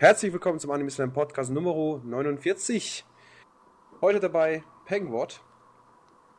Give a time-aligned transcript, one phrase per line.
[0.00, 3.04] Herzlich willkommen zum Anime Slam Podcast Nummer 49.
[4.00, 5.28] Heute dabei Penguin,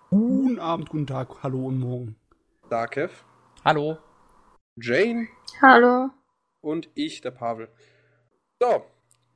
[0.09, 2.15] Guten Abend, guten Tag, hallo und morgen.
[2.71, 3.23] Darkev,
[3.63, 3.99] Hallo.
[4.77, 5.27] Jane
[5.61, 6.09] Hallo.
[6.61, 7.69] und ich, der Pavel.
[8.59, 8.83] So,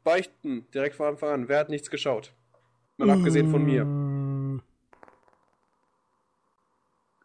[0.04, 1.48] beichten direkt von Anfang an.
[1.48, 2.34] Wer hat nichts geschaut?
[2.98, 3.86] Mal abgesehen von mir.
[3.86, 4.64] Mm.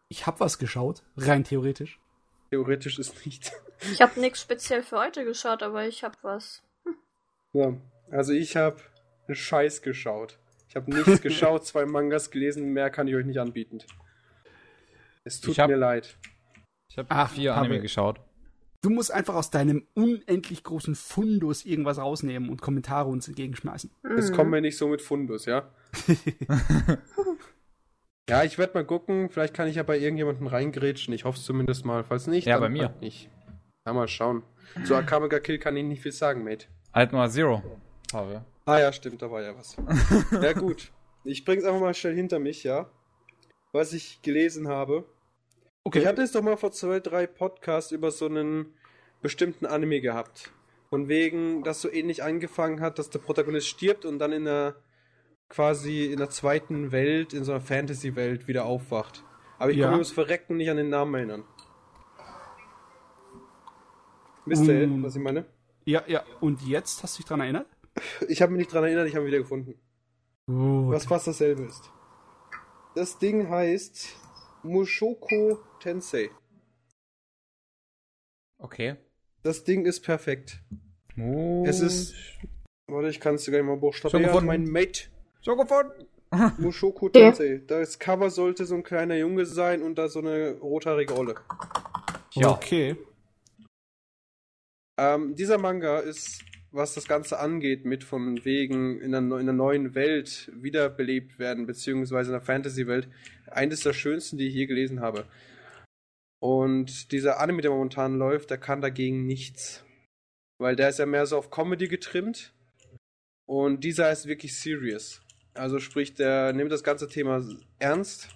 [0.08, 1.98] Ich hab was geschaut, rein theoretisch.
[2.50, 3.52] Theoretisch ist nicht.
[3.90, 6.62] Ich habe nichts speziell für heute geschaut, aber ich habe was.
[7.52, 7.76] Ja,
[8.10, 8.76] also ich habe
[9.26, 10.38] einen Scheiß geschaut.
[10.68, 13.78] Ich habe nichts geschaut, zwei Mangas gelesen, mehr kann ich euch nicht anbieten.
[15.24, 16.16] Es tut hab- mir leid.
[16.88, 17.66] Ich habe Ach, vier Pavel.
[17.66, 18.20] Anime geschaut.
[18.82, 23.90] Du musst einfach aus deinem unendlich großen Fundus irgendwas rausnehmen und Kommentare uns entgegenschmeißen.
[24.16, 24.34] Es Mhm.
[24.34, 25.70] kommen wir nicht so mit Fundus, ja?
[28.28, 29.28] ja, ich werde mal gucken.
[29.28, 31.12] Vielleicht kann ich ja bei irgendjemandem reingrätschen.
[31.14, 32.04] Ich hoffe es zumindest mal.
[32.04, 32.88] Falls nicht, Ja, dann bei mir.
[32.88, 33.28] halt nicht.
[33.86, 34.42] Ja, mal schauen.
[34.84, 36.66] Zu Akame Kill kann ich nicht viel sagen, Mate.
[36.92, 37.62] Altnoir Zero.
[38.10, 38.44] Pavel.
[38.66, 39.76] Ah ja, stimmt, da war ja was.
[40.42, 40.92] ja gut.
[41.24, 42.88] Ich bring's einfach mal schnell hinter mich, ja?
[43.72, 45.04] Was ich gelesen habe.
[45.84, 46.00] Okay.
[46.00, 48.74] Ich hatte es doch mal vor zwei, drei Podcasts über so einen
[49.22, 50.50] bestimmten Anime gehabt.
[50.88, 54.74] Von wegen, dass so ähnlich angefangen hat, dass der Protagonist stirbt und dann in der
[55.48, 59.24] quasi in der zweiten Welt, in so einer Fantasy-Welt wieder aufwacht.
[59.58, 59.86] Aber ich Ja.
[59.86, 61.44] kann mir das Verrecken nicht an den Namen erinnern.
[64.46, 65.02] Wisst ihr, Mm.
[65.02, 65.44] was ich meine?
[65.90, 66.24] Ja, ja.
[66.40, 67.66] Und jetzt hast du dich dran erinnert?
[68.28, 69.74] Ich habe mich nicht dran erinnert, ich habe ihn wieder gefunden.
[70.46, 70.92] Gut.
[70.92, 71.90] Was fast dasselbe ist.
[72.94, 74.16] Das Ding heißt
[74.62, 76.30] Mushoko Tensei.
[78.58, 78.96] Okay.
[79.42, 80.60] Das Ding ist perfekt.
[81.18, 81.64] Oh.
[81.66, 82.14] Es ist.
[82.86, 84.24] Warte, ich kann es sogar mal buchstabieren.
[84.24, 84.46] gefunden.
[84.46, 85.08] Mein Mate.
[85.40, 86.06] so gefunden.
[86.58, 87.32] Mushoku Ja.
[87.32, 87.62] Tensei.
[87.66, 91.34] Das Cover sollte so ein kleiner Junge sein und da so eine rothaarige Olle.
[92.32, 92.50] Ja.
[92.50, 92.96] Okay.
[95.00, 99.54] Ähm, dieser Manga ist, was das Ganze angeht, mit von wegen in einer, in einer
[99.54, 103.08] neuen Welt wiederbelebt werden, beziehungsweise in einer Fantasy-Welt,
[103.46, 105.24] eines der schönsten, die ich je gelesen habe.
[106.38, 109.86] Und dieser Anime, der momentan läuft, der kann dagegen nichts.
[110.58, 112.52] Weil der ist ja mehr so auf Comedy getrimmt.
[113.48, 115.22] Und dieser ist wirklich serious.
[115.54, 117.42] Also sprich, der nimmt das ganze Thema
[117.78, 118.28] ernst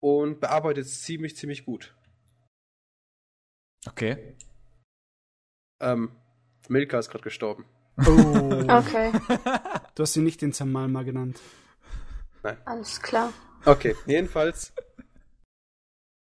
[0.00, 1.92] und bearbeitet es ziemlich, ziemlich gut.
[3.84, 4.36] Okay.
[5.82, 6.10] Ähm,
[6.68, 7.66] Milka ist gerade gestorben.
[7.98, 8.64] Oh.
[8.68, 9.12] Okay,
[9.94, 11.38] Du hast ihn nicht den Zamalma genannt.
[12.64, 13.32] alles klar.
[13.66, 14.72] Okay, jedenfalls.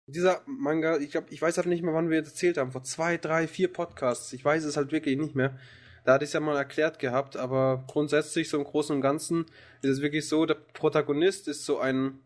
[0.07, 2.73] Dieser Manga, ich glaube, ich weiß halt nicht mehr, wann wir jetzt erzählt haben.
[2.73, 4.33] Vor zwei, drei, vier Podcasts.
[4.35, 5.59] Ich weiß es halt wirklich nicht mehr.
[6.05, 9.47] Da hatte ich es ja mal erklärt gehabt, aber grundsätzlich, so im Großen und Ganzen,
[9.81, 12.19] ist es wirklich so, der Protagonist ist so ein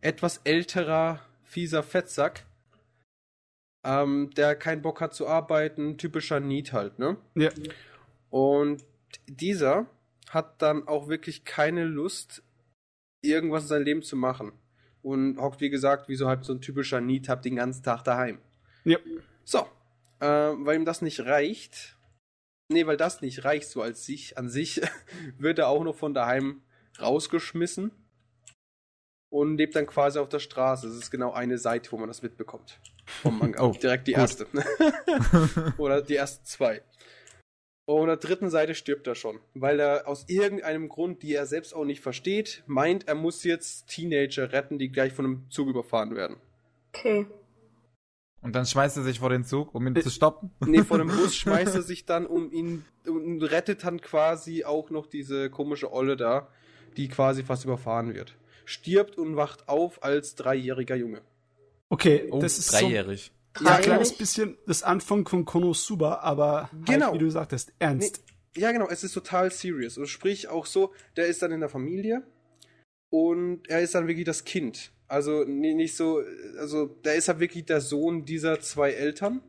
[0.00, 2.46] etwas älterer, fieser Fettsack,
[3.84, 7.16] ähm, der keinen Bock hat zu arbeiten, typischer Need halt, ne?
[7.34, 7.50] Ja.
[8.30, 8.84] Und
[9.26, 9.86] dieser
[10.30, 12.42] hat dann auch wirklich keine Lust,
[13.22, 14.52] irgendwas in seinem Leben zu machen.
[15.02, 18.38] Und hockt, wie gesagt, wie so halt so ein typischer Need-Hub den ganzen Tag daheim.
[18.84, 18.98] Ja.
[19.44, 19.66] So,
[20.20, 21.96] äh, weil ihm das nicht reicht,
[22.68, 24.80] nee, weil das nicht reicht so als sich, an sich,
[25.38, 26.62] wird er auch noch von daheim
[27.00, 27.90] rausgeschmissen
[29.32, 30.86] und lebt dann quasi auf der Straße.
[30.86, 32.78] Es ist genau eine Seite, wo man das mitbekommt.
[33.06, 33.64] Vom Manga.
[33.64, 34.20] Oh, Direkt die gut.
[34.20, 34.46] erste.
[35.78, 36.82] Oder die ersten zwei.
[37.86, 41.46] Und auf der dritten Seite stirbt er schon, weil er aus irgendeinem Grund, die er
[41.46, 45.68] selbst auch nicht versteht, meint, er muss jetzt Teenager retten, die gleich von einem Zug
[45.68, 46.36] überfahren werden.
[46.94, 47.26] Okay.
[48.42, 50.50] Und dann schmeißt er sich vor den Zug, um ihn zu stoppen.
[50.60, 54.90] Nee, vor dem Bus schmeißt er sich dann um ihn und rettet dann quasi auch
[54.90, 56.48] noch diese komische Olle da,
[56.98, 58.36] die quasi fast überfahren wird.
[58.64, 61.20] Stirbt und wacht auf als dreijähriger Junge.
[61.88, 63.32] Okay, Oh, das ist so dreijährig.
[63.54, 63.84] ein Dreijährig?
[63.84, 67.06] kleines bisschen das Anfang von Konosuba, aber Genau.
[67.06, 68.22] halt, wie du sagtest, ernst.
[68.56, 69.98] Ja, genau, es ist total serious.
[69.98, 72.22] Und sprich auch so, der ist dann in der Familie
[73.10, 74.92] und er ist dann wirklich das Kind.
[75.08, 76.22] Also nee, nicht so,
[76.58, 79.42] also der ist halt wirklich der Sohn dieser zwei Eltern.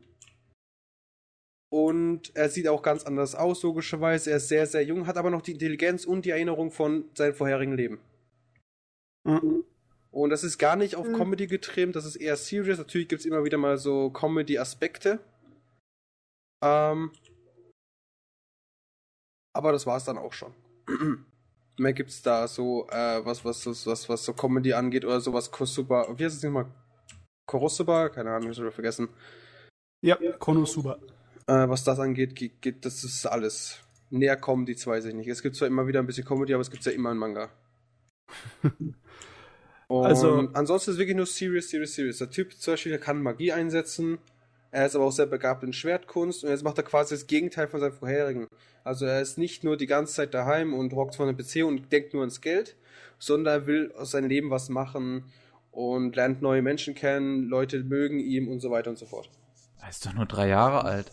[1.70, 4.30] Und er sieht auch ganz anders aus, logischerweise.
[4.30, 7.34] Er ist sehr, sehr jung, hat aber noch die Intelligenz und die Erinnerung von seinem
[7.34, 7.98] vorherigen Leben.
[9.24, 9.64] Mhm.
[10.10, 11.14] Und das ist gar nicht auf Mhm.
[11.16, 12.78] Comedy getrimmt, das ist eher serious.
[12.78, 15.18] Natürlich gibt es immer wieder mal so Comedy-Aspekte.
[16.62, 17.10] Ähm,
[19.52, 20.54] aber das war es dann auch schon.
[21.78, 25.50] Mehr gibt's da so, äh, was, was, was, was, was so Comedy angeht oder sowas
[25.50, 26.06] Kosuba.
[26.16, 26.66] Wie heißt es nochmal?
[27.46, 28.08] Korosuba?
[28.08, 29.08] Keine Ahnung, ich habe vergessen.
[30.00, 30.98] Ja, Konosuba.
[31.46, 33.80] Äh, was das angeht, geht, geht, das ist alles.
[34.10, 35.28] Näher kommen die zwei sich nicht.
[35.28, 37.50] Es gibt zwar immer wieder ein bisschen Comedy, aber es gibt ja immer einen Manga.
[39.88, 42.18] Und Also- ansonsten ist es wirklich nur serious, serious, serious.
[42.18, 44.18] Der Typ zum Beispiel der kann Magie einsetzen.
[44.70, 47.68] Er ist aber auch sehr begabt in Schwertkunst und jetzt macht er quasi das Gegenteil
[47.68, 48.48] von seinem vorherigen.
[48.82, 51.92] Also er ist nicht nur die ganze Zeit daheim und rockt vor einem PC und
[51.92, 52.76] denkt nur ans Geld,
[53.18, 55.24] sondern er will aus seinem Leben was machen
[55.70, 59.30] und lernt neue Menschen kennen, Leute mögen ihn und so weiter und so fort.
[59.80, 61.12] Er ist doch nur drei Jahre alt.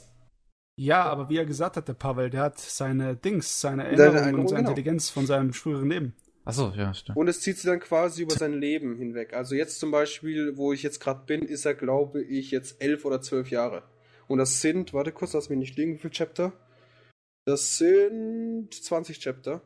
[0.78, 4.42] Ja, aber wie er gesagt hat, der Pavel, der hat seine Dings, seine Erinnerungen Erinnerung,
[4.42, 4.70] und seine genau.
[4.72, 6.16] Intelligenz von seinem früheren Leben.
[6.60, 7.18] Achso, ja, stimmt.
[7.18, 9.34] Und es zieht sich dann quasi über sein Leben hinweg.
[9.34, 13.06] Also jetzt zum Beispiel, wo ich jetzt gerade bin, ist er, glaube ich, jetzt elf
[13.06, 13.84] oder zwölf Jahre.
[14.28, 16.54] Und das sind, warte kurz, lass mich nicht liegen, wie viele Chapter?
[17.46, 19.62] Das sind 20 Chapter.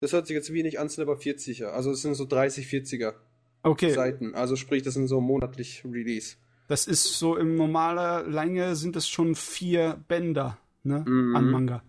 [0.00, 1.66] Das hört sich jetzt wenig an, sind aber 40er.
[1.66, 3.14] Also es sind so 30, 40er
[3.62, 4.34] Okay, Seiten.
[4.34, 6.36] Also sprich, das sind so monatlich Release.
[6.68, 11.36] das ist so in normaler Länge sind es schon vier Bänder, ne, Mhm.
[11.36, 11.82] an Manga.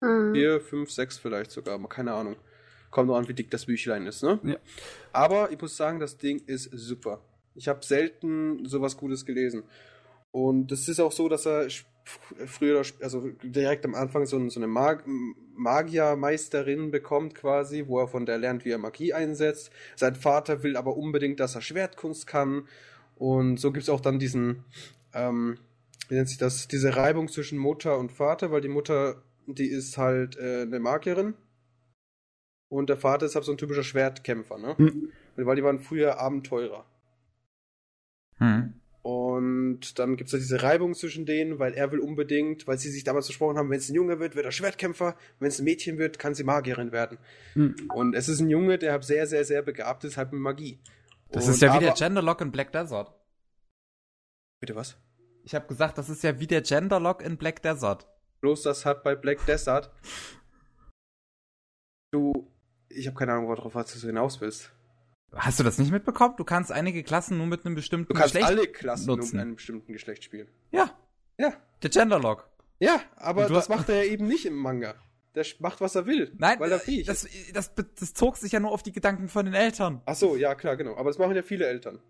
[0.00, 0.32] Hm.
[0.34, 2.36] Vier, fünf, sechs vielleicht sogar, aber keine Ahnung.
[2.92, 4.38] Kommt nur an, wie dick das Büchlein ist, ne?
[4.44, 4.56] Ja.
[5.12, 7.20] Aber ich muss sagen, das Ding ist super.
[7.56, 9.64] Ich habe selten sowas Gutes gelesen.
[10.30, 11.66] Und es ist auch so, dass er
[12.46, 15.04] früher, oder also direkt am Anfang so, so eine Mag
[15.54, 19.70] Magiermeisterin bekommt quasi, wo er von der lernt, wie er Magie einsetzt.
[19.96, 22.66] Sein Vater will aber unbedingt, dass er Schwertkunst kann.
[23.16, 24.64] Und so gibt es auch dann diesen,
[25.14, 25.58] ähm,
[26.08, 29.98] wie nennt sich das, diese Reibung zwischen Mutter und Vater, weil die Mutter, die ist
[29.98, 31.34] halt äh, eine Magierin.
[32.72, 34.74] Und der Vater ist halt so ein typischer Schwertkämpfer, ne?
[34.78, 35.12] Hm.
[35.36, 36.86] Weil die waren früher Abenteurer.
[38.38, 38.72] Hm.
[39.02, 43.04] Und dann gibt es diese Reibung zwischen denen, weil er will unbedingt, weil sie sich
[43.04, 45.98] damals versprochen haben, wenn es ein Junge wird, wird er Schwertkämpfer, wenn es ein Mädchen
[45.98, 47.18] wird, kann sie Magierin werden.
[47.52, 47.76] Hm.
[47.92, 50.80] Und es ist ein Junge, der halt sehr, sehr, sehr begabt ist, halt mit Magie.
[51.30, 53.12] Das Und ist ja wie der Genderlock in Black Desert.
[54.60, 54.96] Bitte was?
[55.44, 58.08] Ich habe gesagt, das ist ja wie der Genderlock in Black Desert.
[58.40, 59.92] Bloß das hat bei Black Desert.
[62.14, 62.51] Du,
[62.94, 64.72] ich habe keine Ahnung, worauf was du hinaus willst.
[65.34, 66.34] Hast du das nicht mitbekommen?
[66.36, 69.36] Du kannst einige Klassen nur mit einem bestimmten Du kannst Geschlecht alle Klassen nur nutzen.
[69.36, 70.48] mit einem bestimmten Geschlecht spielen.
[70.72, 70.90] Ja,
[71.38, 72.48] Ja, der Genderlock.
[72.80, 74.94] ja, aber das macht er ja eben nicht im Manga.
[75.34, 76.30] Der macht, was er will.
[76.36, 77.56] Nein, weil er äh, fähig das, ist.
[77.56, 80.02] das, das zog sich ja nur auf die Gedanken von den Eltern.
[80.04, 80.94] Ach so, ja, klar, genau.
[80.96, 82.00] Aber das machen ja viele Eltern.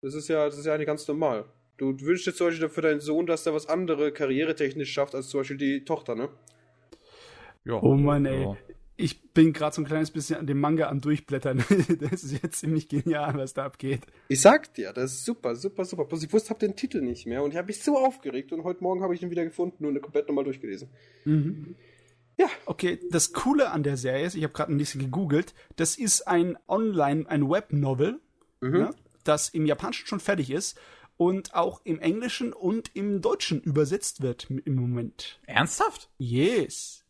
[0.00, 1.46] Das ist ja, das ist ja eigentlich ganz normal.
[1.78, 5.28] Du wünschst dir zum Beispiel für deinen Sohn, dass er was andere karrieretechnisch schafft als
[5.30, 6.28] zum Beispiel die Tochter, ne?
[7.64, 7.74] Ja.
[7.82, 8.56] Oh Mann, ey.
[9.00, 11.64] Ich bin gerade so ein kleines bisschen an dem Manga am Durchblättern.
[12.10, 14.02] das ist jetzt ziemlich genial, was da abgeht.
[14.28, 16.04] Ich sag dir, das ist super, super, super.
[16.04, 18.64] Bloß ich wusste, hab den Titel nicht mehr und ich habe mich so aufgeregt und
[18.64, 20.88] heute Morgen habe ich ihn wieder gefunden und komplett nochmal durchgelesen.
[21.24, 21.74] Mhm.
[22.38, 22.46] Ja.
[22.66, 26.26] Okay, das Coole an der Serie ist, ich habe gerade ein bisschen gegoogelt, das ist
[26.26, 28.20] ein Online, ein Webnovel,
[28.60, 28.72] Mhm.
[28.72, 28.90] ne,
[29.24, 30.78] das im Japanischen schon fertig ist
[31.16, 35.40] und auch im Englischen und im Deutschen übersetzt wird im Moment.
[35.46, 36.08] Ernsthaft?
[36.18, 37.04] Yes.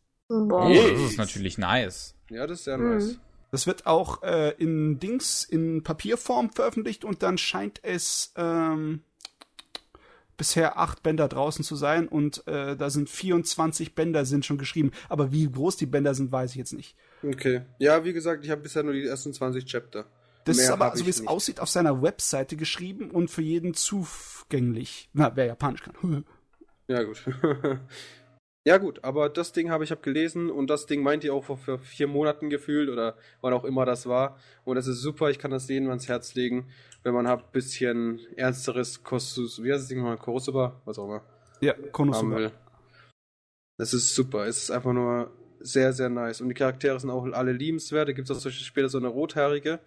[0.47, 0.65] Boah.
[0.65, 0.91] Oh, Yes.
[1.01, 2.15] das ist natürlich nice.
[2.29, 2.93] Ja, das ist sehr Mhm.
[2.93, 3.19] nice.
[3.51, 9.01] Das wird auch äh, in Dings, in Papierform veröffentlicht und dann scheint es ähm,
[10.37, 14.91] bisher acht Bänder draußen zu sein und äh, da sind 24 Bänder sind schon geschrieben.
[15.09, 16.95] Aber wie groß die Bänder sind, weiß ich jetzt nicht.
[17.23, 17.63] Okay.
[17.77, 20.05] Ja, wie gesagt, ich habe bisher nur die ersten 20 Chapter.
[20.45, 21.29] Das Mehr ist aber, so wie es nicht.
[21.29, 25.09] aussieht, auf seiner Webseite geschrieben und für jeden zugänglich.
[25.13, 26.25] Na, wer Japanisch kann.
[26.87, 27.23] Ja, gut.
[28.65, 31.43] ja, gut, aber das Ding habe ich hab gelesen und das Ding meint ihr auch
[31.43, 34.37] vor, vier Monaten gefühlt oder wann auch immer das war.
[34.65, 36.67] Und das ist super, ich kann das jedem ans Herz legen,
[37.03, 41.05] wenn man halt ein bisschen ernsteres Kostus, wie heißt das Ding nochmal, Kosoba, was auch
[41.05, 41.23] immer,
[41.61, 42.51] ja, Konosuba.
[43.77, 46.41] Das ist super, es ist einfach nur sehr, sehr nice.
[46.41, 48.07] Und die Charaktere sind auch alle liebenswert.
[48.07, 49.79] Da gibt es auch solche später so eine Rothaarige,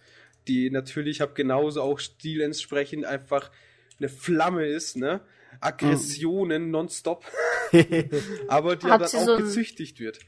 [0.48, 3.50] die natürlich, ich habe genauso auch stilentsprechend einfach
[3.98, 5.20] eine Flamme ist, ne?
[5.60, 7.24] Aggressionen nonstop.
[8.48, 10.18] aber die Hat dann auch so ein- gezüchtigt wird.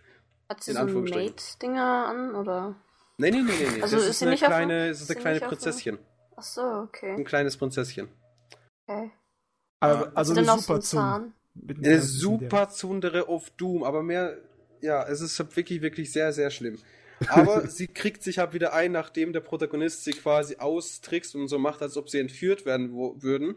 [0.48, 1.04] Hat sie so ein.
[1.04, 2.76] Mate-Dinger an, oder?
[3.18, 3.82] Nee, nee, nee, nee, nee.
[3.82, 5.98] Also das ist ist, sie eine auf kleine, es ist eine sie kleine auf Prinzesschen.
[6.36, 7.24] Ach so, Ein okay.
[7.24, 8.08] kleines Prinzesschen.
[8.86, 9.10] okay.
[9.80, 11.34] Aber, also eine super einem
[11.82, 14.36] Eine super Zundere of Doom, aber mehr,
[14.80, 16.78] ja, es ist halt wirklich, wirklich sehr, sehr schlimm.
[17.28, 21.58] Aber sie kriegt sich halt wieder ein, nachdem der Protagonist sie quasi austrickst und so
[21.58, 23.54] macht, als ob sie entführt werden wo, würden.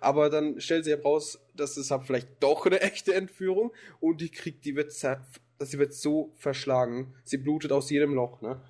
[0.00, 4.30] Aber dann stellt sie heraus, dass es halt vielleicht doch eine echte Entführung und die
[4.30, 5.20] kriegt, die wird, zer-
[5.60, 7.14] sie wird so verschlagen.
[7.24, 8.60] Sie blutet aus jedem Loch, ne?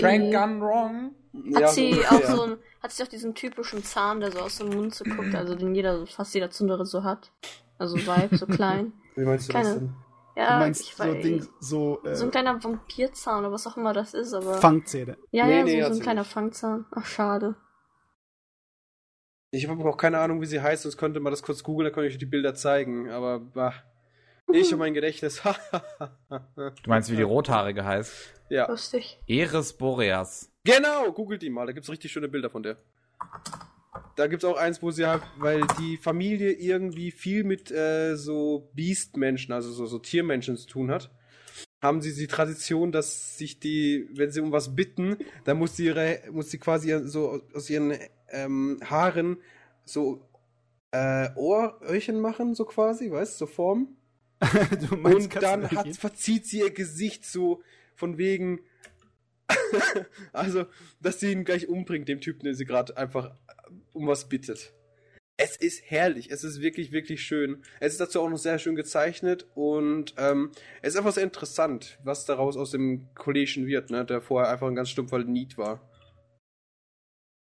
[0.00, 1.14] Prank gone wrong.
[1.54, 4.58] Hat Ja, sie auch so ein, hat sie auch diesen typischen Zahn, der so aus
[4.58, 7.30] dem Mund so guckt, also den jeder, fast jeder Zundere so hat.
[7.78, 8.92] Also Vibe, so klein.
[9.14, 9.94] Wie meinst du Keine- das denn?
[10.34, 11.22] Du Ja, meinst ich so weiß.
[11.22, 14.54] Ding, so, äh, so ein kleiner Vampirzahn oder was auch immer das ist, aber.
[14.54, 15.16] Fangzähne.
[15.32, 16.30] ja, Nee, ja, nee, so, so ein kleiner nicht.
[16.32, 16.86] Fangzahn.
[16.92, 17.56] Ach, schade.
[19.50, 21.94] Ich habe auch keine Ahnung, wie sie heißt, sonst könnte man das kurz googeln, dann
[21.94, 23.74] könnte ich euch die Bilder zeigen, aber bah.
[24.52, 25.42] Ich und mein Gedächtnis.
[26.28, 28.34] Du meinst, wie die Rothaarige heißt?
[28.50, 28.68] ja.
[28.68, 29.18] Lustig.
[29.26, 30.50] Eris Boreas.
[30.64, 32.76] Genau, googelt die mal, da gibt's richtig schöne Bilder von der.
[34.16, 38.70] da gibt's auch eins, wo sie halt, weil die Familie irgendwie viel mit äh, so
[38.74, 41.10] Beastmenschen, also so, so Tiermenschen zu tun hat,
[41.82, 45.86] haben sie die Tradition, dass sich die, wenn sie um was bitten, dann muss sie
[45.86, 47.94] ihre, muss sie quasi so aus ihren
[48.30, 49.38] ähm, Haaren
[49.84, 50.28] so
[50.90, 53.96] äh, Ohröhrchen machen, so quasi, weißt du, so Formen.
[54.88, 57.62] du Und dann hat, verzieht sie ihr Gesicht so
[57.94, 58.60] von wegen.
[60.32, 60.66] also,
[61.00, 63.34] dass sie ihn gleich umbringt, dem Typen, den sie gerade einfach
[63.92, 64.72] um was bittet.
[65.40, 67.62] Es ist herrlich, es ist wirklich, wirklich schön.
[67.78, 70.50] Es ist dazu auch noch sehr schön gezeichnet und ähm,
[70.82, 74.66] es ist einfach sehr interessant, was daraus aus dem Kollegen wird, ne, der vorher einfach
[74.66, 75.87] ein ganz stumpfer Need war.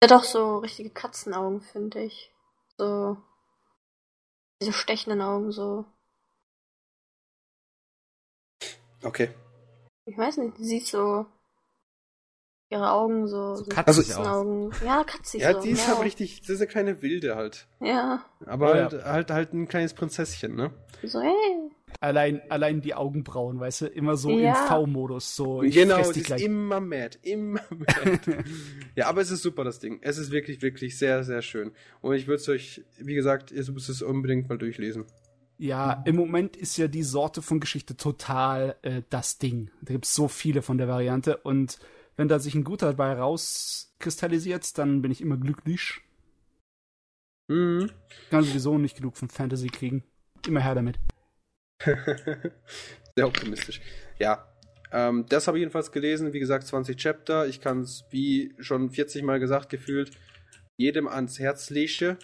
[0.00, 2.32] Er hat doch so richtige Katzenaugen, finde ich.
[2.76, 3.16] So.
[4.60, 5.84] Diese stechenden Augen, so.
[9.02, 9.30] Okay.
[10.06, 11.26] Ich weiß nicht, sie sieht so.
[12.68, 13.54] Ihre Augen so.
[13.54, 13.66] So.
[13.66, 14.72] Katzenaugen.
[14.84, 15.60] Ja, katzig Ja, so.
[15.60, 15.94] die ist ja.
[15.94, 17.68] halt richtig, das ist eine kleine Wilde halt.
[17.80, 18.24] Ja.
[18.44, 18.82] Aber ja.
[18.90, 20.72] halt, halt, halt ein kleines Prinzesschen, ne?
[21.02, 21.70] So, hey.
[22.00, 24.62] Allein, allein die Augenbrauen, weißt du, immer so Ja.
[24.62, 25.62] im V-Modus, so.
[25.62, 28.20] ich genau, es ist immer mad, immer mad.
[28.96, 29.98] ja, aber es ist super, das Ding.
[30.02, 31.72] Es ist wirklich, wirklich sehr, sehr schön.
[32.02, 35.04] Und ich würde es euch, wie gesagt, ihr müsst es unbedingt mal durchlesen.
[35.58, 39.70] Ja, im Moment ist ja die Sorte von Geschichte total äh, das Ding.
[39.80, 41.78] Da gibt's so viele von der Variante und
[42.16, 46.00] wenn da sich ein guter dabei rauskristallisiert, dann bin ich immer glücklich.
[47.48, 47.90] Mhm.
[48.30, 50.02] Kann sowieso nicht genug von Fantasy kriegen.
[50.46, 50.98] Immer her damit.
[53.16, 53.80] Sehr optimistisch.
[54.18, 54.48] Ja.
[54.92, 56.32] Ähm, das habe ich jedenfalls gelesen.
[56.32, 57.46] Wie gesagt, 20 Chapter.
[57.46, 60.12] Ich kann es, wie schon 40 Mal gesagt, gefühlt,
[60.76, 62.18] jedem ans Herz lege.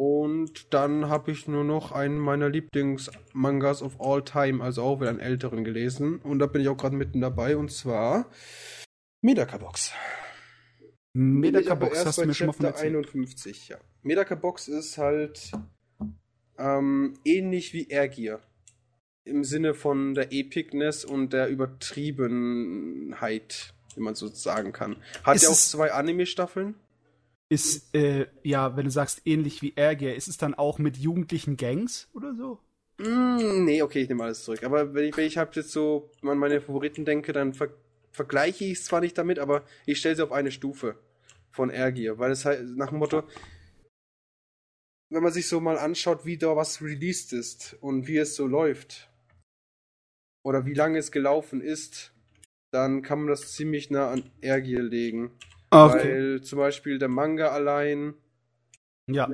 [0.00, 5.10] Und dann habe ich nur noch einen meiner Lieblingsmangas of all time, also auch wieder
[5.10, 6.20] einen älteren gelesen.
[6.20, 8.30] Und da bin ich auch gerade mitten dabei, und zwar
[9.22, 9.92] Medaka Box.
[11.14, 12.96] Medaka Box erst hast du mir schon mal von Chapter erzählt.
[12.96, 13.78] 51, ja.
[14.02, 15.50] Medaka Box ist halt
[16.58, 18.40] ähm, ähnlich wie Airgear.
[19.24, 24.96] Im Sinne von der Epicness und der Übertriebenheit, wie man so sagen kann.
[25.22, 26.74] Hat Ist ja auch zwei Anime-Staffeln.
[27.50, 31.56] Ist, äh, ja, wenn du sagst ähnlich wie Airgear, ist es dann auch mit jugendlichen
[31.56, 32.58] Gangs oder so?
[32.98, 34.64] Mm, nee, okay, ich nehme alles zurück.
[34.64, 37.68] Aber wenn ich, wenn ich halt jetzt so an meine Favoriten denke, dann ver
[38.10, 40.96] vergleiche ich es zwar nicht damit, aber ich stelle sie auf eine Stufe
[41.52, 43.22] von Airgear, weil es halt nach dem Motto,
[45.10, 48.46] wenn man sich so mal anschaut, wie da was released ist und wie es so
[48.46, 49.10] läuft
[50.44, 52.12] oder wie lange es gelaufen ist,
[52.70, 55.30] dann kann man das ziemlich nah an Airgear legen.
[55.70, 58.14] Weil zum Beispiel der Manga allein.
[59.06, 59.28] Ja,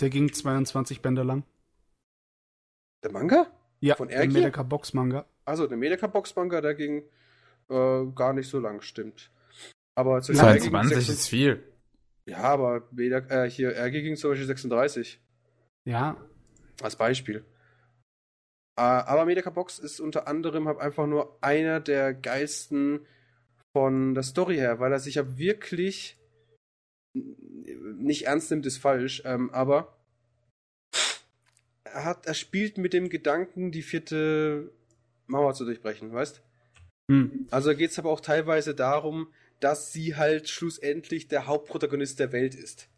[0.00, 1.44] der ging 22 Bänder lang.
[3.02, 3.46] Der Manga?
[3.80, 4.42] Ja, Von der Airgear?
[4.42, 5.26] Medaka Box Manga.
[5.44, 7.04] Also der Medaka Box Manga, der ging
[7.68, 9.30] äh, gar nicht so lang, stimmt.
[9.94, 11.62] Aber zu 22 ist viel.
[12.28, 15.18] Ja, aber Medaka, äh, hier RG ging zum Beispiel 36.
[15.86, 16.16] Ja,
[16.82, 17.38] Als Beispiel.
[18.76, 23.06] Äh, aber Medaka Box ist unter anderem halt einfach nur einer der geilsten
[23.72, 26.18] von der Story her, weil er sich ja wirklich
[27.14, 29.96] nicht ernst nimmt, ist falsch, ähm, aber
[31.84, 34.70] er, hat, er spielt mit dem Gedanken, die vierte
[35.26, 36.42] Mauer zu durchbrechen, weißt?
[37.10, 37.48] hm.
[37.50, 42.54] Also geht es aber auch teilweise darum, dass sie halt schlussendlich der Hauptprotagonist der Welt
[42.54, 42.88] ist.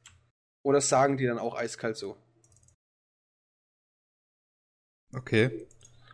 [0.64, 2.16] Das sagen die dann auch eiskalt so.
[5.12, 5.66] Okay.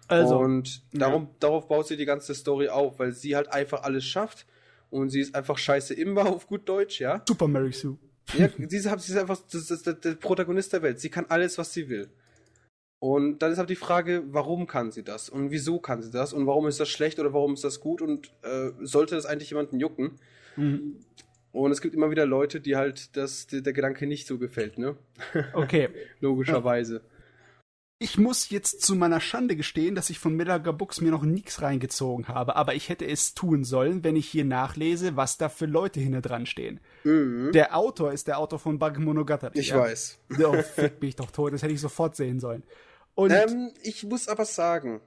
[0.09, 4.05] Also, und darum, darauf baut sie die ganze Story auf, weil sie halt einfach alles
[4.05, 4.47] schafft
[4.88, 7.23] und sie ist einfach scheiße imbar auf gut Deutsch, ja.
[7.26, 7.99] Super Mary Sue.
[8.35, 11.00] ja sie, ist, sie ist einfach das, das, das, der Protagonist der Welt.
[11.00, 12.09] Sie kann alles, was sie will.
[12.99, 15.29] Und dann ist halt die Frage, warum kann sie das?
[15.29, 16.33] Und wieso kann sie das?
[16.33, 18.00] Und warum ist das schlecht oder warum ist das gut?
[18.00, 20.19] Und äh, sollte das eigentlich jemanden jucken?
[20.57, 20.97] Mhm.
[21.53, 24.79] Und es gibt immer wieder Leute, die halt das, der, der Gedanke nicht so gefällt,
[24.79, 24.97] ne?
[25.55, 25.88] Okay.
[26.21, 27.03] Logischerweise.
[27.99, 31.62] Ich muss jetzt zu meiner Schande gestehen, dass ich von Medaka Books mir noch nichts
[31.62, 35.65] reingezogen habe, aber ich hätte es tun sollen, wenn ich hier nachlese, was da für
[35.65, 36.79] Leute hinter dran stehen.
[37.05, 37.53] Mhm.
[37.53, 39.59] Der Autor ist der Autor von Bakemonogatari.
[39.59, 39.79] Ich ja?
[39.79, 40.19] weiß.
[40.45, 42.65] Oh, fick mich doch tot, das hätte ich sofort sehen sollen.
[43.16, 45.00] Und Ähm, ich muss aber sagen,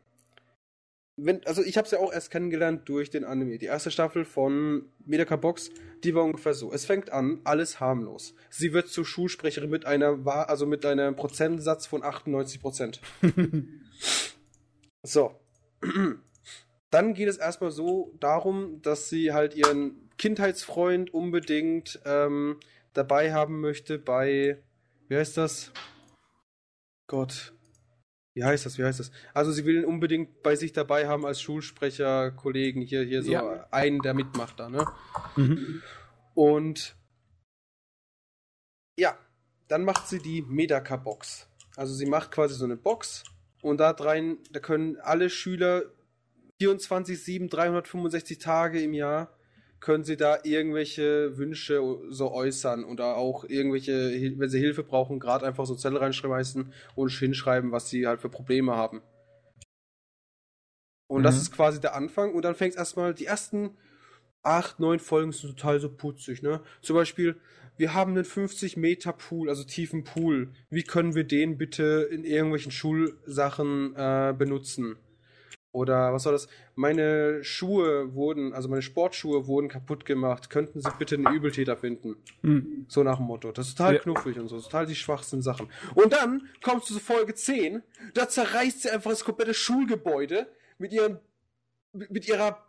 [1.15, 3.57] wenn, also ich habe es ja auch erst kennengelernt durch den Anime.
[3.57, 5.69] Die erste Staffel von Medaka Box,
[6.03, 6.73] die war ungefähr so.
[6.73, 8.33] Es fängt an, alles harmlos.
[8.49, 13.01] Sie wird zur Schulsprecherin mit einer, also mit einem Prozentsatz von 98 Prozent.
[15.03, 15.39] so.
[16.89, 22.59] Dann geht es erstmal so darum, dass sie halt ihren Kindheitsfreund unbedingt ähm,
[22.93, 24.57] dabei haben möchte bei,
[25.07, 25.71] wie heißt das?
[27.07, 27.53] Gott.
[28.39, 28.77] Wie heißt das?
[28.77, 29.11] Wie heißt das?
[29.33, 33.31] Also sie will ihn unbedingt bei sich dabei haben als Schulsprecher, Kollegen, hier, hier so
[33.33, 33.67] Ja.
[33.69, 34.87] einen, der mitmacht da, ne?
[35.35, 35.81] Mhm.
[36.35, 36.95] Und
[38.97, 39.17] ja,
[39.67, 41.49] dann macht sie die Medaka-Box.
[41.75, 43.25] Also sie macht quasi so eine Box
[43.61, 45.83] und da rein, da können alle Schüler
[46.61, 49.37] 24, 7, 365 Tage im Jahr
[49.79, 55.45] können sie da irgendwelche Wünsche so äußern oder auch irgendwelche, wenn sie Hilfe brauchen, gerade
[55.45, 59.01] einfach so Zettel reinschmeißen und hinschreiben, was sie halt für Probleme haben.
[61.07, 61.23] Und mhm.
[61.23, 63.71] das ist quasi der Anfang und dann fängt es erstmal, die ersten
[64.43, 66.61] acht, neun Folgen sind total so putzig, ne?
[66.81, 67.35] Zum Beispiel,
[67.77, 70.51] wir haben einen 50 Meter Pool, also tiefen Pool.
[70.69, 74.97] Wie können wir den bitte in irgendwelchen Schulsachen äh, benutzen?
[75.71, 76.47] Oder was war das?
[76.75, 80.49] Meine Schuhe wurden, also meine Sportschuhe wurden kaputt gemacht.
[80.49, 82.15] Könnten Sie bitte einen Übeltäter finden?
[82.41, 82.85] Mhm.
[82.87, 83.51] So nach dem Motto.
[83.51, 83.99] Das ist total ja.
[83.99, 84.59] knuffig und so.
[84.59, 85.69] Total die schwachsten Sachen.
[85.93, 87.83] Und dann kommst du zu Folge 10.
[88.15, 90.47] Da zerreißt sie einfach das komplette Schulgebäude
[90.79, 91.19] mit ihren,
[91.93, 92.65] mit ihrer,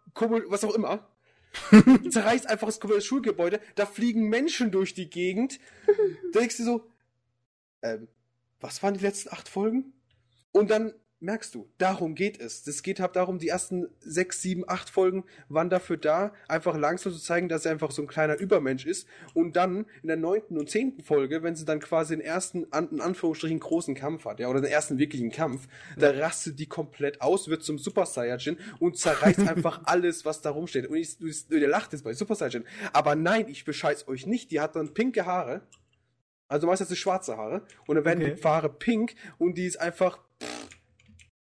[0.48, 1.08] was auch immer.
[2.10, 3.60] zerreißt einfach das komplette Schulgebäude.
[3.76, 5.58] Da fliegen Menschen durch die Gegend.
[5.86, 5.92] Da
[6.40, 6.90] denkst du so,
[7.82, 8.08] ähm,
[8.60, 9.94] was waren die letzten acht Folgen?
[10.52, 12.66] Und dann merkst du, darum geht es.
[12.66, 17.12] Es geht halt darum, die ersten sechs, sieben, acht Folgen waren dafür da, einfach langsam
[17.12, 19.06] zu zeigen, dass er einfach so ein kleiner Übermensch ist.
[19.34, 23.00] Und dann in der neunten und zehnten Folge, wenn sie dann quasi den ersten, in
[23.00, 26.12] Anführungsstrichen, großen Kampf hat, ja, oder den ersten wirklichen Kampf, ja.
[26.12, 30.50] da rastet die komplett aus, wird zum Super Saiyajin und zerreißt einfach alles, was da
[30.50, 30.86] rumsteht.
[30.86, 32.64] Und ich, du, ihr lacht jetzt bei Super Saiyajin.
[32.92, 35.62] Aber nein, ich bescheiß euch nicht, die hat dann pinke Haare.
[36.48, 37.62] Also meistens schwarze Haare.
[37.86, 38.34] Und dann werden okay.
[38.34, 40.18] die Haare pink und die ist einfach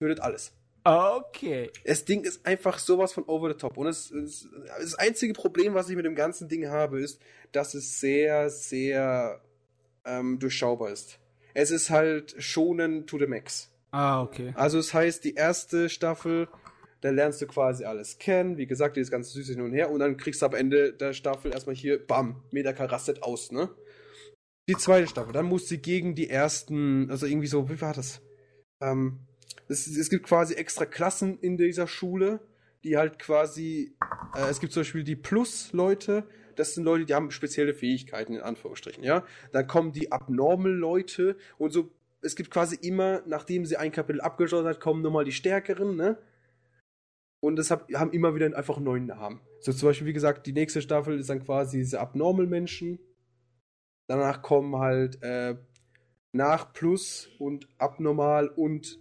[0.00, 0.52] tötet alles.
[0.84, 1.70] Okay.
[1.84, 3.76] Das Ding ist einfach sowas von over the top.
[3.76, 7.20] Und es, es, das einzige Problem, was ich mit dem ganzen Ding habe, ist,
[7.52, 9.42] dass es sehr, sehr
[10.04, 11.18] ähm, durchschaubar ist.
[11.54, 13.70] Es ist halt schonen to the max.
[13.90, 14.52] Ah, okay.
[14.54, 16.48] Also es heißt, die erste Staffel,
[17.00, 18.56] da lernst du quasi alles kennen.
[18.56, 19.90] Wie gesagt, dieses ganze Süße hin und her.
[19.90, 23.68] Und dann kriegst du am Ende der Staffel erstmal hier, bam, Medaka rastet aus, ne?
[24.68, 28.20] Die zweite Staffel, dann musst du gegen die ersten, also irgendwie so, wie war das?
[28.82, 29.20] Ähm,
[29.68, 32.40] es, es gibt quasi extra Klassen in dieser Schule,
[32.84, 33.96] die halt quasi,
[34.34, 36.24] äh, es gibt zum Beispiel die Plus-Leute,
[36.56, 39.24] das sind Leute, die haben spezielle Fähigkeiten, in Anführungsstrichen, ja.
[39.52, 44.66] Dann kommen die Abnormal-Leute und so, es gibt quasi immer, nachdem sie ein Kapitel abgeschlossen
[44.66, 46.18] hat, kommen nochmal die Stärkeren, ne?
[47.40, 49.40] Und das hab, haben immer wieder einfach einen neuen Namen.
[49.60, 52.98] So zum Beispiel, wie gesagt, die nächste Staffel ist dann quasi diese Abnormal-Menschen.
[54.08, 55.56] Danach kommen halt äh,
[56.32, 58.98] nach Plus und Abnormal und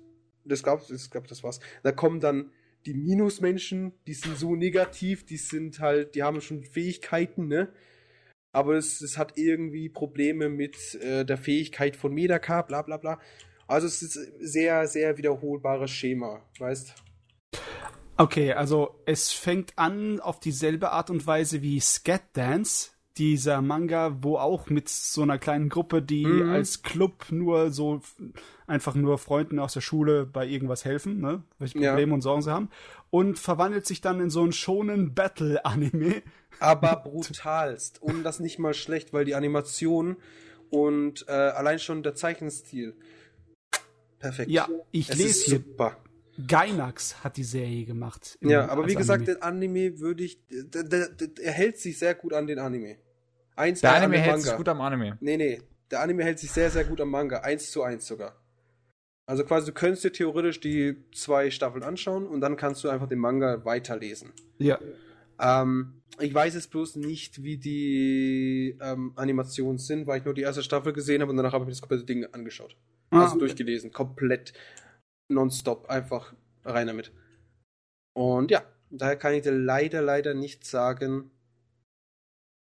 [0.47, 1.59] das gab das, glaub, das war's.
[1.83, 2.51] Da kommen dann
[2.85, 7.69] die Minusmenschen, die sind so negativ, die sind halt, die haben schon Fähigkeiten, ne?
[8.53, 13.19] Aber es, es hat irgendwie Probleme mit äh, der Fähigkeit von Medaka, bla bla bla.
[13.67, 16.95] Also es ist sehr, sehr wiederholbares Schema, weißt?
[18.15, 24.17] Okay, also es fängt an auf dieselbe Art und Weise wie Scat Dance, dieser Manga,
[24.21, 26.49] wo auch mit so einer kleinen Gruppe, die mhm.
[26.49, 28.01] als Club nur so
[28.67, 31.43] einfach nur Freunden aus der Schule bei irgendwas helfen, ne?
[31.57, 32.13] welche Probleme ja.
[32.13, 32.69] und Sorgen sie haben,
[33.09, 36.21] und verwandelt sich dann in so einen schonen Battle-Anime.
[36.59, 38.01] Aber brutalst.
[38.01, 40.17] und das nicht mal schlecht, weil die Animation
[40.69, 42.95] und äh, allein schon der Zeichenstil.
[44.19, 44.51] Perfekt.
[44.51, 45.57] Ja, ich es lese hier.
[45.57, 45.97] Super.
[46.45, 48.37] Gainax hat die Serie gemacht.
[48.41, 49.35] ja, aber wie gesagt, Anime.
[49.35, 50.39] den Anime würde ich.
[50.49, 52.97] Der, der, der, er hält sich sehr gut an den Anime.
[53.57, 55.17] Eins der Anime hält sich gut am Anime.
[55.19, 55.61] Nee, nee.
[55.89, 57.39] Der Anime hält sich sehr, sehr gut am Manga.
[57.39, 58.35] Eins zu eins sogar.
[59.25, 63.07] Also quasi, du könntest dir theoretisch die zwei Staffeln anschauen und dann kannst du einfach
[63.07, 64.31] den Manga weiterlesen.
[64.57, 64.79] Ja.
[65.39, 70.41] Ähm, ich weiß jetzt bloß nicht, wie die ähm, Animationen sind, weil ich nur die
[70.41, 72.77] erste Staffel gesehen habe und danach habe ich mir das komplette Ding angeschaut.
[73.09, 73.39] Ah, also okay.
[73.39, 73.91] durchgelesen.
[73.91, 74.53] Komplett
[75.29, 75.89] nonstop.
[75.89, 77.11] Einfach rein damit.
[78.13, 81.31] Und ja, daher kann ich dir leider, leider nicht sagen,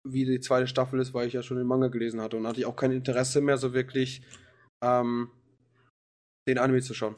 [0.05, 2.61] wie die zweite Staffel ist, weil ich ja schon den Manga gelesen hatte und hatte
[2.61, 4.23] ich auch kein Interesse mehr, so wirklich
[4.83, 5.31] ähm,
[6.49, 7.15] den Anime zu schauen.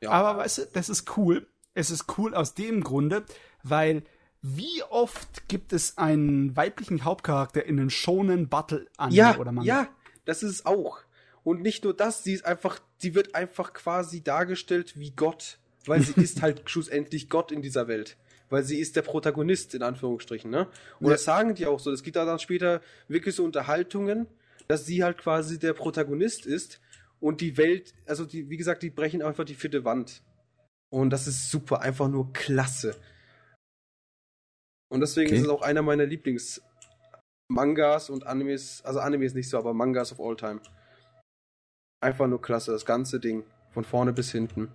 [0.00, 0.10] Ja.
[0.10, 1.48] Aber weißt du, das ist cool.
[1.74, 3.24] Es ist cool aus dem Grunde,
[3.62, 4.02] weil
[4.42, 9.66] wie oft gibt es einen weiblichen Hauptcharakter in einem Shonen Battle Anime ja, oder Manga?
[9.66, 9.88] Ja,
[10.24, 11.00] das ist es auch.
[11.42, 16.02] Und nicht nur das, sie ist einfach, sie wird einfach quasi dargestellt wie Gott, weil
[16.02, 18.16] sie ist halt schlussendlich Gott in dieser Welt
[18.50, 20.68] weil sie ist der Protagonist, in Anführungsstrichen, ne?
[20.98, 21.12] Und ja.
[21.12, 21.90] das sagen die auch so.
[21.90, 24.26] Es gibt da dann später wirklich so Unterhaltungen,
[24.68, 26.80] dass sie halt quasi der Protagonist ist
[27.20, 30.22] und die Welt, also die, wie gesagt, die brechen einfach die vierte Wand.
[30.92, 32.96] Und das ist super, einfach nur klasse.
[34.92, 35.36] Und deswegen okay.
[35.36, 40.20] ist es auch einer meiner Lieblings-Mangas und Animes, also Animes nicht so, aber Mangas of
[40.20, 40.60] all time.
[42.02, 43.44] Einfach nur klasse, das ganze Ding.
[43.70, 44.72] Von vorne bis hinten.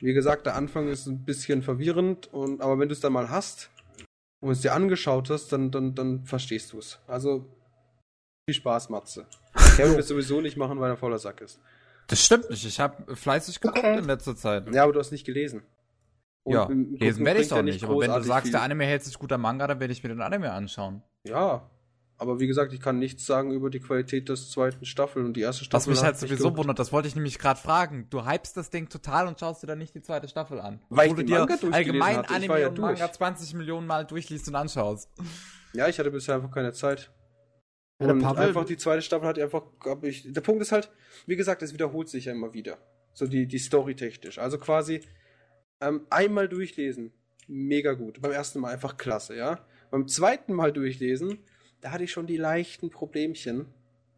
[0.00, 3.30] Wie gesagt, der Anfang ist ein bisschen verwirrend, und, aber wenn du es dann mal
[3.30, 3.70] hast
[4.40, 7.00] und es dir angeschaut hast, dann, dann, dann verstehst du es.
[7.06, 7.46] Also
[8.48, 9.26] Viel Spaß, Matze.
[9.76, 11.60] Kevin wird sowieso nicht machen, weil er voller Sack ist.
[12.06, 12.64] Das stimmt nicht.
[12.64, 13.98] Ich habe fleißig geguckt Okay.
[13.98, 14.72] in letzter Zeit.
[14.72, 15.62] Ja, aber du hast nicht gelesen.
[16.44, 17.84] Und ja, lesen werde ich doch nicht.
[17.84, 18.52] Aber wenn du sagst, viel.
[18.52, 21.02] der Anime hält sich gut am Manga, dann werde ich mir den Anime anschauen.
[21.26, 21.68] Ja,
[22.18, 25.40] aber wie gesagt, ich kann nichts sagen über die Qualität des zweiten Staffel und die
[25.42, 25.82] erste Staffel.
[25.82, 28.08] Was mich hat halt mich sowieso wundert, das wollte ich nämlich gerade fragen.
[28.10, 30.80] Du hypst das Ding total und schaust dir dann nicht die zweite Staffel an.
[30.90, 33.12] Weil du dir allgemein Anime ja und Manga durch.
[33.12, 35.08] 20 Millionen Mal durchliest und anschaust.
[35.72, 37.10] Ja, ich hatte bisher einfach keine Zeit.
[38.00, 40.32] Der Und Pavel- einfach die zweite Staffel hat einfach, hab ich.
[40.32, 40.90] Der Punkt ist halt,
[41.26, 42.78] wie gesagt, es wiederholt sich ja immer wieder.
[43.12, 44.38] So die, die Story technisch.
[44.38, 45.00] Also quasi
[45.80, 47.12] ähm, einmal durchlesen,
[47.48, 48.20] mega gut.
[48.20, 49.64] Beim ersten Mal einfach klasse, ja.
[49.90, 51.38] Beim zweiten Mal durchlesen,
[51.80, 53.66] da hatte ich schon die leichten Problemchen.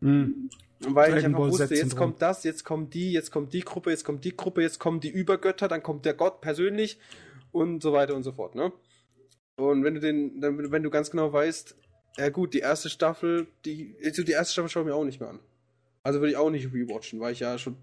[0.00, 0.50] Hm.
[0.80, 3.60] Weil ich Dragon einfach Ball wusste, jetzt kommt das, jetzt kommt die, jetzt kommt die
[3.60, 6.98] Gruppe, jetzt kommt die Gruppe, jetzt kommen die Übergötter, dann kommt der Gott persönlich
[7.52, 8.72] und so weiter und so fort, ne?
[9.56, 11.76] Und wenn du den, dann, wenn du ganz genau weißt,
[12.16, 15.20] ja gut, die erste Staffel, die, also die erste Staffel schaue ich mir auch nicht
[15.20, 15.40] mehr an.
[16.02, 17.76] Also würde ich auch nicht rewatchen, weil ich ja schon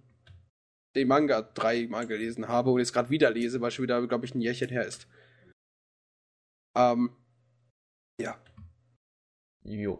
[0.95, 4.33] den Manga dreimal gelesen habe und jetzt gerade wieder lese, weil schon wieder, glaube ich,
[4.33, 5.07] ein Jährchen her ist.
[6.75, 7.11] Ähm,
[8.19, 8.39] ja.
[9.67, 9.99] Jo.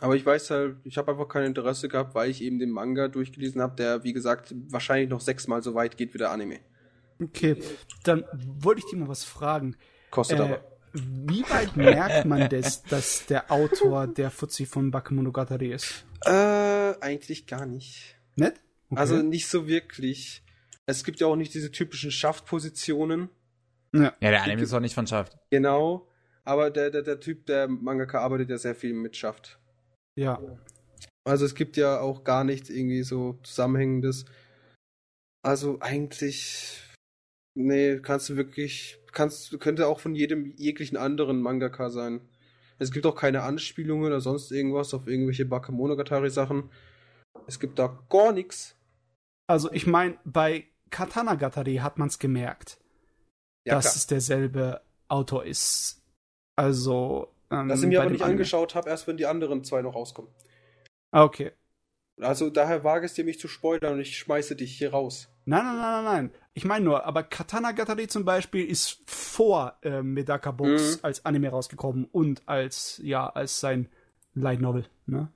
[0.00, 3.06] Aber ich weiß halt, ich habe einfach kein Interesse gehabt, weil ich eben den Manga
[3.08, 6.58] durchgelesen habe, der, wie gesagt, wahrscheinlich noch sechsmal so weit geht wie der Anime.
[7.22, 7.56] Okay,
[8.02, 8.24] dann
[8.58, 9.76] wollte ich dir mal was fragen.
[10.10, 10.64] Kostet Äh, aber.
[10.92, 16.04] wie weit merkt man das, dass der Autor der Fuzzi von Bakemonogatari ist?
[16.24, 16.30] Äh,
[17.00, 18.16] eigentlich gar nicht.
[18.34, 18.54] Nett?
[18.90, 19.00] Okay.
[19.00, 20.42] Also nicht so wirklich.
[20.86, 23.28] Es gibt ja auch nicht diese typischen Schaftpositionen.
[23.92, 24.12] ja.
[24.20, 25.38] Ja, der Anime ist auch nicht von Schaft.
[25.50, 26.08] Genau.
[26.44, 29.58] Aber der, der, der Typ, der Mangaka arbeitet ja sehr viel mit Schaft.
[30.18, 30.40] ja.
[31.26, 34.26] Also es gibt ja auch gar nichts irgendwie so Zusammenhängendes.
[35.42, 36.82] Also eigentlich,
[37.54, 42.28] nee, kannst du wirklich, kannst, könnte auch von jedem jeglichen anderen Mangaka sein.
[42.78, 46.70] Es gibt auch keine Anspielungen oder sonst irgendwas auf irgendwelche Bakemonogatari-Sachen.
[47.46, 48.76] Es gibt da gar nichts.
[49.46, 52.78] Also ich meine, bei Katanagatari hat man es gemerkt,
[53.66, 53.96] Ja, dass klar.
[53.96, 56.03] es derselbe Autor ist.
[56.56, 57.28] Also.
[57.50, 58.34] Ähm, Das ich mir aber nicht Anime.
[58.34, 60.30] angeschaut habe, erst wenn die anderen zwei noch rauskommen.
[61.12, 61.52] Ah, Okay.
[62.20, 65.28] Also daher wage es dir, mich zu spoilern und ich schmeiße dich hier raus.
[65.46, 66.30] Nein, nein, nein, nein, nein.
[66.54, 70.98] Ich meine nur, aber Katanagatari zum Beispiel ist vor äh, Medaka Box Mhm.
[71.02, 73.88] als Anime rausgekommen und als, ja, als sein
[74.32, 75.28] Light Novel, ne?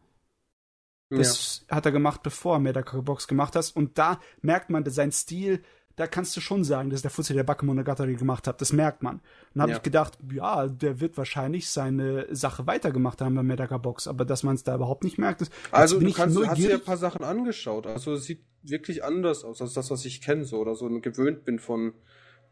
[1.11, 3.73] Das hat er gemacht, bevor er Medaka Box gemacht hat.
[3.75, 5.65] Und da merkt man, dass sein Stil,
[5.99, 8.61] da kannst du schon sagen, dass der Fuzzi der Bakemonogatari gemacht hat.
[8.61, 9.21] Das merkt man.
[9.53, 9.77] Dann habe Ja.
[9.79, 14.07] ich gedacht, ja, der wird wahrscheinlich seine Sache weitergemacht haben bei Medaka Box.
[14.09, 16.81] Aber dass man es da überhaupt nicht merkt, ist, Also du kannst, hast dir ein
[16.81, 17.87] paar Sachen angeschaut.
[17.87, 21.45] Also es sieht wirklich anders aus als das, was ich kenne so oder so gewöhnt
[21.45, 21.93] bin von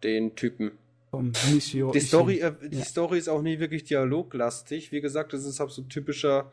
[0.03, 0.73] den Typen.
[1.13, 2.01] Die.
[2.01, 2.85] Story, äh, die Ja.
[2.85, 4.93] Story ist auch nie wirklich dialoglastig.
[4.93, 6.53] Wie gesagt, das ist halt so typischer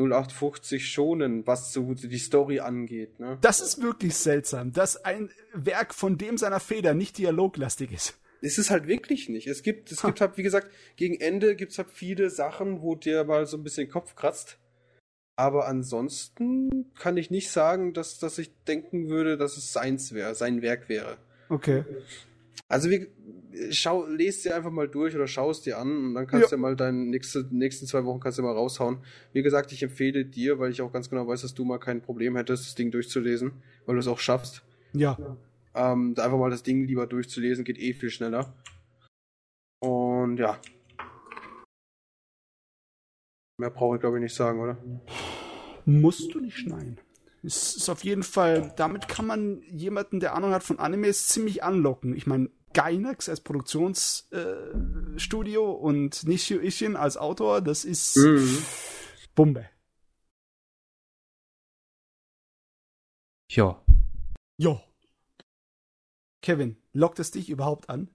[0.00, 3.20] 0850 Schonen, was so die Story angeht.
[3.20, 3.38] Ne?
[3.40, 8.18] Das ist wirklich seltsam, dass ein Werk von dem seiner Feder nicht dialoglastig ist.
[8.42, 9.46] Es ist halt wirklich nicht.
[9.46, 10.08] Es gibt, es Ha.
[10.08, 13.56] gibt halt, wie gesagt, gegen Ende gibt es halt viele Sachen, wo dir mal so
[13.56, 14.58] ein bisschen den Kopf kratzt.
[15.36, 20.34] Aber ansonsten kann ich nicht sagen, dass, dass ich denken würde, dass es seins wäre,
[20.34, 21.16] sein Werk wäre.
[21.48, 21.84] Okay.
[22.68, 23.06] Also wir,
[23.70, 26.56] schau, lest dir einfach mal durch oder schau es dir an und dann kannst du
[26.56, 28.98] ja mal deine nächste, nächsten zwei Wochen kannst du mal raushauen.
[29.32, 32.00] Wie gesagt, ich empfehle dir, weil ich auch ganz genau weiß, dass du mal kein
[32.00, 33.52] Problem hättest, das Ding durchzulesen,
[33.86, 34.62] weil du es auch schaffst.
[34.92, 35.18] Ja.
[35.74, 38.54] Ähm, einfach mal das Ding lieber durchzulesen, geht eh viel schneller.
[39.80, 40.60] Und ja.
[43.58, 44.76] Mehr brauche ich glaube ich nicht sagen, oder?
[45.84, 46.98] Musst du nicht schneiden.
[47.42, 51.64] Es ist auf jeden Fall, damit kann man jemanden, der Ahnung hat von Animes, ziemlich
[51.64, 52.14] anlocken.
[52.14, 58.58] Ich meine, Gainax als Produktionsstudio äh, und Nishio Ishin als Autor, das ist Mhm.
[59.34, 59.68] Bombe.
[63.50, 63.76] Jo.
[64.58, 64.80] Jo.
[66.42, 68.08] Kevin, lockt es dich überhaupt an?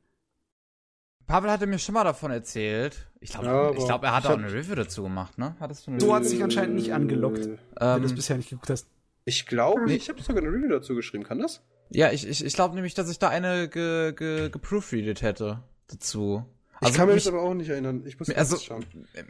[1.27, 3.09] Pavel hatte mir schon mal davon erzählt.
[3.19, 5.55] Ich glaube, Ja, ich glaub, er hat auch hab- eine Review dazu gemacht, ne?
[5.59, 6.13] Hattest du eine Review?
[6.13, 8.87] hast dich anscheinend nicht angelockt, wenn du das Ähm, bisher nicht geguckt hast.
[9.25, 11.23] Ich glaube, ich habe sogar eine Review dazu geschrieben.
[11.23, 11.63] Kann das?
[11.89, 16.43] Ja, ich, ich, ich glaube nämlich, dass ich da eine ge, ge, geproofreadet hätte dazu.
[16.81, 18.03] ich kann mich, das aber auch nicht erinnern.
[18.05, 18.85] Ich muss also, schauen.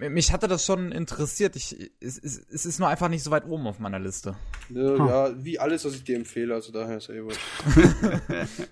[0.09, 1.55] mich hatte das schon interessiert.
[1.55, 4.35] Ich, es, es, es ist nur einfach nicht so weit oben auf meiner Liste.
[4.69, 5.07] Ja, Huh.
[5.07, 7.39] ja, wie alles, was ich dir empfehle, also daher ist eh wurscht.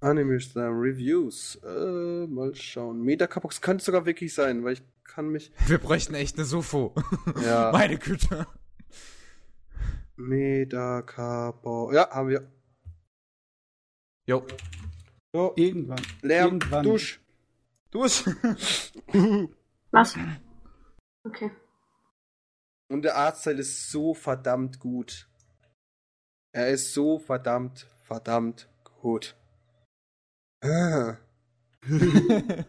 [0.00, 1.58] Anime Slam Reviews.
[1.64, 3.02] Äh, mal schauen.
[3.02, 5.50] Metakabox kann es sogar wirklich sein, weil ich kann mich.
[5.66, 6.94] Wir bräuchten echt eine Sufo.
[7.42, 7.70] Ja.
[7.72, 8.46] Meine Güte.
[10.16, 11.94] Metakabox.
[11.94, 12.42] Ja, haben wir.
[14.26, 14.46] Jo.
[15.32, 16.02] So, Irgendwann.
[16.22, 16.84] Lärm, irgendwann.
[16.84, 17.20] Dusch.
[17.90, 18.24] Durch.
[19.90, 20.16] Was?
[21.24, 21.50] Okay.
[22.88, 25.28] Und der Artstyle ist so verdammt gut.
[26.52, 28.68] Er ist so verdammt, verdammt
[29.02, 29.36] gut.
[30.62, 31.16] Ah.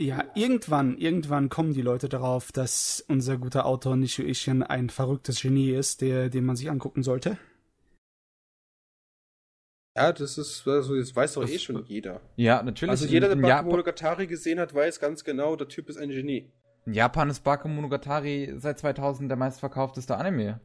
[0.00, 5.42] Ja, irgendwann, irgendwann kommen die Leute darauf, dass unser guter Autor Nishu Ishin ein verrücktes
[5.42, 7.36] Genie ist, der, den man sich angucken sollte.
[10.00, 12.20] Ja, das ist, also das weiß doch Das- eh schon jeder.
[12.36, 12.90] Ja, natürlich.
[12.90, 15.96] Also jeder, der in, Baku Japan, Monogatari gesehen hat, weiß ganz genau, der Typ ist
[15.98, 16.50] ein Genie.
[16.86, 20.60] in Japan ist Bakemonogatari seit 2000 der meistverkaufteste Anime.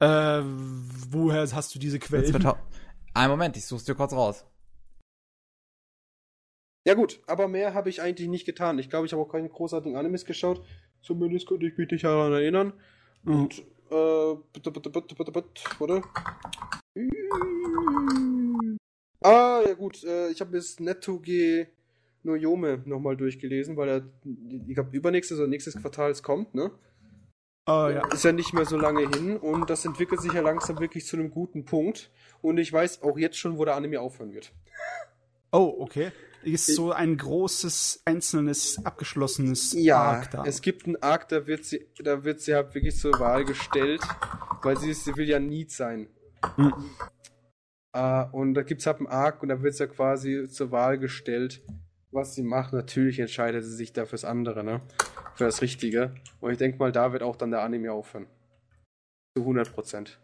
[0.00, 0.42] Äh,
[1.10, 2.26] woher hast du diese Quellen?
[2.26, 2.62] 2000
[3.14, 4.44] Ein Moment, ich such's dir kurz raus.
[6.86, 8.78] Ja gut, aber mehr habe ich eigentlich nicht getan.
[8.78, 10.64] Ich glaube, ich habe auch keine großartigen Animes geschaut.
[11.02, 12.72] Zumindest könnte ich mich nicht daran erinnern.
[13.24, 13.58] Und,
[13.90, 16.02] äh, bitte, bitte, bitte, bitte, bitte, warte.
[19.20, 21.68] Ah, ja gut, äh, ich habe jetzt Nettoge
[22.22, 24.02] Noyome nochmal durchgelesen, weil er,
[24.66, 26.70] ich glaube, übernächstes oder nächstes Quartal es kommt, ne?
[27.66, 28.06] Oh, ja.
[28.12, 31.16] Ist ja nicht mehr so lange hin und das entwickelt sich ja langsam wirklich zu
[31.16, 32.10] einem guten Punkt.
[32.40, 34.52] Und ich weiß auch jetzt schon, wo der Anime aufhören wird.
[35.52, 36.10] Oh, okay.
[36.42, 40.44] Ist so ein großes, einzelnes, abgeschlossenes Ja, Arc da.
[40.46, 44.00] es gibt einen Arc, da wird sie, da wird sie halt wirklich zur Wahl gestellt,
[44.62, 46.08] weil sie, sie will ja Need sein.
[46.56, 46.72] Hm.
[47.92, 50.70] Äh, und da gibt es halt einen Arc und da wird sie ja quasi zur
[50.70, 51.62] Wahl gestellt,
[52.12, 52.72] was sie macht.
[52.72, 54.80] Natürlich entscheidet sie sich da fürs andere, ne?
[55.34, 56.14] Für das Richtige.
[56.40, 58.26] Und ich denke mal, da wird auch dann der Anime aufhören.
[59.36, 60.20] Zu 100 Prozent.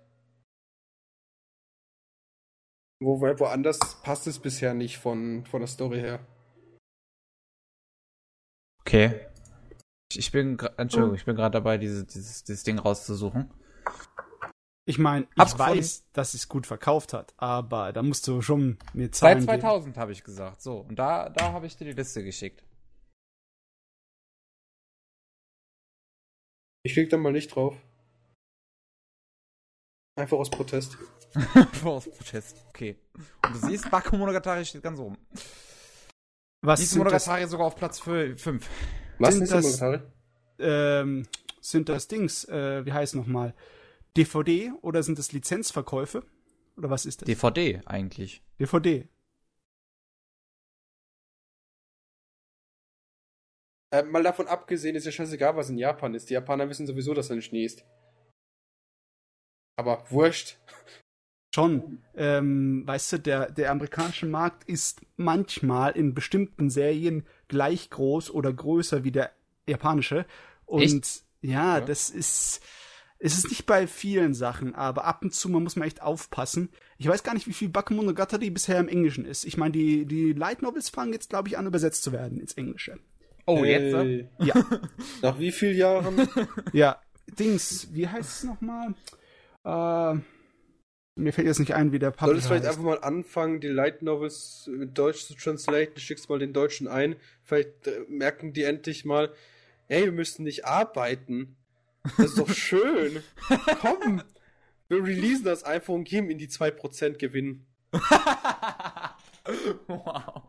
[3.03, 6.27] Wobei woanders passt es bisher nicht von, von der Story her.
[8.81, 9.27] Okay.
[10.15, 13.51] Ich- bin, Entschuldigung, ich bin gerade dabei, diese, dieses, dieses Ding rauszusuchen.
[14.89, 15.79] Ich meine, ich Hab's gefunden.
[15.79, 19.61] weiß, dass es gut verkauft hat, aber da musst du schon mir Seit Zahlen geben.
[19.61, 20.63] 2000 habe ich gesagt.
[20.63, 22.63] So, und da, da habe ich dir die Liste geschickt.
[26.85, 27.75] Ich klicke da mal nicht drauf.
[30.19, 30.97] Einfach aus Protest.
[31.85, 32.65] Aus Protest.
[32.69, 32.97] Okay.
[33.45, 35.19] Und du siehst, Bakemonogatari steht ganz oben.
[36.63, 38.71] Was Diese sind das, Monogatari sogar auf Platz 5.
[39.19, 39.79] Was Sind ist das-?
[39.79, 40.13] Kommentare?
[40.59, 41.27] ähm,
[41.61, 43.55] sind das Dings, äh, wie heißt nochmal?
[44.17, 46.25] DVD oder sind das Lizenzverkäufe?
[46.77, 47.27] Oder was ist das?
[47.27, 48.43] DVD eigentlich.
[48.59, 49.09] DVD.
[53.93, 56.29] Äh, mal davon abgesehen, ist ja scheißegal, was in Japan ist.
[56.29, 57.85] Die Japaner wissen sowieso, dass da Schnee ist.
[59.79, 60.59] Aber wurscht.
[61.55, 62.03] Schon.
[62.15, 68.53] Ähm, weißt du, der, der amerikanische Markt ist manchmal in bestimmten Serien gleich groß oder
[68.53, 69.33] größer wie der
[69.67, 70.27] japanische.
[70.67, 71.25] Und Echt?
[71.41, 71.81] ja, Ja.
[71.81, 72.61] das ist.
[73.19, 76.69] Es ist nicht bei vielen Sachen, aber ab und zu man muss man echt aufpassen.
[76.99, 79.45] Ich weiß gar nicht, wie viel Bakemonogatari bisher im Englischen ist.
[79.45, 82.55] Ich meine, die, die Light Novels fangen jetzt, glaube ich, an, übersetzt zu werden ins
[82.55, 82.99] Englische.
[83.47, 83.95] Oh, jetzt?
[83.95, 84.27] äh?
[84.39, 84.55] Ja.
[85.23, 86.29] Nach wie vielen Jahren?
[86.73, 87.01] Ja,
[87.39, 88.95] Dings, wie heißt es nochmal?
[89.65, 90.21] Äh,
[91.19, 94.03] mir fällt jetzt nicht ein, wie der Solltest Publisher vielleicht einfach mal anfangen, die Light
[94.03, 95.99] Novels mit Deutsch zu translaten.
[95.99, 97.17] Schickst mal den Deutschen ein.
[97.43, 99.33] Vielleicht äh, merken die endlich mal,
[99.89, 101.57] ey, wir müssen nicht arbeiten.
[102.17, 103.23] Das ist doch schön.
[103.81, 104.23] Komm.
[104.89, 107.67] Wir releasen das einfach und geben ihnen die 2% Gewinn.
[109.87, 110.43] wow.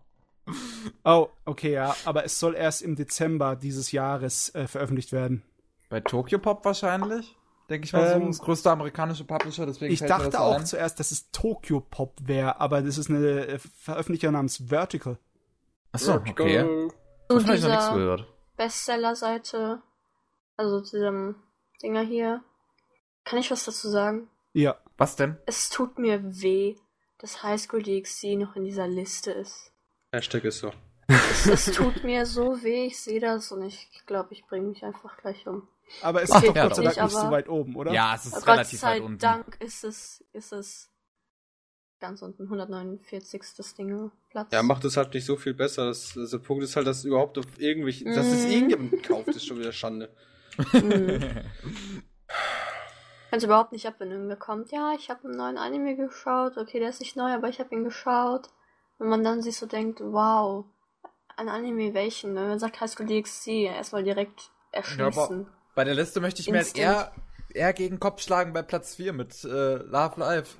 [1.03, 5.43] Oh, okay, ja, aber es soll erst im Dezember dieses Jahres äh, veröffentlicht werden.
[5.89, 7.35] Bei Tokyo Pop wahrscheinlich?
[7.69, 8.15] Denke ich mal so.
[8.15, 10.65] Ähm, Das größte amerikanische Publisher, deswegen Ich dachte das auch ein.
[10.65, 15.17] zuerst, dass es Tokyo Pop wäre, aber das ist eine äh, Veröffentlicher namens Vertical.
[15.91, 16.59] Achso, okay.
[16.61, 16.65] Ich
[17.29, 18.25] noch nichts dieser gehört.
[18.55, 19.81] Bestseller-Seite,
[20.55, 21.35] also zu diesem
[21.81, 22.43] Dinger hier.
[23.23, 24.29] Kann ich was dazu sagen?
[24.53, 24.77] Ja.
[24.97, 25.37] Was denn?
[25.45, 26.75] Es tut mir weh,
[27.19, 29.71] dass Highschool DxC noch in dieser Liste ist.
[30.11, 30.71] Hashtag ist so.
[31.07, 34.83] Es, es tut mir so weh, ich sehe das und ich glaube, ich bringe mich
[34.83, 35.67] einfach gleich um.
[36.01, 36.83] Aber es Ach, ist doch Gott sei.
[36.83, 37.93] Dank nicht so weit oben, oder?
[37.93, 39.19] Ja, es ist Gott relativ sei weit unten.
[39.19, 40.89] Dank ist es, ist es
[41.99, 43.41] ganz unten, 149.
[43.77, 44.51] Dinge Platz.
[44.51, 45.85] Ja, macht es halt nicht so viel besser.
[45.85, 48.51] Das, das der Punkt ist halt, dass überhaupt auf irgendwelche, dass es Mhm.
[48.51, 50.13] irgendjemand kauft, ist schon wieder Schande.
[50.71, 51.43] Hm.
[53.29, 54.71] Kann überhaupt nicht ab, wenn irgendwer kommt.
[54.71, 56.57] Ja, ich habe einen neuen Anime geschaut.
[56.57, 58.49] Okay, der ist nicht neu, aber ich habe ihn geschaut.
[58.99, 60.65] Wenn man dann sich so denkt, wow,
[61.35, 62.35] ein Anime welchen?
[62.35, 65.47] Wenn man sagt High School DxC, erstmal direkt erschließen.
[65.75, 66.83] Bei der Liste möchte ich mir halt Instant.
[66.83, 67.11] eher,
[67.53, 70.57] eher gegen Kopf schlagen bei Platz 4 mit äh, Love Life.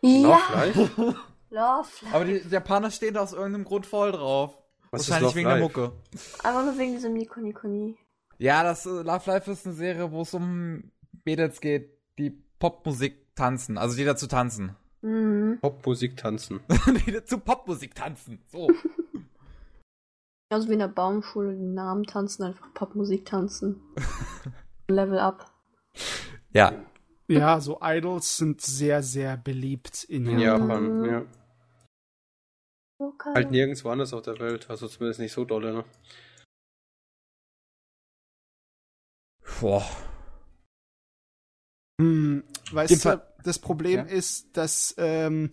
[0.00, 0.76] ja, Live?
[0.96, 1.18] Love.
[1.50, 2.06] Life.
[2.12, 4.58] Aber die Japaner stehen da aus irgendeinem Grund voll drauf.
[4.90, 5.58] Was ist Wahrscheinlich Love wegen Live?
[5.58, 5.92] der Mucke.
[6.42, 7.96] Einfach nur wegen diesem Nico Nico Ni.
[8.38, 10.90] Ja, das äh, Love Life ist eine Serie, wo es um
[11.24, 13.78] Mädels geht, die Popmusik tanzen.
[13.78, 14.76] Also die dazu tanzen.
[15.02, 15.58] Mhm.
[15.60, 16.60] Popmusik tanzen.
[17.06, 18.40] die dazu Popmusik tanzen.
[18.48, 18.68] So.
[20.50, 23.80] Also wie in der Baumschule, die Namen tanzen, einfach Popmusik tanzen.
[24.88, 25.50] Level up.
[26.52, 26.84] Ja.
[27.26, 30.68] Ja, so Idols sind sehr, sehr beliebt in In Japan.
[30.68, 31.26] Japan, ja.
[32.98, 33.32] Okay.
[33.34, 35.84] Halt nirgendwo anders auf der Welt, also zumindest nicht so dolle, ne?
[39.60, 39.84] Boah.
[42.00, 44.12] Hm, weißt du, das Problem Ja.
[44.12, 45.50] ist, dass ähm,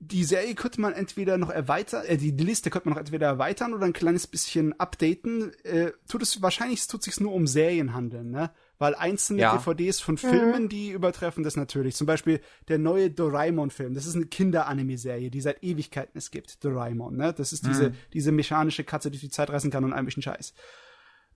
[0.00, 3.72] die Serie könnte man entweder noch erweitern, äh, die, Liste könnte man noch entweder erweitern
[3.72, 5.52] oder ein kleines bisschen updaten.
[5.64, 8.50] Äh, tut es wahrscheinlich tut sich nur um Serien handeln, ne?
[8.78, 9.56] Weil einzelne Ja.
[9.56, 11.94] DVDs von Filmen, die übertreffen das natürlich.
[11.94, 13.94] Zum Beispiel der neue Doraemon-Film.
[13.94, 16.64] Das ist eine Kinder-Anime-Serie, die seit Ewigkeiten es gibt.
[16.64, 17.32] Doraemon, ne?
[17.32, 17.94] Das ist diese, Mhm.
[18.14, 20.52] diese mechanische Katze, die die Zeit reisen kann und ein bisschen Scheiß.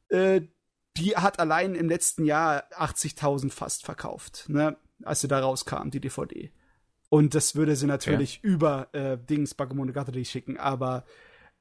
[0.09, 0.41] Äh,
[0.97, 6.01] die hat allein im letzten Jahr 80.000 fast verkauft, ne, als sie da rauskam, die
[6.01, 6.51] DVD.
[7.09, 11.05] Und das würde sie natürlich über äh, Dings Bakemonogatari schicken, aber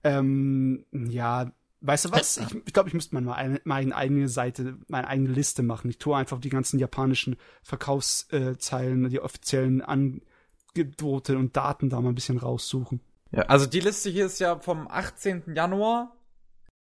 [0.03, 2.37] ähm, ja, weißt du was?
[2.37, 5.89] Ich, ich glaube, ich müsste mal eine, meine eigene Seite, meine eigene Liste machen.
[5.89, 12.15] Ich tue einfach die ganzen japanischen Verkaufszeilen, die offiziellen Angebote und Daten da mal ein
[12.15, 13.01] bisschen raussuchen.
[13.31, 15.55] Ja, also die Liste hier ist ja vom 18.
[15.55, 16.15] Januar.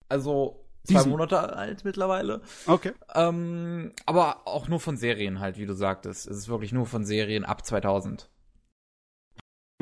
[0.08, 1.10] Also zwei Diesen.
[1.10, 2.40] Monate alt mittlerweile.
[2.66, 2.92] Okay.
[3.14, 6.26] Ähm, aber auch nur von Serien halt, wie du sagtest.
[6.26, 8.28] Es ist wirklich nur von Serien ab 2000.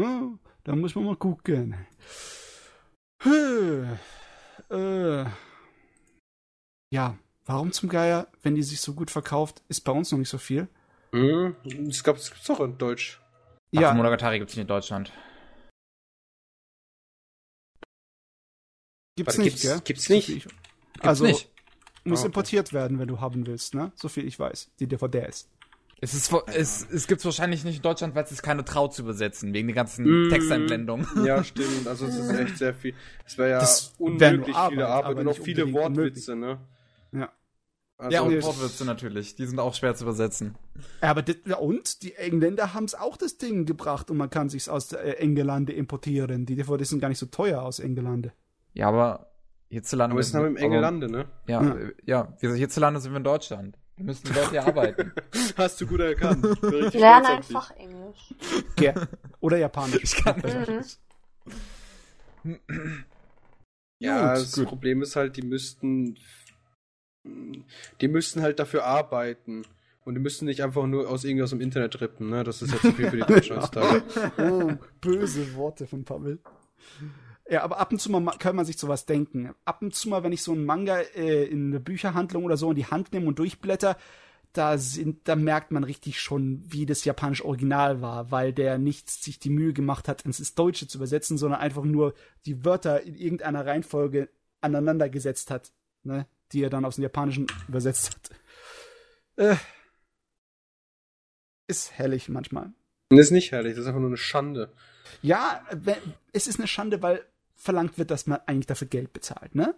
[0.01, 0.33] Ja,
[0.65, 1.77] da muss man mal gucken.
[4.71, 5.25] Äh,
[6.93, 10.29] ja, warum zum Geier, wenn die sich so gut verkauft, ist bei uns noch nicht
[10.29, 10.69] so viel?
[11.13, 11.55] Mhm.
[11.89, 13.21] Es gab es gibt's doch in Deutsch.
[13.71, 13.83] Ja.
[13.83, 15.13] Ja, Monogatari gibt's nicht in Deutschland.
[19.17, 19.81] gibt's Warte, nicht, gibt's- gell?
[19.85, 20.49] gibt's nicht?
[21.05, 21.51] Gibt's Also, nicht.
[22.05, 22.27] muss Ah, okay.
[22.27, 23.93] importiert werden, wenn du haben willst, ne?
[23.95, 24.71] So viel ich weiß.
[24.81, 25.49] Die DVDs.
[26.01, 29.03] Es, ist, es, es gibt's wahrscheinlich nicht in Deutschland, weil es sich keine traut zu
[29.03, 30.29] übersetzen, wegen der ganzen Mm.
[30.29, 31.07] Texteinblendung.
[31.25, 31.87] Ja, stimmt.
[31.87, 32.95] Also es ist echt sehr viel.
[33.25, 36.61] Es wäre ja Das unmöglich Arbeit, viele Arbeit aber und auch viele Wortwitze, ne?
[37.13, 37.33] Ja.
[37.97, 39.37] Also, ja, und Wortwitze natürlich.
[39.37, 40.57] Die sind auch schwer zu übersetzen.
[41.01, 44.29] Ja, aber das, ja, und die Engländer haben es auch das Ding gebracht und man
[44.29, 46.45] kann sich's aus äh, Engelande importieren.
[46.45, 48.33] Die DVDs sind gar nicht so teuer aus Engelande.
[48.75, 49.31] Ja, aber
[49.69, 50.13] hierzulande.
[50.15, 51.27] aber ist noch im aber- Engelande, ne?
[51.47, 51.75] Ja, Ja.
[51.77, 52.23] äh, ja.
[52.41, 53.79] Gesagt, hierzulande sind wir in Deutschland.
[53.97, 55.13] Wir müssen Leute hier arbeiten.
[55.57, 56.45] Hast du gut erkannt.
[56.95, 58.35] Lern einfach Englisch.
[58.77, 58.95] Gell.
[59.41, 60.03] Oder Japanisch.
[60.03, 60.43] Ich kann
[62.43, 62.59] Mhm.
[64.01, 64.67] Ja, Gut, das gut.
[64.67, 66.19] Problem ist halt, die müssten.
[68.01, 69.63] Die müssten halt dafür arbeiten.
[70.05, 72.45] Und die müssten nicht einfach nur aus irgendwie aus dem Internet rippen, ne?
[72.45, 74.03] Das ist ja zu viel für die Deutschen heutzutage.
[74.37, 76.41] Oh, böse Worte von Pavel.
[77.49, 79.55] Ja, aber ab und zu mal kann man sich sowas denken.
[79.65, 82.71] Ab und zu mal, wenn ich so einen Manga äh, in eine Bücherhandlung oder so
[82.71, 83.99] in die Hand nehme und durchblätter,
[84.55, 89.11] da sind, da merkt man richtig schon, wie das japanische Original war, weil der nicht
[89.11, 92.15] sich die Mühe gemacht hat, ins Deutsche zu übersetzen, sondern einfach nur
[92.47, 94.29] die Wörter in irgendeiner Reihenfolge
[94.61, 95.73] aneinander gesetzt hat,
[96.05, 98.31] ne, die er dann aus dem Japanischen übersetzt hat.
[99.37, 99.57] Äh,
[101.67, 102.73] ist herrlich manchmal.
[103.11, 104.73] Das ist nicht herrlich, das ist einfach nur eine Schande.
[105.21, 105.63] Ja,
[106.33, 107.25] es ist eine Schande, weil
[107.65, 109.75] verlangt wird, dass man eigentlich dafür Geld bezahlt, ne?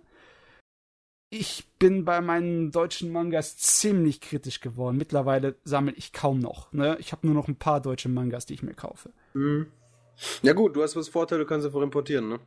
[1.30, 4.96] Ich bin bei meinen deutschen Mangas ziemlich kritisch geworden.
[4.96, 6.96] Mittlerweile sammle ich kaum noch, ne?
[7.00, 9.12] Ich habe nur noch ein paar deutsche Mangas, die ich mir kaufe.
[9.34, 9.70] Mhm.
[10.42, 12.40] Ja gut, du hast was Vorteil, du kannst einfach importieren, ne?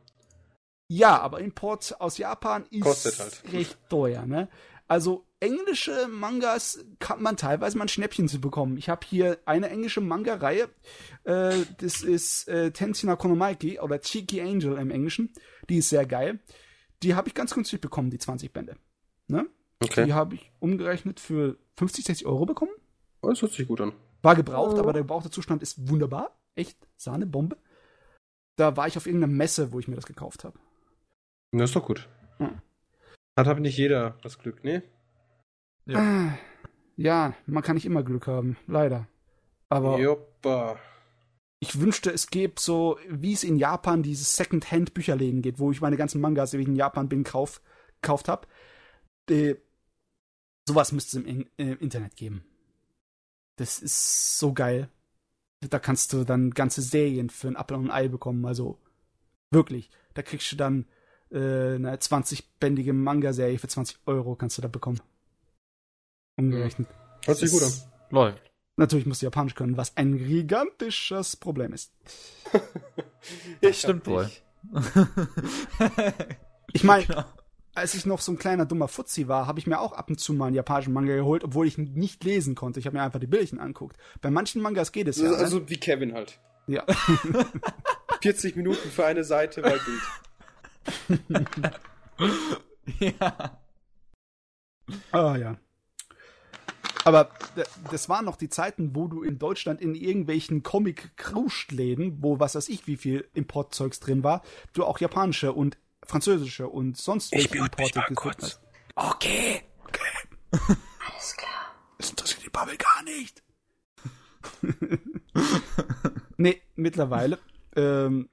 [0.88, 3.52] Ja, aber Import aus Japan ist halt.
[3.52, 4.48] recht teuer, ne?
[4.88, 8.76] Also englische Mangas kann man teilweise mal ein Schnäppchen zu bekommen.
[8.76, 10.68] Ich habe hier eine englische Manga-Reihe,
[11.24, 15.32] äh, das ist äh, Tensina Konomaiki oder Cheeky Angel im Englischen.
[15.68, 16.40] Die ist sehr geil.
[17.02, 18.76] Die habe ich ganz günstig bekommen, die 20 Bände.
[19.28, 19.46] Ne?
[19.82, 20.04] Okay.
[20.04, 22.72] Die habe ich umgerechnet für 50, 60 Euro bekommen.
[23.22, 23.92] Oh, das hört sich gut an.
[24.22, 24.80] War gebraucht, Oh.
[24.80, 26.38] aber der gebrauchte Zustand ist wunderbar.
[26.54, 27.56] Echt Sahnebombe.
[28.56, 30.58] Da war ich auf irgendeiner Messe, wo ich mir das gekauft habe.
[31.52, 32.08] Das ist doch gut.
[32.36, 32.60] Hm.
[33.38, 34.82] Hat aber nicht jeder das Glück, ne?
[35.98, 36.38] Ah,
[36.96, 39.06] Ja, man kann nicht immer Glück haben, leider.
[39.68, 40.78] Aber Joppa.
[41.60, 45.96] ich wünschte, es gäbe so, wie es in Japan dieses Second-Hand-Bücherläden geht, wo ich meine
[45.96, 47.62] ganzen Mangas, die ich in Japan bin, kauf,
[48.02, 48.46] gekauft habe.
[49.30, 49.54] Äh,
[50.68, 52.44] sowas müsste es im, In- äh, Internet geben.
[53.56, 54.88] Das ist so geil.
[55.60, 58.44] Da kannst du dann ganze Serien für ein Apfel und ein Ei bekommen.
[58.46, 58.78] Also
[59.50, 59.90] wirklich.
[60.14, 60.86] Da kriegst du dann
[61.30, 61.36] äh,
[61.74, 65.00] eine 20-bändige Manga-Serie für 20 Euro kannst du da bekommen.
[66.46, 66.88] Umgerechnet.
[67.24, 67.68] Hört sich gut an.
[67.68, 68.42] Das- Läuft.
[68.76, 71.92] Natürlich musst du Japanisch können, was ein gigantisches Problem ist.
[73.60, 74.30] Ich Stimmt wohl.
[76.72, 77.24] Ich meine, Genau.
[77.74, 80.18] als ich noch so ein kleiner dummer Fuzzi war, habe ich mir auch ab und
[80.20, 82.80] zu mal einen japanischen Manga geholt, obwohl ich nicht lesen konnte.
[82.80, 83.96] Ich habe mir einfach die Bildchen anguckt.
[84.22, 85.24] Bei manchen Mangas geht es ja.
[85.24, 85.42] Also, ne?
[85.42, 86.40] also wie Kevin halt.
[86.66, 86.84] ja.
[88.22, 91.40] 40 Minuten für eine Seite bei Bild.
[92.98, 93.58] ja.
[95.12, 95.56] Ah ja.
[97.04, 97.30] Aber
[97.90, 102.68] das waren noch die Zeiten, wo du in Deutschland in irgendwelchen Comic-Kruschtläden, wo was weiß
[102.68, 104.42] ich, wie viel Importzeugs drin war,
[104.72, 108.60] du auch japanische und französische und sonst welche Importe gefunden hast.
[108.96, 109.62] Okay.
[110.50, 111.74] Alles klar.
[111.98, 113.42] Das interessiert die Bubble gar nicht.
[116.36, 117.38] nee, mittlerweile
[117.76, 118.28] ähm,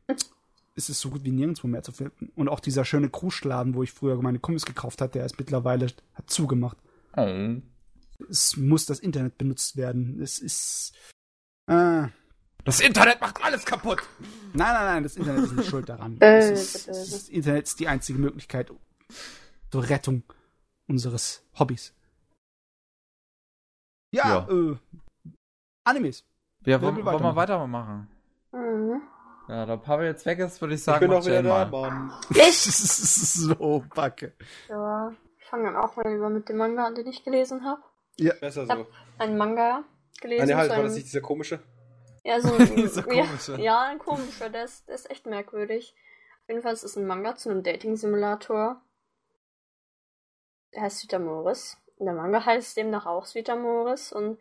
[0.76, 2.32] ist es so gut wie nirgendwo mehr zu finden.
[2.36, 5.88] Und auch dieser schöne Kruschtladen, wo ich früher meine Comics gekauft hatte, der ist mittlerweile
[6.13, 6.78] hat zugemacht.
[7.15, 7.61] Oh.
[8.30, 10.22] Es muss das Internet benutzt werden.
[10.22, 10.93] Es ist.
[11.70, 12.07] Äh,
[12.63, 14.01] Das Internet macht alles kaputt.
[14.53, 16.18] nein, nein, nein, das Internet ist nicht schuld daran.
[16.20, 18.72] Es ist, das Internet ist die einzige Möglichkeit
[19.72, 20.24] zur Rettung
[20.88, 21.93] unseres Hobbys.
[24.13, 24.76] Ja, Äh,
[25.84, 26.24] Animes.
[26.65, 27.36] Ja, wollen, wollen wir weitermachen?
[27.36, 28.07] weitermachen?
[28.51, 29.01] Mhm.
[29.47, 31.65] Ja, da Pavel jetzt weg ist, würde ich Ich sagen, bin mach auch wieder da.
[31.65, 32.11] Mann.
[32.32, 32.38] Ich?
[32.38, 34.34] Das ist so backe.
[34.68, 37.82] Ja, ich fange dann auch mal lieber mit dem Manga an, den ich gelesen habe.
[38.18, 38.76] Besser Ja.
[38.78, 38.88] so.
[39.18, 39.84] Ein Manga
[40.22, 40.43] gelesen.
[40.43, 41.59] Ah, nee, halt, so war das nicht dieser komische?
[42.24, 43.55] Ja, so ein, Dieser ja, komische.
[43.61, 45.95] ja, ein komischer, der ist, der ist echt merkwürdig.
[46.43, 48.82] Auf jeden Fall ist es ein Manga zu einem Dating-Simulator.
[50.74, 51.78] Der heißt Sweet Amoris.
[51.97, 54.38] Und Der Manga heißt demnach auch Sweet Amoris und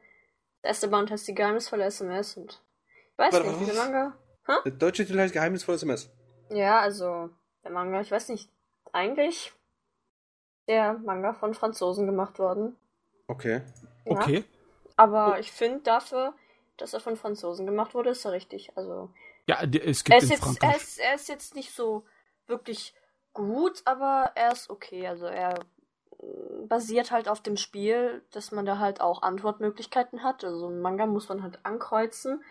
[0.63, 2.61] der erste Band heißt die geheimnisvolle SMS und
[3.13, 3.75] ich weiß Warte, nicht, wie der?
[3.75, 4.17] Manga.
[4.65, 6.11] Der deutsche Titel heißt Geheimnisvolles SMS.
[6.51, 7.31] Ja, also
[7.65, 8.51] der Manga, ich weiß nicht,
[8.93, 9.53] eigentlich
[10.69, 12.77] der Manga von Franzosen gemacht worden.
[13.29, 13.63] Okay.
[14.05, 14.13] Ja.
[14.13, 14.45] Okay.
[14.97, 16.35] Aber ich finde dafür,
[16.77, 18.77] dass er von Franzosen gemacht wurde, ist er richtig.
[18.77, 19.11] Also
[19.47, 19.71] Ja, es er
[20.05, 22.05] gibt ist, in jetzt, er, ist, er ist jetzt nicht so
[22.47, 22.95] wirklich
[23.33, 25.07] gut, aber er ist okay.
[25.07, 25.59] Also er
[26.19, 30.45] äh, basiert halt auf dem Spiel, dass man da halt auch Antwortmöglichkeiten hat.
[30.45, 32.43] Also ein Manga muss man halt ankreuzen,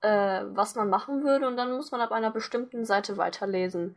[0.00, 3.96] äh, was man machen würde und dann muss man ab einer bestimmten Seite weiterlesen.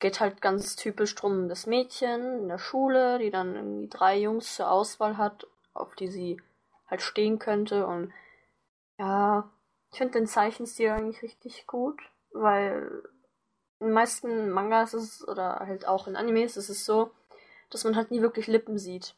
[0.00, 4.18] Geht halt ganz typisch drum um das Mädchen in der Schule, die dann irgendwie drei
[4.18, 6.40] Jungs zur Auswahl hat, auf die sie
[6.86, 8.12] halt stehen könnte und
[8.98, 9.50] ja,
[9.90, 12.00] ich finde den Zeichenstil eigentlich richtig gut,
[12.32, 13.02] weil
[13.80, 17.10] in den meisten Mangas ist es, oder halt auch in Animes ist es so,
[17.70, 19.14] dass man halt nie wirklich Lippen sieht.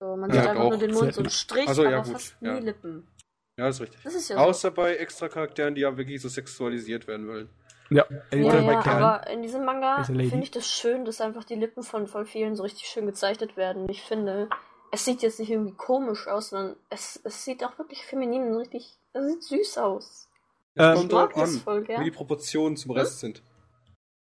[0.00, 1.26] So, man Ja, sieht einfach nur den Mund, so Selten.
[1.26, 2.54] ein Strich, so, ja, aber gut, fast ja.
[2.54, 3.08] nie Lippen.
[3.56, 4.02] Ja, ist richtig.
[4.02, 7.48] Das ist ja Außer bei extra Charakteren, die ja wirklich so sexualisiert werden wollen.
[7.90, 8.36] Ja, so.
[8.36, 11.82] Ja, bei ja, aber in diesem Manga finde ich das schön, dass einfach die Lippen
[11.82, 13.88] von voll vielen so richtig schön gezeichnet werden.
[13.88, 14.48] Ich finde,
[14.94, 18.56] es sieht jetzt nicht irgendwie komisch aus, sondern es, es sieht auch wirklich feminin und
[18.58, 20.28] richtig, es sieht süß aus.
[20.76, 22.04] Ähm, Ich mag das an, voll wie gern.
[22.04, 23.42] die Proportionen zum Rest sind.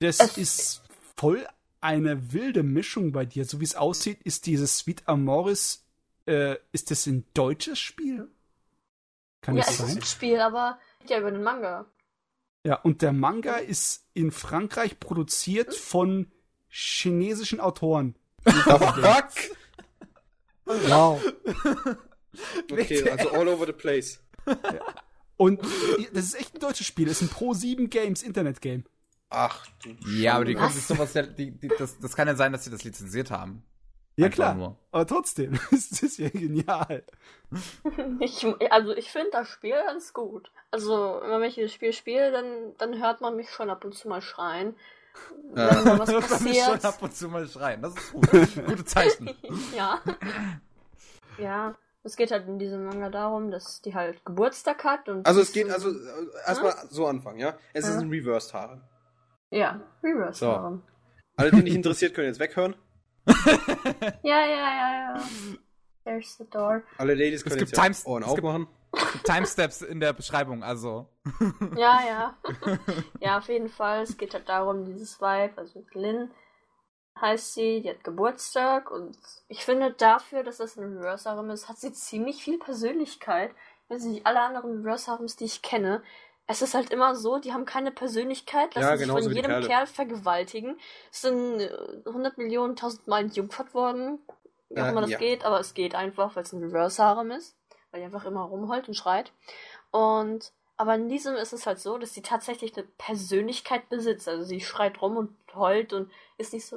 [0.00, 0.82] Das Es- ist
[1.16, 1.46] voll
[1.80, 3.44] eine wilde Mischung bei dir.
[3.44, 5.84] So wie es aussieht, ist dieses Sweet Amoris,
[6.26, 8.28] äh, ist das ein deutsches Spiel?
[9.42, 9.96] Kann Ja, es ist sein?
[9.98, 11.86] ein Spiel, aber ja über den Manga.
[12.64, 16.32] Ja, und der Manga ist in Frankreich produziert von
[16.68, 18.16] chinesischen Autoren.
[18.44, 19.56] Fuck!
[20.66, 21.20] Wow.
[22.70, 24.20] Okay, also all over the place.
[25.38, 25.60] Und
[26.12, 27.06] das ist echt ein deutsches Spiel.
[27.06, 28.84] Das ist ein Pro 7 Games Internet-Game.
[29.28, 32.36] Ach du Ja, aber die können sich sowas ja, die, die, das, das kann ja
[32.36, 33.64] sein, dass sie das lizenziert haben.
[34.16, 34.54] Ja, Einfach klar.
[34.54, 34.78] nur.
[34.92, 37.04] Aber trotzdem, es ist ja genial.
[38.20, 40.50] Ich, also ich finde das Spiel ganz gut.
[40.72, 44.08] Also wenn ich das Spiel spiele, dann, dann hört man mich schon ab und zu
[44.08, 44.74] mal schreien.
[45.54, 46.84] Da was man mich schon passiert.
[46.84, 47.82] ab und zu mal schreien.
[47.82, 48.30] Das ist gut.
[48.66, 49.30] Gute Zeichen.
[49.76, 50.00] ja.
[51.38, 51.74] Ja.
[52.02, 55.26] Es geht halt in diesem Manga darum, dass die halt Geburtstag hat und.
[55.26, 57.56] Also es geht, ist also so- äh, erstmal so anfangen, ja?
[57.72, 58.00] Es ist Ja.
[58.00, 58.82] ein Reversed Haaren.
[59.50, 60.46] Ja, Reverse So.
[60.52, 60.82] Harem.
[61.36, 62.76] Alle, die nicht interessiert, können jetzt weghören.
[64.22, 65.22] Ja, ja, ja, ja.
[66.04, 66.82] There's the door.
[66.98, 68.68] Alle Ladies können gibt jetzt Times- Ohren es gibt- aufmachen.
[69.24, 71.08] Timesteps in der Beschreibung, also.
[71.76, 72.38] Ja, ja.
[73.20, 74.02] ja, auf jeden Fall.
[74.02, 76.30] Es geht halt darum, dieses Vibe, also Lynn
[77.20, 79.16] heißt sie, die hat Geburtstag und
[79.48, 83.52] ich finde dafür, dass das ein Reverse Harem ist, hat sie ziemlich viel Persönlichkeit.
[83.84, 86.02] Ich weiß nicht, alle anderen Reverse Harems, die ich kenne,
[86.46, 89.62] es ist halt immer so, die haben keine Persönlichkeit, lassen Ja, sich von jedem.
[89.62, 90.78] Kerl vergewaltigen,
[91.10, 91.70] sind äh,
[92.06, 94.20] 100 Millionen, tausendmal entjungfert worden,
[94.68, 95.18] wie auch Äh, immer das ja.
[95.18, 97.55] geht, aber es geht einfach, weil es ein Reverse Harem ist,
[97.96, 99.32] weil die einfach immer rumheult und schreit.
[99.90, 104.28] Und aber in diesem ist es halt so, dass sie tatsächlich eine Persönlichkeit besitzt.
[104.28, 106.76] Also sie schreit rum und heult und ist nicht so.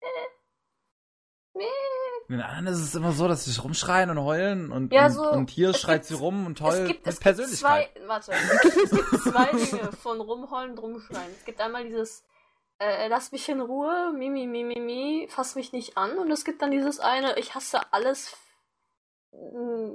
[0.00, 0.06] Äh.
[2.28, 5.12] In den anderen ist es immer so, dass sie rumschreien und heulen und, Ja, und,
[5.12, 7.22] so, und hier es schreit gibt- sie rum und Es heult gibt, mit es gibt
[7.24, 7.90] Persönlichkeit.
[7.96, 11.32] zwei, warte, es gibt zwei Dinge von rumheulen und rumschreien.
[11.36, 12.24] Es gibt einmal dieses
[12.78, 16.18] äh, lass mich in Ruhe, mi, mi, mi, mi, mi, fass mich nicht an.
[16.18, 18.36] Und es gibt dann dieses eine, ich hasse alles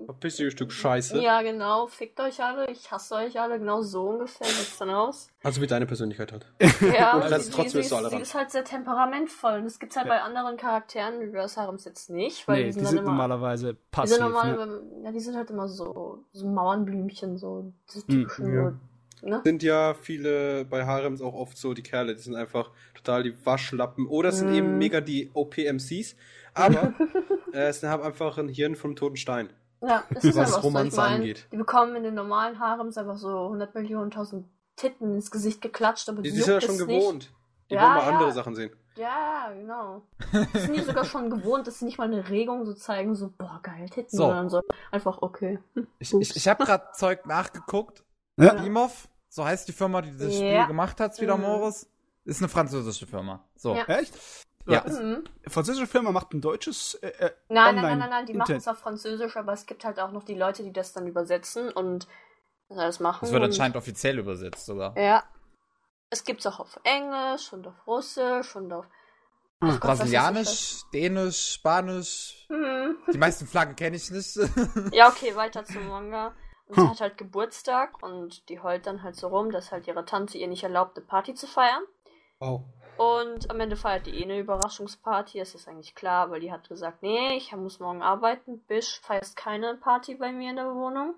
[0.05, 1.19] Verpiss dich, ihr Stück Scheiße.
[1.21, 1.87] Ja, genau.
[1.87, 2.69] Fickt euch alle.
[2.71, 3.59] Ich hasse euch alle.
[3.59, 5.29] Genau so ungefähr sieht's dann aus.
[5.43, 6.45] Also wie deine Persönlichkeit hat.
[6.81, 9.53] Ja, Und aber das sie, trotzdem sie, ist alle sie ist halt sehr temperamentvoll.
[9.59, 10.13] Und das gibt's halt Ja.
[10.13, 13.11] bei anderen Charakteren, Reverse Harems jetzt nicht, weil nee, die die sind sind, dann immer.
[13.13, 14.15] normalerweise Die passiv.
[14.17, 14.31] sind, ne?
[14.31, 18.73] normal, ja, die sind halt immer so, so Mauernblümchen, so diese Hm, typischen, ja.
[19.21, 19.41] ne?
[19.43, 23.45] Sind ja viele bei Harems auch oft so die Kerle, die sind einfach total die
[23.45, 24.07] Waschlappen.
[24.07, 24.55] Oder es sind Mhm.
[24.55, 26.15] eben mega die OPMCs.
[26.60, 26.93] Aber
[27.53, 29.51] äh, es haben einfach ein Hirn vom toten Stein.
[29.82, 30.57] Ja, es ist Was einfach so.
[30.60, 31.47] Ich Romanze mein, angeht.
[31.51, 34.45] die bekommen in den normalen Harems einfach so 100 Millionen tausend
[34.76, 37.32] Titten ins Gesicht geklatscht, aber Die die sind ja schon es gewohnt.
[37.70, 38.07] Die Ja, wollen mal ja.
[38.10, 38.70] andere Sachen sehen.
[38.70, 38.80] Nicht.
[38.97, 40.01] Ja, genau.
[40.53, 43.30] Die sind die sogar schon gewohnt, dass sie nicht mal eine Regung so zeigen, so,
[43.38, 44.24] boah, geil, Titten, So.
[44.26, 45.60] sondern so einfach, okay.
[45.99, 48.03] Ich, ich, ich habe gerade Zeug nachgeguckt.
[48.38, 48.55] Ja.
[49.30, 50.39] So heißt die Firma, die dieses Ja.
[50.64, 51.43] Spiel gemacht hat, wieder Mhm.
[51.43, 51.89] Morris,
[52.26, 53.45] ist eine französische Firma.
[53.55, 53.76] So.
[53.76, 53.84] Ja.
[53.86, 54.14] Echt?
[54.68, 54.84] Ja.
[54.88, 55.24] Mhm.
[55.47, 56.95] Französische Firma macht ein deutsches.
[56.95, 59.66] Äh, äh, Nein, nein, Online- nein, nein, nein, die machen es auf Französisch, aber es
[59.66, 62.07] gibt halt auch noch die Leute, die das dann übersetzen und
[62.70, 63.20] das machen.
[63.22, 64.95] Das wird anscheinend offiziell übersetzt sogar.
[64.97, 65.24] Ja.
[66.12, 68.86] Es gibt's auch auf Englisch und auf Russisch und auf.
[69.62, 72.45] Ah, Ach Gott, Brasilianisch, Dänisch, Spanisch.
[72.47, 72.57] das?
[72.57, 72.97] Hm.
[73.14, 74.36] Die meisten Flaggen kenne ich nicht.
[74.93, 76.34] Ja, okay, weiter zum Manga.
[76.68, 76.89] Und sie Hm.
[76.91, 80.47] hat halt Geburtstag und die heult dann halt so rum, dass halt ihre Tante ihr
[80.47, 81.84] nicht erlaubt, eine Party zu feiern.
[82.39, 82.64] Wow.
[82.99, 86.67] Und am Ende feiert die eh eine Überraschungsparty, das ist eigentlich klar, weil die hat
[86.67, 91.15] gesagt, nee, ich muss morgen arbeiten, Bisch, feierst keine Party bei mir in der Wohnung.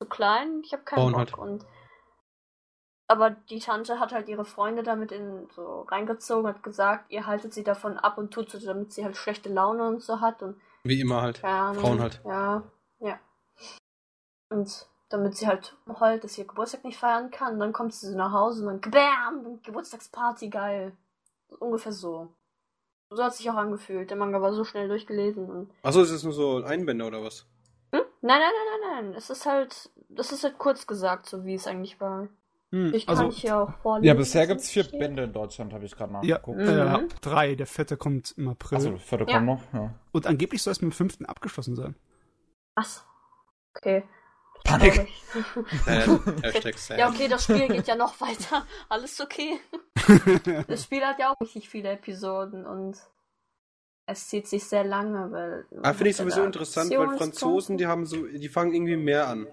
[0.00, 1.18] Zu klein, ich habe keinen Bock.
[1.18, 1.38] halt.
[1.38, 1.64] Und
[3.06, 7.54] aber die Tante hat halt ihre Freunde damit in so reingezogen, hat gesagt, ihr haltet
[7.54, 10.60] sie davon ab und tut so, damit sie halt schlechte Laune und so hat und
[10.82, 11.38] Wie immer halt.
[11.38, 12.20] Frauen halt.
[12.24, 12.64] Ja,
[12.98, 13.20] ja.
[14.50, 18.06] Und damit sie halt heult, dass sie ihr Geburtstag nicht feiern kann, dann kommt sie
[18.08, 19.62] so nach Hause und dann BAM!
[19.62, 20.92] Geburtstagsparty, geil.
[21.60, 22.28] Ungefähr so.
[23.10, 24.10] So hat sich auch angefühlt.
[24.10, 25.70] Der Manga war so schnell durchgelesen und.
[25.82, 27.46] Achso, ist das nur so ein Einbänder oder was?
[27.94, 28.02] Hm?
[28.20, 29.14] Nein, nein, nein, nein, nein.
[29.16, 29.90] Es ist halt.
[30.10, 32.28] Das ist halt kurz gesagt, so wie es eigentlich war.
[32.70, 34.06] hm, Ich kann also, hier auch vorlesen.
[34.08, 35.00] ja, bisher was gibt's vier steht.
[35.00, 36.58] Bände in Deutschland, habe ich gerade ja, nachgeguckt.
[36.58, 36.68] Mhm.
[36.68, 37.54] äh, drei.
[37.54, 38.76] Der vierte kommt im April.
[38.76, 39.32] Achso, der vierte Ja.
[39.38, 39.62] kommt noch.
[39.72, 39.94] Ja.
[40.12, 41.94] Und angeblich soll es mit dem fünften abgeschlossen sein.
[42.74, 43.06] Was?
[43.74, 44.04] Okay.
[44.64, 45.08] Panik.
[46.76, 46.98] Sad.
[46.98, 48.66] Ja, okay, das Spiel geht ja noch weiter.
[48.88, 49.58] Alles okay.
[50.68, 52.96] Das Spiel hat ja auch richtig viele Episoden und
[54.06, 55.66] es zieht sich sehr lange, weil.
[55.70, 57.16] man Ah, finde ich sowieso interessant, weil.
[57.18, 59.46] Franzosen, die haben so, die fangen irgendwie mehr an.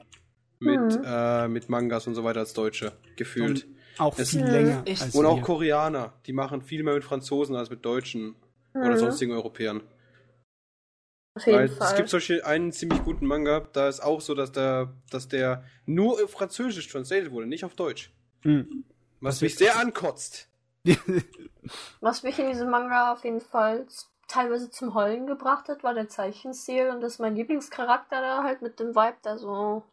[0.59, 1.03] Mit, Mhm.
[1.05, 3.67] äh, mit Mangas und so weiter als Deutsche, gefühlt.
[3.97, 4.83] Auch Es- viel länger.
[5.13, 5.43] Und auch wir.
[5.43, 8.35] Koreaner, die machen viel mehr mit Franzosen als mit Deutschen
[8.73, 8.97] oder Mhm.
[8.97, 9.81] sonstigen Europäern.
[11.35, 11.91] Auf jeden Weil Fall.
[11.91, 15.63] es gibt solche einen ziemlich guten Manga, da ist auch so, dass der, dass der
[15.85, 18.11] nur auf Französisch translated wurde, nicht auf Deutsch.
[18.41, 18.85] Hm.
[19.19, 20.49] Was Das mich sehr ankotzt.
[21.99, 23.87] Was mich in diesem Manga auf jeden Fall
[24.27, 28.61] teilweise zum Heulen gebracht hat, war der Zeichenstil und das ist mein Lieblingscharakter da halt
[28.61, 29.83] mit dem Vibe da so.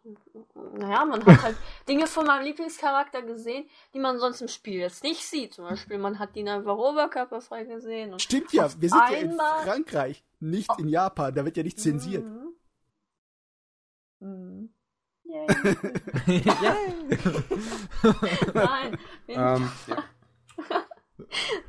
[0.75, 1.57] Naja, man hat halt
[1.89, 5.55] Dinge von meinem Lieblingscharakter gesehen, die man sonst im Spiel jetzt nicht sieht.
[5.55, 8.13] Zum Beispiel, man hat ihn einfach oberkörperfrei gesehen.
[8.13, 11.35] Und Stimmt ja, wir sind ja in Frankreich, nicht in Japan.
[11.35, 12.25] Da wird ja nicht zensiert.
[12.25, 12.55] Mhm.
[14.21, 14.75] Mhm.
[15.25, 15.47] Yay.
[18.55, 18.99] Nein.
[19.29, 20.05] Ähm, ja.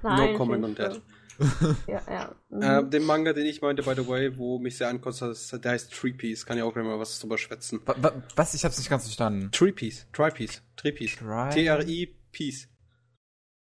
[0.01, 0.31] Nein.
[0.31, 1.01] no comment on that.
[1.87, 2.35] Ja, ja.
[2.49, 2.61] Mhm.
[2.61, 5.71] Äh, den Manga, den ich meinte, by the way, wo mich sehr ankotzt, das- der
[5.71, 6.45] heißt Three Piece.
[6.45, 7.81] Kann ja auch gleich mal was drüber schwätzen.
[7.85, 8.53] Wa- wa- Was?
[8.53, 9.49] Ich hab's nicht ganz verstanden.
[9.51, 10.07] Three Piece.
[10.13, 10.61] Try Piece.
[10.75, 11.17] Three Piece.
[11.17, 12.67] T-R-I Piece.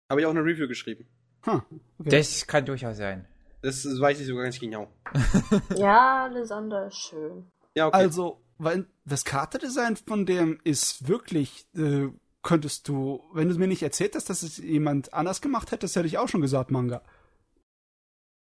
[0.10, 1.06] Habe ich auch eine Review geschrieben.
[1.44, 1.62] Hm,
[2.00, 2.10] okay.
[2.10, 3.26] Das kann durchaus sein.
[3.62, 4.92] Das weiß ich sogar ganz genau.
[5.76, 7.52] ja, Lysander ist schön.
[7.76, 7.98] Ja, okay.
[7.98, 12.08] Also, weil das Kartendesign von dem ist wirklich, äh,
[12.44, 15.96] könntest du, wenn du mir nicht erzählt hast, dass es jemand anders gemacht hätte, das
[15.96, 17.02] hätte ich auch schon gesagt, Manga.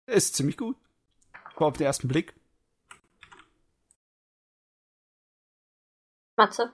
[0.09, 0.77] Ist ziemlich gut.
[1.57, 2.35] War auf den ersten Blick.
[6.37, 6.73] Matze,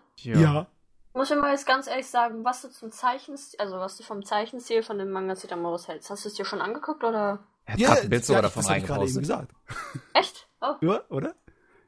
[1.14, 4.24] muss ich mal jetzt ganz ehrlich sagen, was du zum Zeichenstil, also was du vom
[4.24, 6.10] Zeichenstil von dem Manga Zitamoros hältst.
[6.10, 7.44] Hast du es dir schon angeguckt oder?
[7.64, 9.52] Er hat grad ein Bild sogar ja, davon ich gerade eben gesagt.
[10.12, 10.48] Echt?
[10.60, 10.74] Oh.
[10.80, 11.34] Ja, oder?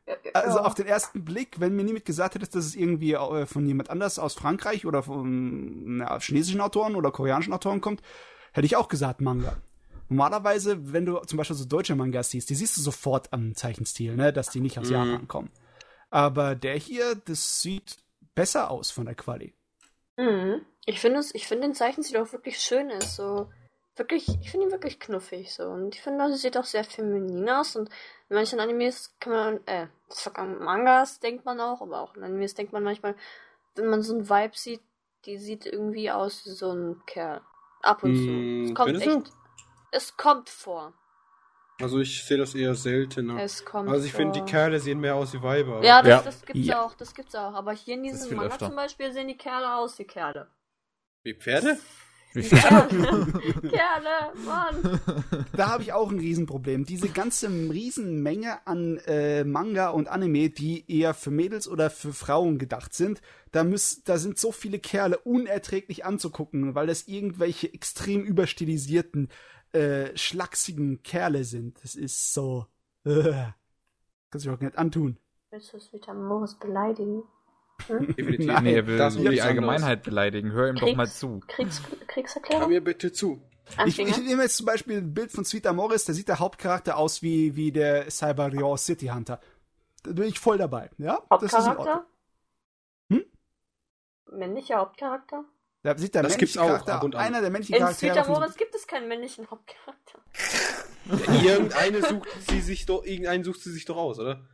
[0.06, 0.64] Ja, ja, Also ja.
[0.64, 3.90] auf den ersten Blick, wenn mir niemand gesagt hätte, dass es irgendwie äh, von jemand
[3.90, 8.02] anders aus Frankreich oder von na, chinesischen Autoren oder koreanischen Autoren kommt,
[8.52, 9.56] hätte ich auch gesagt Manga.
[10.08, 14.16] Normalerweise, wenn du zum Beispiel so deutsche Mangas siehst, die siehst du sofort am Zeichenstil,
[14.16, 14.92] ne, dass die nicht aus Mhm.
[14.92, 15.50] Japan kommen.
[16.10, 17.96] Aber der hier, das sieht
[18.34, 19.54] besser aus von der Quali.
[20.16, 20.64] Mhm.
[20.84, 23.48] Ich finde es, ich finde den Zeichenstil auch wirklich schön ist, so
[23.96, 27.48] wirklich, ich finde ihn wirklich knuffig so und ich finde, er sieht auch sehr feminin
[27.48, 27.88] aus und
[28.28, 29.88] in manchen Animes kann man, äh,
[30.34, 33.16] an Mangas denkt man auch, aber auch in Animes denkt man manchmal,
[33.74, 34.82] wenn man so einen Vibe sieht,
[35.24, 37.40] die sieht irgendwie aus wie so ein Kerl.
[37.82, 38.64] Ab und zu.
[38.64, 39.32] Es kommt echt,
[39.92, 40.92] es kommt vor.
[41.80, 43.38] Also ich sehe das eher seltener.
[43.42, 44.50] Es kommt Also ich finde, die.
[44.50, 45.84] Kerle sehen mehr aus wie Weiber.
[45.84, 46.22] Ja, das, Ja.
[46.22, 46.82] das gibt's Ja.
[46.82, 47.52] auch, das gibt's auch.
[47.52, 48.66] Aber hier in diesem Manga öfter.
[48.68, 50.48] zum Beispiel sehen die Kerle aus wie Kerle.
[51.22, 51.76] Wie Pferde?
[52.32, 52.42] Wie?
[52.48, 52.88] Kerle,
[53.62, 55.00] Kerle, Mann.
[55.54, 56.84] Da habe ich auch ein Riesenproblem.
[56.86, 62.58] Diese ganze Riesenmenge an äh, Manga und Anime, die eher für Mädels oder für Frauen
[62.58, 63.20] gedacht sind,
[63.52, 69.28] da, müß, da sind so viele Kerle unerträglich anzugucken, weil das irgendwelche extrem überstilisierten,
[69.76, 71.82] äh, schlachsigen Kerle sind.
[71.82, 72.66] Das ist so.
[73.04, 73.32] Äh,
[74.30, 75.18] kann sich auch nicht antun.
[75.50, 77.22] Willst du es wieder Moritz beleidigen?
[77.88, 78.46] Definitiv.
[78.46, 80.50] Nein, Nee, er will Das die Allgemeinheit beleidigen.
[80.52, 81.40] Hör ihm doch mal Kriegs- zu.
[81.46, 82.68] Kriegs Hör Kriegserklärung?
[82.70, 83.40] mir bitte zu.
[83.84, 86.96] Ich, ich nehme jetzt zum Beispiel ein Bild von Sweet Amoris, da sieht der Hauptcharakter
[86.96, 89.40] aus wie, wie der Cyberion City Hunter.
[90.04, 91.20] Da bin ich voll dabei, ja?
[91.30, 92.06] Hauptcharakter?
[93.10, 93.24] Hm?
[94.30, 95.44] Männlicher Hauptcharakter?
[95.86, 97.20] Da sieht der Das männliche gibt's auch, Charakter, ab und an.
[97.22, 98.14] einer der männlichen In Charaktere.
[98.14, 100.18] Sweet von- Amoris gibt es keinen männlichen Hauptcharakter.
[101.44, 104.44] Irgendeine sucht sie sich doch, irgendeinen sucht sie sich doch aus, oder?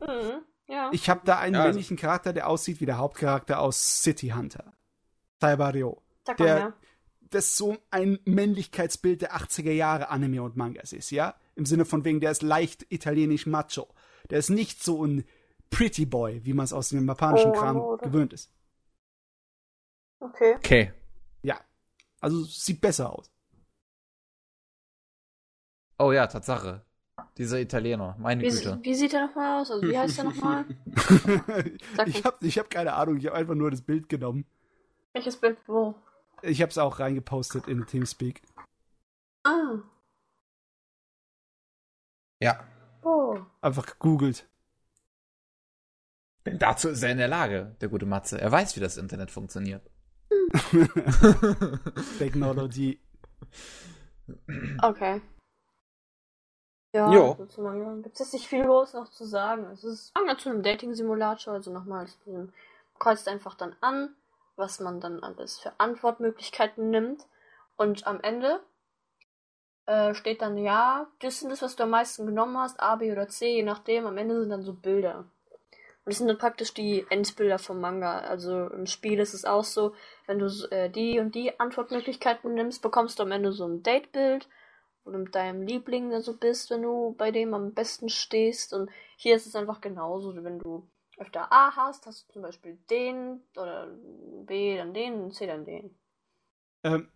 [0.00, 0.90] Mhm, ja.
[0.92, 4.30] Ich habe da einen Ja, also- männlichen Charakter, der aussieht wie der Hauptcharakter aus City
[4.30, 4.72] Hunter.
[5.40, 6.72] Sag mal der-.
[7.30, 11.34] Das so ein Männlichkeitsbild der 80er Jahre Anime und Mangas ist, ja?
[11.56, 13.86] Im Sinne von wegen, der ist leicht italienisch macho.
[14.30, 15.24] Der ist nicht so ein
[15.70, 18.06] Pretty Boy, wie man es aus dem japanischen Oh, Kram oder?
[18.06, 18.50] gewöhnt ist.
[20.20, 20.54] Okay.
[20.56, 20.92] Okay.
[21.42, 21.60] Ja.
[22.20, 23.30] Also sieht besser aus.
[25.98, 26.84] Oh ja, Tatsache.
[27.36, 28.78] Dieser Italiener, meine Wie, Güte.
[28.82, 29.70] wie sieht er nochmal aus?
[29.70, 30.64] Also wie heißt er nochmal?
[32.06, 34.44] Ich habe ich hab keine Ahnung, ich habe einfach nur das Bild genommen.
[35.12, 35.58] Welches Bild?
[35.66, 35.94] Wo?
[36.42, 38.42] Ich habe es auch reingepostet in Teamspeak.
[39.44, 39.78] Ah.
[42.40, 42.64] Ja.
[43.02, 43.38] Oh.
[43.60, 44.48] Einfach gegoogelt.
[46.46, 48.40] Denn dazu ist er in der Lage, der gute Matze.
[48.40, 49.88] Er weiß, wie das Internet funktioniert.
[52.18, 53.00] Technology.
[54.82, 55.20] Okay.
[56.94, 57.34] Ja, Jo.
[57.36, 59.66] so zu Manga gibt es nicht viel groß noch zu sagen.
[59.66, 62.50] Es ist Manga zu einem Dating-Simulator, also nochmal, du
[62.98, 64.14] kreuzt einfach dann an,
[64.56, 67.26] was man dann alles für Antwortmöglichkeiten nimmt.
[67.76, 68.60] Und am Ende
[69.86, 73.12] äh, steht dann, ja, das sind das, was du am meisten genommen hast, A, B
[73.12, 74.06] oder C, je nachdem.
[74.06, 75.26] Am Ende sind dann so Bilder.
[76.08, 78.20] Und das sind dann praktisch die Endbilder vom Manga.
[78.20, 79.92] Also im Spiel ist es auch so,
[80.26, 84.48] wenn du äh, die und die Antwortmöglichkeiten nimmst, bekommst du am Ende so ein Datebild,
[85.04, 88.72] wo du mit deinem Liebling da so bist, wenn du bei dem am besten stehst.
[88.72, 88.88] Und
[89.18, 90.34] hier ist es einfach genauso.
[90.42, 90.88] Wenn du
[91.18, 93.88] öfter A hast, hast du zum Beispiel den oder
[94.46, 95.94] B dann den und C dann den.
[96.84, 97.08] Ähm,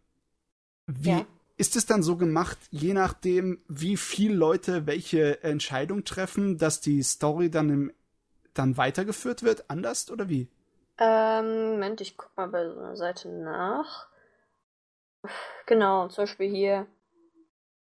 [0.86, 1.26] wie Ja.
[1.56, 7.02] ist es dann so gemacht, je nachdem, wie viele Leute welche Entscheidung treffen, dass die
[7.02, 7.92] Story dann im,
[8.54, 9.68] dann weitergeführt wird?
[9.68, 10.48] Anders oder wie?
[10.98, 14.08] Ähm, Moment, ich guck mal bei so einer Seite nach.
[15.66, 16.86] Genau, zum Beispiel hier.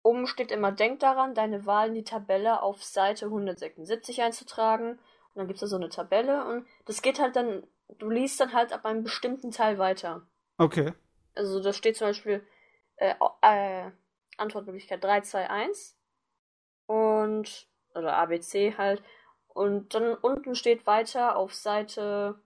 [0.01, 4.91] Oben steht immer, denk daran, deine Wahl in die Tabelle auf Seite 176 einzutragen.
[4.91, 7.67] Und dann gibt's da so eine Tabelle und das geht halt dann,
[7.99, 10.25] du liest dann halt ab einem bestimmten Teil weiter.
[10.57, 10.93] Okay.
[11.35, 12.45] Also da steht zum Beispiel
[12.95, 13.91] äh, äh,
[14.37, 15.97] Antwortmöglichkeit 3, 2, 1
[16.87, 19.03] und oder ABC halt.
[19.49, 22.39] Und dann unten steht weiter auf Seite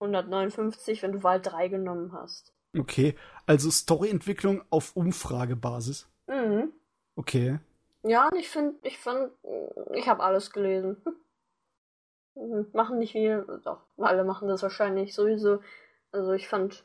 [0.00, 2.52] 159, wenn du Wahl 3 genommen hast.
[2.78, 3.16] Okay.
[3.46, 6.08] Also Storyentwicklung auf Umfragebasis.
[6.26, 6.72] Mhm.
[7.16, 7.58] Okay.
[8.02, 9.30] Ja, ich finde, ich fand,
[9.94, 10.96] ich habe alles gelesen.
[12.34, 15.60] Mhm, Machen nicht viel, doch, alle machen das wahrscheinlich sowieso.
[16.12, 16.84] Also ich fand,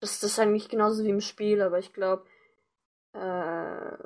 [0.00, 2.26] das, das ist eigentlich genauso wie im Spiel, aber ich glaube,
[3.14, 3.96] äh,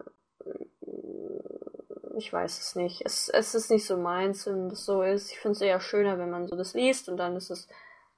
[2.17, 3.03] ich weiß es nicht.
[3.05, 5.31] Es, es ist nicht so meins, wenn das so ist.
[5.31, 7.69] Ich finde es eher schöner, wenn man so das liest und dann ist es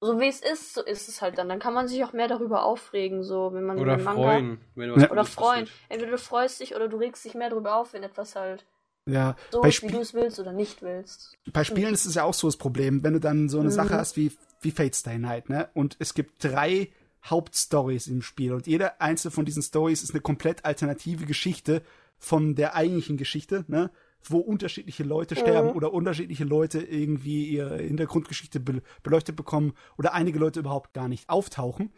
[0.01, 1.49] so wie es ist, so ist es halt dann.
[1.49, 4.61] Dann kann man sich auch mehr darüber aufregen, so wenn man Oder einen Manga freuen,
[4.77, 5.65] wenn was oder freuen.
[5.65, 5.79] passiert.
[5.89, 8.65] Entweder du freust dich oder du regst dich mehr darüber auf, wenn etwas halt
[9.07, 9.37] Ja.
[9.51, 11.37] so Bei ist, wie du es willst oder nicht willst.
[11.53, 13.75] Bei Spielen ist es ja auch so das Problem, wenn du dann so eine Mhm.
[13.75, 15.69] Sache hast wie, wie Fate Stay Night, ne?
[15.75, 16.93] Und es gibt drei
[17.25, 21.83] Hauptstories im Spiel und jede einzelne von diesen Stories ist eine komplett alternative Geschichte
[22.19, 23.91] von der eigentlichen Geschichte, ne?
[24.25, 25.77] Wo unterschiedliche Leute sterben Mhm.
[25.77, 31.29] oder unterschiedliche Leute irgendwie ihre Hintergrundgeschichte be beleuchtet bekommen oder einige Leute überhaupt gar nicht
[31.29, 31.93] auftauchen.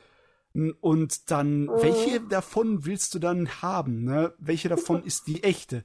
[0.55, 1.71] N- Und dann, Mhm.
[1.81, 4.35] welche davon willst du dann haben, ne?
[4.39, 5.85] Welche davon ist die echte?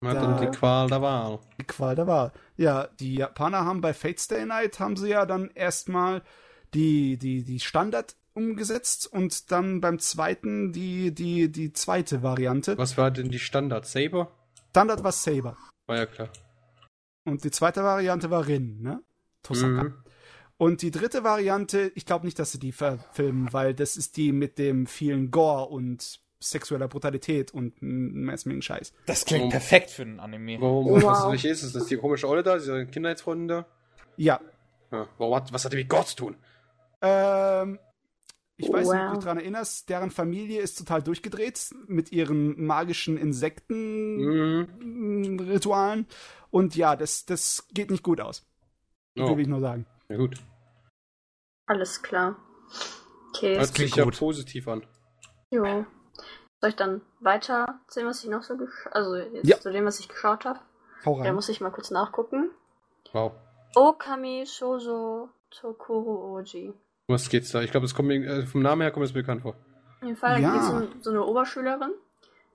[0.00, 1.38] Da- die Qual der Wahl.
[1.58, 2.32] Die Qual der Wahl.
[2.56, 6.22] Ja, die Japaner haben bei Fate Stay Night haben sie ja dann erstmal
[6.74, 12.76] die, die, die Standard umgesetzt und dann beim zweiten die, die, die zweite Variante.
[12.78, 13.86] Was war denn die Standard?
[13.86, 14.30] Saber?
[14.70, 15.56] Standard war Saber.
[15.86, 16.28] War ja klar.
[17.24, 19.02] Und die zweite Variante war Rin, ne?
[19.42, 19.84] Tosaka.
[19.84, 19.94] Mhm.
[20.56, 24.32] Und die dritte Variante, ich glaube nicht, dass sie die verfilmen, weil das ist die
[24.32, 28.92] mit dem vielen Gore und sexueller Brutalität und Menge Scheiß.
[29.06, 29.48] Das klingt Oh.
[29.50, 30.60] perfekt für einen Anime.
[30.60, 31.02] Warum, Wow.
[31.04, 31.72] was welche ist es?
[31.72, 33.66] Das ist die komische Olle da, diese Kindheitsfreundin da?
[34.16, 34.40] Ja.
[34.92, 35.08] Ja.
[35.18, 36.36] Warum hat, was hat die mit Gott zu tun?
[37.00, 37.78] Ähm,
[38.56, 39.14] ich weiß nicht, ob du Wow.
[39.14, 43.20] dich daran erinnerst, deren Familie ist total durchgedreht mit ihren magischen Mhm.
[43.22, 46.06] Insekten-Ritualen.
[46.50, 48.46] Und ja, das, das geht nicht gut aus.
[49.18, 49.30] Oh.
[49.36, 49.86] Will ich nur sagen.
[50.08, 50.36] Ja, gut.
[51.66, 52.36] Alles klar.
[53.30, 53.56] Okay.
[53.58, 54.18] Hört klingt ja gut.
[54.18, 54.86] positiv an.
[55.50, 55.84] Jo.
[56.60, 59.58] Soll ich dann weiter erzählen, was ich noch so geschaut Also jetzt Ja.
[59.60, 60.60] zu dem, was ich geschaut habe?
[61.04, 61.34] Hau Da rein.
[61.34, 62.50] muss ich mal kurz nachgucken.
[63.12, 63.32] Wow.
[63.74, 66.72] Okami Shoujo Tokuro Oji.
[67.06, 67.62] Was geht's da?
[67.62, 69.56] Ich glaube, es kommt mir, äh, vom Namen her kommt es mir bekannt vor.
[70.00, 70.52] In dem Fall Ja.
[70.52, 71.92] geht es um so eine Oberschülerin,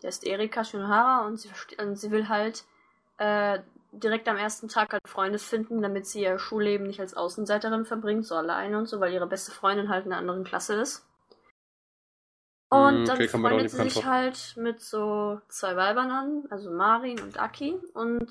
[0.01, 2.63] die heißt Erika Shinohara und sie, und sie will halt
[3.17, 3.59] äh,
[3.91, 8.25] direkt am ersten Tag halt Freunde finden, damit sie ihr Schulleben nicht als Außenseiterin verbringt,
[8.25, 11.05] so alleine und so, weil ihre beste Freundin halt in einer anderen Klasse ist.
[12.69, 14.03] Und Mm, dann okay, freundet sie sich vor.
[14.05, 18.27] halt mit so zwei Weibern an, also Marin und Aki, und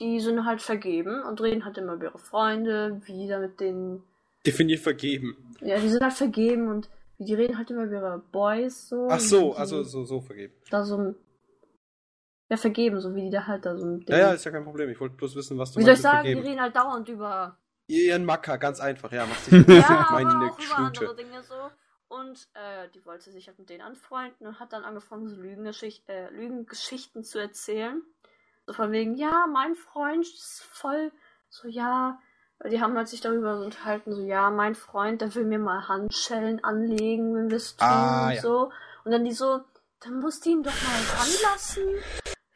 [0.00, 4.02] die sind halt vergeben und reden halt immer über ihre Freunde, wie da mit denen
[4.46, 5.36] Definier vergeben.
[5.60, 6.88] ja, die sind halt vergeben und
[7.18, 9.08] die reden halt immer über ihre Boys so.
[9.10, 10.54] Ach so, also die so, so vergeben.
[10.70, 11.16] Da so ein.
[12.48, 14.04] Ja, vergeben, so wie die da halt da so ein.
[14.08, 14.88] Ja, ja, ist ja kein Problem.
[14.90, 16.48] Ich wollte bloß wissen, was du wie soll ich sagen, die vergeben.
[16.48, 17.58] reden halt dauernd über.
[17.88, 19.12] Ihren Macker, ganz einfach.
[19.12, 21.16] Ja, mach dich ja, meine aber auch über andere.
[21.16, 21.54] Dinge so.
[22.08, 26.08] Und äh, die wollte sich halt mit denen anfreunden und hat dann angefangen, so Lügengeschicht
[26.08, 28.02] äh, Lügengeschichten zu erzählen.
[28.66, 31.10] So von wegen, ja, mein Freund ist voll
[31.48, 32.20] so, ja.
[32.70, 35.88] Die haben halt sich darüber so unterhalten, so, ja, mein Freund, der will mir mal
[35.88, 38.40] Handschellen anlegen, wenn wir es tun Ah, und ja.
[38.42, 38.72] so.
[39.04, 39.60] Und dann die so,
[40.00, 41.84] dann musst du ihn doch mal ranlassen.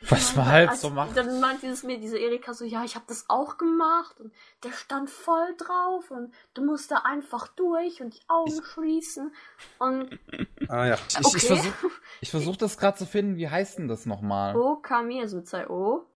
[0.09, 1.15] Was man halt als- so macht.
[1.17, 4.33] Dann meint dieses mir diese Erika so, ja, ich habe das auch gemacht und
[4.65, 9.33] der stand voll drauf und du musst da einfach durch und die Augen schließen
[9.79, 10.19] und
[10.69, 10.95] Ah ja.
[11.11, 11.39] Ich, ich Okay.
[11.47, 11.91] versuche
[12.23, 13.37] ich versuch das gerade zu finden.
[13.37, 14.57] Wie heißt denn das nochmal?
[14.57, 16.07] Okami, also mit zwei O.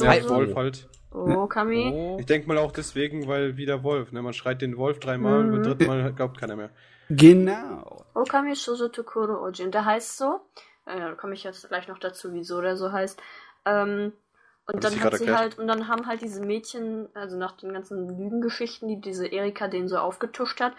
[0.00, 0.88] Ja, So, Wolf halt.
[1.14, 1.90] Okami.
[1.94, 2.16] Oh.
[2.18, 4.12] Ich denke mal auch deswegen, weil wieder Wolf.
[4.12, 4.22] Ne?
[4.22, 5.46] Man schreit den Wolf dreimal Mhm.
[5.46, 6.70] und beim dritten Mal glaubt keiner mehr.
[7.08, 8.04] Genau.
[8.14, 9.64] Okami Shoujo Tokuro Oji.
[9.64, 10.40] Und der heißt so,
[10.86, 13.20] äh, da komme ich jetzt gleich noch dazu, wieso der so heißt.
[13.66, 14.12] Ähm,
[14.66, 15.38] und das dann hat sie erklärt?
[15.38, 19.68] halt, und dann haben halt diese Mädchen, also nach den ganzen Lügengeschichten, die diese Erika
[19.68, 20.72] denen so aufgetuscht hat,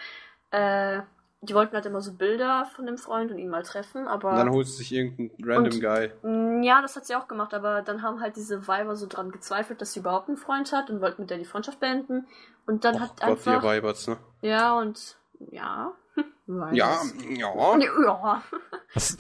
[0.52, 1.02] äh,
[1.44, 4.32] die wollten halt immer so Bilder von dem Freund und ihn mal treffen, aber.
[4.32, 6.12] Und dann holt sie sich irgendeinen random Und- Guy.
[6.24, 9.32] Mm, Ja, das hat sie auch gemacht, aber dann haben halt diese Weiber so dran
[9.32, 12.26] gezweifelt, dass sie überhaupt einen Freund hat und wollten mit der die Freundschaft beenden.
[12.66, 13.64] Und dann Och hat Gott, ihr einfach.
[13.64, 14.18] Weiberts, ne?
[14.42, 15.18] Ja, und
[15.52, 15.92] ja.
[16.46, 16.76] Weiß.
[16.76, 17.78] Ja, ja.
[17.78, 18.44] Ja.
[18.94, 19.18] Was,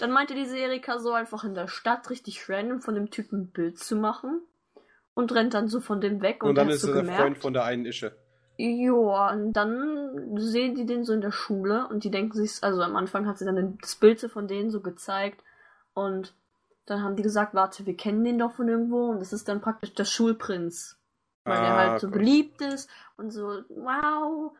[0.00, 3.50] Dann meinte diese Erika so einfach in der Stadt richtig random von dem Typen ein
[3.50, 4.40] Bild zu machen.
[5.14, 7.12] Und rennt dann so von dem weg und, Und dann ist so er der.
[7.12, 8.16] Freund von der einen Ische.
[8.62, 12.82] Ja, und dann sehen die den so in der Schule und die denken sich, also
[12.82, 15.42] am Anfang hat sie dann das Bild von denen so gezeigt
[15.94, 16.34] und
[16.86, 19.60] dann haben die gesagt, warte, wir kennen den doch von irgendwo und das ist dann
[19.62, 20.98] praktisch der Schulprinz.
[21.46, 22.10] Weil er Ah, halt so gut.
[22.10, 24.52] beliebt ist und so, wow,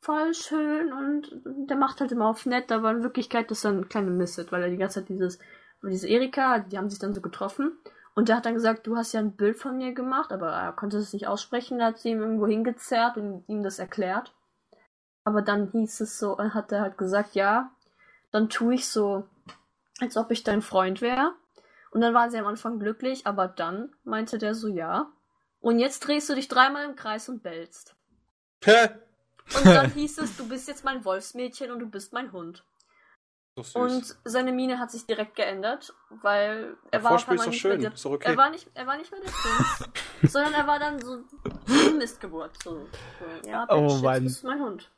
[0.00, 3.88] voll schön und der macht halt immer auf nett, aber in Wirklichkeit ist er ein
[3.88, 5.38] kleiner Misset, weil er die ganze Zeit dieses,
[5.82, 7.72] diese Erika, die haben sich dann so getroffen
[8.18, 10.72] und der hat dann gesagt, du hast ja ein Bild von mir gemacht, aber er
[10.72, 14.34] konnte es nicht aussprechen, da hat sie ihm irgendwo hingezerrt und ihm das erklärt.
[15.22, 17.70] Aber dann hieß es so, äh, hat er halt gesagt, ja,
[18.32, 19.28] dann tue ich so,
[20.00, 21.32] als ob ich dein Freund wäre.
[21.92, 25.12] Und dann war sie am Anfang glücklich, aber dann meinte der so, ja.
[25.60, 27.94] Und jetzt drehst du dich dreimal im Kreis und bellst.
[29.54, 32.64] Und dann hieß es, du bist jetzt mein Wolfsmädchen und du bist mein Hund.
[33.74, 37.52] Und seine Miene hat sich direkt geändert, weil er war auf Vorspiel ist einmal doch
[37.52, 37.70] nicht schön.
[37.80, 38.30] mehr der, Ist okay.
[38.30, 39.90] er war nicht, er war nicht mehr der Prinz,
[40.32, 41.18] sondern er war dann so
[41.96, 42.62] Mistgeburt.
[42.62, 42.86] So,
[43.42, 44.24] so, ja, Oh jetzt Mann.
[44.24, 44.90] bist du mein Hund.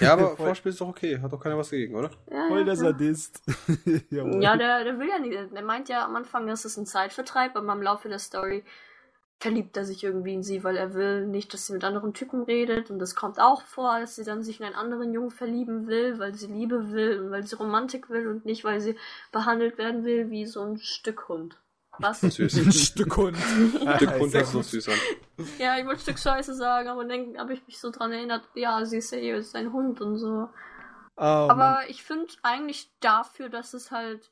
[0.00, 0.36] ja, aber.
[0.36, 1.20] Vorspiel ist doch okay.
[1.20, 2.10] Hat doch keiner was dagegen, oder?
[2.30, 2.80] Ja, Voll ja, der ja.
[2.80, 3.42] Sadist.
[4.10, 5.52] Ja, der, der will ja nicht.
[5.54, 8.64] Der meint ja am Anfang, das ist ein Zeitvertreib, aber im Laufe der Story
[9.44, 12.44] verliebt er sich irgendwie in sie, weil er will nicht, dass sie mit anderen Typen
[12.44, 12.90] redet.
[12.90, 16.18] Und das kommt auch vor, dass sie dann sich in einen anderen Jungen verlieben will,
[16.18, 18.96] weil sie Liebe will und weil sie Romantik will und nicht, weil sie
[19.32, 21.58] behandelt werden will wie so ein Stück Hund.
[21.98, 22.20] Was?
[22.22, 22.56] Süß.
[22.56, 23.36] Ein Stück Hund.
[23.36, 24.98] Stück Hund Sehr hört sich so süß an.
[25.58, 28.82] ja, ich wollte Stück Scheiße sagen, aber dann habe ich mich so dran erinnert, ja,
[28.86, 30.48] sie ist ja eh sein Hund und so.
[31.16, 31.84] Oh, Aber Mann.
[31.88, 34.30] ich finde eigentlich dafür, dass es halt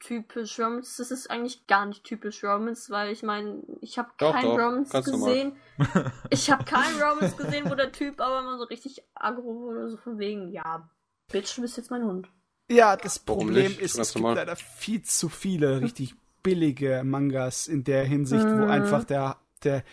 [0.00, 4.32] typisch Romance, das ist eigentlich gar nicht typisch Romance, weil ich meine, ich habe Doch,
[4.32, 5.30] kein doch, Romance ganz normal.
[5.30, 5.56] gesehen.
[6.30, 9.96] Ich habe kein Romance gesehen, wo der Typ aber immer so richtig aggro wurde, so
[9.98, 10.88] von wegen, ja,
[11.30, 12.28] Bitch, du bist jetzt mein Hund.
[12.70, 18.04] Ja, das Problem ist, es gibt leider viel zu viele richtig billige Mangas in der
[18.04, 18.70] Hinsicht, wo Mhm.
[18.70, 19.84] einfach der, der,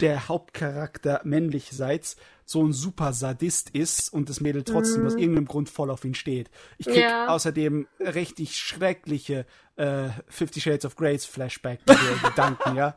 [0.00, 2.16] der Hauptcharakter männlich seid.
[2.48, 5.06] So ein super Sadist ist und das Mädel trotzdem Mhm.
[5.08, 6.48] aus irgendeinem Grund voll auf ihn steht.
[6.78, 7.26] Ich krieg Ja.
[7.28, 9.44] außerdem richtig schreckliche
[9.76, 12.96] äh, Fifty Shades of Grey's Flashback-Gedanken, ja.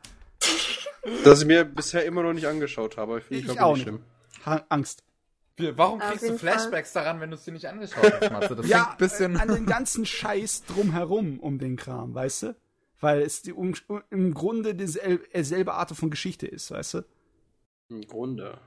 [1.23, 3.17] Das ich mir bisher immer noch nicht angeschaut habe.
[3.19, 3.83] Ich finde Ich ich auch nicht.
[3.83, 4.03] schlimm.
[4.45, 5.03] Ha Angst.
[5.57, 8.55] Warum kriegst du Flashbacks daran, wenn du es dir nicht angeschaut hast, Matze?
[8.55, 9.35] Das ja, ein bisschen.
[9.35, 12.55] äh, an den ganzen Scheiß drumherum um den Kram, weißt du?
[13.01, 13.73] Weil es die, um,
[14.09, 17.01] im Grunde dieselbe Art von Geschichte ist, weißt du?
[17.89, 18.57] Im Grunde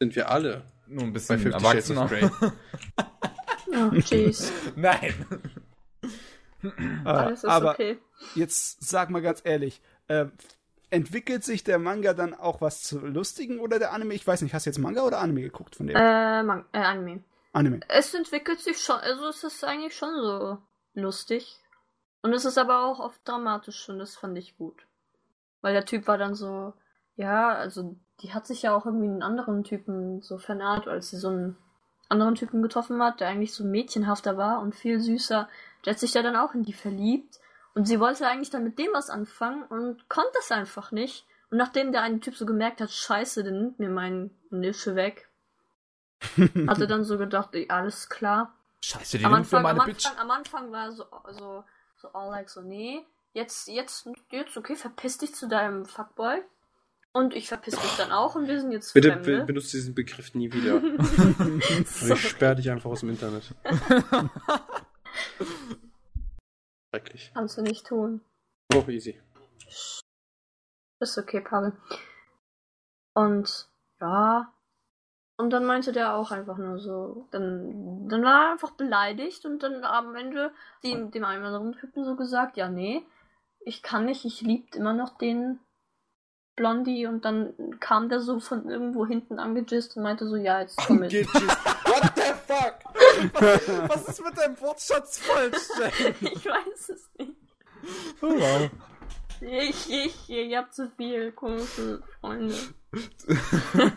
[0.00, 2.06] sind wir alle Nur ein bei bisschen Fifty Shades of erwachsener.
[2.08, 2.30] Grey.
[3.70, 4.50] Oh, jeez.
[4.76, 5.14] Nein.
[6.62, 6.70] Äh,
[7.04, 7.98] Alles ist aber okay.
[8.34, 10.24] jetzt sag mal ganz ehrlich, äh,
[10.88, 14.14] entwickelt sich der Manga dann auch was zu lustigen oder der Anime?
[14.14, 15.96] Ich weiß nicht, hast du jetzt Manga oder Anime geguckt von dem?
[15.96, 17.22] Äh, Man äh, Anime.
[17.52, 17.80] Anime.
[17.88, 20.58] Es entwickelt sich schon, also es ist eigentlich schon so
[20.94, 21.58] lustig.
[22.22, 24.86] Und es ist aber auch oft dramatisch und das fand ich gut.
[25.60, 26.72] Weil der Typ war dann so,
[27.16, 31.16] ja, also die hat sich ja auch irgendwie einen anderen Typen so vernaht, als sie
[31.16, 31.56] so einen
[32.08, 35.48] anderen Typen getroffen hat, der eigentlich so mädchenhafter war und viel süßer.
[35.84, 37.38] Der hat sich ja dann auch in die verliebt.
[37.74, 41.26] Und sie wollte eigentlich dann mit dem was anfangen und konnte das einfach nicht.
[41.50, 45.28] Und nachdem der eine Typ so gemerkt hat, scheiße, der nimmt mir meinen Nische weg,
[46.66, 48.54] hat er dann so gedacht, ey, alles klar.
[48.82, 50.06] Scheiße, die Am Anfang, am, meine Bitch.
[50.06, 51.64] Anfang, am Anfang war so, so,
[51.96, 56.42] so all like so, nee, jetzt, jetzt, jetzt, okay, verpiss dich zu deinem Fuckboy.
[57.12, 59.38] Und ich verpiss mich dann auch und wir sind jetzt Bitte Fremde.
[59.38, 60.76] be benutzt diesen Begriff nie wieder.
[60.76, 61.62] Und
[62.12, 63.54] ich sperre dich einfach aus dem Internet.
[66.90, 67.30] Schrecklich.
[67.34, 68.20] Kannst du nicht tun.
[68.74, 69.20] Oh, easy.
[71.00, 71.72] Ist okay, Pavel.
[73.14, 73.68] Und
[74.00, 74.52] ja.
[75.36, 77.28] Und dann meinte der auch einfach nur so.
[77.30, 80.52] Dann, dann war er einfach beleidigt und dann am Ende
[80.82, 83.06] dem, dem einen anderen Typen so gesagt, ja, nee,
[83.60, 85.60] ich kann nicht, ich liebt immer noch den
[86.58, 90.76] Blondie und dann kam der so von irgendwo hinten angejist und meinte so, ja, jetzt
[90.76, 91.12] komm mit.
[91.12, 92.74] What the fuck?
[93.88, 95.56] Was ist mit deinem Wortschatz falsch,
[96.20, 97.36] ich weiß es nicht.
[98.20, 98.70] Oh, wow.
[99.40, 102.54] Ich, ich, ihr habt zu viel komische Freunde.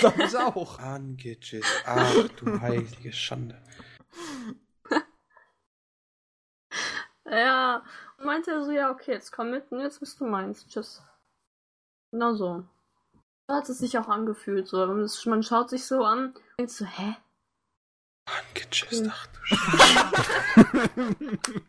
[0.00, 0.78] Glaube ich auch.
[0.78, 1.64] Angejist.
[1.84, 3.60] Ach du heilige Schande.
[7.30, 7.82] Ja,
[8.16, 10.66] und meinte er so, ja, okay, jetzt komm mit und jetzt bist du meins.
[10.66, 11.02] Tschüss.
[12.10, 12.64] Genau so.
[13.48, 14.68] So hat es sich auch angefühlt.
[14.68, 14.86] So.
[15.26, 17.16] Man schaut sich so an und denkt so, hä?
[18.26, 19.10] Angejist.
[19.10, 20.88] Ach du Scheiße.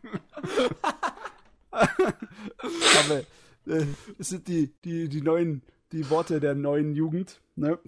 [1.70, 3.22] Aber
[3.66, 3.86] äh,
[4.18, 5.62] es sind die, die, die neuen,
[5.92, 7.78] die Worte der neuen Jugend, ne?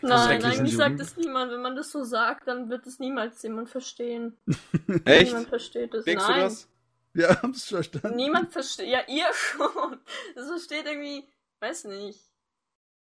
[0.00, 1.52] Nein, eigentlich sagt es niemand.
[1.52, 4.36] Wenn man das so sagt, dann wird es niemals jemand verstehen.
[5.04, 5.26] Echt?
[5.26, 6.04] Niemand versteht es.
[6.04, 6.36] Denkst Nein.
[6.36, 6.68] du das?
[7.14, 8.16] Wir haben es verstanden.
[8.16, 8.88] Niemand versteht.
[8.88, 9.98] Ja, ihr schon.
[10.34, 11.24] Das versteht irgendwie,
[11.62, 12.20] weiß nicht.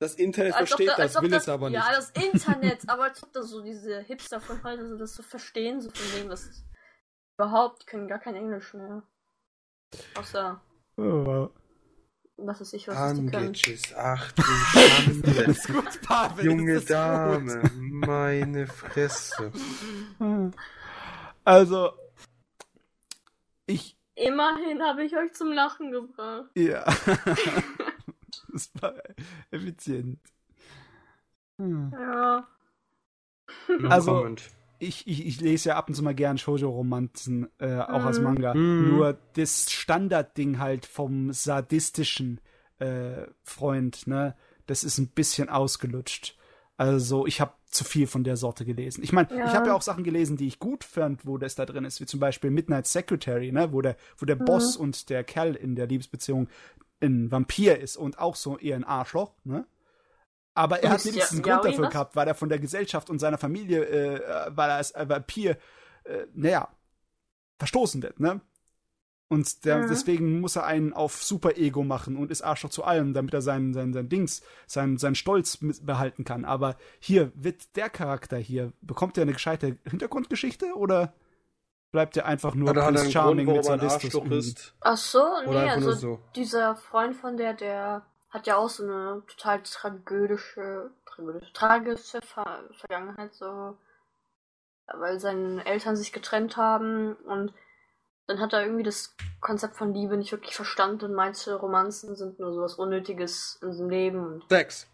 [0.01, 1.79] Das Internet Als versteht da- als das, will es aber nicht.
[1.81, 5.23] Ja, das Internet, aber als ob da so diese Hipster von heute so das so
[5.23, 6.65] verstehen, so von dem, was
[7.37, 9.03] überhaupt, die können gar kein Englisch mehr.
[10.17, 10.61] Außer,
[10.97, 11.49] Oh,
[12.37, 13.35] was weiß ich, was können.
[13.35, 13.95] Angejist.
[13.97, 15.31] Ach du Schande.
[15.51, 16.45] Ist gut, Pavel.
[16.45, 16.91] Junge ist gut.
[16.91, 17.63] Dame.
[17.79, 19.53] Meine Fresse.
[21.45, 21.93] Also,
[23.65, 26.51] ich, Immerhin habe ich euch zum Lachen gebracht.
[26.55, 26.85] ja.
[28.59, 28.95] das war
[29.51, 30.19] effizient.
[31.59, 31.93] Hm.
[31.93, 32.47] Ja.
[33.81, 34.43] No Also- comment.
[34.81, 38.25] Ich, ich, ich lese ja ab und zu mal gern Shoujo-Romanzen, äh, auch als Mhm.
[38.25, 38.55] Manga.
[38.55, 38.91] Mhm.
[38.91, 42.41] Nur das Standardding halt vom sadistischen
[42.79, 44.37] äh, Freund, ne,
[44.67, 46.39] das ist ein bisschen ausgelutscht.
[46.77, 49.03] Also ich habe zu viel von der Sorte gelesen.
[49.03, 49.47] Ich meine, Ja.
[49.47, 52.01] ich habe ja auch Sachen gelesen, die ich gut fand, wo das da drin ist,
[52.01, 55.75] wie zum Beispiel Midnight Secretary, ne, wo der, wo der Boss und der Kerl in
[55.75, 56.49] der Liebesbeziehung
[57.01, 59.67] ein Vampir ist und auch so eher ein Arschloch, ne?
[60.55, 61.93] Aber er hat Ist ja- wenigstens einen Grund dafür was?
[61.93, 65.57] gehabt, weil er von der Gesellschaft und seiner Familie, äh, weil er als Vampir,
[66.05, 66.69] äh, naja,
[67.59, 68.41] verstoßen wird, ne?
[69.31, 69.89] Und der, Mhm.
[69.91, 73.75] deswegen muss er einen auf Super-Ego machen und ist Arschloch zu allem, damit er sein,
[73.75, 76.47] sein, sein Dings, sein, sein Stolz behalten kann.
[76.47, 81.13] Aber hier wird der Charakter hier, bekommt er eine gescheite Hintergrundgeschichte oder
[81.91, 84.15] bleibt er einfach nur Oder er Prince Charming Grund, mit Sadistus?
[84.31, 84.75] Ist?
[84.81, 86.21] Ach so, nee, Oder also so?
[86.37, 92.65] dieser Freund von der, der hat ja auch so eine total tragödische, tragödische, tragische Ver
[92.73, 93.77] Vergangenheit, so,
[94.87, 97.55] weil seine Eltern sich getrennt haben und
[98.27, 102.39] dann hat er irgendwie das Konzept von Liebe nicht wirklich verstanden und meinte, Romanzen sind
[102.39, 104.87] nur sowas Unnötiges in seinem Leben und Sex.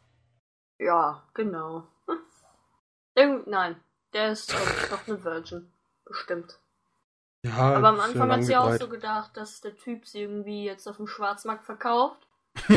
[0.78, 1.88] ja, genau.
[2.06, 2.18] Hm.
[3.16, 3.80] Irgend nein,
[4.12, 5.72] der ist ich, noch eine Virgin,
[6.04, 6.60] bestimmt.
[7.44, 10.88] Ja, Aber am Anfang hat sie auch so gedacht, dass der Typ sie irgendwie jetzt
[10.88, 12.26] auf dem Schwarzmarkt verkauft.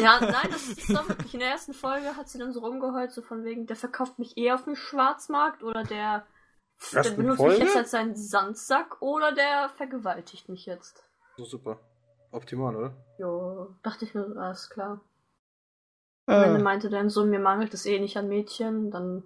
[0.00, 1.34] Ja, nein, das ist doch wirklich.
[1.34, 4.36] In der ersten Folge hat sie dann so rumgeheult, so von wegen, der verkauft mich
[4.36, 6.26] eher auf dem Schwarzmarkt oder der,
[6.92, 7.64] der benutzt Folge?
[7.64, 11.04] mich jetzt als seinen Sandsack oder der vergewaltigt mich jetzt.
[11.36, 11.80] So super.
[12.30, 12.94] Optimal, oder?
[13.18, 15.00] Jo, dachte ich mir, so, alles klar.
[16.26, 19.24] Wenn er Äh, meinte dein Sohn, mir mangelt es eh nicht an Mädchen, dann.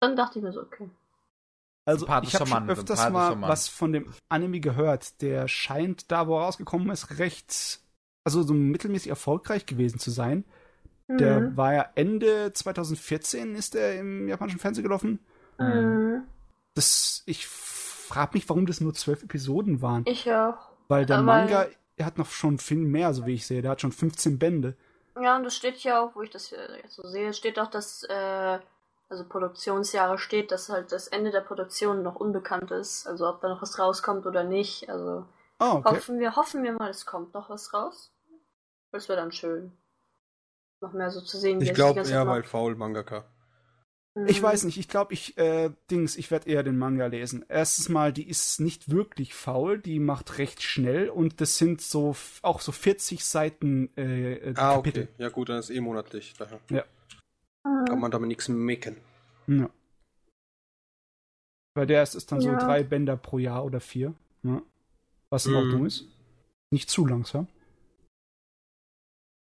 [0.00, 0.90] Dann dachte ich mir so, okay.
[1.90, 3.48] Also ich habe schon öfters mal Mann.
[3.50, 5.20] was von dem Anime gehört.
[5.22, 7.80] Der scheint da, wo er rausgekommen ist, recht,
[8.24, 10.44] also so mittelmäßig erfolgreich gewesen zu sein.
[11.08, 11.56] Der Mhm.
[11.56, 15.18] war ja Ende 2014 ist er im japanischen Fernsehen gelaufen.
[15.58, 16.22] Mhm.
[16.74, 20.04] Das, ich frage mich, warum das nur zwölf Episoden waren.
[20.06, 20.56] Ich auch.
[20.88, 21.66] Weil der Aber- Manga
[21.96, 23.60] er hat noch schon viel mehr, so wie ich sehe.
[23.60, 24.74] Der hat schon 15 Bände.
[25.20, 27.68] Ja, und das steht hier auch, wo ich das hier jetzt so sehe, steht auch,
[27.68, 28.58] dass, äh,
[29.10, 33.06] also Produktionsjahre steht, dass halt das Ende der Produktion noch unbekannt ist.
[33.06, 34.88] Also ob da noch was rauskommt oder nicht.
[34.88, 35.26] Also
[35.58, 35.84] Oh, okay.
[35.84, 38.12] hoffen wir, hoffen wir mal, es kommt noch was raus.
[38.92, 39.72] Das wäre dann schön.
[40.80, 42.46] Noch mehr so zu sehen, wie Ich es die glaube ganze eher, macht.
[42.46, 43.24] faul Mangaka.
[44.26, 44.42] Ich Mhm.
[44.42, 47.44] weiß nicht, ich glaube, ich, äh, Dings, ich werde eher den Manga lesen.
[47.48, 52.16] Erstens mal, die ist nicht wirklich faul, die macht recht schnell und das sind so,
[52.42, 55.04] auch so 40 Seiten äh, äh, Ah, Kapitel.
[55.04, 55.14] okay.
[55.18, 56.34] Ja gut, dann ist eh monatlich.
[56.38, 56.82] Daher Mhm.
[57.64, 58.96] Kann man damit nichts mecken.
[59.46, 59.68] Ja.
[61.74, 62.58] Bei der ist es dann so Ja.
[62.58, 64.14] drei Bänder pro Jahr oder vier.
[64.42, 64.62] Ja.
[65.30, 65.58] Was in Mhm.
[65.58, 66.04] Ordnung ist.
[66.72, 67.48] Nicht zu langsam.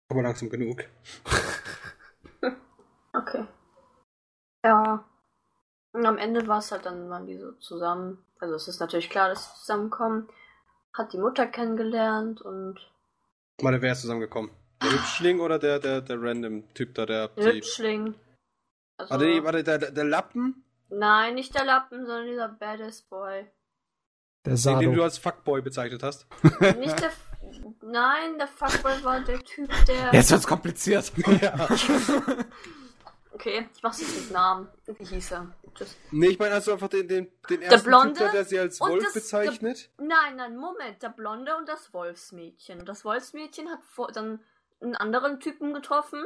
[0.09, 0.85] Aber langsam genug.
[3.13, 3.45] Okay.
[4.65, 5.05] Ja.
[5.93, 8.17] Und am Ende war es halt dann, waren die so zusammen.
[8.39, 10.27] Also es ist natürlich klar, dass sie zusammenkommen.
[10.93, 12.77] Hat die Mutter kennengelernt und
[13.61, 14.51] Warte, wer ist zusammengekommen?
[14.81, 17.29] Der Hübschling oder der, der, der random Typ da, der.
[17.29, 17.53] der.
[17.53, 18.15] Hübschling.
[18.97, 20.63] Also, Warte, nee, warte, der, der, der Lappen?
[20.89, 23.45] Nein, nicht der Lappen, sondern dieser Badass Boy.
[24.45, 25.03] Der Den, den du Sado.
[25.03, 26.27] als Fuckboy bezeichnet hast.
[26.77, 27.07] Nicht der.
[27.09, 27.19] F
[27.81, 30.13] Nein, der Fuckboy war der Typ, der.
[30.13, 31.11] Jetzt wird's kompliziert.
[31.41, 31.67] ja.
[33.31, 34.69] Okay, ich mach's jetzt mit Namen.
[34.85, 35.53] Wie hieß er?
[35.73, 35.97] Tschüss.
[36.09, 39.03] Nee, ich meine also einfach den, den, den ersten Blonde Typ, der sie als Wolf
[39.03, 39.89] das- bezeichnet.
[39.97, 41.03] Nein, nein, Moment.
[41.03, 42.79] Der Blonde und das Wolfsmädchen.
[42.79, 44.39] Und das Wolfsmädchen hat vor, dann
[44.81, 46.23] einen anderen Typen getroffen,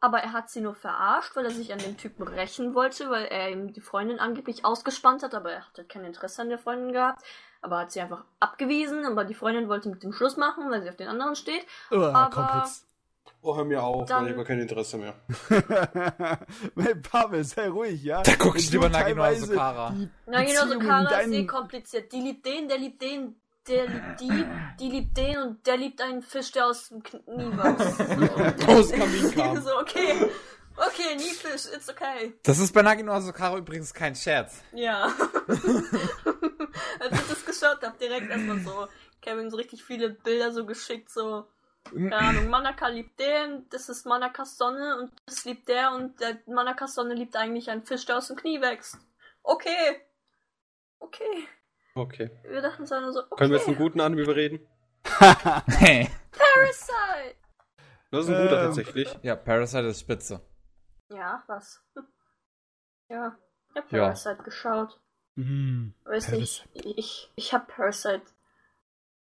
[0.00, 3.24] aber er hat sie nur verarscht, weil er sich an dem Typen rächen wollte, weil
[3.26, 6.92] er ihm die Freundin angeblich ausgespannt hat, aber er hatte kein Interesse an der Freundin
[6.92, 7.22] gehabt.
[7.60, 10.88] Aber hat sie einfach abgewiesen, aber die Freundin wollte mit dem Schluss machen, weil sie
[10.90, 11.66] auf den anderen steht.
[11.90, 12.86] Oh, aber- jetzt.
[13.42, 15.14] Oh, hör mir auf, Dann- ich habe kein Interesse mehr.
[16.76, 18.22] hey, Pavel, sei ruhig, ja?
[18.22, 19.90] Da guck ich Wenn lieber du Nagino teilweise Asukara.
[19.90, 22.12] die Na genau, so Beziehung in Kara ist eh kompliziert.
[22.12, 24.46] Die liebt den, der liebt den, der liebt die,
[24.80, 27.98] die liebt den und der liebt einen Fisch, der aus dem Knie wächst.
[27.98, 28.66] So.
[28.72, 29.62] Aus dem Kamin kam.
[29.62, 30.30] so, okay.
[30.76, 32.34] Okay, nie Fisch, it's okay.
[32.44, 34.62] Das ist bei Nagino Asukara übrigens kein Scherz.
[34.72, 35.06] Ja.
[37.00, 38.86] Als ich das geschaut habe, direkt erstmal so,
[39.20, 41.46] Kevin so richtig viele Bilder so geschickt, so,
[41.92, 46.38] keine Ahnung, Manaka liebt den, das ist Manakas Sonne und das liebt der und der
[46.46, 48.98] Manakas Sonne liebt eigentlich einen Fisch, der aus dem Knie wächst.
[49.42, 50.00] Okay.
[51.00, 51.48] Okay.
[51.98, 52.30] Okay.
[52.44, 53.36] Wir dachten so, so okay.
[53.36, 54.60] Können wir jetzt einen guten Anime bereden?
[55.68, 56.08] Hey.
[56.30, 57.36] Parasite!
[58.10, 58.66] Das ist ein guter Ähm.
[58.66, 59.18] tatsächlich.
[59.22, 60.40] ja, Parasite ist spitze.
[61.12, 61.82] Ja, was?
[63.10, 63.36] Ja,
[63.70, 64.02] ich hab Ja.
[64.04, 65.00] Parasite geschaut.
[65.36, 65.94] Mhm.
[66.04, 68.22] Weiß nicht, ich, ich hab Parasite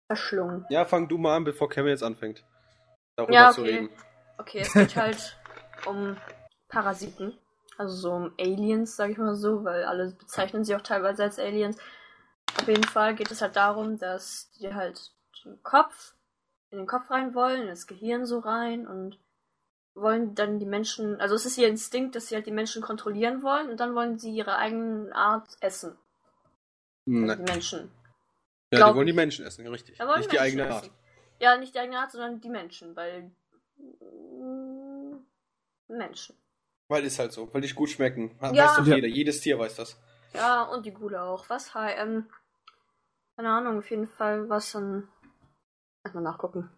[0.06, 0.64] verschlungen.
[0.70, 2.42] Ja, fang du mal an, bevor Kevin jetzt anfängt.
[3.16, 3.70] Darüber Ja, zu okay.
[3.70, 3.90] reden.
[4.38, 5.36] Okay, es geht halt
[5.86, 6.16] um
[6.68, 7.36] Parasiten.
[7.76, 11.38] Also so um Aliens, sag ich mal so, weil alle bezeichnen sie auch teilweise als
[11.38, 11.76] Aliens.
[12.58, 15.12] Auf jeden Fall geht es halt darum, dass die halt
[15.44, 16.14] den Kopf,
[16.70, 19.18] in den Kopf rein wollen, in das Gehirn so rein und
[19.94, 23.42] wollen dann die Menschen, also es ist ihr Instinkt, dass sie halt die Menschen kontrollieren
[23.42, 25.96] wollen und dann wollen sie ihre eigene Art essen.
[27.06, 27.44] Also Nein.
[27.44, 27.90] die Menschen.
[28.72, 29.12] Ja, glaub die wollen die.
[29.12, 29.98] Menschen essen, richtig.
[29.98, 30.72] Nicht die Menschen eigene essen.
[30.72, 30.90] Art.
[31.40, 33.30] Ja, nicht die eigene Art, sondern die Menschen, weil
[33.78, 35.16] mm,
[35.88, 36.36] Menschen.
[36.88, 38.36] Weil ist halt so, weil die gut schmecken.
[38.40, 38.52] Ja.
[38.52, 39.98] Weiß doch jeder, jedes Tier weiß das.
[40.34, 41.48] Ja, und die Gule auch.
[41.48, 41.74] Was?
[41.74, 42.26] Hi, ähm,
[43.36, 45.08] keine Ahnung, auf jeden Fall was dann.
[46.04, 46.70] Erstmal nachgucken.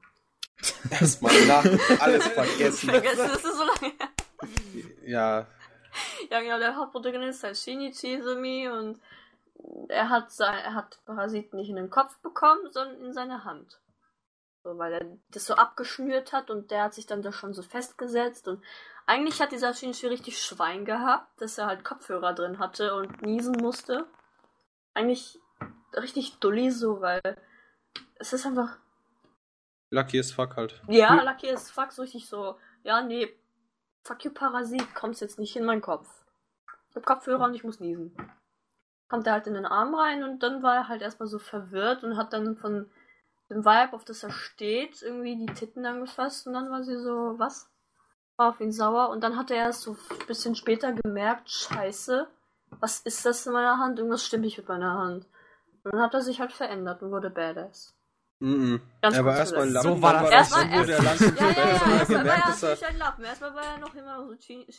[0.90, 1.64] Erstmal nach
[2.00, 2.90] alles vergessen.
[2.90, 4.09] Vergessen, das ist so lange her.
[5.04, 5.46] Ja,
[6.30, 9.00] Ja, genau, der Hauptprotagonist heißt Shinichi Izumi und
[9.88, 13.80] er hat sein, er hat Parasiten nicht in den Kopf bekommen, sondern in seine Hand.
[14.62, 17.62] So, weil er das so abgeschnürt hat und der hat sich dann da schon so
[17.62, 18.62] festgesetzt und
[19.06, 23.54] eigentlich hat dieser Shinichi richtig Schwein gehabt, dass er halt Kopfhörer drin hatte und niesen
[23.54, 24.06] musste.
[24.92, 25.40] Eigentlich
[25.95, 27.20] richtig dulli so, weil
[28.16, 28.76] es ist einfach
[29.91, 30.80] lucky as fuck halt.
[30.89, 31.22] ja, Ja.
[31.22, 32.57] Lucky ist fuck so richtig so.
[32.82, 33.28] Ja, nee.
[34.05, 36.09] Fuck you, Parasit, kommst jetzt nicht in meinen Kopf.
[36.91, 38.14] Ich hab Kopfhörer und ich muss niesen.
[39.09, 42.05] Kommt er halt in den Arm rein und dann war er halt erstmal so verwirrt
[42.05, 42.91] und hat dann von
[43.51, 47.34] dem Vibe, auf das er steht, irgendwie die Titten angefasst und dann war sie so,
[47.39, 47.70] was?
[48.36, 52.28] War auf ihn sauer und dann hat er erst so ein bisschen später gemerkt, scheiße,
[52.80, 53.99] was ist das in meiner Hand?
[53.99, 55.26] Irgendwas stimmt nicht mit meiner Hand.
[55.84, 57.94] Und dann hat er sich halt verändert und wurde badass.
[58.40, 58.80] Mhm.
[59.02, 59.72] Ganz er war erstmal ein.
[59.72, 60.30] Lappen, So war das.
[60.30, 62.86] Erstmal- wurde er erst- langsam Ja, ja, besser, ja, als er erstmal war er natürlich
[62.86, 63.24] ein Lappen.
[63.24, 64.32] Erstmal war er noch immer so,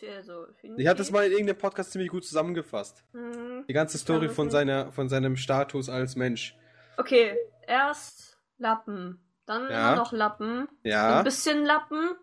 [0.05, 0.45] äh, so
[0.77, 3.03] Ich habe das mal in irgendeinem Podcast ziemlich gut zusammengefasst.
[3.11, 3.65] Mhm.
[3.67, 4.51] Die ganze Story von, okay.
[4.53, 6.55] seiner, von seinem Status als Mensch.
[6.97, 7.35] Okay,
[7.67, 9.87] erst Lappen, dann Ja.
[9.93, 11.17] immer noch Lappen, Ja.
[11.17, 12.15] ein bisschen Lappen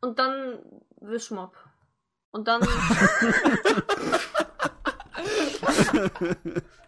[0.00, 0.58] und dann
[1.00, 1.56] Wischmopp.
[2.30, 2.60] Und dann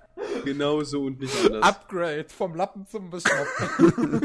[0.46, 1.62] Genau so und nicht anders.
[1.62, 3.78] Upgrade vom Lappen zum Bischof.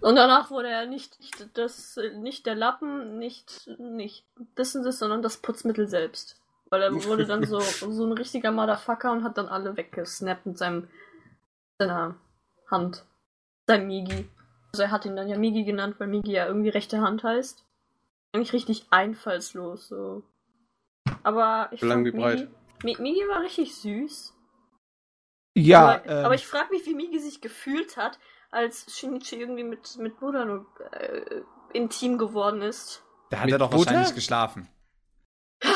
[0.00, 5.00] und danach wurde er nicht, nicht das nicht der Lappen, nicht nicht das und das,
[5.00, 6.40] sondern das Putzmittel selbst.
[6.70, 7.58] Weil er wurde dann so
[7.90, 10.86] so ein richtiger Motherfucker und hat dann alle weggesnappt mit seinem
[11.80, 12.14] seiner
[12.70, 13.04] Hand.
[13.66, 14.28] Sein Migi.
[14.72, 17.64] Also er hat ihn dann ja Migi genannt, weil Migi ja irgendwie rechte Hand heißt.
[18.32, 20.22] Eigentlich richtig einfallslos so.
[21.22, 22.48] Aber ich lang fand wie breit.
[22.82, 24.34] Migi, Mi- Migi war richtig süß.
[25.54, 28.18] Ja, aber, ähm, aber ich frage mich, wie Migi sich gefühlt hat,
[28.50, 31.42] als Shinichi irgendwie mit, mit Buddha nur äh,
[31.72, 33.02] intim geworden ist.
[33.30, 33.90] Da hat Mit er doch Butter?
[33.92, 34.68] wahrscheinlich geschlafen.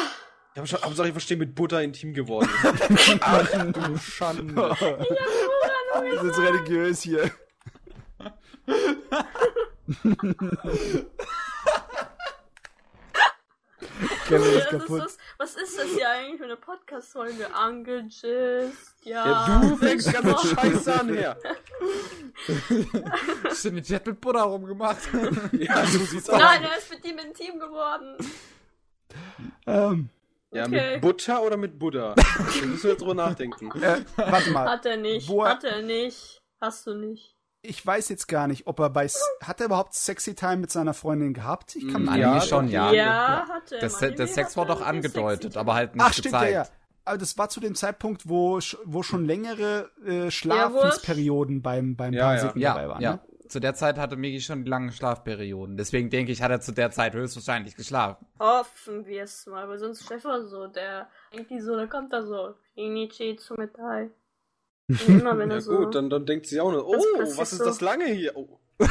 [0.54, 2.48] Ich habe schon, Hauptsache ich verstehe mit Butter intim geworden.
[2.88, 3.18] ist.
[3.20, 4.54] Ach du Schande.
[4.56, 7.30] Wir sind so religiös hier.
[14.26, 15.06] Kevin ist Ja, das kaputt.
[15.06, 17.48] ist, was ist das hier eigentlich für eine Podcast-Folge?
[17.68, 19.26] Uncle Gist, ja.
[19.26, 21.36] Ja, du fängst ganz mit Scheiße an her.
[23.52, 25.08] Stimmt, hat mit Buddha rumgemacht.
[25.52, 26.38] Ja, so sieht's aus.
[26.38, 28.16] Nein, er ist mit ihm intim geworden.
[29.66, 30.08] Ähm,
[30.52, 30.92] Ja, Okay.
[30.94, 32.14] mit Butter oder mit Buddha?
[32.14, 32.22] Da
[32.66, 33.70] müssen wir jetzt drüber nachdenken.
[33.82, 34.68] äh, warte mal.
[34.68, 35.28] Hat er nicht.
[35.28, 36.40] Wo Hat er nicht.
[36.60, 37.35] Hast du nicht.
[37.68, 39.08] Ich weiß jetzt gar nicht, ob er bei.
[39.42, 41.76] Hat er überhaupt Sexy Time mit seiner Freundin gehabt?
[41.76, 42.92] Ich kann Mm, Anime Ja, schon, ja.
[42.92, 43.80] Ja, hat er.
[43.80, 43.98] Das,
[44.34, 46.54] Sex er doch angedeutet, aber halt nicht Ach, stimmt, ja, gezeigt.
[46.70, 46.76] ja.
[47.04, 52.34] Aber das war zu dem Zeitpunkt, wo, wo schon längere äh, Schlafensperioden beim, beim Ja,
[52.34, 52.44] ja.
[52.48, 53.02] Dabei Ja, waren.
[53.02, 53.12] ja.
[53.12, 53.20] Ne?
[53.48, 55.76] Zu der Zeit hatte Migi schon die langen Schlafperioden.
[55.76, 58.26] Deswegen denke ich, hat er zu der Zeit höchstwahrscheinlich geschlafen.
[58.40, 62.54] Hoffen wir es mal, weil sonst Stefan so, der irgendwie so, da kommt da so,
[62.74, 64.10] Shinichi zu Metall.
[64.88, 65.76] Immer wenn Ja er so.
[65.76, 66.82] gut, dann, dann denkt sie auch Das
[67.34, 67.64] oh, was ist so.
[67.64, 68.36] das lange hier?
[68.36, 68.58] Oh.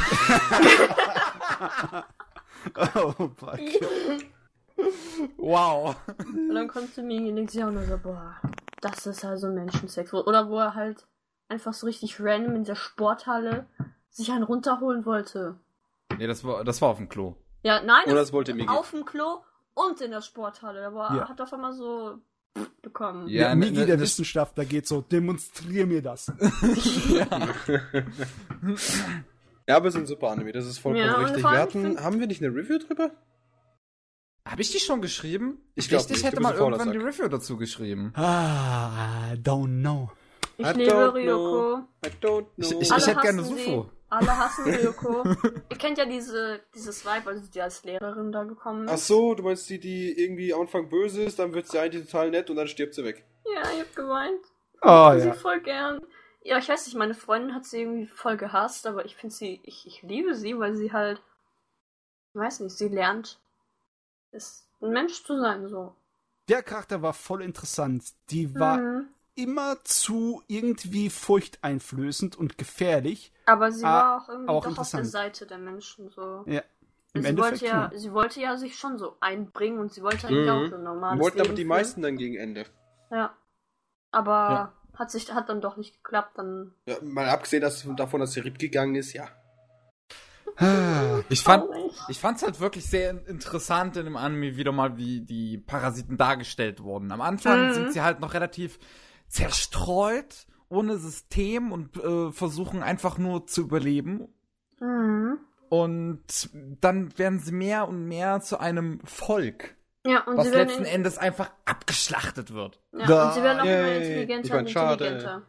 [2.96, 3.60] Oh, fuck.
[5.36, 5.96] Wow.
[6.18, 8.36] Und dann kommt zu mir und denkt sich auch nur so, boah,
[8.80, 10.12] das ist also Menschensex.
[10.12, 11.06] Oder wo er halt
[11.48, 13.66] einfach so richtig random in der Sporthalle
[14.10, 15.56] sich einen runterholen wollte.
[16.18, 17.36] Nee, das war, das war auf dem Klo.
[17.62, 18.68] Ja, nein, Oder das wollte Migi.
[18.68, 19.42] auf dem Klo
[19.74, 20.80] und in der Sporthalle.
[20.80, 21.28] Da war, Ja.
[21.28, 22.18] hat auf einmal so
[22.82, 23.28] bekommen.
[23.28, 26.32] Ja, der ne- Migi ne- der das- Wissenschaftler geht so, demonstrier mir das.
[29.68, 31.42] Ja, aber es ist ein super Anime, das ist vollkommen Ja, richtig.
[31.42, 33.10] Wir hatten, haben wir nicht eine Review drüber?
[34.46, 35.58] Habe ich die schon geschrieben?
[35.74, 38.12] Ich glaub Dachte, nicht, ich hätte mal irgendwann die Review dazu geschrieben.
[38.14, 40.08] Ah, don't know.
[40.56, 41.78] Ich I liebe don't Ryoko.
[42.04, 42.46] I don't know.
[42.56, 43.90] Ich- ich- Alle hätte gerne Sufo.
[44.08, 44.16] Sie.
[44.16, 45.24] Alle hassen Ryoko.
[45.70, 49.06] Ihr kennt ja diese, dieses Vibe, also die als Lehrerin da gekommen Ach ist.
[49.06, 52.30] so, du meinst die, die irgendwie am Anfang böse ist, dann wird sie eigentlich total
[52.30, 53.24] nett und dann stirbt sie weg.
[53.52, 54.40] Ja, ich hab geweint.
[54.82, 55.34] Oh Ich sie ja.
[55.34, 56.00] voll gern.
[56.42, 59.60] Ja, ich weiß nicht, meine Freundin hat sie irgendwie voll gehasst, aber ich finde sie,
[59.64, 61.20] ich, ich liebe sie, weil sie halt,
[62.34, 63.40] ich weiß nicht, sie lernt,
[64.30, 65.94] ist ein Mensch zu sein, so.
[66.48, 68.04] Der Charakter war voll interessant.
[68.30, 69.08] Die war Mhm.
[69.36, 73.32] Immer zu irgendwie furchteinflößend und gefährlich.
[73.44, 75.04] Aber sie Ah, war auch irgendwie auch doch auf der.
[75.04, 76.42] Seite der Menschen, so.
[76.46, 76.62] Ja.
[77.14, 77.98] Im sie Endeffekt wollte ja, schon.
[78.00, 80.50] sie wollte ja sich schon so einbringen und sie wollte eigentlich Mhm.
[80.50, 81.68] auch so ein normales Wollten aber die führen.
[81.68, 82.66] meisten dann gegen Ende.
[83.10, 83.36] Ja.
[84.10, 84.72] Aber Ja.
[84.98, 86.74] hat sich, hat dann doch nicht geklappt, dann.
[86.86, 89.28] Ja, mal abgesehen dass, davon, dass sie RIP gegangen ist, ja.
[90.58, 91.64] Ah, Ich fand,
[92.08, 96.82] ich fand's halt wirklich sehr interessant in dem Anime wieder mal, wie die Parasiten dargestellt
[96.82, 97.12] wurden.
[97.12, 97.72] Am Anfang Mhm.
[97.72, 98.78] sind sie halt noch relativ
[99.28, 104.28] zerstreut, ohne System und äh, versuchen einfach nur zu überleben.
[104.80, 105.38] Mhm.
[105.68, 106.50] Und
[106.80, 111.18] dann werden sie mehr und mehr zu einem Volk, Ja, und was letzten in, Endes
[111.18, 112.80] einfach abgeschlachtet wird.
[112.92, 115.04] ja, Da- und sie werden auch immer intelligenter Ich mein, und schade.
[115.04, 115.42] intelligenter.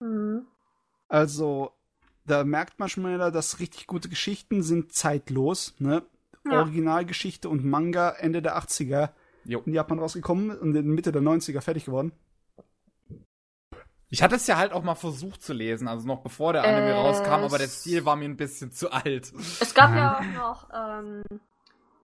[0.00, 0.46] Mhm.
[1.08, 1.72] also,
[2.24, 5.74] da merkt man schon mal, dass richtig gute Geschichten sind zeitlos.
[5.78, 6.02] Ne?
[6.44, 6.60] Ja.
[6.60, 9.10] Originalgeschichte und Manga Ende der 80er
[9.44, 9.62] Jo.
[9.66, 12.12] in Japan rausgekommen und in Mitte der 90er fertig geworden.
[14.08, 16.90] Ich hatte es ja halt auch mal versucht zu lesen, also noch bevor der Anime
[16.90, 19.32] Äh, rauskam, aber der Stil war mir ein bisschen zu alt.
[19.60, 21.22] Es gab ja auch noch ähm,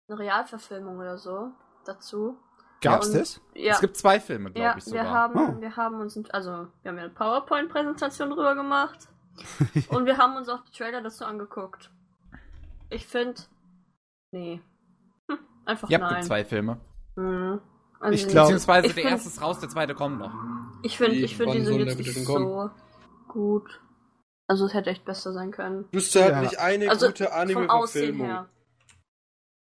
[0.09, 1.51] eine Realverfilmung oder so
[1.85, 2.39] dazu.
[2.81, 3.41] Gab's Und- das?
[3.55, 5.11] Ja, Es gibt zwei Filme, glaube ja ich wir sogar.
[5.11, 5.61] haben, Oh.
[5.61, 6.51] wir haben uns, also
[6.83, 9.09] wir haben ja eine PowerPoint-Präsentation drüber gemacht
[9.91, 11.91] und wir haben uns auch die Trailer dazu angeguckt.
[12.89, 13.43] Ich finde,
[14.33, 14.63] nee,
[15.31, 16.23] hm, einfach Ihr habt nein.
[16.23, 16.81] zwei Filme.
[17.17, 17.61] Mhm.
[18.01, 20.33] Also Ich glaub- Beziehungsweise ich der find- erste ist raus, der zweite kommt noch.
[20.83, 22.71] Ich finde, ich finde, die sind jetzt nicht so
[23.29, 23.81] gut.
[24.47, 25.85] Also es hätte echt besser sein können.
[25.93, 26.41] Wüsste halt Ja.
[26.41, 28.47] nicht eine Also gute Anime-Verfilmung.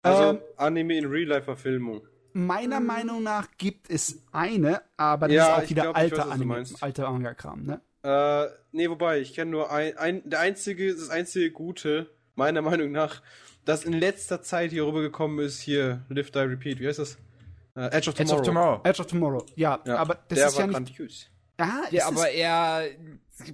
[0.01, 2.01] Also Ähm, Anime in Real-Life-Verfilmung.
[2.33, 6.01] Meiner Meinung nach gibt es eine, aber das Ja, ist auch ich wieder glaub, ich
[6.01, 6.83] alter weiß, was du Anime, meinst.
[6.83, 7.81] alter Manga-Kram, ne?
[8.03, 12.91] Äh, nee, wobei, ich kenne nur ein, ein, der einzige, das einzige Gute, meiner Meinung
[12.91, 13.21] nach,
[13.65, 17.17] das in letzter Zeit hier rübergekommen ist, hier, Live, Die, Repeat, wie heißt das?
[17.75, 18.39] Äh, Edge of Edge Tomorrow.
[18.39, 18.81] of Tomorrow.
[18.83, 20.75] Edge of Tomorrow, ja, Ja, aber das der ist war ja nicht.
[20.97, 21.27] grandios.
[21.59, 22.89] Ja, Ja, aber er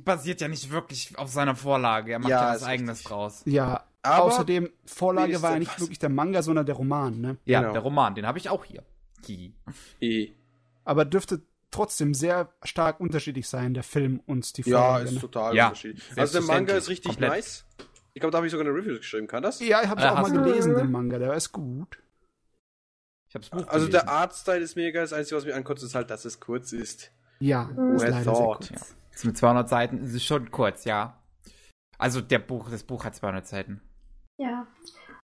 [0.04, 2.12] basiert ja nicht wirklich auf seiner Vorlage.
[2.14, 3.10] Er macht Ja, ja, was eigenes richtig.
[3.12, 3.42] draus.
[3.46, 3.84] ja.
[4.04, 5.82] Aber Außerdem, Vorlage war ja nicht etwas.
[5.82, 7.38] wirklich der Manga, sondern der Roman, ne?
[7.46, 7.74] Ja, Genau.
[7.74, 8.84] der Roman, den habe ich auch hier.
[10.00, 10.30] Eh.
[10.84, 15.06] Aber dürfte trotzdem sehr stark unterschiedlich sein, der Film und die Ja, Vorlage.
[15.06, 15.20] ist ne?
[15.22, 16.04] total Ja, unterschiedlich.
[16.16, 17.32] Also der Manga ist richtig komplett.
[17.32, 17.66] nice.
[18.14, 19.60] Ich glaube, da habe ich sogar eine Review geschrieben, kann das?
[19.60, 21.98] Ja, ich habe Äh, auch mal gelesen, den Manga, der ist gut.
[23.36, 24.06] Ich habe das Buch Also gelesen.
[24.06, 27.12] der Artstyle ist mega, das Einzige, was mich ankotzt, ist halt, dass es kurz ist.
[27.40, 28.70] Ja, ist leider sehr thought?
[28.70, 28.96] kurz.
[29.14, 31.22] Ist mit 200 Seiten ist es schon kurz, ja.
[31.98, 33.82] Also der Buch, das Buch hat 200 Seiten.
[34.38, 34.68] Ja.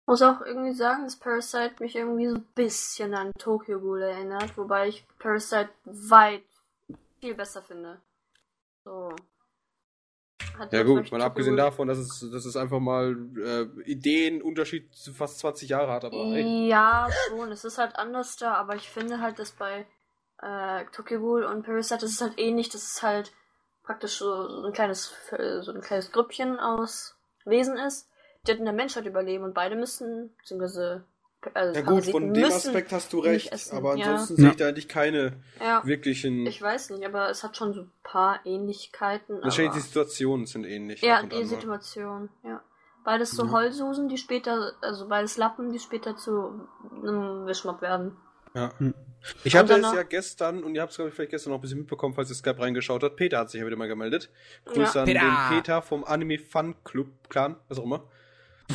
[0.07, 4.57] Muss auch irgendwie sagen, dass Parasite mich irgendwie so ein bisschen an Tokyo Ghoul erinnert,
[4.57, 6.43] wobei ich Parasite weit
[7.21, 8.01] viel besser finde.
[8.85, 9.15] So.
[10.59, 14.95] Hat Ja gut, mal abgesehen Ghoul- davon, dass es, dass es einfach mal äh, Ideenunterschied
[14.95, 16.69] zu fast 20 Jahre hat, aber hey.
[16.69, 17.51] Ja, schon.
[17.53, 19.87] Es ist halt anders da, aber ich finde halt, dass bei
[20.41, 22.69] äh, Tokyo Ghoul und Parasite ist halt ähnlich.
[22.69, 23.33] Das ist halt
[23.83, 25.13] praktisch so, so ein kleines
[25.61, 28.09] so ein kleines Grüppchen aus Wesen ist,
[28.47, 31.05] die halt in der Menschheit überleben und beide müssen, beziehungsweise
[31.55, 34.07] also Ja gut, von dem Aspekt hast du recht, essen, aber ja.
[34.13, 34.41] ansonsten Ja.
[34.43, 36.47] sehe ich da eigentlich keine Ja, wirklichen...
[36.47, 39.43] ich weiß nicht, aber es hat schon so ein paar Ähnlichkeiten.
[39.43, 41.03] Wahrscheinlich aber- die Situationen sind ähnlich.
[41.03, 41.45] Ja, die.
[41.45, 42.63] Situation, ja.
[43.05, 43.53] Beides so Mhm.
[43.53, 46.69] Heulsusen, die später, also beides Lappen, die später zu
[47.03, 48.17] einem Wischmopp werden.
[48.55, 48.71] Ja.
[48.79, 48.95] Hm.
[49.45, 51.59] Ich hatte Und es ja gestern, und ihr habt es, glaube ich, vielleicht gestern noch
[51.59, 53.17] ein bisschen mitbekommen, falls ihr Skype reingeschaut habt.
[53.17, 54.31] Peter hat sich ja wieder mal gemeldet.
[54.67, 55.01] Grüße Ja.
[55.03, 55.21] an Peter!
[55.21, 58.05] den Peter vom Anime Fun Club Clan, was auch immer.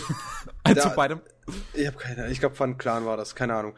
[0.63, 1.21] Also Da- beidem.
[1.73, 3.75] Ich habe keine ich glaube Fun Clan war das, keine Ahnung.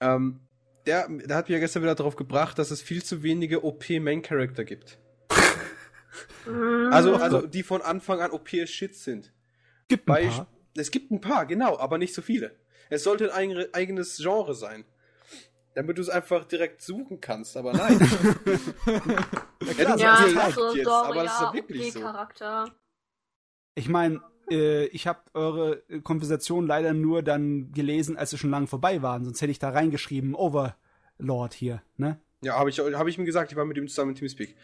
[0.00, 0.40] Ähm,
[0.86, 4.64] der, der hat mich ja gestern wieder darauf gebracht, dass es viel zu wenige OP-Main-Character
[4.64, 4.98] gibt.
[6.90, 9.32] Also, also die von Anfang an OP as Shit sind.
[9.88, 10.46] Gibt ein Bei, paar.
[10.76, 12.56] es gibt ein paar, genau, aber nicht so viele.
[12.90, 14.84] Es sollte ein eigen- eigenes Genre sein.
[15.74, 17.98] Damit du es einfach direkt suchen kannst, aber nein.
[18.86, 21.98] ja, du ja, sagst ja so jetzt, Story, aber das ist ja, ja wirklich so.
[22.00, 22.74] OP-Charakter.
[23.74, 24.20] Ich meine,
[24.50, 29.02] äh, ich habe eure äh, Konversation leider nur dann gelesen, als sie schon lange vorbei
[29.02, 29.24] waren.
[29.24, 32.20] Sonst hätte ich da reingeschrieben, Overlord hier, ne?
[32.42, 34.56] Ja, habe ich, hab ich ihm gesagt, ich war mit ihm zusammen in Teamspeak.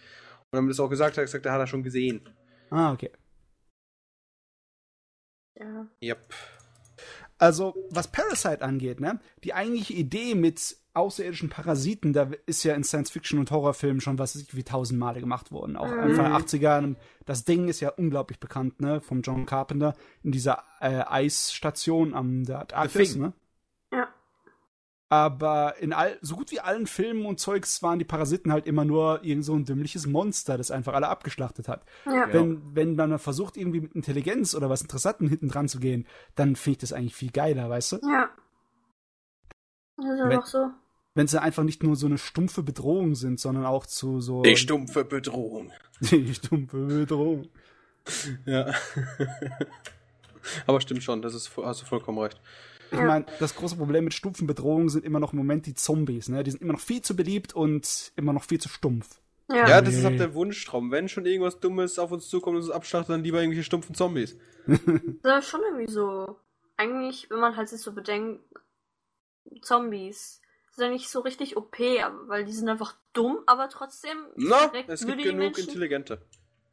[0.50, 2.28] Und haben das auch gesagt, er hat gesagt, er hat er schon gesehen.
[2.70, 3.10] Ah, okay.
[5.54, 5.86] Ja.
[6.02, 6.34] Yep.
[7.38, 9.20] Also, was Parasite angeht, ne?
[9.44, 14.52] Die eigentliche Idee mit außerirdischen Parasiten, da ist ja in Science-Fiction und Horrorfilmen schon was
[14.52, 15.76] wie tausend Male gemacht worden.
[15.76, 16.00] Auch Mhm.
[16.00, 16.96] Anfang der 80er.
[17.24, 19.00] Das Ding ist ja unglaublich bekannt, ne?
[19.00, 19.94] Vom John Carpenter
[20.24, 23.32] in dieser äh, Eisstation am der Antarktis, ne?
[25.10, 28.84] Aber in all, so gut wie allen Filmen und Zeugs waren die Parasiten halt immer
[28.84, 31.82] nur irgend so ein dümmliches Monster, das einfach alle abgeschlachtet hat.
[32.04, 32.30] Ja.
[32.30, 36.56] Wenn, wenn man versucht, irgendwie mit Intelligenz oder was Interessanten hinten dran zu gehen, dann
[36.56, 37.96] finde ich das eigentlich viel geiler, weißt du?
[38.02, 38.28] Ja.
[39.96, 40.70] Das ist Wenn- einfach so.
[41.14, 44.42] Wenn sie einfach nicht nur so eine stumpfe Bedrohung sind, sondern auch zu so.
[44.42, 45.72] Die stumpfe Bedrohung.
[46.00, 47.48] Die stumpfe Bedrohung.
[48.46, 48.72] Ja.
[50.66, 52.40] aber stimmt schon, das ist, hast du vollkommen recht.
[52.90, 53.04] Ich Ja.
[53.04, 56.42] meine, das große Problem mit stumpfen Bedrohungen sind immer noch im Moment die Zombies, ne?
[56.42, 59.20] Die sind immer noch viel zu beliebt und immer noch viel zu stumpf.
[59.50, 59.66] Ja.
[59.68, 60.90] Ja, das ist auch der Wunschtraum.
[60.90, 64.38] Wenn schon irgendwas Dummes auf uns zukommt und uns abschlachtet, dann lieber irgendwelche stumpfen Zombies.
[65.22, 66.36] Das ist schon irgendwie so.
[66.76, 68.42] Eigentlich, wenn man halt sich so bedenkt,
[69.62, 70.40] Zombies
[70.72, 71.78] sind ja nicht so richtig OP,
[72.26, 74.18] weil die sind einfach dumm, aber trotzdem.
[74.36, 76.20] Na, direkt es gibt genug Menschen- Intelligente.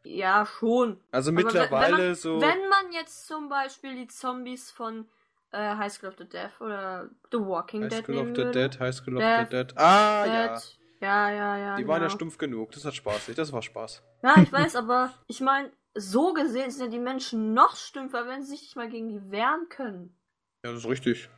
[0.04, 1.00] Ja, schon.
[1.12, 2.34] Also wenn- mittlerweile wenn man, so.
[2.42, 5.08] Wenn man jetzt zum Beispiel die Zombies von
[5.56, 8.52] äh, High School of the Dead oder The Walking High Dead School of the würde.
[8.52, 9.74] Dead, High School of Death, the Dead.
[9.78, 10.48] Ah, ja.
[10.48, 10.78] Dead.
[11.02, 11.76] Ja, ja, ja.
[11.76, 12.16] Die waren ja genau.
[12.16, 12.72] stumpf genug.
[12.72, 13.36] Das hat spaßig.
[13.36, 14.02] Das war Spaß.
[14.24, 18.44] Ja, ich weiß, aber ich meine, so gesehen sind ja die Menschen noch stümper, wenn
[18.44, 20.18] sie sich nicht mal gegen die wehren können.
[20.64, 21.30] Ja, das ist richtig.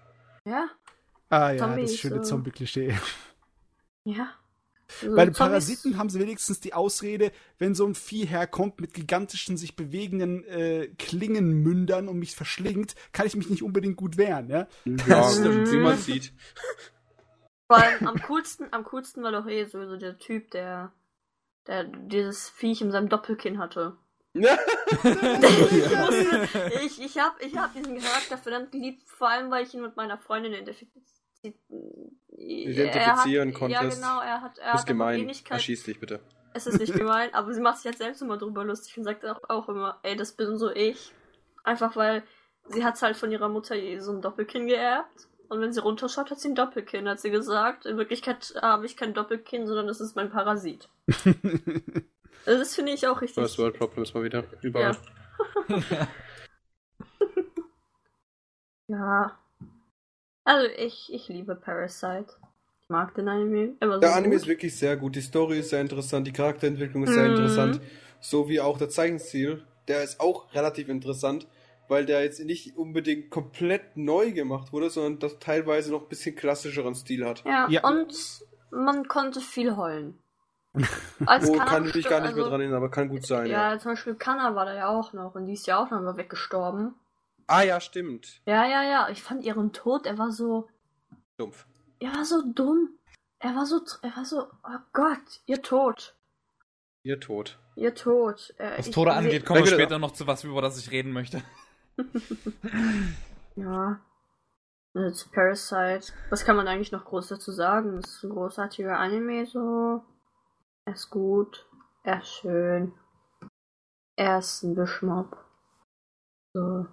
[0.46, 0.70] Ja,
[1.30, 2.22] Ah ja, Zombies, das schöne so.
[2.24, 2.96] Zombie-Klischee.
[4.06, 4.30] ja.
[5.02, 8.80] Also Bei den Zombies- Parasiten haben sie wenigstens die Ausrede, wenn so ein Vieh herkommt
[8.80, 14.18] mit gigantischen, sich bewegenden äh, Klingenmündern und mich verschlingt, kann ich mich nicht unbedingt gut
[14.18, 14.68] wehren, ja?
[15.08, 15.72] Ja, stimmt.
[15.72, 16.32] wie man sieht.
[17.68, 20.94] Vor allem am coolsten, am coolsten war doch eh so, so der Typ, der,
[21.68, 23.98] der dieses Viech in seinem Doppelkinn hatte.
[25.04, 29.74] Ich, musste, ich, ich habe ich hab diesen Charakter verdammt geliebt, vor allem weil ich
[29.74, 30.54] ihn mit meiner Freundin
[32.38, 33.82] identifizieren konntest.
[33.82, 35.32] Ja, genau, er hat, er Ist hat gemein.
[35.50, 36.20] Erschieß dich bitte.
[36.54, 39.26] Es ist nicht gemein, aber sie macht sich halt selbst immer drüber lustig und sagt
[39.26, 41.12] auch, auch immer, ey, das bin so ich.
[41.64, 42.24] Einfach weil
[42.70, 45.28] sie hat halt von ihrer Mutter so ein Doppelkinn geerbt.
[45.50, 47.86] Und wenn sie runterschaut, hat sie ein Doppelkinn, hat sie gesagt.
[47.86, 50.90] In Wirklichkeit habe ich kein Doppelkinn, sondern das ist mein Parasit.
[52.46, 53.44] Also das finde ich auch richtig.
[53.44, 54.46] First World Problems mal wieder.
[54.62, 54.96] Überall.
[58.88, 59.38] Ja.
[60.48, 62.28] Also ich, ich liebe Parasite.
[62.84, 63.74] Ich mag den Anime.
[63.82, 64.42] So Der Anime gut.
[64.44, 65.16] ist wirklich sehr gut.
[65.18, 67.32] Die Story ist sehr interessant, die Charakterentwicklung ist sehr Mhm.
[67.36, 67.82] interessant.
[68.22, 69.66] So wie auch der Zeichenstil.
[69.90, 71.48] Der ist auch relativ interessant,
[71.90, 76.36] weil der jetzt nicht unbedingt komplett neu gemacht wurde, sondern das teilweise noch ein bisschen
[76.36, 77.44] klassischeren Stil hat.
[77.46, 77.84] Ja, Ja.
[77.86, 78.14] und
[78.72, 80.18] man konnte viel heulen.
[81.26, 83.26] Als Wo Kanna kann ich mich gar nicht mehr also- dran erinnern, aber kann gut
[83.26, 83.48] sein.
[83.48, 83.74] Ja.
[83.74, 86.02] Ja, zum Beispiel Kanna war da ja auch noch und die ist ja auch noch
[86.02, 86.94] mal weggestorben.
[87.48, 88.42] Ah ja, stimmt.
[88.46, 89.10] Ja, ja, ja.
[89.10, 90.70] Ich fand ihren Tod, er war so.
[91.38, 91.66] Dumpf.
[92.00, 92.90] Er war so dumm.
[93.40, 93.82] Er war so.
[94.02, 94.48] Er war so.
[94.64, 96.16] Oh Gott, ihr Tod.
[97.04, 97.58] Ihr Tod.
[97.76, 98.54] Ihr Tod.
[98.58, 101.42] Äh, Was Tode angeht, kommen wir später noch zu was, über das ich reden möchte.
[103.56, 104.00] Ja.
[104.94, 106.14] Also zu Parasite.
[106.30, 107.98] Was kann man eigentlich noch groß dazu sagen?
[107.98, 110.04] Es ist ein großartiger Anime, so.
[110.86, 111.68] Er ist gut.
[112.04, 112.94] Er ist schön.
[114.16, 115.38] Er ist ein Wischmob.
[116.54, 116.86] So.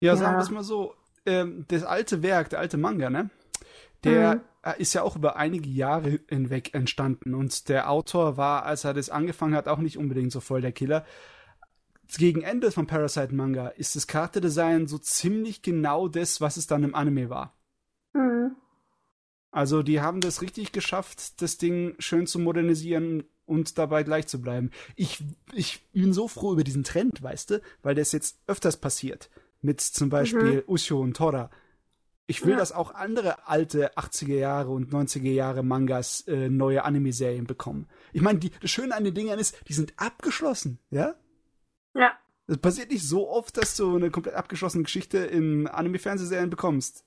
[0.00, 0.16] Ja, Ja.
[0.16, 0.94] sagen wir es mal so,
[1.26, 3.30] ähm, das alte Werk, der alte Manga, ne?
[4.04, 4.40] Der Mhm.
[4.62, 8.94] äh, ist ja auch über einige Jahre hinweg entstanden und der Autor war, als er
[8.94, 11.04] das angefangen hat, auch nicht unbedingt so voll der Killer.
[12.16, 16.84] Gegen Ende vom Parasite Manga ist das Charakterdesign so ziemlich genau das, was es dann
[16.84, 17.54] im Anime war.
[18.14, 18.56] Mhm.
[19.50, 24.40] Also die haben das richtig geschafft, das Ding schön zu modernisieren und dabei gleich zu
[24.40, 24.70] bleiben.
[24.94, 29.30] Ich, ich bin so froh über diesen Trend, weißt du, weil das jetzt öfters passiert.
[29.60, 31.50] Mit zum Beispiel Ushio und Tora.
[32.26, 32.58] Ich will, Ja.
[32.58, 37.88] dass auch andere alte 80er Jahre und 90er Jahre Mangas äh, neue Anime-Serien bekommen.
[38.12, 41.14] Ich meine, die, das Schöne an den Dingern ist, die sind abgeschlossen, ja?
[41.94, 42.12] Ja.
[42.46, 47.04] Es passiert nicht so oft, dass du eine komplett abgeschlossene Geschichte in Anime-Fernsehserien bekommst.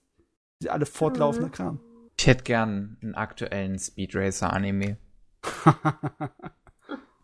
[0.61, 1.51] Die alle fortlaufender Mhm.
[1.53, 1.79] Kram.
[2.19, 4.97] Ich hätte gern einen aktuellen Speed Racer Anime.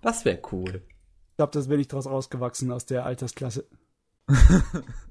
[0.02, 0.84] Das wäre cool.
[1.32, 3.68] Ich glaube, das bin ich draus rausgewachsen aus der Altersklasse.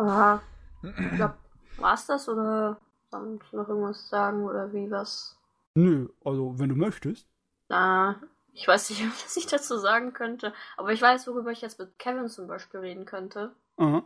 [0.00, 0.42] Aha.
[0.82, 1.34] Ich glaub,
[1.78, 2.78] war's das oder
[3.10, 5.36] sonst noch irgendwas sagen oder wie was?
[5.74, 7.26] Nö, also wenn du möchtest.
[7.68, 8.16] Na,
[8.52, 10.52] ich weiß nicht, was ich dazu sagen könnte.
[10.76, 13.52] Aber ich weiß, worüber ich jetzt mit Kevin zum Beispiel reden könnte.
[13.76, 14.02] Aha.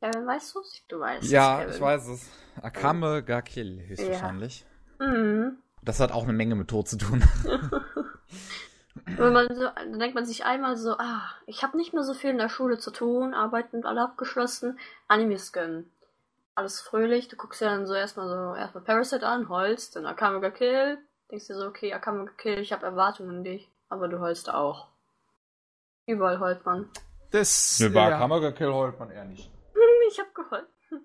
[0.00, 1.74] Kevin, weißt du Du weißt Ja, Kevin.
[1.74, 2.30] ich weiß es.
[2.60, 3.86] Akame ga Kill Ja.
[3.88, 4.66] höchstwahrscheinlich.
[4.98, 5.58] Mhm.
[5.82, 7.22] Das hat auch eine Menge mit Tod zu tun.
[9.06, 12.12] Wenn man so, dann denkt man sich einmal so, ah, ich habe nicht mehr so
[12.12, 15.90] viel in der Schule zu tun, Arbeiten alle abgeschlossen, Animes gönnen.
[16.54, 20.40] Alles fröhlich, du guckst ja dann so erstmal so, erstmal Parasite an, heulst, dann Akame
[20.40, 20.98] ga Kill,
[21.30, 24.52] denkst dir so, okay, Akame ga Kill, ich habe Erwartungen an dich, aber du heulst
[24.52, 24.88] auch.
[26.06, 26.90] Überall heult man.
[27.30, 27.78] Das.
[27.80, 28.16] Nö, bei ja.
[28.16, 29.50] Akame ga Kill heult man eher nicht.
[30.08, 30.68] Ich hab geheult.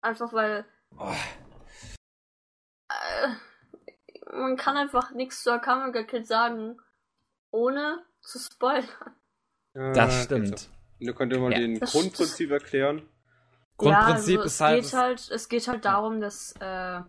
[0.00, 0.64] Einfach weil
[0.98, 1.12] Oh,
[2.88, 3.28] äh,
[4.32, 6.78] man kann einfach nichts zu Akame ga Kill sagen,
[7.50, 8.86] ohne zu spoilern.
[9.74, 10.68] Das geht stimmt.
[11.00, 11.58] Du könntest mal Ja.
[11.58, 13.08] den Das- Grundprinzip erklären.
[13.76, 17.00] Grundprinzip ja, also ist halt, Es geht halt, es geht halt darum, dass äh,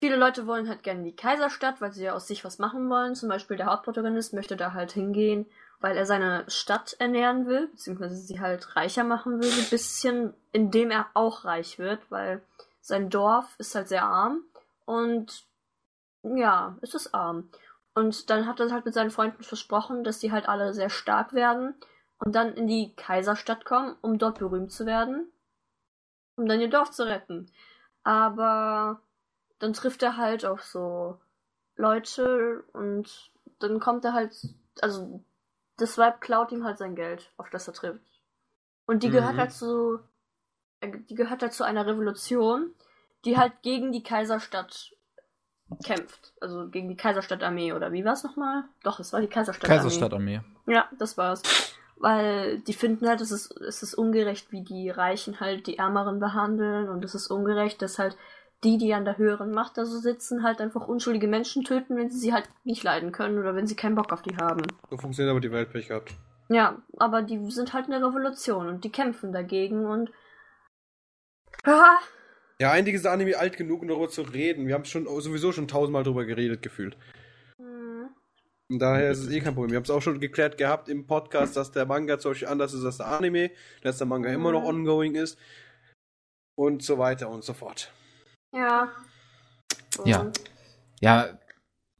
[0.00, 2.88] viele Leute wollen halt gerne in die Kaiserstadt, weil sie ja aus sich was machen
[2.90, 3.14] wollen.
[3.14, 5.46] Zum Beispiel der Hauptprotagonist möchte da halt hingehen,
[5.80, 10.90] weil er seine Stadt ernähren will, beziehungsweise sie halt reicher machen will, ein bisschen, indem
[10.90, 12.42] er auch reich wird, weil
[12.80, 14.42] sein Dorf ist halt sehr arm
[14.86, 15.46] und
[16.22, 17.50] ja, es ist arm.
[17.94, 21.32] Und dann hat er halt mit seinen Freunden versprochen, dass die halt alle sehr stark
[21.34, 21.74] werden
[22.18, 25.30] und dann in die Kaiserstadt kommen, um dort berühmt zu werden,
[26.36, 27.50] um dann ihr Dorf zu retten.
[28.02, 29.00] Aber
[29.58, 31.20] dann trifft er halt auf so
[31.76, 34.36] Leute und dann kommt er halt,
[34.80, 35.24] also
[35.76, 38.22] das Weib klaut ihm halt sein Geld, auf das er trifft.
[38.86, 39.38] Und die gehört Mhm.
[39.38, 40.00] halt zu,
[40.80, 42.74] äh, die gehört halt zu einer Revolution,
[43.24, 44.92] die halt gegen die Kaiserstadt
[45.84, 46.32] kämpft.
[46.40, 48.64] Also gegen die Kaiserstadtarmee oder wie war es nochmal?
[48.82, 49.82] Doch, es war die Kaiserstadtarmee.
[49.82, 50.40] Kaiserstadtarmee.
[50.66, 51.42] Ja, das war's.
[51.98, 56.20] Weil die finden halt, es ist, es ist ungerecht, wie die Reichen halt die Ärmeren
[56.20, 58.16] behandeln und es ist ungerecht, dass halt
[58.64, 62.10] die, die an der höheren Macht da so sitzen, halt einfach unschuldige Menschen töten, wenn
[62.10, 64.62] sie sie halt nicht leiden können oder wenn sie keinen Bock auf die haben.
[64.90, 66.14] So funktioniert aber die Welt Pech gehabt.
[66.48, 70.10] Ja, aber die sind halt eine Revolution und die kämpfen dagegen und.
[71.64, 71.98] Ah,
[72.60, 74.66] Ja, eigentlich ist der Anime alt genug, um darüber zu reden.
[74.66, 76.96] Wir haben schon sowieso schon tausendmal drüber geredet, gefühlt.
[77.58, 78.08] Hm.
[78.70, 79.70] Und daher ist es eh kein Problem.
[79.72, 82.72] Wir haben es auch schon geklärt gehabt im Podcast, dass der Manga zum Beispiel anders
[82.72, 83.50] ist als der Anime,
[83.82, 84.68] dass der Manga immer noch Mhm.
[84.68, 85.38] ongoing ist
[86.58, 87.92] und so weiter und so fort.
[88.54, 88.90] Ja.
[90.04, 90.20] Ja.
[90.22, 90.40] Und-
[91.00, 91.38] Ja,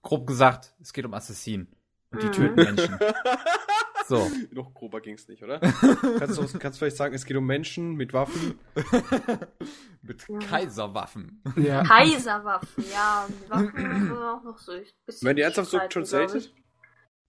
[0.03, 1.69] grob gesagt, es geht um Assassinen.
[2.13, 2.33] Und die Mhm.
[2.33, 2.99] töten Menschen.
[4.09, 4.31] So.
[4.53, 5.59] Noch grober ging's nicht, oder?
[5.61, 8.59] kannst, du, kannst vielleicht sagen, es geht um Menschen mit Waffen?
[10.03, 10.39] Mit Ja.
[10.39, 11.43] Kaiserwaffen.
[11.57, 11.83] Ja.
[11.89, 13.27] Kaiserwaffen, ja.
[13.49, 14.73] Waffen wir auch noch so.
[14.73, 16.55] Werden die ernsthaft so translated?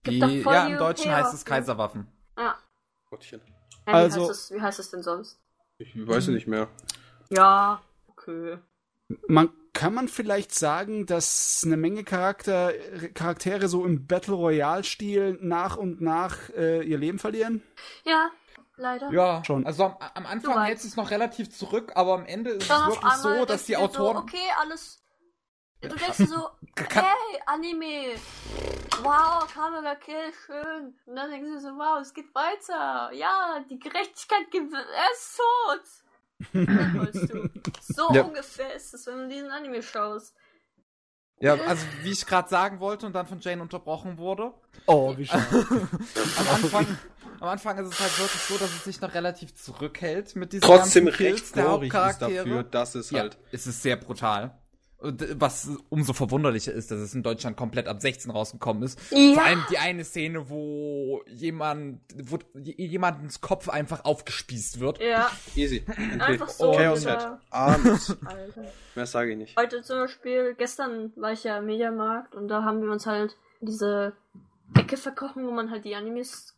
[0.06, 1.44] Die, ja, im Deutschen heißt es.
[1.44, 2.06] Kaiserwaffen.
[2.36, 2.56] Ja.
[3.10, 3.40] Gottchen.
[3.86, 5.40] ja Also- wie, heißt es, wie heißt es denn sonst?
[5.78, 6.68] Ich weiß es nicht mehr.
[7.30, 8.58] Ja, okay.
[9.26, 12.72] Man kann man vielleicht sagen, dass eine Menge Charakter,
[13.14, 17.62] Charaktere so im Battle Royale-Stil nach und nach äh, ihr Leben verlieren?
[18.02, 18.32] Ja,
[18.76, 19.08] leider.
[19.12, 19.64] Ja, Schon.
[19.64, 22.96] Also am, am Anfang hält es noch relativ zurück, aber am Ende ist Dann es
[22.96, 24.16] wirklich so, dass die Autoren.
[24.16, 25.00] So, okay, alles.
[25.80, 28.16] Du denkst dir so, hey, Anime.
[29.04, 30.98] Wow, Kamera Kill, schön.
[31.06, 33.12] Und dann denkst du so, wow, es geht weiter.
[33.12, 34.74] Ja, die Gerechtigkeit gewinnt.
[34.74, 36.07] Er ist tot.
[37.82, 38.22] So Ja.
[38.22, 40.34] ungefähr ist es, wenn du diesen Anime schaust.
[41.40, 44.52] Ja, also wie ich gerade sagen wollte und dann von Jane unterbrochen wurde.
[44.86, 45.44] Oh, wie schade.
[46.36, 46.98] Am Anfang,
[47.40, 50.62] am Anfang ist es halt wirklich so, dass es sich noch relativ zurückhält mit diesen
[50.66, 52.44] Trotzdem ganzen Kills recht der traurig ist Hauptcharaktere.
[52.44, 53.38] dafür, dass es ja, halt.
[53.52, 54.58] es ist sehr brutal.
[55.02, 58.98] Äh, was umso verwunderlicher ist, dass es in Deutschland komplett ab 16 rausgekommen ist.
[59.10, 59.34] Ja.
[59.34, 65.00] Vor allem die eine Szene, wo jemand, wo jemandens Kopf einfach aufgespießt wird.
[65.00, 65.84] Ja, Easy.
[65.88, 66.20] Okay.
[66.20, 67.28] Einfach so Chaos Head.
[67.50, 68.16] Arms.
[68.24, 68.64] Alter.
[68.94, 69.56] Mehr sage ich nicht.
[69.56, 73.36] Heute zum Beispiel, gestern war ich ja im Mediamarkt und da haben wir uns halt
[73.60, 74.14] diese
[74.74, 76.56] Ecke verkochen, wo man halt die Animes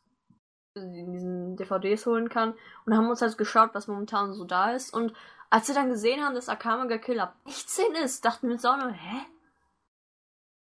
[0.75, 2.55] in diesen DVDs holen kann
[2.87, 5.13] und haben uns halt geschaut, was momentan so da ist und
[5.51, 8.65] als wir dann gesehen haben, dass Akame ga Kill ab 16 ist, dachten wir uns
[8.65, 9.27] auch nur, hä?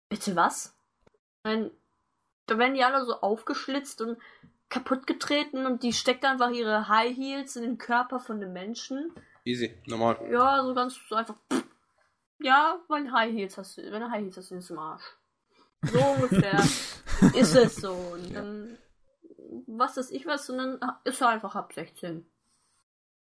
[0.09, 0.77] Bitte was?
[1.45, 1.71] Nein,
[2.47, 4.19] da werden die alle so aufgeschlitzt und
[4.69, 9.13] kaputt getreten und die steckt einfach ihre High Heels in den Körper von dem Menschen.
[9.45, 9.75] Easy.
[9.87, 10.19] Normal.
[10.31, 11.37] Ja, so ganz so einfach.
[11.53, 11.65] pff.
[12.41, 15.05] Ja, weil High Heels hast du, wenn du High Heels hast, ist im Arsch.
[15.83, 16.59] So ungefähr
[17.35, 17.93] ist es so.
[17.93, 18.79] Und dann,
[19.67, 22.27] was ist ich was, und dann ist er einfach ab 16.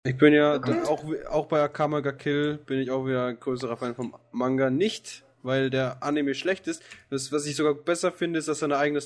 [0.09, 0.81] Ich bin ja Okay.
[0.87, 4.69] auch, auch bei Akame ga Kill bin ich auch wieder ein größerer Fan vom Manga.
[4.69, 6.81] Nicht, weil der Anime schlecht ist.
[7.09, 9.01] Das, was ich sogar besser finde, ist, dass er eine eigene,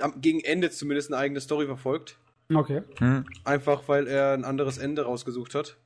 [0.00, 2.16] am- gegen Ende zumindest eine eigene Story verfolgt.
[2.52, 2.82] Okay.
[2.98, 3.24] Hm.
[3.44, 5.76] Einfach, weil er ein anderes Ende rausgesucht hat.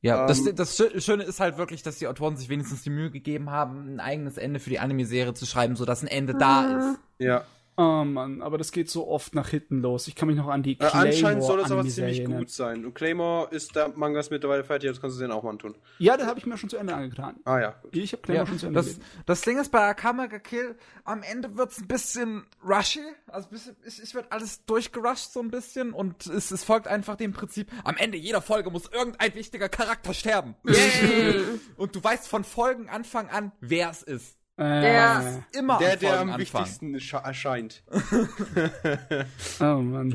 [0.00, 2.90] Ja, das, Ähm, das Schö- Schöne ist halt wirklich, dass die Autoren sich wenigstens die
[2.90, 6.78] Mühe gegeben haben, ein eigenes Ende für die Anime-Serie zu schreiben, sodass ein Ende da
[6.92, 6.98] ist.
[7.18, 7.44] Ja.
[7.80, 10.08] Oh Mann, aber das geht so oft nach hinten los.
[10.08, 12.40] Ich kann mich noch an die Äh, anscheinend soll es aber ziemlich erinnern.
[12.40, 12.84] gut sein.
[12.84, 15.76] Und Claymore ist der Manga ist mittlerweile fertig, jetzt kannst du den auch mal antun.
[15.98, 17.36] Ja, das habe ich mir schon zu Ende angetan.
[17.44, 17.94] Ah ja, gut.
[17.94, 20.74] Ich habe Claymore Ja, schon zu Ende das, das Ding ist bei Akame ga Kill,
[21.04, 22.98] am Ende wird's ein bisschen rushy,
[23.28, 26.88] also ein bisschen, es, es wird alles durchgerusht so ein bisschen und es, es folgt
[26.88, 30.56] einfach dem Prinzip, am Ende jeder Folge muss irgendein wichtiger Charakter sterben.
[30.64, 31.44] Yay!
[31.76, 34.37] und du weißt von Folgenanfang an, wer es ist.
[34.58, 35.42] Äh, Ja.
[35.52, 37.82] Immer Der, am der am wichtigsten erscheint.
[39.60, 40.08] Oh Mann.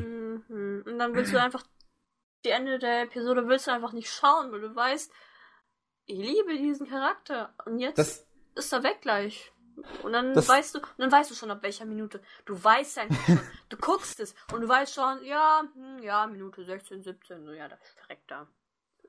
[0.50, 0.84] Mhm.
[0.86, 1.64] Und dann willst du einfach
[2.46, 5.12] die Ende der Episode willst du einfach nicht schauen, weil du weißt,
[6.06, 7.54] ich liebe diesen Charakter.
[7.66, 9.52] Und jetzt Das, ist er weg gleich.
[10.04, 12.22] Und dann Das- weißt du, und dann weißt du schon ab welcher Minute.
[12.46, 13.40] Du weißt einfach schon.
[13.70, 17.68] du guckst es und du weißt schon, ja, hm, ja, Minute 16, 17, so ja,
[17.70, 18.48] das ist direkt da.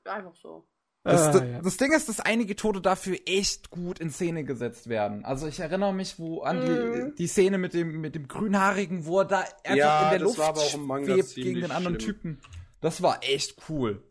[0.05, 0.65] Einfach so.
[1.05, 1.61] Das, Ah, das, ja.
[1.61, 5.23] das Ding ist, dass einige Tode dafür echt gut in Szene gesetzt werden.
[5.23, 7.15] Also ich erinnere mich, wo an die, Mhm.
[7.15, 10.27] die Szene mit dem, mit dem Grünhaarigen, wo er da einfach Ja, in der das
[10.27, 12.15] Luft war aber auch im Manga schwebt gegen den anderen schlimm.
[12.15, 12.41] Typen.
[12.81, 14.01] Das war echt cool.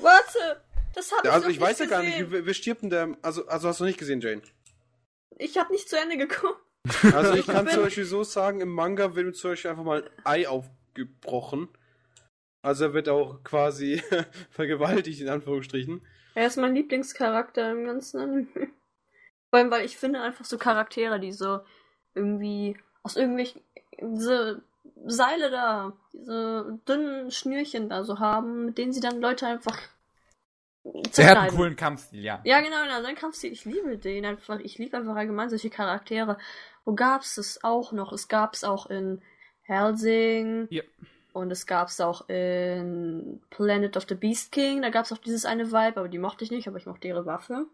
[0.00, 0.62] Warte!
[0.94, 3.16] Das hab ich Also ich weiß ja gar nicht, wie, wie stirbt denn der.
[3.22, 4.42] Also, also hast du nicht gesehen, Jane.
[5.38, 6.60] Ich habe nicht zu Ende geguckt.
[7.12, 10.04] Also ich kann zum Beispiel so sagen, im Manga wird ihm zum Beispiel einfach mal
[10.04, 11.68] ein Ei aufgebrochen.
[12.62, 14.02] Also er wird auch quasi
[14.50, 16.02] vergewaltigt, in Anführungsstrichen.
[16.34, 18.46] Er ist mein Lieblingscharakter im ganzen Anime.
[19.50, 21.60] Vor allem, weil ich finde einfach so Charaktere, die so
[22.14, 23.62] irgendwie aus irgendwelchen
[24.00, 24.62] diese
[25.06, 29.78] Seile da, diese dünnen Schnürchen da so haben, mit denen sie dann Leute einfach
[30.84, 32.40] Der hat einen coolen Kampfstil, ja.
[32.44, 34.58] Ja, genau, genau, sein Kampfstil, ich liebe den einfach.
[34.60, 36.38] Ich liebe einfach allgemein solche Charaktere.
[36.84, 38.12] Wo gab's es auch noch?
[38.12, 39.22] Es gab's auch in
[39.62, 40.66] Helsing.
[40.70, 40.82] Ja.
[41.32, 44.82] Und es gab's auch in Planet of the Beast King.
[44.82, 47.26] Da gab's auch dieses eine Vibe, aber die mochte ich nicht, aber ich mochte ihre
[47.26, 47.66] Waffe.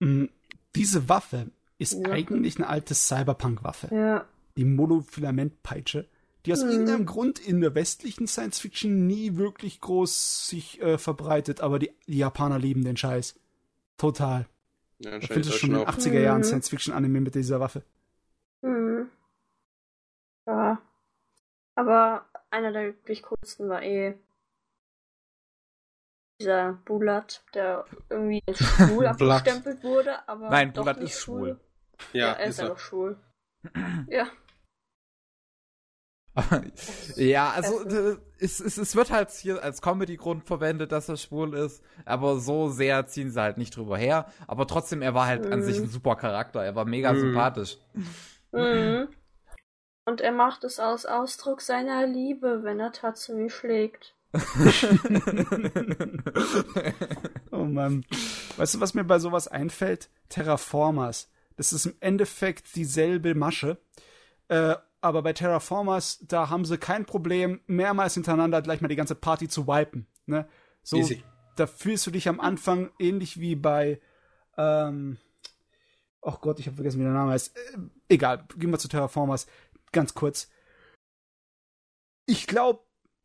[0.00, 0.26] Mm,
[0.74, 1.46] Diese Waffe
[1.78, 2.10] ist Ja.
[2.12, 3.94] eigentlich eine alte Cyberpunk-Waffe.
[3.94, 4.24] Ja.
[4.56, 6.06] Die Monofilament-Peitsche.
[6.46, 6.70] die aus Mhm.
[6.70, 11.90] irgendeinem Grund in der westlichen Science Fiction nie wirklich groß sich äh, verbreitet, aber die,
[12.06, 13.34] die Japaner lieben den Scheiß.
[13.98, 14.46] Total.
[14.98, 15.88] Ja, Ich anscheinend finde es ist schon in den auch.
[15.92, 16.44] 80er Jahren Mhm.
[16.44, 17.82] Science Fiction Anime mit dieser Waffe.
[18.62, 19.08] Hm.
[20.46, 20.80] Ja.
[21.74, 24.14] Aber einer der wirklich coolsten war eh
[26.40, 31.58] dieser Bulat, der irgendwie als schwul abgestempelt wurde, aber Nein, doch Bulat nicht ist schwul.
[32.12, 33.16] Ja, Ja, er ist ist ja doch schwul.
[34.08, 34.26] ja.
[37.16, 41.54] ja, also äh, es, es, es wird halt hier als Comedy-Grund verwendet, dass er schwul
[41.54, 44.30] ist, aber so sehr ziehen sie halt nicht drüber her.
[44.46, 45.64] Aber trotzdem, er war halt an Mhm.
[45.64, 47.18] sich ein super Charakter, er war mega Mhm.
[47.20, 47.78] sympathisch.
[48.52, 49.08] Mhm.
[50.08, 54.14] Und er macht es aus Ausdruck seiner Liebe, wenn er Tatsumi schlägt.
[57.50, 58.06] Oh Mann.
[58.56, 60.08] Weißt du, was mir bei sowas einfällt?
[60.30, 61.30] Terraformers.
[61.56, 63.78] Das ist im Endeffekt dieselbe Masche.
[64.48, 69.14] Äh, aber bei Terraformers, da haben sie kein Problem, mehrmals hintereinander gleich mal die ganze
[69.14, 70.06] Party zu wipen.
[70.24, 70.48] Ne?
[70.82, 71.22] So, Easy.
[71.56, 74.00] da fühlst du dich am Anfang ähnlich wie bei,
[74.56, 75.18] ähm,
[76.22, 77.56] oh Gott, ich habe vergessen, wie der Name heißt.
[77.56, 77.78] Äh,
[78.08, 79.46] egal, gehen wir zu Terraformers.
[79.92, 80.48] Ganz kurz.
[82.26, 82.82] Ich glaube,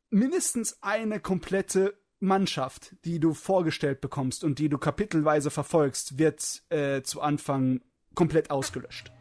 [0.09, 7.01] mindestens eine komplette Mannschaft, die du vorgestellt bekommst und die du kapitelweise verfolgst, wird äh,
[7.01, 7.81] zu Anfang
[8.15, 9.11] komplett ausgelöscht.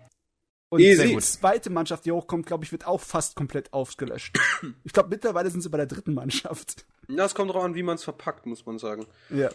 [0.69, 1.09] Und Easy.
[1.09, 4.39] die zweite Mannschaft, die hochkommt, glaube ich, wird auch fast komplett ausgelöscht.
[4.85, 6.86] ich glaube, mittlerweile sind sie bei der dritten Mannschaft.
[7.09, 9.06] Ja, es kommt darauf an, wie man es verpackt, muss man sagen.
[9.28, 9.51] Ja.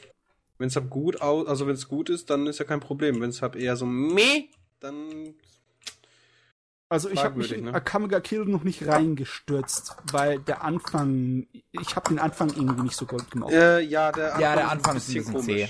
[0.59, 3.21] Wenn es halt gut aus, also wenn es gut ist, dann ist ja kein Problem.
[3.21, 4.49] Wenn es halt eher so meh,
[4.79, 5.33] dann
[6.89, 7.73] Also ich habe mich in ne?
[7.73, 13.05] Akamiga Kill noch nicht reingestürzt, weil der Anfang, ich habe den Anfang irgendwie nicht so
[13.05, 13.51] gut gemacht.
[13.51, 15.67] äh, ja, der Ja, der Anfang ist ein bisschen zäh.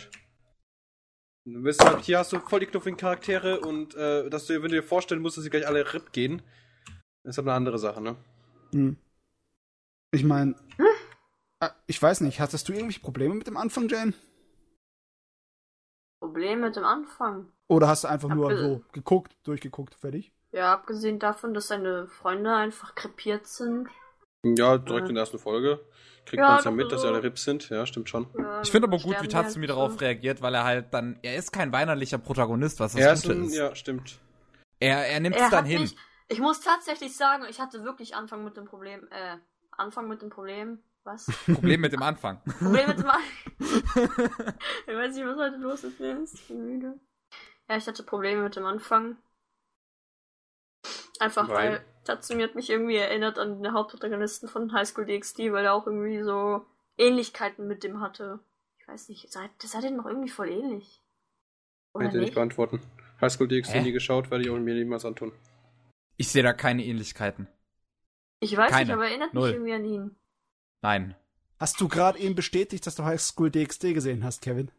[1.45, 4.69] Du bist halt, hier hast du voll die knuffigen Charaktere und äh, dass du, wenn
[4.69, 6.41] du dir vorstellen musst, dass sie gleich alle RIP gehen,
[7.23, 8.15] ist halt eine andere Sache, ne?
[8.73, 8.97] Hm.
[10.11, 10.55] Ich meine,
[11.87, 14.13] ich weiß nicht, hattest du irgendwelche Probleme mit dem Anfang, Jane?
[16.19, 17.51] Problem mit dem Anfang.
[17.67, 20.33] Oder hast du einfach nur so geguckt, durchgeguckt, fertig?
[20.57, 23.87] Ja, abgesehen davon, dass seine Freunde einfach krepiert sind.
[24.43, 25.09] Ja, direkt Ja.
[25.09, 25.79] in der ersten Folge
[26.25, 27.69] kriegt Ja, man es ja mit, dass sie alle RIP sind.
[27.69, 28.27] Ja, stimmt schon.
[28.35, 31.35] Ja, Ich finde aber gut, wie Tatsumi halt darauf reagiert, weil er halt dann, er
[31.35, 33.55] ist kein weinerlicher Protagonist, was das Er ist Gute ein, ist.
[33.55, 34.17] ja, stimmt.
[34.79, 35.81] Er, er nimmt es dann hin.
[35.81, 35.95] mich,
[36.27, 39.37] ich muss tatsächlich sagen, ich hatte wirklich Anfang mit dem Problem, äh,
[39.71, 41.27] Anfang mit dem Problem, was?
[41.45, 42.41] Problem mit dem Anfang.
[42.59, 43.21] Problem mit dem Anfang.
[44.87, 45.99] ich weiß nicht, was heute los ist?
[46.33, 46.99] Ich bin müde.
[47.69, 49.17] Ja, ich hatte Probleme mit dem Anfang.
[51.19, 51.71] Einfach Weil?
[51.71, 55.73] weil, Tatsumi hat mich irgendwie erinnert an den Hauptprotagonisten von High School DxD, weil er
[55.73, 56.65] auch irgendwie so
[56.97, 58.39] Ähnlichkeiten mit dem hatte.
[58.79, 61.01] Ich weiß nicht, seid, das seid ihr noch irgendwie voll ähnlich.
[61.93, 62.35] Kann Oder ich dir nicht nicht?
[62.35, 62.81] beantworten.
[63.19, 63.81] Highschool DxD Hä?
[63.81, 65.31] nie geschaut, werde ich auch mir niemals antun.
[66.17, 67.47] Ich sehe da keine Ähnlichkeiten.
[68.39, 68.85] Ich weiß Keine.
[68.85, 69.47] nicht, aber erinnert Null.
[69.47, 70.15] mich irgendwie an ihn.
[70.81, 71.15] Nein.
[71.59, 74.69] Hast du gerade eben bestätigt, dass du High School DxD gesehen hast, Kevin?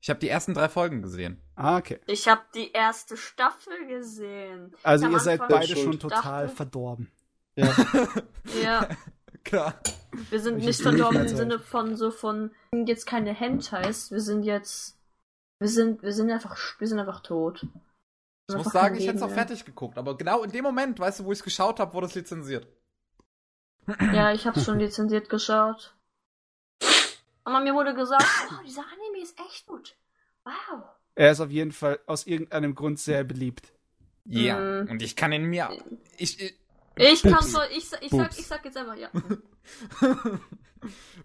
[0.00, 1.42] Ich habe die ersten drei Folgen gesehen.
[1.56, 2.00] Ah, okay.
[2.06, 4.72] Ich habe die erste Staffel gesehen.
[4.82, 7.10] Also Am ihr seid Anfang beide schon total dachte- verdorben.
[7.56, 7.74] Ja.
[8.62, 8.88] Ja,
[9.44, 9.74] Klar.
[10.30, 13.32] wir sind Ich nicht verdorben im mehr Sinne von so von wir sind jetzt keine
[13.34, 14.96] Hentais, wir sind jetzt
[15.58, 17.66] wir sind wir sind einfach wir sind einfach tot.
[18.50, 21.20] Ich muss sagen, ich hätte es auch fertig geguckt, aber genau in dem Moment, weißt
[21.20, 22.66] du, wo ich es geschaut habe, wurde es lizenziert.
[24.12, 25.94] Ja, ich hab's schon lizenziert geschaut.
[27.44, 29.96] Aber mir wurde gesagt, oh, dieser Anime ist echt gut.
[30.44, 30.82] Wow.
[31.14, 33.72] Er ist auf jeden Fall aus irgendeinem Grund sehr beliebt.
[34.24, 34.58] Ja.
[34.58, 34.90] Mhm.
[34.90, 35.70] Und ich kann ihn mir.
[36.16, 36.40] Ich.
[36.40, 36.54] ich
[36.96, 39.10] Ich kann so, ich, ich sag, ich sag jetzt einfach ja.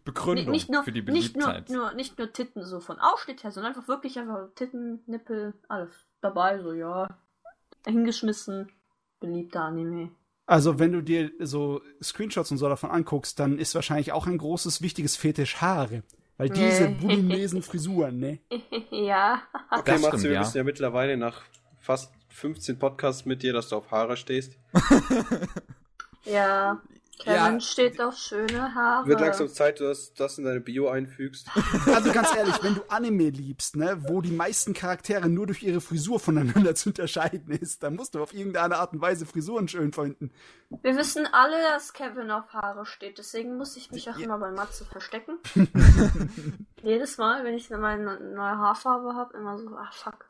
[0.03, 1.69] Begründung nicht nur, für die nicht nur, Beliebtheit.
[1.69, 5.91] nur, nicht nur Titten so von Ausschnitt her, sondern einfach wirklich einfach Titten, Nippel, alles
[6.21, 7.19] dabei, so ja.
[7.85, 8.71] Hingeschmissen.
[9.19, 10.11] Beliebter Anime.
[10.45, 14.37] Also wenn du dir so Screenshots und so davon anguckst, dann ist wahrscheinlich auch ein
[14.37, 16.03] großes, wichtiges Fetisch Haare.
[16.37, 18.39] Weil diese voluminösen Frisuren, ne?
[18.91, 19.41] ja.
[19.71, 20.41] Okay, Das Matze, stimmt, wir ja.
[20.41, 21.43] wissen ja mittlerweile nach
[21.79, 24.57] fast 15 Podcasts mit dir, dass du auf Haare stehst.
[26.25, 26.81] Ja.
[27.23, 27.59] Kevin Ja.
[27.61, 29.07] steht auf schöne Haare.
[29.07, 31.47] Wird langsam Zeit, dass du das in deine Bio einfügst.
[31.93, 35.79] Also ganz ehrlich, wenn du Anime liebst, ne, wo die meisten Charaktere nur durch ihre
[35.79, 39.93] Frisur voneinander zu unterscheiden ist, dann musst du auf irgendeine Art und Weise Frisuren schön
[39.93, 40.31] finden.
[40.81, 44.51] Wir wissen alle, dass Kevin auf Haare steht, deswegen muss ich mich auch immer bei
[44.51, 45.37] Matze verstecken.
[46.81, 50.25] Jedes Mal, wenn ich meine neue Haarfarbe habe, immer so, ach fuck.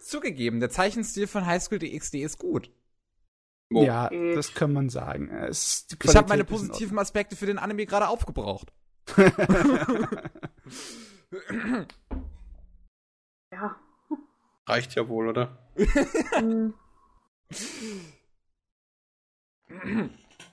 [0.00, 2.70] Zugegeben, der Zeichenstil von Highschool DxD ist gut.
[3.68, 3.82] Wo?
[3.82, 4.36] Ja, Geht.
[4.36, 5.30] das kann man sagen.
[5.50, 8.72] Ich habe meine positiven Aspekte für den Anime gerade aufgebraucht.
[13.52, 13.76] Ja.
[14.66, 15.58] Reicht ja wohl, oder?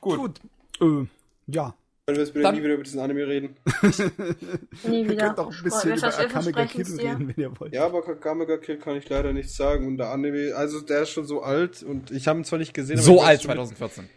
[0.02, 0.18] Gut.
[0.18, 0.40] Gut.
[0.80, 1.08] Äh,
[1.48, 1.76] ja.
[2.06, 3.56] Können wir jetzt bitte Dann- nie wieder über diesen Anime reden?
[4.84, 5.28] Nie Ihr wieder.
[5.28, 7.10] könnt auch ein bisschen über wir Akame ga versprechen Kill dir.
[7.12, 7.74] reden, wenn ihr wollt.
[7.74, 9.88] Ja, aber Kakamega Kill kann ich leider nichts sagen.
[9.88, 12.74] Und der Anime, also der ist schon so alt und ich habe ihn zwar nicht
[12.74, 14.10] gesehen, aber So ich weiß alt schon- 2014.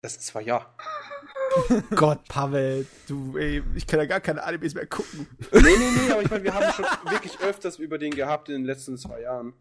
[0.00, 0.66] Das ist zwei Jahre.
[1.96, 5.26] Gott, Pavel, du, ey, ich kann ja gar keine Animes mehr gucken.
[5.52, 5.70] Nee, nee,
[6.06, 8.96] nee, aber ich meine, wir haben schon wirklich öfters über den gehabt in den letzten
[8.96, 9.54] zwei Jahren.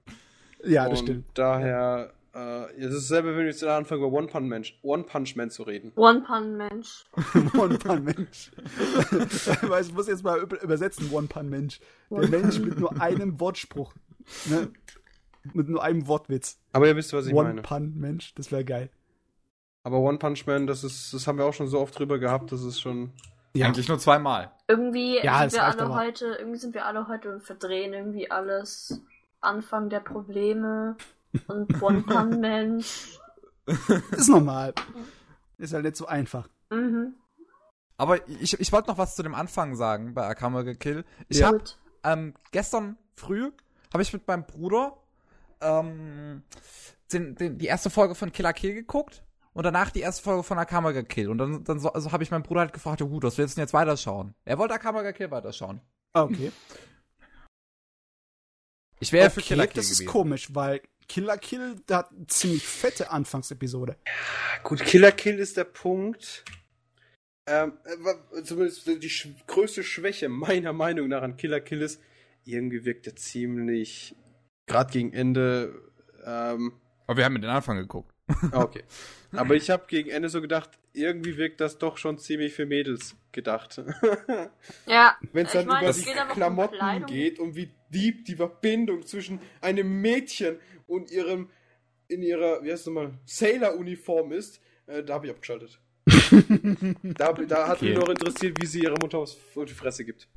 [0.64, 1.26] Ja, das und stimmt.
[1.34, 5.36] daher, äh, es ist dasselbe, wenn wir jetzt anfangen, über One Punch Man, One Punch
[5.36, 5.92] Man zu reden.
[5.96, 7.06] One Pun Mensch.
[7.58, 8.52] One Pan Mensch.
[9.64, 11.80] Weil ich muss jetzt mal über- übersetzen, One Pan Mensch.
[12.10, 13.94] Der Mensch mit nur einem Wortspruch.
[14.46, 14.70] Ne?
[15.54, 16.60] Mit nur einem Wortwitz.
[16.74, 17.62] Aber ihr wisst, was ich One meine.
[17.62, 18.90] Pan Mensch, das wäre geil.
[19.84, 22.52] Aber One Punch Man, das ist, das haben wir auch schon so oft drüber gehabt,
[22.52, 23.12] das ist schon.
[23.54, 23.66] Ja.
[23.68, 24.52] Eigentlich nur zweimal.
[24.68, 25.96] Irgendwie Ja, sind wir alle aber.
[25.96, 29.02] heute, irgendwie sind wir alle heute und verdrehen irgendwie alles.
[29.40, 30.98] Anfang der Probleme
[31.48, 33.20] und One Pun Mensch.
[34.12, 34.74] Ist normal.
[35.58, 36.48] Ist halt nicht so einfach.
[36.70, 37.16] Mhm.
[37.98, 41.04] Aber ich, ich wollte noch was zu dem Anfang sagen bei Akame ga Kill.
[41.30, 41.48] Ich Ja.
[41.48, 41.64] habe
[42.04, 43.52] ähm, gestern früh
[43.92, 44.98] habe ich mit meinem Bruder
[45.62, 46.44] ähm,
[47.12, 49.24] den, den, die erste Folge von Killer Kill geguckt
[49.54, 51.30] und danach die erste Folge von Akame ga Kill.
[51.30, 53.56] Und dann, dann so, also habe ich meinen Bruder halt gefragt, ja gut, was willst
[53.56, 54.36] du denn jetzt weiterschauen?
[54.46, 55.82] Er wollte Akame ga Kill weiterschauen.
[56.14, 56.52] Ah, Okay.
[59.00, 60.12] Ich wäre für okay, Killer Kill das ist gewesen.
[60.12, 63.96] komisch, weil Killer Kill, der hat eine ziemlich fette Anfangsepisode.
[64.64, 66.44] Gut, Killer Kill ist der Punkt.
[67.50, 72.02] Ähm, äh, zumindest die sch größte Schwäche meiner Meinung nach an Killer Kill ist,
[72.44, 74.16] irgendwie wirkt er ziemlich,
[74.66, 75.82] gerade gegen Ende,
[76.26, 76.74] ähm,
[77.08, 78.14] Aber wir haben mit den Anfang geguckt.
[78.52, 78.84] ah, okay.
[79.32, 83.16] Aber ich habe gegen Ende so gedacht, irgendwie wirkt das doch schon ziemlich für Mädels
[83.32, 83.82] gedacht.
[84.86, 85.16] Ja.
[85.32, 87.06] Wenn es Ich dann meine, über es die geht um Klamotten Kleidung.
[87.08, 90.58] geht und wie deep die Verbindung zwischen einem Mädchen
[90.88, 91.50] und ihrem,
[92.08, 95.80] in ihrer, wie heißt es nochmal, Sailor-Uniform ist, äh, da habe ich abgeschaltet.
[97.04, 97.90] da, da hat Okay.
[97.90, 100.28] mich noch interessiert, wie sie ihre Mutter auf auf die Fresse gibt.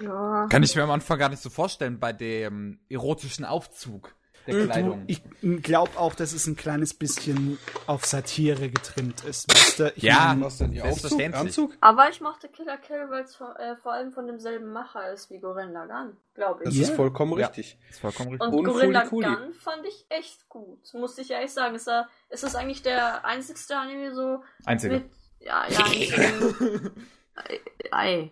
[0.00, 0.46] Ja.
[0.50, 4.16] Kann ich mir am Anfang gar nicht so vorstellen bei dem erotischen Aufzug
[4.46, 4.64] der Mhm.
[4.70, 5.04] Kleidung.
[5.06, 5.22] Ich
[5.62, 9.52] glaube auch, dass es ein kleines bisschen auf Satire getrimmt ist.
[9.78, 9.92] Du?
[9.96, 10.26] Ich Ja.
[10.34, 10.98] mein, Was denn, ihr Aufzug?
[11.00, 11.40] Selbstverständlich.
[11.58, 11.76] Anzug?
[11.80, 15.30] Aber ich mochte Killer Kill, weil es vor, äh, vor allem von demselben Macher ist
[15.30, 16.80] wie Gurren Lagann, glaube Das ich.
[16.80, 16.88] Ja.
[16.88, 17.46] ist vollkommen Ja.
[17.46, 17.78] richtig.
[17.90, 18.48] ist vollkommen richtig.
[18.48, 20.80] Und Und Gurren Fooly Lagann fand ich echt gut.
[20.94, 21.74] Muss ich ehrlich sagen.
[21.74, 24.94] Ist, er, ist das eigentlich der einzigste Anime so Einzige.
[24.94, 25.04] mit.
[25.40, 27.58] Ja, ja, nicht, äh,
[27.90, 28.30] Ei.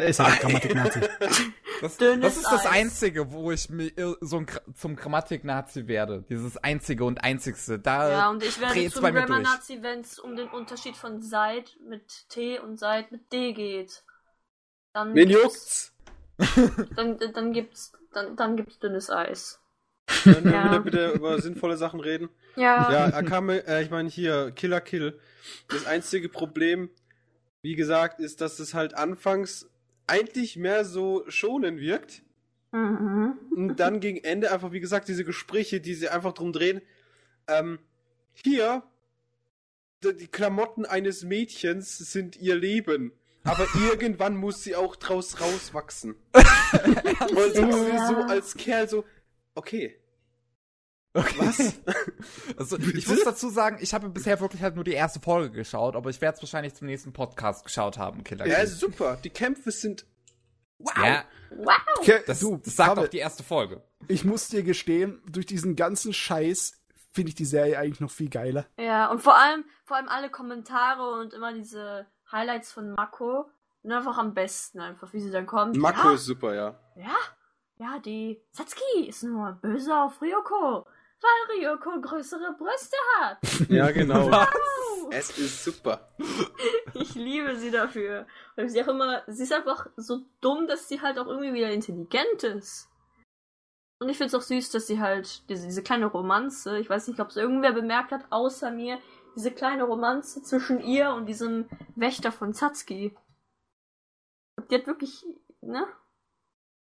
[0.00, 1.00] Er ist halt Grammatik-Nazi.
[1.80, 2.66] Das, das ist das.
[2.66, 6.26] Einzige, wo ich mir ir- so ein, zum Grammatik-Nazi werde.
[6.28, 7.78] Dieses Einzige und Einzigste.
[7.78, 9.02] Da Ja, und ich werde zum.
[9.02, 14.04] Grammar-Nazi, wenn es um den Unterschied von Seit mit T und Seit mit D geht.
[14.92, 15.94] Dann Wen gibt's-
[16.38, 16.86] juckt's?
[16.96, 19.58] Dann, dann gibt's dann, dann gibt's dünnes Eis.
[20.24, 20.64] Können wir Ja.
[20.66, 22.28] wieder bitte über sinnvolle Sachen reden?
[22.56, 22.92] Ja.
[22.92, 25.18] Ja, Akame, äh, ich meine hier, Killer Kill.
[25.68, 26.90] Das einzige Problem,
[27.62, 29.66] wie gesagt, ist, dass es halt anfangs
[30.10, 32.22] eigentlich mehr so schonen wirkt.
[32.72, 33.38] Mhm.
[33.54, 36.82] Und dann gegen Ende einfach, wie gesagt, diese Gespräche, die sie einfach drum drehen.
[37.48, 37.78] Ähm,
[38.32, 38.82] hier,
[40.04, 43.12] die Klamotten eines Mädchens sind ihr Leben.
[43.44, 46.14] Aber irgendwann muss sie auch draus rauswachsen.
[46.34, 48.06] Und so, Ja.
[48.08, 49.04] so als Kerl so,
[49.54, 49.96] okay.
[51.14, 51.74] Was?
[52.56, 55.96] Also, ich muss dazu sagen, ich habe bisher wirklich halt nur die erste Folge geschaut,
[55.96, 59.18] aber ich werde es wahrscheinlich zum nächsten Podcast geschaut haben, Killer Ja, super.
[59.24, 60.04] Die Kämpfe sind.
[60.78, 60.92] Wow.
[60.98, 61.76] Ja, Wow.
[61.98, 63.82] Okay, das, du, das sagt auch die erste Folge.
[64.08, 66.80] ich muss dir gestehen, durch diesen ganzen Scheiß
[67.12, 68.66] finde ich die Serie eigentlich noch viel geiler.
[68.78, 73.50] Ja, und vor allem, vor allem alle Kommentare und immer diese Highlights von Mako
[73.82, 75.76] sind einfach am besten, einfach wie sie dann kommt.
[75.76, 76.78] Mako ja, ist super, ja.
[76.94, 77.16] ja,
[77.78, 80.86] ja, die Satsuki ist nur böse auf Ryoko,
[81.20, 83.38] weil Ryoko größere Brüste hat.
[83.68, 84.30] Ja, genau.
[84.30, 84.48] Wow.
[85.10, 86.08] es ist super.
[86.94, 88.26] Ich liebe sie dafür.
[88.56, 91.70] Weil sie auch immer, sie ist einfach so dumm, dass sie halt auch irgendwie wieder
[91.70, 92.88] intelligent ist.
[94.00, 97.20] Und ich find's auch süß, dass sie halt diese, diese kleine Romanze, ich weiß nicht,
[97.20, 98.98] ob es irgendwer bemerkt hat, außer mir,
[99.36, 103.14] diese kleine Romanze zwischen ihr und diesem Wächter von Satsuki.
[104.70, 105.24] Die hat wirklich,
[105.60, 105.86] ne?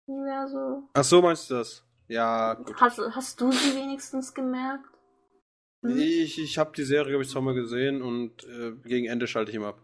[0.07, 0.89] Wäre so.
[0.94, 1.85] Ach so, meinst du das?
[2.11, 2.74] Ja, gut.
[2.81, 4.85] Hast, hast du sie wenigstens gemerkt?
[5.82, 5.97] Hm?
[5.97, 9.57] Ich, ich habe die Serie, glaube ich, zweimal gesehen und äh, gegen Ende schalte ich
[9.57, 9.81] immer ab.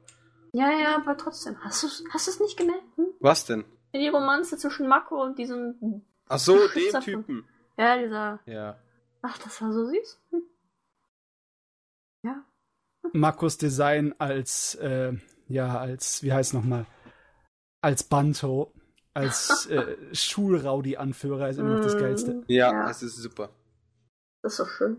[0.53, 1.57] Ja, ja, aber trotzdem.
[1.63, 2.83] Hast du hast es nicht gemerkt?
[2.97, 3.07] Hm?
[3.21, 3.65] Was denn?
[3.95, 6.03] Die Romanze zwischen Mako und diesem.
[6.29, 7.49] Ach so, dem Typen.
[7.79, 8.41] Ja, dieser.
[8.47, 8.81] Ja.
[9.23, 10.21] Ach, das war so süß.
[10.31, 10.43] Hm.
[12.25, 12.45] Ja.
[13.13, 15.13] Markus Design als, äh,
[15.47, 16.87] ja, als, wie heißt nochmal,
[17.81, 18.73] als Banto,
[19.17, 22.35] als äh, Schulraudi-Anführer ist immer noch das Geilste.
[22.35, 22.91] Mm, Ja, Ja.
[22.91, 23.49] es ist super.
[24.43, 24.99] Das ist doch schön.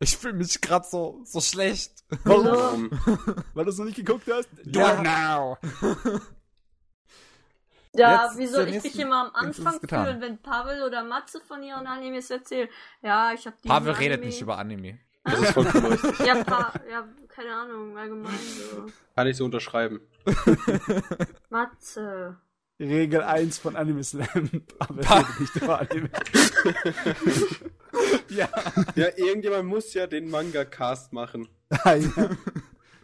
[0.00, 2.04] Ich fühle mich gerade so, so schlecht.
[2.24, 2.90] Warum?
[3.54, 4.48] Weil du es noch nicht geguckt hast?
[4.64, 4.94] Do Ja.
[4.94, 5.58] it now!
[7.94, 11.86] Ja, Jetzt soll ich mich immer am Anfang fühlen, wenn Pavel oder Matze von ihren
[11.86, 12.68] Animes erzählen?
[13.02, 13.68] Ja, ich habe die.
[13.68, 14.98] Pavel redet nicht über Anime.
[15.30, 16.18] Das ist vollkommen richtig.
[16.26, 18.32] Ja, pa ja, keine Ahnung, allgemein
[18.70, 18.86] so.
[19.14, 20.00] Kann ich so unterschreiben.
[21.50, 22.36] Matze.
[22.80, 24.28] Regel 1 von Anime Slam.
[24.78, 26.10] Aber Pa- redet nicht über Anime.
[28.28, 28.48] ja.
[28.94, 31.48] Ja, irgendjemand muss ja den Manga-Cast machen.
[31.84, 32.12] Nein.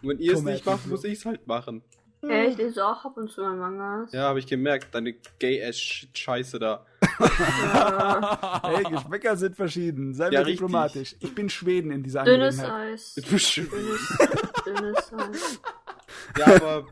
[0.02, 1.82] Und wenn ihr es nicht macht, muss ich es halt machen.
[2.22, 4.12] Ja, ich lese auch ab und zu mal Mangas.
[4.12, 6.86] Ja, habe ich gemerkt, deine Gay-Ass-Scheiße da.
[7.18, 8.60] Ja.
[8.64, 10.14] Hey, Geschmäcker sind verschieden.
[10.14, 10.54] Sei Ja, mir richtig.
[10.60, 11.16] diplomatisch.
[11.20, 12.58] Ich bin Schweden in dieser Dünnes.
[12.60, 13.14] Eis.
[13.16, 14.16] ja, Dünnes,
[14.64, 15.60] dünnes Eis.
[16.62, 16.86] aber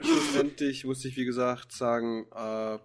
[0.00, 2.78] schlussendlich muss ich, wie gesagt, sagen, äh,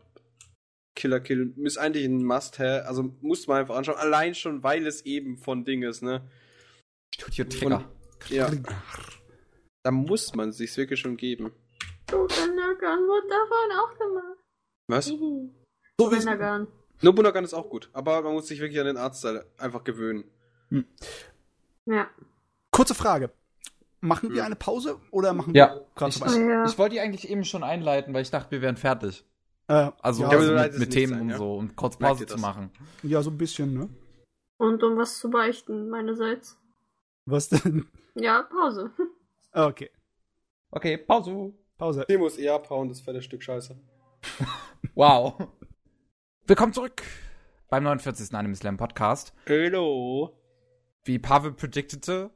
[0.95, 2.85] Killer Kill ist eigentlich ein Must-Have.
[2.85, 3.97] Also muss man einfach anschauen.
[3.97, 6.29] Allein schon, weil es eben von Ding ist, ne?
[7.13, 7.89] Studio Trigger.
[8.29, 8.49] Ja.
[9.83, 11.51] Da muss man sich's wirklich schon geben.
[12.11, 14.37] Nobunagan wurde davon auch gemacht.
[14.87, 15.07] Was?
[15.07, 15.49] Hihi.
[15.99, 16.67] So Nobunagan.
[17.01, 20.23] Nobunagan ist auch gut, aber man muss sich wirklich an den Artstyle einfach gewöhnen.
[21.85, 22.07] Ja.
[22.71, 23.31] Kurze Frage.
[24.01, 24.45] Machen wir Hm.
[24.45, 25.75] eine Pause oder machen Ja.
[25.75, 26.39] wir gerade Ich, weiter?
[26.39, 26.65] Ja.
[26.65, 29.25] ich wollte die eigentlich eben schon einleiten, weil ich dachte, wir wären fertig.
[29.67, 31.37] Äh, Also, ja, also mit, mit Themen sein, und ja?
[31.37, 32.71] so und kurz Pause zu machen.
[33.03, 33.89] ja, so ein bisschen, ne?
[34.57, 36.57] Und um was zu beichten, meinerseits.
[37.25, 37.87] Was denn?
[38.15, 38.91] Ja, Pause.
[39.51, 39.89] Okay.
[40.71, 41.53] Okay, Pause.
[41.77, 42.05] Pause.
[42.09, 43.77] Den muss eher abhauen, das fette Stück Scheiße.
[44.95, 45.35] Wow.
[46.49, 47.03] Willkommen zurück
[47.69, 48.33] beim 49.
[48.33, 49.33] Anime Slam Podcast.
[49.45, 50.35] Hello.
[51.03, 52.31] Wie Pavel predictete,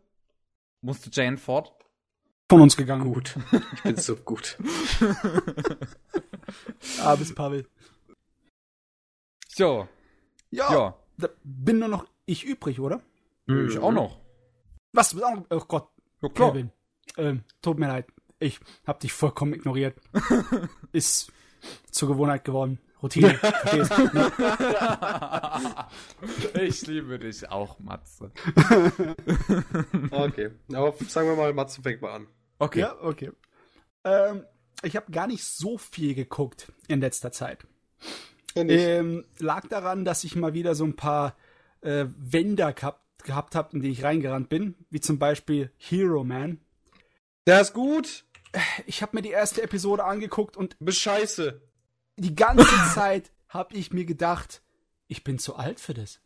[0.82, 1.74] musste Jane fort.
[2.48, 3.12] Von uns gegangen.
[3.12, 3.36] Gut.
[3.74, 4.60] Ich bin so gut.
[7.02, 7.68] Ah, bis Pavel.
[9.48, 9.88] So,
[10.52, 10.98] Ja, ja.
[11.18, 13.02] da bin nur noch ich übrig, oder?
[13.48, 14.20] Ich auch noch.
[14.92, 15.10] Was?
[15.10, 15.46] Du bist auch noch?
[15.50, 15.90] Oh Gott,
[16.22, 16.52] Ja, klar.
[16.52, 16.72] Kevin.
[17.18, 18.06] Ähm, tut mir leid.
[18.38, 20.00] Ich hab dich vollkommen ignoriert.
[20.92, 21.32] Ist
[21.90, 22.78] zur Gewohnheit geworden.
[23.04, 23.38] Routine.
[24.14, 24.32] Ne?
[26.64, 28.32] ich liebe dich auch, Matze.
[30.12, 30.52] Okay.
[30.72, 32.28] Aber sagen wir mal, Matze fängt mal an.
[32.60, 32.80] Okay.
[32.80, 33.32] Ja, okay.
[34.06, 34.46] Ähm,
[34.84, 37.66] ich habe gar nicht so viel geguckt in letzter Zeit.
[38.56, 38.64] Ja.
[38.64, 41.36] Ähm, lag daran, dass ich mal wieder so ein paar
[41.82, 46.62] äh, Wender gehabt, gehabt habe, in die ich reingerannt bin, wie zum Beispiel Hero Man.
[47.48, 48.24] Der ist gut.
[48.86, 51.62] Ich habe mir die erste Episode angeguckt und Du bist scheiße.
[52.18, 54.62] Die ganze Zeit habe ich mir gedacht,
[55.08, 56.20] ich bin zu alt für das.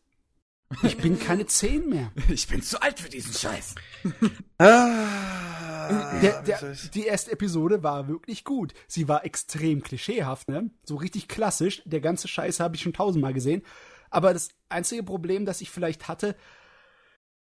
[0.82, 2.12] Ich bin keine 10 mehr.
[2.28, 3.74] Ich bin zu alt für diesen Scheiß.
[4.58, 6.20] Ah.
[6.20, 8.74] Der, der, die erste Episode war wirklich gut.
[8.86, 10.70] Sie war extrem klischeehaft, ne?
[10.84, 11.82] So richtig klassisch.
[11.86, 13.62] Der ganze Scheiß habe ich schon tausendmal gesehen.
[14.10, 16.36] Aber das einzige Problem, das ich vielleicht hatte,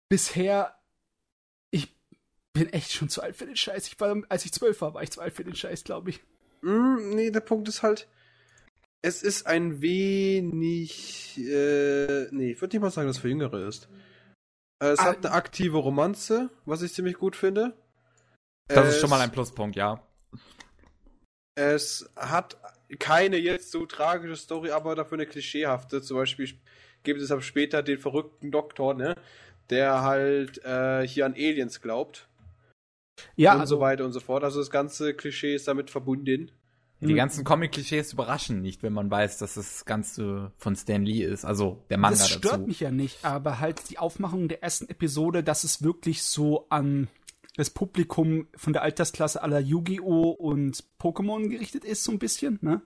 [0.10, 0.76] bisher,
[1.72, 1.95] ich
[2.53, 3.88] bin echt schon zu alt für den Scheiß.
[3.88, 6.22] Ich war, als ich zwölf war, war ich zu alt für den Scheiß, glaube ich.
[6.61, 8.07] Hm, nee, der Punkt ist halt,
[9.02, 13.68] es ist ein wenig, äh, nee, ich würde nicht mal sagen, dass es für Jüngere
[13.68, 13.88] ist.
[14.84, 15.06] Äh, Es Ah.
[15.06, 17.74] hat eine aktive Romanze, was ich ziemlich gut finde.
[18.68, 20.02] Das es, ist schon mal ein Pluspunkt, ja.
[21.56, 22.58] Es hat
[23.00, 26.02] keine jetzt so tragische Story, aber dafür eine klischeehafte.
[26.02, 26.50] Zum Beispiel
[27.04, 29.16] gibt es ab später den verrückten Doktor, ne?
[29.70, 32.28] Der halt äh, hier an Aliens glaubt.
[33.36, 34.44] Ja, und also, so weiter und so fort.
[34.44, 36.52] Also das ganze Klischee ist damit verbunden.
[37.02, 41.46] Die ganzen Comic-Klischees überraschen nicht, wenn man weiß, dass das Ganze von Stan Lee ist,
[41.46, 42.68] also der Manga das stört dazu.
[42.68, 47.08] mich ja nicht, aber halt die Aufmachung der ersten Episode, dass es wirklich so an
[47.56, 50.32] das Publikum von der Altersklasse aller Yu-Gi-Oh!
[50.32, 52.82] und Pokémon gerichtet ist, so ein bisschen, ne?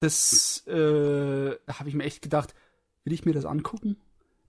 [0.00, 2.54] Das, äh, habe ich mir echt gedacht,
[3.04, 3.96] will ich mir das angucken?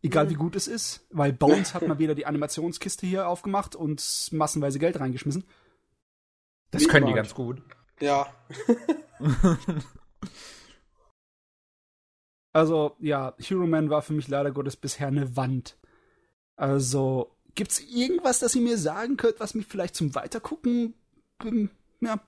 [0.01, 4.29] Egal wie gut es ist, weil Bones hat mal wieder die Animationskiste hier aufgemacht und
[4.31, 5.45] massenweise Geld reingeschmissen.
[6.71, 7.61] Das können die ganz gut.
[8.03, 8.27] Ja.
[12.55, 15.75] Also, ja, Hero Man war für mich leider Gottes bisher eine Wand.
[16.55, 20.93] Also, gibt's irgendwas, das ihr mir sagen könnt, was mich vielleicht zum Weitergucken
[21.43, 22.19] ähm, ja,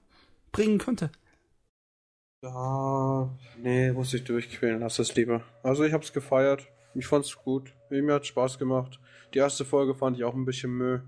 [0.51, 1.11] bringen könnte?
[2.41, 5.43] Ja, nee, muss ich durchquälen, lass es lieber.
[5.61, 6.67] Also ich hab's gefeiert.
[6.95, 7.75] Ich fand's gut.
[7.91, 8.99] Mir hat's Spaß gemacht.
[9.35, 11.03] Die erste Folge fand ich auch ein bisschen Müll.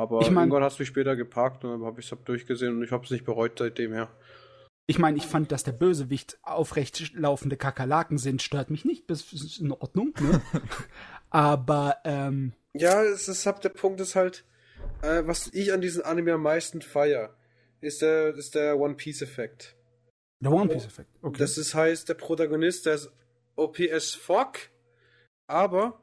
[0.00, 2.82] Aber Ich mein- irgendwann hat's mich später gepackt und dann hab ich's hab durchgesehen und
[2.82, 4.08] ich hab's nicht bereut seitdem her.
[4.86, 9.10] Ich meine, ich fand, dass der Bösewicht aufrecht laufende Kakerlaken sind, stört mich nicht.
[9.10, 10.40] Das ist in Ordnung, ne?
[11.30, 14.44] Aber, ähm, Ja, es ist der Punkt ist halt,
[15.02, 17.36] äh, was ich an diesem Anime am meisten feier,
[17.82, 19.76] ist der, ist der One Piece Effekt.
[20.42, 21.10] der One Piece Effekt.
[21.20, 21.38] Okay.
[21.38, 23.12] Das ist heißt, der Protagonist, der ist
[23.54, 24.56] OP as fuck,
[25.46, 25.99] aber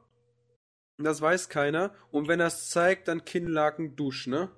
[0.98, 1.94] Das weiß keiner.
[2.10, 4.50] Und wenn er es zeigt, dann Kinnlaken Dusch, ne?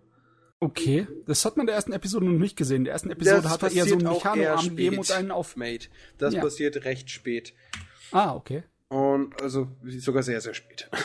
[0.58, 2.78] Okay, das hat man in der ersten Episode noch nicht gesehen.
[2.78, 5.16] In der ersten Episode Das hat er eher so einen eher Mechanoarm gegeben und spät.
[5.16, 5.56] einen auf.
[5.56, 5.88] Mate.
[6.18, 6.40] Das Ja.
[6.42, 7.54] passiert recht spät.
[8.12, 8.64] Ah, okay.
[8.88, 9.68] Und also
[9.98, 10.88] sogar sehr, sehr spät.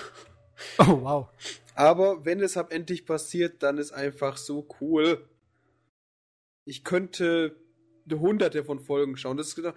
[0.78, 1.28] Oh, wow.
[1.76, 5.28] Aber wenn es ab endlich passiert, dann ist einfach so cool.
[6.64, 7.58] Ich könnte
[8.10, 9.36] hunderte von Folgen schauen.
[9.36, 9.74] Das ist genau,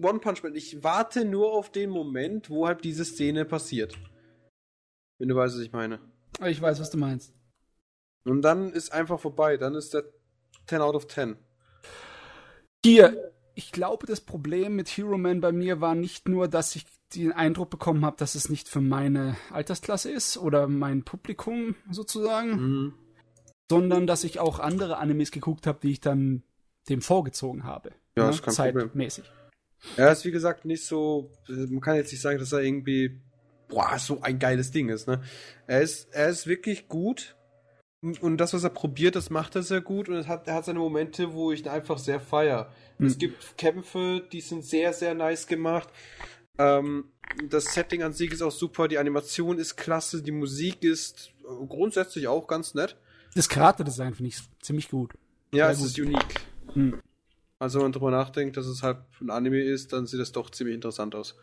[0.00, 0.54] One Punch Man.
[0.54, 3.98] Ich warte nur auf den Moment, wo halt diese Szene passiert.
[5.20, 6.00] Wenn du weißt, was ich meine.
[6.44, 7.34] Ich weiß, was du meinst.
[8.24, 9.58] Und dann ist einfach vorbei.
[9.58, 10.04] Dann ist der
[10.66, 11.36] 10 out of 10.
[12.84, 16.86] Hier, ich glaube, das Problem mit Hero Man bei mir war nicht nur, dass ich
[17.14, 22.50] den Eindruck bekommen habe, dass es nicht für meine Altersklasse ist oder mein Publikum sozusagen,
[22.52, 22.94] Mhm.
[23.70, 26.44] sondern dass ich auch andere Animes geguckt habe, die ich dann
[26.88, 27.90] dem vorgezogen habe.
[28.16, 28.86] Ja, ne, ist kein Problem.
[28.88, 29.30] Zeitmäßig.
[29.96, 31.30] Er ist wie gesagt nicht so.
[31.48, 33.20] Man kann jetzt nicht sagen, dass er irgendwie
[33.70, 35.08] boah, so ein geiles Ding ist.
[35.08, 35.22] Ne?
[35.66, 37.36] Er ist, er ist wirklich gut.
[38.02, 40.08] Und das, was er probiert, das macht er sehr gut.
[40.08, 42.72] Und es hat, er hat seine Momente, wo ich ihn einfach sehr feier.
[42.98, 43.06] Mhm.
[43.06, 45.88] Es gibt Kämpfe, die sind sehr, sehr nice gemacht.
[46.58, 47.04] Ähm,
[47.48, 48.88] das Setting an sich ist auch super.
[48.88, 50.22] Die Animation ist klasse.
[50.22, 51.32] Die Musik ist
[51.68, 52.96] grundsätzlich auch ganz nett.
[53.34, 55.12] Das Charakterdesign finde ich ziemlich gut.
[55.52, 55.86] Ja, Sehr es gut.
[55.88, 56.34] ist unique.
[56.72, 57.00] Hm.
[57.58, 60.50] Also, wenn man drüber nachdenkt, dass es halt ein Anime ist, dann sieht das doch
[60.50, 61.36] ziemlich interessant aus.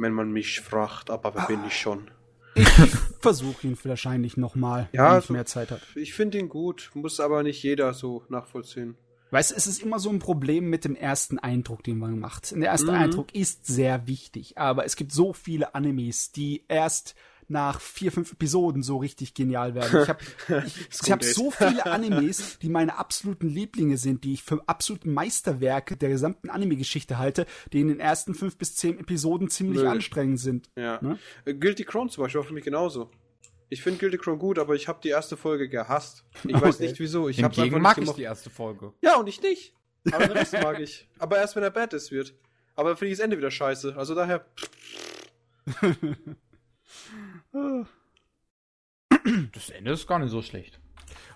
[0.00, 2.10] Wenn man mich fragt, aber wer bin ich schon?
[2.54, 2.68] Ich
[3.20, 5.80] versuche ihn wahrscheinlich nochmal, Ja, wenn ich mehr Zeit habe.
[5.94, 8.96] Ich finde ihn gut, muss aber nicht jeder so nachvollziehen.
[9.32, 12.50] Weißt du, es ist immer so ein Problem mit dem ersten Eindruck, den man macht.
[12.50, 12.98] Der erste Mhm.
[12.98, 17.14] Eindruck ist sehr wichtig, aber es gibt so viele Animes, die erst
[17.50, 20.02] nach vier, fünf Episoden so richtig genial werden.
[20.02, 20.20] Ich habe
[20.66, 25.08] ich, ich hab so viele Animes, die meine absoluten Lieblinge sind, die ich für absolute
[25.08, 29.88] Meisterwerke der gesamten Anime-Geschichte halte, die in den ersten fünf bis zehn Episoden ziemlich Nö.
[29.88, 30.70] anstrengend sind.
[30.76, 30.98] Ja.
[31.02, 31.18] Ne?
[31.44, 33.10] Äh, Guilty Crown zum Beispiel war für mich genauso.
[33.68, 36.24] Ich finde Guilty Crown gut, aber ich habe die erste Folge gehasst.
[36.44, 36.88] Ich weiß Okay.
[36.88, 37.28] nicht wieso.
[37.28, 38.92] Ich habe einfach mag nicht ich die erste Folge.
[39.00, 39.74] Ja, und ich nicht.
[40.10, 41.08] Aber den Rest mag ich.
[41.18, 42.34] Aber erst wenn er bad ist wird.
[42.74, 43.96] Aber dann finde ich das Ende wieder scheiße.
[43.96, 44.44] Also daher.
[49.52, 50.80] Das Ende ist gar nicht so schlecht.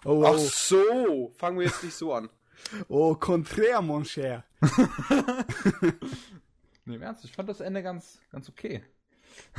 [0.04, 2.30] Oh, Ach oh, so, fangen wir jetzt nicht so an.
[2.88, 4.44] oh, contraire, mon cher.
[6.86, 8.82] Nee, im Ernst, ich fand das Ende ganz, ganz okay.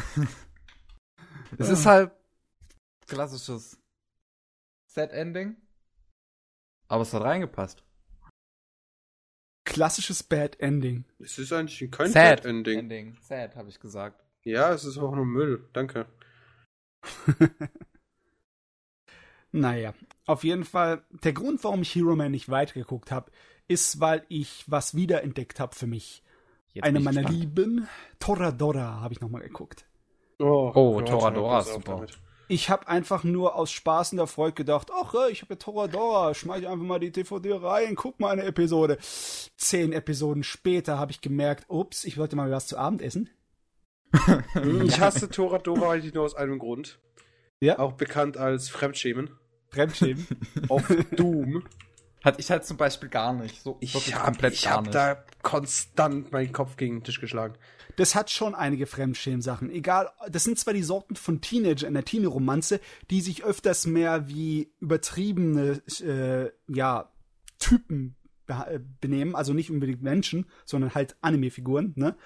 [1.57, 2.11] es ist halt
[3.07, 3.81] klassisches
[4.85, 5.55] Set-Ending.
[6.87, 7.83] Aber es hat reingepasst.
[9.63, 11.05] Klassisches Bad Ending.
[11.17, 12.79] Es ist eigentlich kein Sad Sad Ending.
[12.79, 13.17] Ending.
[13.21, 14.23] Sad, habe ich gesagt.
[14.43, 15.67] Ja, es ist auch nur Müll.
[15.73, 16.05] Danke.
[19.51, 19.93] Naja,
[20.25, 23.31] auf jeden Fall, der Grund, warum ich Hero Man nicht weitergeguckt habe,
[23.67, 26.23] ist, weil ich was wiederentdeckt habe für mich.
[26.73, 27.39] Jetzt Eine meiner gespannt.
[27.39, 27.87] Lieben,
[28.19, 29.85] Toradora, habe ich nochmal geguckt.
[30.39, 31.95] Oh, Oh, Gott, Toradora ist super.
[31.95, 32.19] damit.
[32.47, 36.33] Ich habe einfach nur aus Spaß und Erfolg gedacht, ach, äh, ich habe ja Toradora,
[36.33, 38.97] schmeiß ich einfach mal die DVD rein, guck mal eine Episode.
[38.99, 43.29] Zehn Episoden später habe ich gemerkt, ups, ich wollte mal was zu Abend essen.
[44.83, 46.99] Ich hasse Toradora eigentlich nur aus einem Grund.
[47.59, 47.79] Ja?
[47.79, 49.29] Auch bekannt als Fremdschämen.
[49.69, 50.25] Fremdschämen.
[50.69, 51.63] Auf Doom.
[52.23, 53.61] Hat ich halt zum Beispiel gar nicht.
[53.61, 54.95] So Ich habe komplett ich gar hab nicht.
[54.95, 57.55] da konstant meinen Kopf gegen den Tisch geschlagen.
[57.97, 59.69] Das hat schon einige Fremdschämen-Sachen.
[59.69, 62.79] Egal, das sind zwar die Sorten von Teenager in der Teenie-Romanze,
[63.09, 67.11] die sich öfters mehr wie übertriebene, äh, ja,
[67.59, 68.15] Typen
[68.47, 72.17] äh, benehmen, also nicht unbedingt Menschen, sondern halt Anime-Figuren, ne?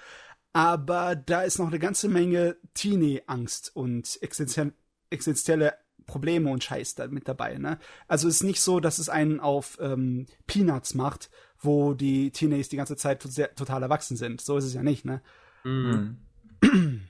[0.52, 4.72] Aber da ist noch eine ganze Menge Teenie-Angst und existenziell-
[5.10, 5.74] existenzielle
[6.06, 7.78] Probleme und Scheiß da mit dabei, ne?
[8.08, 12.68] Also es ist nicht so, dass es einen auf ähm, Peanuts macht, wo die Teenagers
[12.68, 14.40] die ganze Zeit sehr, total erwachsen sind.
[14.40, 15.22] So ist es ja nicht, ne?
[15.62, 16.18] Hm.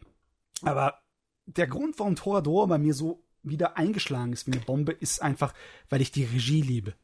[0.62, 1.00] Aber
[1.46, 5.54] der Grund, warum Toradora bei mir so wieder eingeschlagen ist wie eine Bombe, ist einfach,
[5.88, 6.94] weil ich die Regie liebe.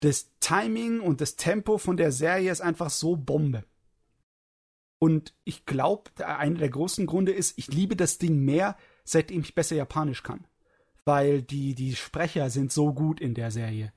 [0.00, 3.64] Das Timing und das Tempo von der Serie ist einfach so Bombe.
[4.98, 9.54] Und ich glaube, einer der großen Gründe ist, ich liebe das Ding mehr, seitdem ich
[9.54, 10.44] besser Japanisch kann.
[11.04, 13.92] Weil die, die Sprecher sind so gut in der Serie.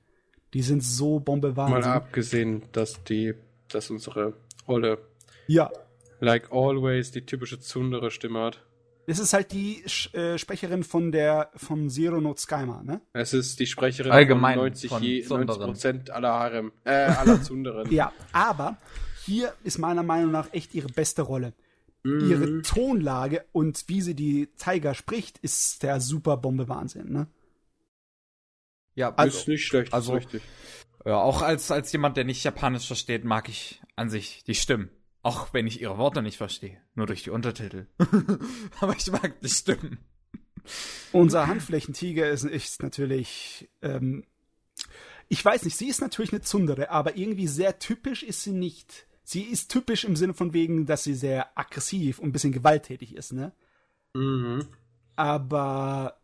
[0.54, 3.34] Die sind so Bombe Mal abgesehen, dass die,
[3.68, 4.34] dass unsere
[4.66, 4.98] Olle,
[5.46, 5.70] Ja,
[6.20, 8.62] like always, die typische Tsundere-Stimme hat.
[9.06, 13.00] es ist halt die Sch- äh, Sprecherin von der, von Zero No Tsukaima, ne?
[13.12, 15.74] Es ist die Sprecherin Allgemein von 90, von je, Tsunderen.
[15.74, 17.90] 90% aller Harem, äh, aller Tsunderen.
[17.90, 18.76] Ja, aber
[19.24, 21.52] hier ist meiner Meinung nach echt ihre beste Rolle.
[22.04, 22.30] Mhm.
[22.30, 27.28] Ihre Tonlage und wie sie die Tiger spricht, ist der super Bombe Wahnsinn, ne?
[28.94, 30.42] Ja, ist also, nicht schlecht, also- ist richtig.
[31.06, 34.90] ja, auch als, als jemand, der nicht Japanisch versteht, mag ich an sich die Stimmen.
[35.24, 37.86] Auch wenn ich ihre Worte nicht verstehe, nur durch die Untertitel.
[38.80, 39.98] Aber ich mag die Stimmen.
[41.12, 44.24] Unser Handflächentiger ist, ist natürlich, ähm,
[45.28, 49.06] ich weiß nicht, sie ist natürlich eine Zundere, aber irgendwie sehr typisch ist sie nicht.
[49.24, 53.14] Sie ist typisch im Sinne von wegen, dass sie sehr aggressiv und ein bisschen gewalttätig
[53.14, 53.52] ist, ne?
[54.14, 54.66] Mhm.
[55.16, 56.18] Aber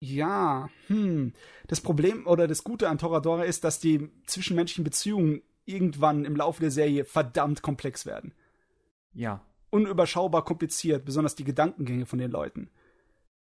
[0.00, 1.32] ja, hm.
[1.68, 6.60] Das Problem oder das Gute an Toradora ist, dass die zwischenmenschlichen Beziehungen irgendwann im Laufe
[6.60, 8.34] der Serie verdammt komplex werden.
[9.14, 9.46] Ja.
[9.70, 12.68] Unüberschaubar kompliziert, besonders die Gedankengänge von den Leuten.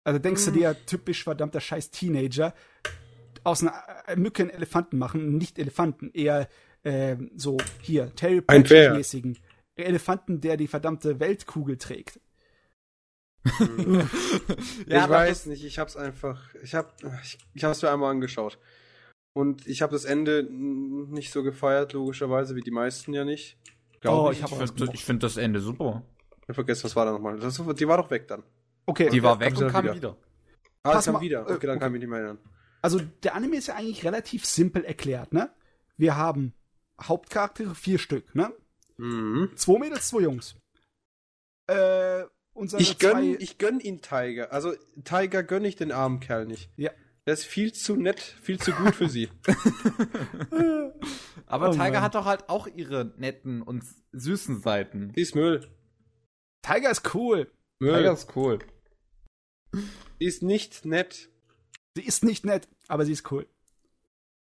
[0.03, 2.55] Also denkst du dir, typisch verdammter scheiß Teenager,
[3.45, 3.75] aus einer
[4.07, 6.49] äh, Mücke einen Elefanten machen, nicht Elefanten, eher
[6.87, 8.63] äh, so hier, Terry Ein.
[8.63, 9.39] Pratchett-mäßigen
[9.75, 12.21] Elefanten, der die verdammte Weltkugel trägt.
[14.87, 18.59] ich aber weiß nicht, ich hab's einfach, ich hab, ich, ich hab's mir einmal angeschaut.
[19.35, 23.59] Und ich habe das Ende nicht so gefeiert, logischerweise, wie die meisten ja nicht.
[24.05, 24.39] Oh, ich.
[24.39, 26.03] ich hab Ich auch finde ich find das Ende super.
[26.43, 27.39] Ich hab vergessen, was war da nochmal?
[27.39, 28.43] Das, die war doch weg dann.
[28.87, 29.95] Okay, Die war weg und dann kam wieder.
[29.95, 30.17] wieder.
[30.83, 31.41] Ah, Pass das kam mal, wieder.
[31.41, 31.79] äh, Okay, dann okay.
[31.81, 32.39] kann ich mich nicht mehr erinnern.
[32.83, 35.51] Also der Anime ist ja eigentlich relativ simpel erklärt, ne?
[35.97, 36.55] Wir haben
[37.03, 38.53] Hauptcharaktere, vier Stück, ne?
[38.97, 39.51] Mhm.
[39.57, 40.57] Zwei Mädels, zwei Jungs.
[41.69, 42.23] Äh,
[42.79, 44.53] Ich gönn, zwei, ich gönn ihn Tiger.
[44.53, 44.75] Also
[45.05, 46.71] Tiger gönn ich den armen Kerl nicht.
[46.77, 46.91] Ja.
[47.27, 49.29] Der ist viel zu nett, viel zu gut für sie.
[51.47, 52.01] Aber Oh Tiger Mann.
[52.03, 55.13] hat doch halt auch ihre netten und süßen Seiten.
[55.13, 55.69] Die ist Müll.
[56.63, 57.51] Tiger ist cool.
[57.81, 57.97] Müll.
[57.97, 58.59] Tiger ist cool.
[60.21, 61.29] Die ist nicht nett.
[61.95, 63.47] Sie ist nicht nett, aber sie ist cool.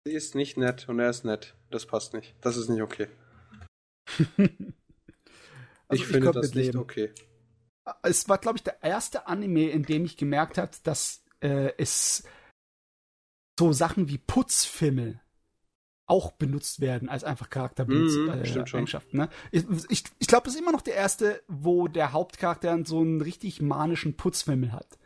[0.06, 1.56] Sie ist nicht nett und er ist nett.
[1.70, 2.36] Das passt nicht.
[2.42, 3.08] Das ist nicht okay.
[5.88, 6.80] Also ich finde konnt das nicht leben.
[6.80, 7.12] okay.
[8.04, 12.24] Es war, glaube ich, der erste Anime, in dem ich gemerkt habe, dass äh, es
[13.60, 15.20] so Sachen wie Putzfimmel
[16.08, 19.18] auch benutzt werden als einfach Charakterbild Mhm, äh.
[19.18, 19.30] Ne?
[19.52, 23.22] Ich, ich, ich glaube, das ist immer noch der erste, wo der Hauptcharakter so einen
[23.22, 24.98] richtig manischen Putzfimmel hat.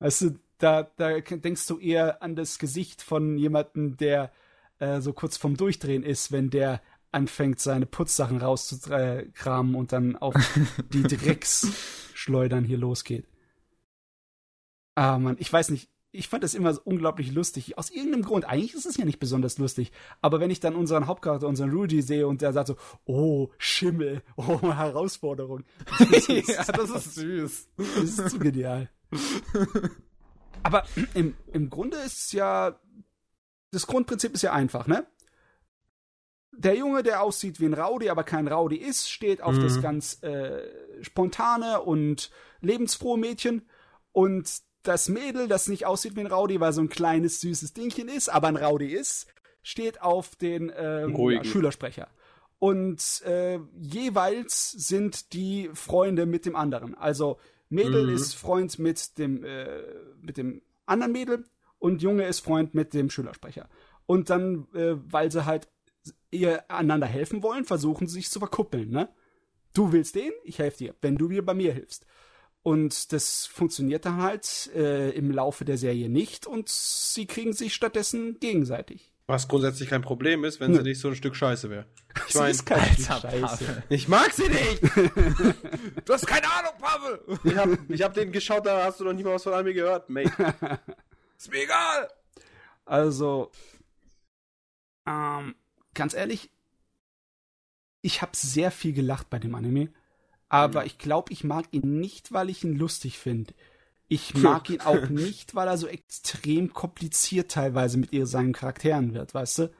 [0.00, 4.30] Weißt du, da, da denkst du eher an das Gesicht von jemandem, der
[4.78, 6.80] äh, so kurz vorm Durchdrehen ist, wenn der
[7.10, 10.34] anfängt, seine Putzsachen rauszukramen und dann auf
[10.92, 13.26] die Drecksschleudern hier losgeht.
[14.94, 15.90] Ah, Mann, ich weiß nicht.
[16.14, 17.78] Ich fand das immer so unglaublich lustig.
[17.78, 18.44] Aus irgendeinem Grund.
[18.44, 19.92] Eigentlich ist es ja nicht besonders lustig.
[20.20, 22.76] Aber wenn ich dann unseren Hauptcharakter, unseren Rudy sehe und der sagt so,
[23.06, 25.64] oh, Schimmel, oh, Herausforderung.
[26.28, 27.68] ja, das ist süß.
[27.76, 28.90] Das ist zu genial.
[30.62, 30.84] Aber
[31.14, 32.78] im, im Grunde ist es ja,
[33.70, 35.06] das Grundprinzip ist ja einfach, ne?
[36.54, 39.62] Der Junge, der aussieht wie ein Rowdy, aber kein Rowdy ist, steht auf Mhm.
[39.62, 40.62] das ganz äh,
[41.02, 42.30] spontane und
[42.60, 43.66] lebensfrohe Mädchen.
[44.12, 48.08] Und das Mädel, das nicht aussieht wie ein Rowdy, weil so ein kleines, süßes Dingchen
[48.08, 49.26] ist, aber ein Rowdy ist,
[49.62, 52.08] steht auf den ähm, ja, Schülersprecher.
[52.58, 56.94] Und äh, jeweils sind die Freunde mit dem anderen.
[56.94, 57.38] Also
[57.72, 58.14] Mädel Mhm.
[58.14, 59.82] ist Freund mit dem, äh,
[60.20, 61.44] mit dem anderen Mädel
[61.78, 63.68] und Junge ist Freund mit dem Schülersprecher.
[64.06, 65.68] Und dann, äh, weil sie halt
[66.30, 69.08] ihr einander helfen wollen, versuchen sie sich zu verkuppeln, ne?
[69.74, 72.04] Du willst den, ich helfe dir, wenn du mir bei mir hilfst.
[72.62, 77.74] Und das funktioniert dann halt äh, im Laufe der Serie nicht und sie kriegen sich
[77.74, 79.11] stattdessen gegenseitig.
[79.26, 81.86] Was grundsätzlich kein Problem ist, wenn sie nicht so ein Stück Scheiße wäre.
[82.26, 83.64] Ich Sie meine, ist kein Alter, Scheiße.
[83.64, 83.82] Pavel.
[83.88, 84.82] ich mag sie nicht!
[86.04, 87.38] Du hast keine Ahnung, Pavel!
[87.44, 89.72] Ich hab, ich hab den geschaut, da hast du noch nie mal was von mir
[89.72, 90.30] gehört, mate.
[91.38, 92.08] Ist mir egal!
[92.84, 93.50] Also,
[95.06, 95.54] ähm,
[95.94, 96.50] ganz ehrlich,
[98.02, 99.88] ich habe sehr viel gelacht bei dem Anime,
[100.48, 100.86] aber Mhm.
[100.86, 103.54] ich glaube, ich mag ihn nicht, weil ich ihn lustig finde.
[104.12, 109.14] Ich mag ihn auch nicht, weil er so extrem kompliziert teilweise mit ihr seinen Charakteren
[109.14, 109.70] wird, weißt du?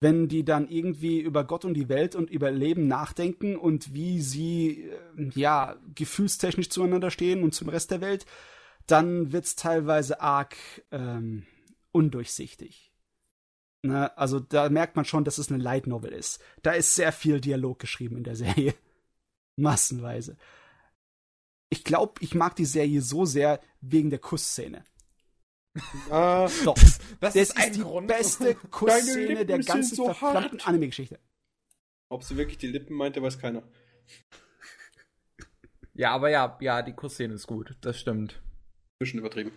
[0.00, 4.20] Wenn die dann irgendwie über Gott und die Welt und über Leben nachdenken und wie
[4.20, 8.26] sie, äh, ja, gefühlstechnisch zueinander stehen und zum Rest der Welt,
[8.88, 10.56] dann wird's teilweise arg
[10.90, 11.46] ähm,
[11.92, 12.92] undurchsichtig.
[13.82, 14.18] Ne?
[14.18, 16.42] Also da merkt man schon, dass es eine Light Novel ist.
[16.62, 18.74] Da ist sehr viel Dialog geschrieben in der Serie.
[19.56, 20.36] Massenweise.
[21.74, 24.84] Ich glaube, ich mag die Serie so sehr wegen der Kussszene.
[26.08, 28.06] Ah, Doch, Das das ist ist ein die Grund.
[28.06, 30.68] beste Kussszene der ganzen so verflammten hart.
[30.68, 31.18] Anime-Geschichte.
[32.10, 33.64] ob sie wirklich die Lippen meinte, weiß keiner.
[35.94, 37.76] Ja, aber ja, ja, die Kussszene ist gut.
[37.80, 38.40] Das stimmt.
[39.00, 39.50] Bisschen übertrieben.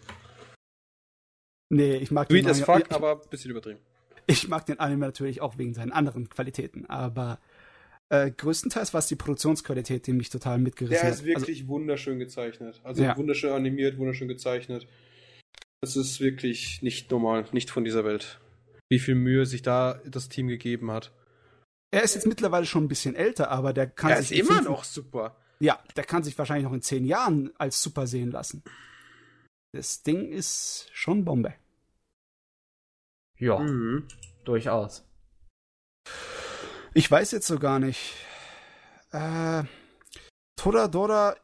[1.69, 3.79] Nee, ich mag, Sweet den as fuck, aber bisschen übertrieben.
[4.25, 7.39] ich, ich mag den Anime natürlich auch wegen seinen anderen Qualitäten, aber
[8.09, 11.13] äh, größtenteils war es die Produktionsqualität, die mich total mitgerissen Der hat.
[11.19, 12.79] ist wirklich wunderschön gezeichnet.
[12.83, 13.17] Also Ja.
[13.17, 14.87] wunderschön animiert, wunderschön gezeichnet.
[15.81, 18.39] Das ist wirklich nicht normal, nicht von dieser Welt.
[18.89, 21.11] Wie viel Mühe sich da das Team gegeben hat.
[21.91, 24.51] Er ist jetzt mittlerweile schon ein bisschen älter, aber der kann Er sich ist in
[24.55, 25.35] immer noch super.
[25.59, 28.63] Ja, der kann sich wahrscheinlich noch in zehn Jahren als super sehen lassen.
[29.73, 31.53] Das Ding ist schon Bombe.
[33.39, 34.07] Ja, Mhm.
[34.45, 35.03] durchaus.
[36.93, 38.13] Ich weiß jetzt so gar nicht.
[39.11, 39.63] Äh,
[40.55, 41.35] Toradora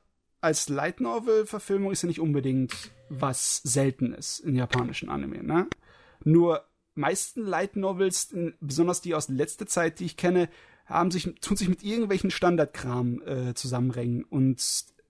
[0.41, 2.73] als Light Novel Verfilmung ist ja nicht unbedingt
[3.09, 5.67] was Seltenes in japanischen Anime, ne?
[6.23, 6.65] Nur
[6.95, 10.49] meisten Light Novels, besonders die aus letzter Zeit, die ich kenne,
[10.85, 14.61] haben sich tun sich mit irgendwelchen Standardkram äh, zusammenrengen und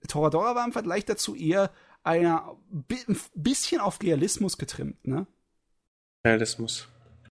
[0.07, 1.71] Toradora war im Vergleich dazu eher
[2.03, 5.25] einer bi ein bisschen auf Realismus getrimmt, ne?
[6.25, 6.87] Realismus.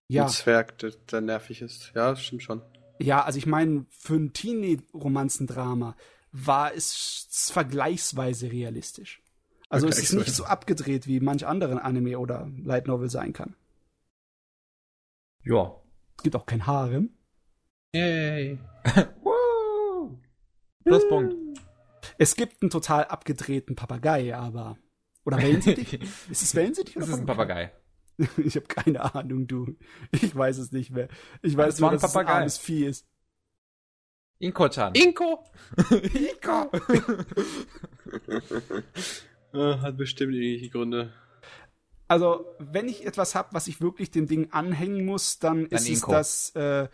[0.07, 0.23] Ja.
[0.23, 1.91] Ein Zwerg, der, der nervig ist.
[1.95, 2.61] Ja, stimmt schon.
[2.99, 5.95] Ja, also ich meine, für ein Teenie-Romanzendrama
[6.31, 9.21] war es vergleichsweise realistisch.
[9.69, 13.55] Also es ist nicht so abgedreht, wie manch anderen Anime oder Light Novel sein kann.
[15.43, 15.75] Ja.
[16.17, 17.09] Es gibt auch kein Harem.
[17.93, 18.59] Yay.
[19.23, 20.19] Woo!
[20.83, 21.35] Pluspunkt.
[22.17, 24.77] Es gibt einen total abgedrehten Papagei, aber.
[25.25, 25.93] Oder Wellensittich?
[26.29, 27.71] ist es Wellensittich Das oder ist ein Papagei.
[28.37, 29.75] Ich habe keine Ahnung, du.
[30.11, 31.07] Ich weiß es nicht mehr.
[31.41, 33.07] Ich weiß Das nur, war ein es armes Vieh ist.
[34.39, 34.93] Inko-chan.
[34.95, 35.43] Inko!
[35.89, 36.71] Inko!
[39.55, 41.13] Ah, Hat bestimmt irgendwelche Gründe.
[42.07, 45.99] Also, wenn ich etwas habe, was ich wirklich dem Ding anhängen muss, dann, ist es
[45.99, 46.11] Inko.
[46.11, 46.49] das.
[46.55, 46.89] Äh,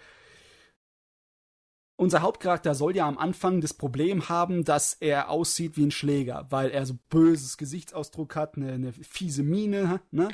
[1.95, 6.47] unser Hauptcharakter soll ja am Anfang das Problem haben, dass er aussieht wie ein Schläger,
[6.49, 10.29] weil er so böses Gesichtsausdruck hat, eine, eine fiese Miene, ne?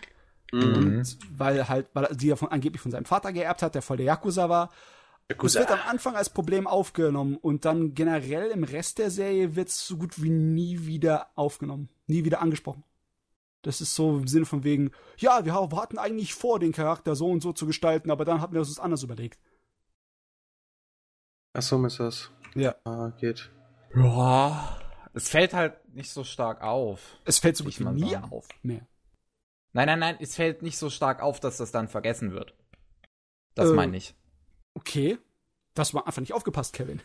[0.52, 0.62] Mhm.
[1.00, 3.82] Und weil halt, weil er die er von, angeblich von seinem Vater geerbt hat, der
[3.82, 4.72] voll der Yakuza war.
[5.28, 9.70] Das wird am Anfang als Problem aufgenommen und dann generell im Rest der Serie wird
[9.70, 12.84] es so gut wie nie wieder aufgenommen, nie wieder angesprochen.
[13.64, 17.16] Das ist so im Sinne von wegen, ja, wir ha- hatten eigentlich vor, den Charakter
[17.16, 19.40] so und so zu gestalten, aber dann hatten wir uns das anders überlegt.
[21.54, 22.32] Achso, ist das.
[22.54, 22.76] Ja.
[22.84, 23.50] Ah, geht.
[23.96, 24.78] Ja.
[25.14, 27.18] Es fällt halt nicht so stark auf.
[27.24, 28.32] Es fällt so gut wie nie sagen.
[28.32, 28.86] auf mehr.
[29.76, 32.56] Nein, nein, nein, es fällt nicht so stark auf, dass das dann vergessen wird.
[33.56, 34.16] Das Äh, meine ich.
[34.74, 35.18] Okay.
[35.74, 37.02] Das war einfach nicht aufgepasst, Kevin.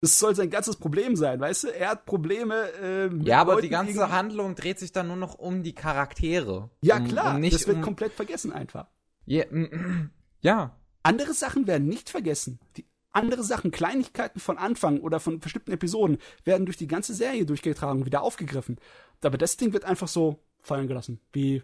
[0.00, 1.68] Das soll sein ganzes Problem sein, weißt du?
[1.74, 2.70] Er hat Probleme.
[2.80, 5.74] Äh, Ja, aber Leuten die ganze gegen- Handlung dreht sich dann nur noch um die
[5.74, 6.70] Charaktere.
[6.82, 7.34] Ja, um, klar.
[7.34, 8.86] Um nicht das wird um, komplett vergessen einfach.
[9.26, 10.10] ja, mm,
[10.42, 10.78] ja.
[11.02, 12.60] Andere Sachen werden nicht vergessen.
[12.76, 17.44] Die andere Sachen, Kleinigkeiten von Anfang oder von bestimmten Episoden, werden durch die ganze Serie
[17.46, 18.78] durchgetragen und wieder aufgegriffen.
[19.22, 21.20] Aber das Ding wird einfach so fallen gelassen.
[21.32, 21.62] Wie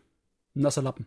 [0.55, 1.07] ein nasser Lappen.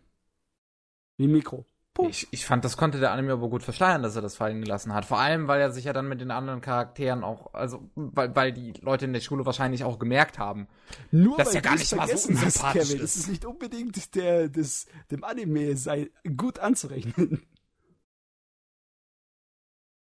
[1.16, 1.64] Wie ein Mikro.
[2.08, 4.92] Ich, ich fand, das konnte der Anime aber gut verstehen, dass er das fallen gelassen
[4.92, 5.04] hat.
[5.04, 8.52] Vor allem, weil er sich ja dann mit den anderen Charakteren auch, also, weil, weil
[8.52, 10.66] die Leute in der Schule wahrscheinlich auch gemerkt haben.
[11.12, 13.16] Nur Das ist weil ja gar nicht mal so vergessen hast, unsympathisch Kevin, ist.
[13.16, 17.46] ist es nicht unbedingt der, des, dem Anime sei gut anzurechnen.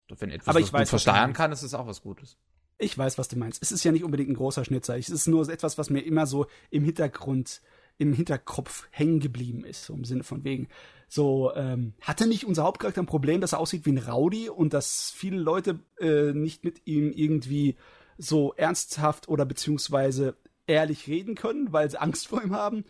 [0.09, 1.37] Wenn etwas Aber ich weiß, gut verstehen meinst.
[1.37, 2.39] kann, ist es auch was Gutes.
[2.79, 3.63] Ich weiß, was du meinst.
[3.63, 4.99] Es ist ja nicht unbedingt ein großer Schnitzer.
[4.99, 7.63] Es ist nur etwas, was mir immer so im Hintergrund,
[7.99, 9.85] im Hinterkopf hängen geblieben ist.
[9.85, 10.69] So im Sinne von wegen.
[11.09, 14.75] So, ähm, hatte nicht unser Hauptcharakter ein Problem, dass er aussieht wie ein Rowdy und
[14.75, 17.77] dass viele Leute äh, nicht mit ihm irgendwie
[18.19, 20.37] so ernsthaft oder beziehungsweise
[20.67, 22.85] ehrlich reden können, weil sie Angst vor ihm haben?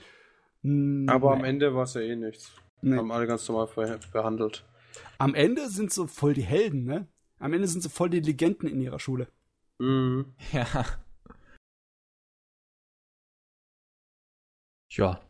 [0.62, 1.48] Hm, Aber am nee.
[1.48, 2.52] Ende war es ja eh nichts.
[2.82, 2.96] Nee.
[2.96, 3.68] Haben alle ganz normal
[4.12, 4.64] behandelt.
[5.18, 7.06] Am Ende sind sie voll die Helden, ne?
[7.38, 9.28] Am Ende sind sie voll die Legenden in ihrer Schule.
[9.78, 10.34] Mhm.
[10.52, 10.66] Ja.
[14.92, 15.20] Ja.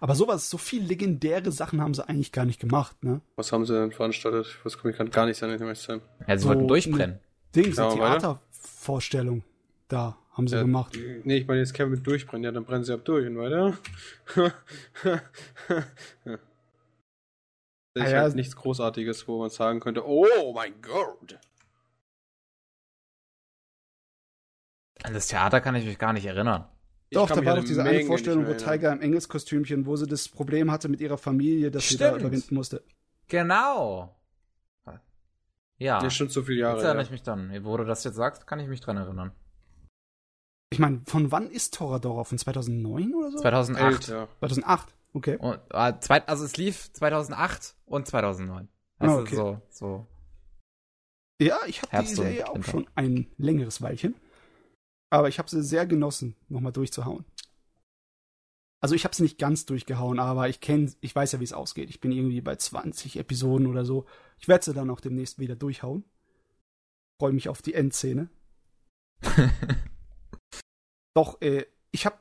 [0.00, 3.20] Aber sowas, so viel legendäre Sachen haben sie eigentlich gar nicht gemacht, ne?
[3.36, 4.58] Was haben sie denn veranstaltet?
[4.64, 6.02] Was kann ich kann gar nicht sein, ehrlich zu sein.
[6.26, 7.18] Ja, sie So, wollten durchbrennen.
[7.54, 8.40] Ding, so Ja, weiter.
[8.52, 9.42] Theatervorstellung.
[9.88, 10.96] Da haben sie Ja, gemacht.
[11.24, 12.44] Nee, ich meine jetzt Kevin mit durchbrennen.
[12.44, 13.76] Ja, dann brennen sie ab durch und weiter.
[17.94, 18.22] Das ist Ah ja.
[18.22, 21.38] halt nichts Großartiges, wo man sagen könnte, oh mein Gott.
[25.04, 26.66] An das Theater kann ich mich gar nicht erinnern.
[27.10, 28.54] Ich Doch, da war doch diese Menge eine Vorstellung, wo.
[28.54, 32.22] Tiger im Engelskostümchen, wo sie das Problem hatte mit ihrer Familie, dass sie da Stimmt.
[32.22, 32.82] überwinden musste.
[33.28, 34.16] Genau.
[35.78, 36.00] Ja.
[36.02, 36.76] Nee, schon so viele Jetzt Jahre.
[36.78, 37.02] erinnere Ja.
[37.02, 37.64] ich mich dann.
[37.64, 39.32] Wo du das jetzt sagst, kann ich mich dran erinnern.
[40.70, 42.24] Ich meine, von wann ist Toradora?
[42.24, 43.38] Von 2009 oder so?
[43.38, 44.08] 2008.
[44.08, 44.28] Älter.
[44.38, 44.94] 2008.
[45.12, 45.36] Okay.
[45.36, 48.68] Und, äh, zweit, also es lief 2008 und 2009.
[48.98, 49.34] Also Ah, okay.
[49.34, 50.06] so, so.
[51.40, 54.14] Ja, ich habe die Serie auch schon ein längeres Weilchen.
[55.12, 57.26] Aber ich habe sie sehr genossen, nochmal durchzuhauen.
[58.80, 61.52] Also ich habe sie nicht ganz durchgehauen, aber ich kenne, ich weiß ja, wie es
[61.52, 61.90] ausgeht.
[61.90, 64.06] Ich bin irgendwie bei 20 Episoden oder so.
[64.38, 66.04] Ich werde sie dann auch demnächst wieder durchhauen.
[67.20, 68.30] Freue mich auf die Endszene.
[71.14, 72.16] Doch, äh, ich habe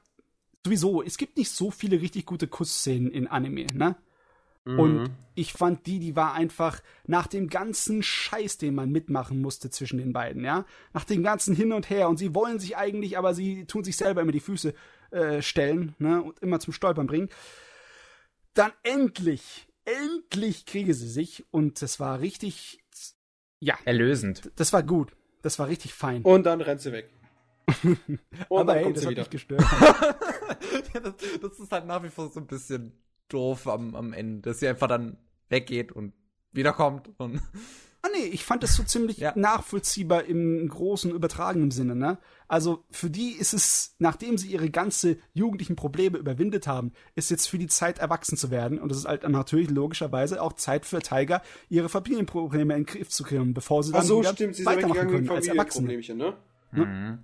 [0.66, 3.96] sowieso, es gibt nicht so viele richtig gute Kussszenen in Anime, ne?
[4.66, 4.80] Mhm.
[4.80, 9.70] Und ich fand die, die war einfach nach dem ganzen Scheiß, den man mitmachen musste
[9.70, 13.18] zwischen den beiden, ja, nach dem ganzen Hin und Her und sie wollen sich eigentlich,
[13.18, 14.74] aber sie tun sich selber immer die Füße
[15.12, 17.30] äh, stellen, ne, und immer zum Stolpern bringen.
[18.54, 22.80] Dann endlich, endlich kriege sie sich und das war richtig,
[23.60, 24.52] ja, Erlösend.
[24.58, 26.22] das war gut, das war richtig fein.
[26.22, 27.10] Und dann rennt sie weg.
[28.50, 29.22] Und aber dann hey, kommt das sie hat wieder.
[29.22, 29.62] mich gestört.
[30.94, 32.92] ja, das, das ist halt nach wie vor so ein bisschen
[33.34, 35.18] doof am, am Ende, dass sie einfach dann
[35.50, 36.14] weggeht und
[36.52, 37.42] wiederkommt und
[38.04, 39.32] Ah nee, ich fand es so ziemlich Ja.
[39.36, 42.18] nachvollziehbar im großen übertragenen Sinne, ne?
[42.48, 47.46] Also für die ist es, nachdem sie ihre ganze jugendlichen Probleme überwindet haben, ist jetzt
[47.46, 51.00] für die Zeit erwachsen zu werden und es ist halt natürlich logischerweise auch Zeit für
[51.00, 54.56] Tiger, ihre Familienprobleme in den Griff zu kriegen, bevor sie dann Ach so, wieder stimmt,
[54.56, 55.88] sie weitermachen können als Erwachsene.
[55.88, 56.38] Familienproblemchen, ne?
[56.72, 57.20] Mhm.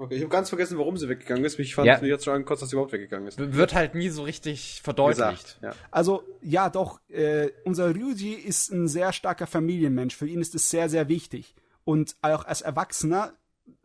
[0.00, 1.58] Okay, ich habe ganz vergessen, warum sie weggegangen ist.
[1.58, 2.00] Ich fand Ja.
[2.00, 3.38] mir jetzt schon kurz, dass sie überhaupt weggegangen ist.
[3.38, 5.58] wird halt nie so richtig verdeutlicht.
[5.58, 5.72] Gesagt, ja.
[5.90, 10.14] Also, ja, doch, äh, unser Ryuji ist ein sehr starker Familienmensch.
[10.16, 11.54] Für ihn ist es sehr, sehr wichtig.
[11.84, 13.32] Und auch als Erwachsener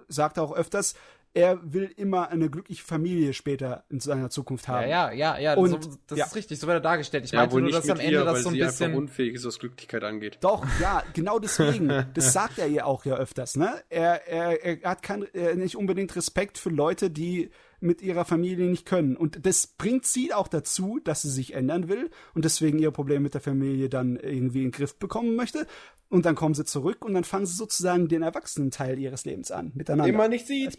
[0.07, 0.93] sagt er auch öfters,
[1.35, 4.87] er will immer eine glückliche Familie später in seiner Zukunft haben.
[4.87, 6.25] Ja, ja, ja, ja, Und- so, das ja.
[6.25, 7.25] ist richtig, so wird er dargestellt.
[7.25, 8.93] Ich Ja, meinte wohl nur, nicht dass am Ende ihr, das so ein bisschen.
[8.93, 10.37] unfähig ist, was Glücklichkeit angeht.
[10.41, 11.89] Doch, ja, genau deswegen.
[12.13, 13.73] Das sagt er ihr auch ja öfters, ne?
[13.89, 17.49] Er, er, er hat kein, äh, nicht unbedingt Respekt für Leute, die
[17.79, 19.17] mit ihrer Familie nicht können.
[19.17, 23.23] Und das bringt sie auch dazu, dass sie sich ändern will und deswegen ihr Problem
[23.23, 25.67] mit der Familie dann irgendwie in den Griff bekommen möchte.
[26.13, 29.71] Und dann kommen sie zurück und dann fangen sie sozusagen den Erwachsenen-Teil ihres Lebens an,
[29.73, 30.05] miteinander.
[30.05, 30.77] Den man nicht sieht.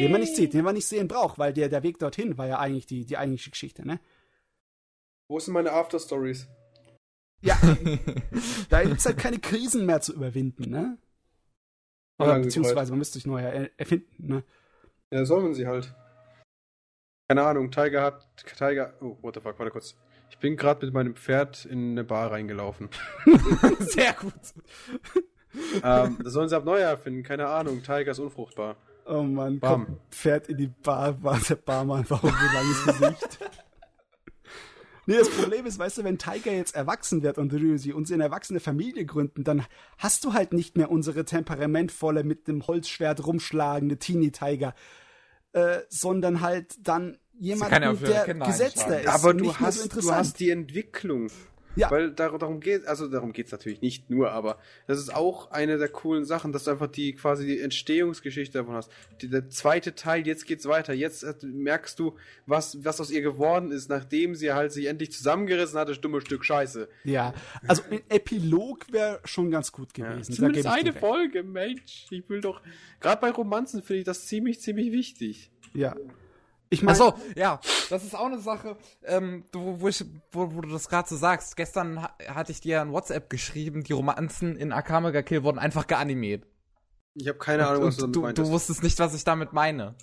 [0.00, 2.46] Den man nicht sieht, den man nicht sehen braucht, weil der, der Weg dorthin war
[2.46, 4.00] ja eigentlich die, die eigentliche Geschichte, ne?
[5.28, 6.48] Wo sind meine After-Stories?
[7.42, 7.60] Ja,
[8.70, 10.96] da gibt's halt keine Krisen mehr zu überwinden, ne?
[12.18, 14.44] Oder beziehungsweise man müsste sich neu er erfinden, ne?
[15.12, 15.94] Ja, soll man sie halt.
[17.28, 18.26] Keine Ahnung, Tiger hat.
[18.56, 18.94] Tiger.
[19.02, 19.94] Oh, what the fuck, warte kurz.
[20.30, 22.88] Ich bin gerade mit meinem Pferd in eine Bar reingelaufen.
[23.80, 24.32] Sehr gut.
[25.82, 27.82] ähm, das sollen sie ab Neujahr erfinden, keine Ahnung.
[27.82, 28.76] Tiger ist unfruchtbar.
[29.06, 29.86] Oh Mann, Bam.
[29.86, 33.38] kommt, fährt in die Bar, war der Barmann, warum so langes Gesicht?
[35.08, 38.12] Nee, das Problem ist, weißt du, wenn Tiger jetzt erwachsen wird und Ryusi und sie
[38.12, 39.64] eine erwachsene Familie gründen, dann
[39.96, 44.74] hast du halt nicht mehr unsere temperamentvolle, mit dem Holzschwert rumschlagende Teenie-Tiger,
[45.54, 49.08] äh, sondern halt dann jemanden, ja der gesetzter ist.
[49.08, 51.28] Aber du mehr so hast, du hast die Entwicklung.
[51.78, 51.92] Ja.
[51.92, 54.58] Weil dar darum geht, also darum geht's natürlich nicht nur, aber
[54.88, 58.74] das ist auch eine der coolen Sachen, dass du einfach die quasi die Entstehungsgeschichte davon
[58.74, 58.90] hast.
[59.20, 60.92] Die, der zweite Teil, jetzt geht's weiter.
[60.92, 62.16] Jetzt äh, merkst du,
[62.46, 66.20] was, was aus ihr geworden ist, nachdem sie halt sich endlich zusammengerissen hat, das dumme
[66.20, 66.88] Stück Scheiße.
[67.04, 67.32] Ja,
[67.68, 70.32] also ein Epilog wäre schon ganz gut gewesen.
[70.32, 70.98] ich dir recht.
[70.98, 72.06] Folge, Mensch.
[72.10, 72.60] Ich will doch.
[72.98, 75.52] Gerade bei Romanzen finde ich das ziemlich, ziemlich wichtig.
[75.74, 75.94] Ja.
[76.70, 80.60] Ich meine, Achso, ja, das ist auch eine Sache, ähm, du, wo, ich, wo, wo
[80.60, 81.56] du das gerade so sagst.
[81.56, 85.58] Gestern ha hatte ich dir ein WhatsApp geschrieben, die Romanzen in Akame ga Kill wurden
[85.58, 86.46] einfach geanimiert.
[87.14, 88.48] Ich habe keine Ahnung, was du Und damit du, meintest.
[88.48, 89.94] du wusstest nicht, was ich damit meine.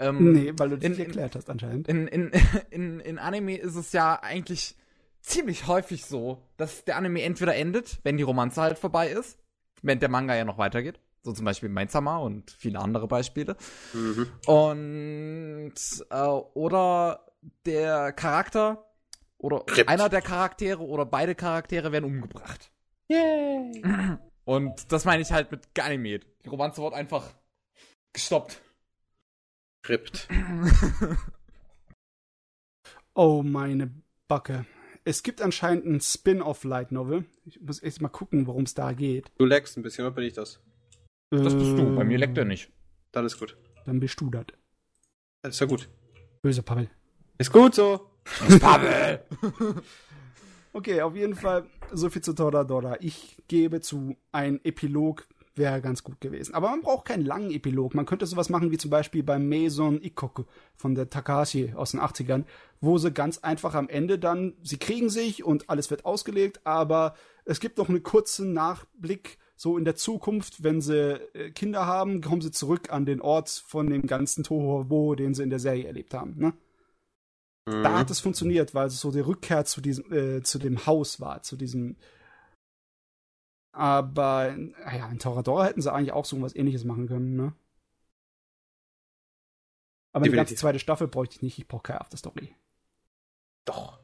[0.00, 1.88] Ähm, nee, weil du das in- nicht erklärt hast anscheinend.
[1.88, 2.30] In, in,
[2.70, 4.76] in, in Anime ist es ja eigentlich
[5.22, 9.38] ziemlich häufig so, dass der Anime entweder endet, wenn die Romanze halt vorbei ist,
[9.82, 11.00] wenn der Manga ja noch weitergeht.
[11.22, 13.56] So zum Beispiel Maid Sama und viele andere Beispiele.
[13.92, 14.28] Mhm.
[14.46, 15.74] Und
[16.10, 16.16] äh,
[16.54, 17.26] oder
[17.66, 18.84] der Charakter
[19.36, 19.88] oder Rippt.
[19.88, 22.70] einer der Charaktere oder beide Charaktere werden umgebracht.
[23.08, 23.82] Yay.
[24.44, 26.26] Und das meine ich halt mit geanimiert.
[26.44, 27.34] Die Romanze wird einfach
[28.12, 28.60] gestoppt.
[29.88, 30.28] Rippt.
[33.14, 33.90] Oh, meine
[34.28, 34.64] Backe.
[35.04, 37.24] Es gibt anscheinend ein Spin-off Light Novel.
[37.46, 39.32] Ich muss echt mal gucken, worum es da geht.
[39.38, 40.60] Du leckst ein bisschen, oder bin ich das?
[41.30, 41.94] Das bist du.
[41.94, 42.70] Bei mir Äh, leckt er nicht.
[43.12, 43.56] Dann ist gut.
[43.86, 44.46] Dann bist du das.
[45.42, 45.88] Das ist ja gut.
[46.42, 46.88] Böser Pavel.
[47.38, 48.10] Ist gut so.
[48.60, 49.22] Pavel!
[50.74, 52.98] Okay, auf jeden Fall so viel zu Toradora.
[53.00, 55.26] Ich gebe zu, ein Epilog
[55.56, 56.54] wäre ganz gut gewesen.
[56.54, 57.94] Aber man braucht keinen langen Epilog.
[57.94, 60.44] Man könnte sowas machen wie zum Beispiel bei Maison Ikoku
[60.76, 62.44] von der Takahashi aus den 80ern,
[62.80, 67.14] wo sie ganz einfach am Ende dann, sie kriegen sich und alles wird ausgelegt, aber
[67.44, 72.20] es gibt noch einen kurzen Nachblick so in der Zukunft, wenn sie äh, Kinder haben,
[72.20, 75.84] kommen sie zurück an den Ort von dem ganzen Tohuwabohu, den sie in der Serie
[75.88, 76.38] erlebt haben.
[76.38, 76.52] Ne?
[77.64, 81.20] Da hat es funktioniert, weil es so die Rückkehr zu diesem, äh, zu dem Haus
[81.20, 81.96] war, zu diesem.
[83.72, 87.52] Aber, ah ja, in Toradora hätten sie eigentlich auch so was ähnliches machen können, ne?
[90.12, 92.54] Aber die ganze zweite Staffel bräuchte ich nicht, ich brauche keine Afterstory.
[93.66, 93.98] Doch.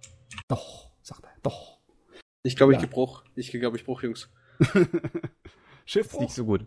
[0.49, 1.79] Doch, sagt er, doch.
[2.43, 2.83] Ich glaube, ich Ja.
[2.83, 3.25] gebe Bruch.
[3.35, 4.29] Ich glaube, ich Bruch, Jungs.
[5.85, 6.67] Schiffbruch, Nicht so gut.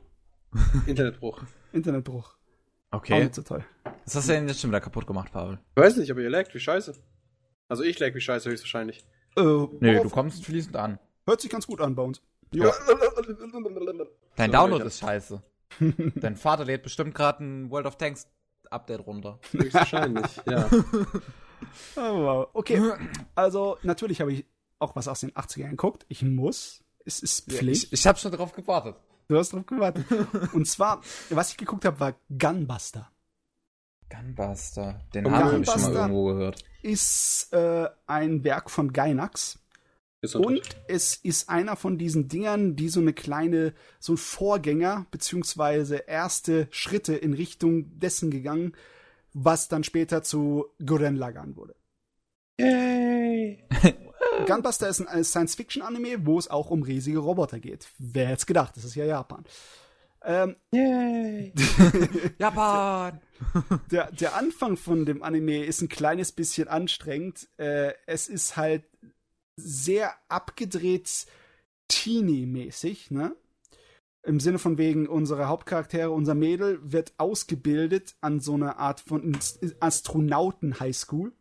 [0.85, 1.41] Internetbruch.
[1.73, 2.35] Internetbruch.
[2.91, 3.21] Auch Okay.
[3.23, 3.65] nicht so toll.
[4.05, 5.59] Was hast du denn jetzt schon wieder kaputt gemacht, Pavel?
[5.75, 6.93] Ich weiß nicht, aber ihr laggt wie scheiße.
[7.67, 9.05] Also ich lag wie scheiße höchstwahrscheinlich.
[9.35, 9.41] Äh,
[9.81, 10.99] Nee, du kommst fließend an.
[11.25, 12.21] Hört sich ganz gut an bei uns.
[12.53, 12.71] Ja.
[14.37, 15.41] Dein So, Download ist scheiße.
[16.15, 18.27] Dein Vater lädt bestimmt gerade ein World of Tanks
[18.69, 19.39] Update runter.
[19.51, 20.69] Höchstwahrscheinlich, ja.
[21.95, 22.47] Oh, wow.
[22.53, 22.81] Okay,
[23.35, 24.45] also natürlich habe ich
[24.79, 26.05] auch was aus den 80ern geguckt.
[26.07, 26.83] Ich muss.
[27.07, 27.85] Es ist Pflicht.
[27.85, 28.97] Ich, ich habe schon darauf gewartet.
[29.29, 30.05] Du hast drauf gewartet.
[30.53, 33.09] Und zwar, was ich geguckt habe, war Gunbuster.
[34.09, 34.99] Gunbuster.
[35.13, 36.65] Den Namen habe ich schon mal irgendwo gehört.
[36.81, 39.59] Ist äh, ein Werk von Gainax.
[40.33, 45.97] Und es ist einer von diesen Dingern, die so eine kleine, so ein Vorgänger, beziehungsweise
[45.97, 48.73] erste Schritte in Richtung dessen gegangen,
[49.33, 51.75] was dann später zu Gurren Lagann wurde.
[52.59, 53.63] Yay!
[54.45, 57.87] Gunbuster ist ein Science-Fiction-Anime, wo es auch um riesige Roboter geht.
[57.97, 58.77] Wer hätte es gedacht?
[58.77, 59.43] Das ist ja Japan.
[60.23, 61.53] Ähm, Yay!
[62.39, 63.21] Japan!
[63.91, 67.47] der, der Anfang von dem Anime ist ein kleines bisschen anstrengend.
[67.57, 68.83] Äh, es ist halt
[69.55, 71.27] sehr abgedreht
[71.87, 73.35] Teenie-mäßig, ne?
[74.23, 79.37] Im Sinne von wegen, unsere Hauptcharaktere, unser Mädel wird ausgebildet an so einer Art von
[79.79, 81.31] Astronauten-Highschool.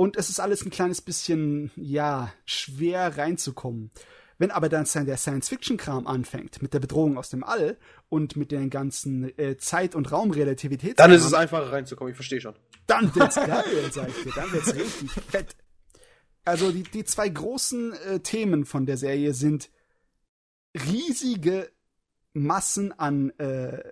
[0.00, 3.90] Und es ist alles ein kleines bisschen, ja, schwer reinzukommen.
[4.38, 7.76] Wenn aber dann der Science-Fiction-Kram anfängt, mit der Bedrohung aus dem All
[8.08, 12.40] und mit den ganzen äh, Zeit- und Raumrelativitäts Dann ist es einfacher reinzukommen, ich verstehe
[12.40, 12.54] schon.
[12.86, 14.32] dann wird's geil, sag ich dir.
[14.36, 15.56] Dann wird's richtig fett.
[16.44, 19.68] Also die, die zwei großen äh, Themen von der Serie sind
[20.86, 21.72] riesige
[22.34, 23.82] Massen an äh,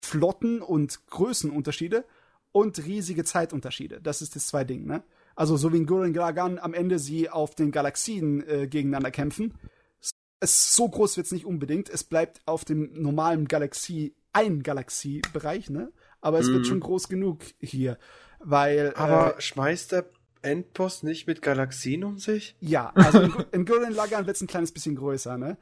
[0.00, 2.04] Flotten und Größenunterschiede
[2.52, 4.00] und riesige Zeitunterschiede.
[4.00, 5.02] Das ist das zwei Ding, ne?
[5.36, 9.54] Also so wie in Gurren Lagann am Ende sie auf den Galaxien äh, gegeneinander kämpfen.
[10.40, 11.88] Es, so groß wird's nicht unbedingt.
[11.88, 15.92] Es bleibt auf dem normalen Galaxie, ein Galaxiebereich, ne?
[16.20, 16.64] Aber es wird Mhm.
[16.64, 17.98] schon groß genug hier.
[18.40, 18.94] Weil.
[18.96, 20.10] Aber äh, schmeißt der
[20.42, 22.56] Endboss nicht mit Galaxien um sich?
[22.60, 25.56] Ja, also in, in Gurren Lagann wird's ein kleines bisschen größer, ne?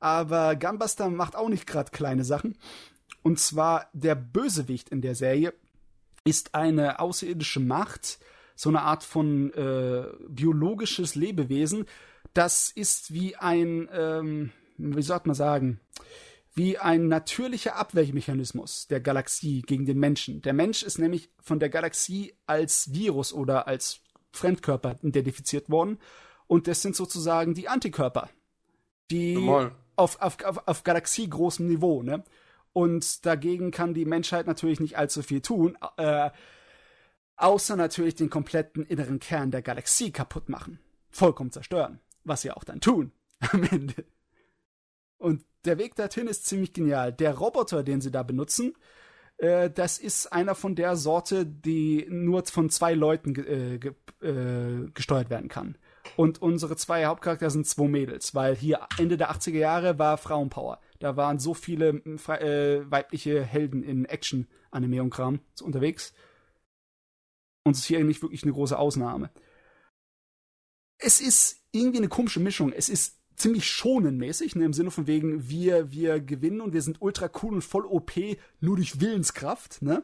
[0.00, 2.56] Aber Gunbuster macht auch nicht gerade kleine Sachen.
[3.22, 5.52] Und zwar der Bösewicht in der Serie
[6.24, 8.18] ist eine außerirdische Macht,
[8.58, 11.86] so eine Art von äh, biologisches Lebewesen.
[12.34, 15.78] Das ist wie ein, ähm, wie sollte man sagen,
[16.54, 20.42] wie ein natürlicher Abwehrmechanismus der Galaxie gegen den Menschen.
[20.42, 24.00] Der Mensch ist nämlich von der Galaxie als Virus oder als
[24.32, 26.00] Fremdkörper identifiziert worden.
[26.48, 28.28] Und das sind sozusagen die Antikörper,
[29.08, 29.70] die Normal.
[29.94, 32.24] auf, auf, auf, auf galaxiegroßem Niveau, ne?
[32.72, 36.30] Und dagegen kann die Menschheit natürlich nicht allzu viel tun, äh,
[37.38, 40.78] außer natürlich den kompletten inneren Kern der Galaxie kaputt machen.
[41.10, 42.00] Vollkommen zerstören.
[42.24, 43.12] Was sie auch dann tun
[43.52, 44.04] am Ende.
[45.16, 47.12] Und der Weg dorthin ist ziemlich genial.
[47.12, 48.74] Der Roboter, den sie da benutzen,
[49.38, 53.92] äh, das ist einer von der Sorte, die nur von zwei Leuten ge äh, ge
[54.20, 55.76] äh, gesteuert werden kann.
[56.16, 60.80] Und unsere zwei Hauptcharaktere sind zwei Mädels, weil hier Ende der 80er Jahre war Frauenpower.
[60.98, 66.14] Da waren so viele äh, weibliche Helden in Action-Anime und Kram unterwegs.
[67.68, 69.30] Und es ist hier nicht wirklich eine große Ausnahme.
[70.96, 72.72] Es ist irgendwie eine komische Mischung.
[72.72, 77.00] Es ist ziemlich schonenmäßig, ne, im Sinne von wegen, wir, wir gewinnen und wir sind
[77.00, 78.12] ultra cool und voll OP,
[78.60, 80.02] nur durch Willenskraft, ne?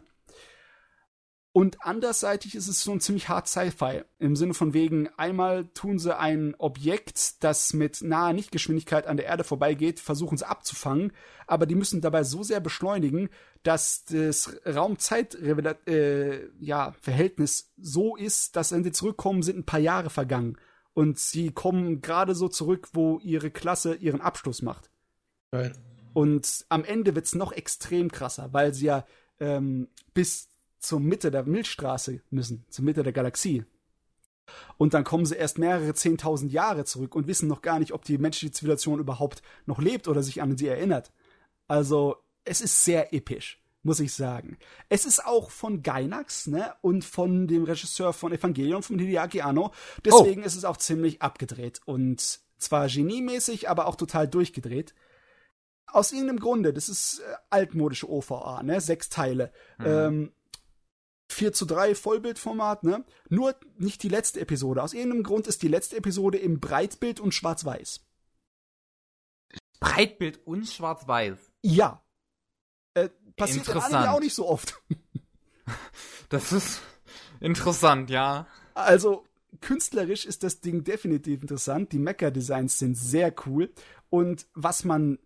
[1.56, 4.02] Und andersseitig ist es so ein ziemlich hart Sci-Fi.
[4.18, 9.26] Im Sinne von wegen, einmal tun sie ein Objekt, das mit naher Nichtgeschwindigkeit an der
[9.26, 11.12] Erde vorbeigeht, versuchen sie abzufangen,
[11.46, 13.30] aber die müssen dabei so sehr beschleunigen,
[13.64, 16.94] dass das Raum-Zeit-Verhältnis äh, ja,
[17.76, 20.56] so ist, dass wenn sie zurückkommen, sind ein paar Jahre vergangen.
[20.92, 24.90] Und sie kommen gerade so zurück, wo ihre Klasse ihren Abschluss macht.
[25.50, 25.72] Geil.
[26.12, 29.04] Und am Ende wird's noch extrem krasser, weil sie ja
[29.40, 33.64] ähm, bis zur Mitte der Milchstraße müssen, zur Mitte der Galaxie.
[34.76, 38.04] Und dann kommen sie erst mehrere zehntausend Jahre zurück und wissen noch gar nicht, ob
[38.04, 41.12] die menschliche Zivilisation überhaupt noch lebt oder sich an sie erinnert.
[41.66, 44.58] Also, es ist sehr episch, muss ich sagen.
[44.88, 49.72] Es ist auch von Gainax, ne, und von dem Regisseur von Evangelion, von Hideaki Anno.
[50.04, 54.94] Deswegen ist es auch ziemlich abgedreht und zwar geniemäßig, aber auch total durchgedreht.
[55.86, 59.52] Aus irgendeinem Grunde, das ist äh, altmodische OVA, ne, sechs Teile.
[59.78, 60.32] Ähm,
[61.30, 63.04] 4 zu 3 Vollbildformat, ne?
[63.28, 64.82] Nur nicht die letzte Episode.
[64.82, 68.04] Aus irgendeinem Grund ist die letzte Episode im Breitbild und schwarz-weiß.
[69.80, 71.38] Breitbild und schwarz-weiß.
[71.62, 72.03] Ja.
[73.36, 73.94] Passiert Interessant.
[73.94, 74.80] Anime auch nicht so oft.
[76.28, 76.80] Das ist
[77.40, 78.46] interessant, ja.
[78.74, 79.24] Also,
[79.60, 81.92] künstlerisch ist das Ding definitiv interessant.
[81.92, 83.70] Die Mecha-Designs sind sehr cool.
[84.10, 85.18] Und was man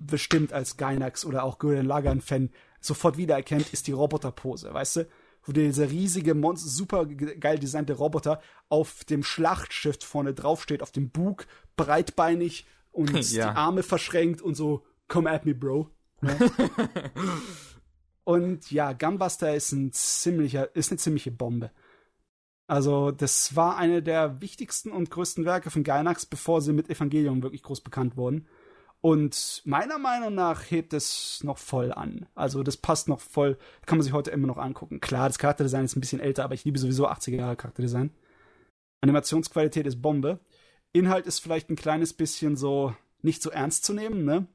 [0.00, 2.50] bestimmt als Gainax oder auch Gurren Lagann-Fan
[2.80, 5.08] sofort wiedererkennt, ist die Roboterpose, weißt du?
[5.44, 11.10] wo dieser riesige, Monster, super geil designte Roboter auf dem Schlachtschiff vorne draufsteht, auf dem
[11.10, 11.46] Bug,
[11.76, 13.50] breitbeinig und Ja.
[13.50, 15.90] die Arme verschränkt und so, come at me, bro.
[16.22, 16.38] Ne?
[18.24, 21.70] und ja, Gunbuster ist ein ziemlicher, ist eine ziemliche Bombe.
[22.66, 27.42] Also, das war eine der wichtigsten und größten Werke von Gainax, bevor sie mit Evangelion
[27.42, 28.46] wirklich groß bekannt wurden.
[29.02, 32.26] Und meiner Meinung nach hebt es noch voll an.
[32.34, 35.00] Also, das passt noch voll, kann man sich heute immer noch angucken.
[35.00, 38.10] Klar, das Charakterdesign ist ein bisschen älter, aber ich liebe sowieso 80er Jahre Charakterdesign.
[39.02, 40.38] Animationsqualität ist Bombe.
[40.92, 44.46] Inhalt ist vielleicht ein kleines bisschen so nicht so ernst zu nehmen, ne?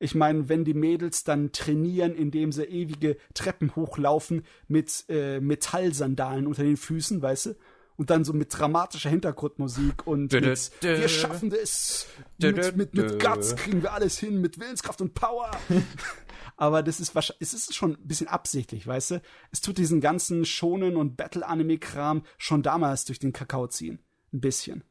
[0.00, 6.46] Ich meine, wenn die Mädels dann trainieren, indem sie ewige Treppen hochlaufen mit äh, Metallsandalen
[6.46, 7.54] unter den Füßen, weißt du?
[7.96, 11.00] Und dann so mit dramatischer Hintergrundmusik und Dö, mit, dö.
[11.00, 12.06] wir schaffen das,
[12.40, 13.20] Dö, mit, mit, mit.
[13.20, 15.50] Guts kriegen wir alles hin, mit Willenskraft und Power.
[16.56, 19.22] Aber das ist wahrscheinlich, es ist schon ein bisschen absichtlich, weißt du?
[19.50, 23.98] Es tut diesen ganzen Shonen- und Battle-Anime-Kram schon damals durch den Kakao ziehen.
[24.32, 24.84] Ein bisschen.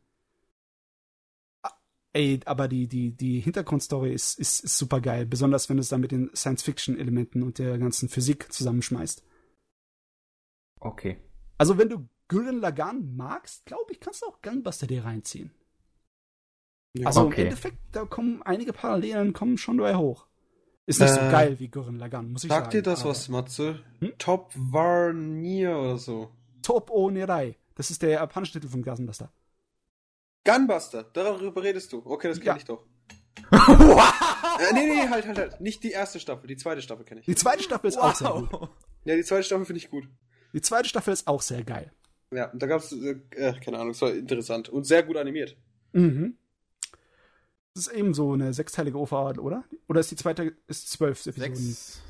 [2.17, 5.25] Ey, aber die, die, die Hintergrundstory ist, ist, ist super geil.
[5.27, 9.23] Besonders wenn du es dann mit den Science-Fiction-Elementen und der ganzen Physik zusammenschmeißt.
[10.79, 11.17] Okay.
[11.59, 15.51] Also, wenn du Gurren Lagann magst, glaube ich, kannst du auch Gunbuster dir reinziehen.
[16.97, 17.07] Ja.
[17.07, 17.41] Also Okay.
[17.41, 20.25] im Endeffekt, da kommen einige Parallelen kommen schon dabei hoch.
[20.87, 22.63] Ist nicht so Äh, geil wie Gurren Lagann, muss ich sagen.
[22.63, 23.83] Sagt dir das aber- was, Matze?
[23.99, 24.13] Hm?
[24.17, 26.31] Top Varnier oder so.
[26.63, 27.55] Top O Nerai.
[27.75, 29.31] Das ist der japanische Titel von Gunbuster.
[30.47, 32.01] Gunbuster, darüber redest du.
[32.05, 32.57] Okay, das kenne Ja.
[32.57, 32.85] ich doch.
[34.59, 35.61] Äh, nee, nee, halt, halt, halt.
[35.61, 37.27] Nicht die erste Staffel, die zweite Staffel kenne ich.
[37.27, 38.51] Die zweite Staffel ist auch sehr gut.
[38.51, 38.69] Wow.
[39.05, 40.05] Ja, die zweite Staffel finde ich gut.
[40.51, 41.91] Die zweite Staffel ist auch sehr geil.
[42.33, 45.15] Ja, und da gab es, äh, äh, keine Ahnung, es war interessant und sehr gut
[45.15, 45.55] animiert.
[45.93, 46.37] Mhm.
[47.75, 49.63] Das ist eben so eine sechsteilige OVA, oder?
[49.87, 51.55] Oder ist die zweite, ist zwölf Episoden?
[51.55, 52.01] Sechs.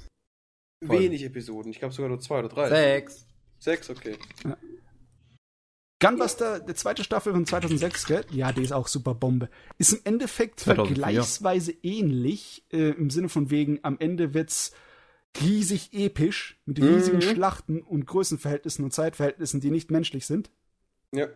[0.85, 0.99] Voll.
[1.01, 2.69] Wenig Episoden, ich glaube sogar nur zwei oder drei.
[2.69, 3.25] Sechs.
[3.59, 4.15] Sechs, okay.
[5.99, 8.23] Gunbuster, der zweite Staffel von 2006, gell?
[8.31, 9.49] Ja, die ist auch super Bombe.
[9.79, 10.95] Ist im Endeffekt 2004.
[11.03, 14.73] vergleichsweise ähnlich, äh, im Sinne von wegen, am Ende wird's
[15.41, 17.21] riesig episch, mit riesigen Mhm.
[17.21, 20.51] Schlachten und Größenverhältnissen und Zeitverhältnissen, die nicht menschlich sind.
[21.13, 21.27] Ja.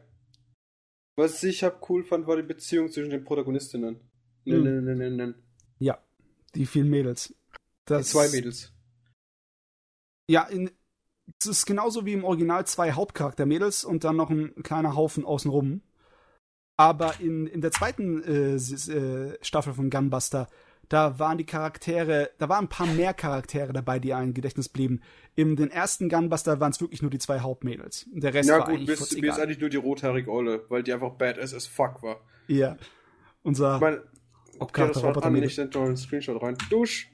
[1.16, 4.00] Was ich hab cool fand, war die Beziehung zwischen den Protagonistinnen.
[4.46, 4.64] Ne, Mhm.
[4.64, 5.36] ne, ne, ne, ne.
[5.80, 6.04] Ja,
[6.56, 7.30] die vielen Mädels.
[7.30, 7.36] Die
[7.86, 8.72] Das, zwei Mädels.
[10.28, 10.72] Ja, in,
[11.40, 15.82] es ist genauso wie im Original zwei Hauptcharakter-Mädels und dann noch ein kleiner Haufen außenrum.
[16.78, 20.48] Aber in, in der zweiten äh, äh, Staffel von Gunbuster,
[20.90, 24.68] da waren die Charaktere, da waren ein paar mehr Charaktere dabei, die einem im Gedächtnis
[24.68, 25.02] blieben.
[25.36, 28.08] In den ersten Gunbuster waren es wirklich nur die zwei Hauptmädels.
[28.12, 29.42] Der Rest Ja war gut, eigentlich bis, kurz bis egal.
[29.42, 32.22] eigentlich nur die rothaarige Olle, weil die einfach badass as fuck war.
[32.48, 32.78] Ja.
[33.44, 34.04] Unser Ich meine,
[34.60, 36.58] okay, war an, ich noch einen Screenshot rein.
[36.70, 37.10] Dusch!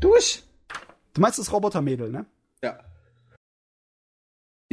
[0.00, 0.42] Dusch!
[1.14, 2.26] Du meinst das Robotermädel, ne?
[2.62, 2.78] Ja.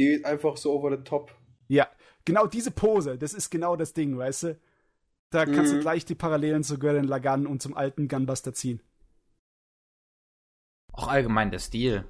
[0.00, 1.34] Die geht einfach so over the top.
[1.68, 1.86] Ja,
[2.24, 4.58] genau diese Pose, das ist genau das Ding, weißt du?
[5.28, 5.80] Da kannst du Mhm.
[5.80, 8.80] gleich die Parallelen zu Gurren Lagann und zum alten Gunbuster ziehen.
[10.92, 12.04] Auch allgemein der Stil.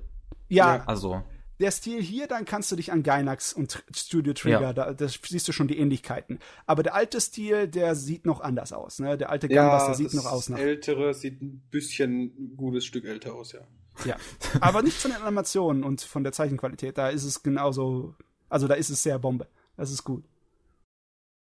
[0.48, 0.84] Ja, Ja.
[0.86, 1.22] Also,
[1.58, 4.72] der Stil hier, dann kannst du dich an Gainax und Studio Trigger, Ja.
[4.72, 6.38] da, da siehst du schon die Ähnlichkeiten.
[6.66, 9.18] Aber der alte Stil, der sieht noch anders aus, ne?
[9.18, 10.58] Der alte Ja, Gunbuster sieht das noch aus nach.
[10.58, 13.60] ältere sieht ein bisschen ein gutes Stück älter aus, ja.
[14.04, 14.16] Ja.
[14.60, 16.96] Aber nicht von den Animationen und von der Zeichenqualität.
[16.98, 18.14] Da ist es genauso,
[18.48, 19.46] also da ist es sehr Bombe.
[19.76, 20.24] Das ist gut.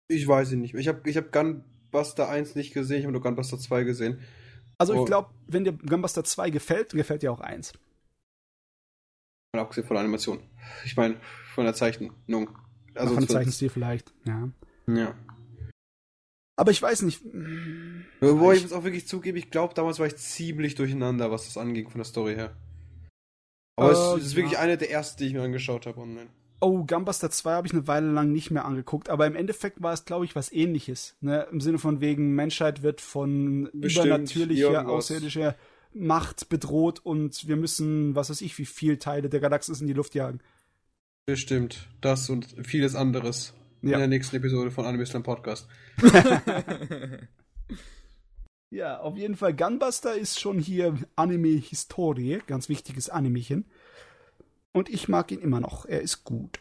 [0.07, 0.73] Ich weiß es nicht.
[0.75, 4.19] Ich habe ich hab Gunbuster 1 nicht gesehen, ich habe nur Gunbuster 2 gesehen.
[4.77, 5.05] Also ich Oh.
[5.05, 7.73] glaube, wenn dir Gunbuster 2 gefällt, gefällt dir auch 1.
[9.53, 10.39] Mal abgesehen von der Animation.
[10.85, 11.19] Ich meine,
[11.53, 12.13] von der Zeichnung.
[12.95, 14.49] Also von dem von- Zeichenstil vielleicht, ja.
[14.87, 15.15] Ja.
[16.59, 17.21] Aber ich weiß nicht.
[18.19, 21.57] Wobei ich muss auch wirklich zugeben, ich glaube, damals war ich ziemlich durcheinander, was das
[21.57, 22.53] anging von der Story her.
[23.77, 24.37] Aber Äh, es ist ja.
[24.39, 26.27] wirklich eine der ersten, die ich mir angeschaut habe online.
[26.59, 29.93] Oh, Gunbuster 2 habe ich eine Weile lang nicht mehr angeguckt, aber im Endeffekt war
[29.93, 31.15] es, glaube ich, was ähnliches.
[31.21, 31.47] Ne?
[31.49, 35.05] Im Sinne von wegen, Menschheit wird von Bestimmt, übernatürlicher, irgendwas.
[35.05, 35.55] außerirdischer
[35.93, 39.93] Macht bedroht und wir müssen, was weiß ich, wie viel Teile der Galaxis in die
[39.93, 40.41] Luft jagen.
[41.25, 41.87] Bestimmt.
[42.01, 43.53] Das und vieles anderes.
[43.81, 43.97] In Ja.
[43.97, 45.67] der nächsten Episode von Anime Slam Podcast.
[48.71, 53.65] Ja, auf jeden Fall, Gunbuster ist schon hier Anime-Historie, ganz wichtiges Animechen.
[54.73, 56.59] Und ich mag ihn immer noch, er ist gut.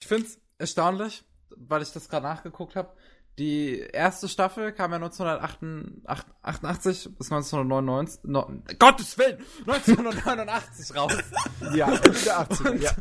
[0.00, 1.24] ich find's erstaunlich,
[1.56, 2.92] weil ich das gerade nachgeguckt habe.
[3.40, 11.12] Die erste Staffel kam ja 1988 bis 1999, no, Gottes Willen, 1989 raus.
[11.74, 12.92] Ja, Ende der 80er, Und, ja.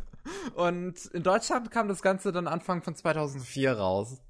[0.55, 4.21] Und in Deutschland kam das Ganze dann Anfang von 2004 raus.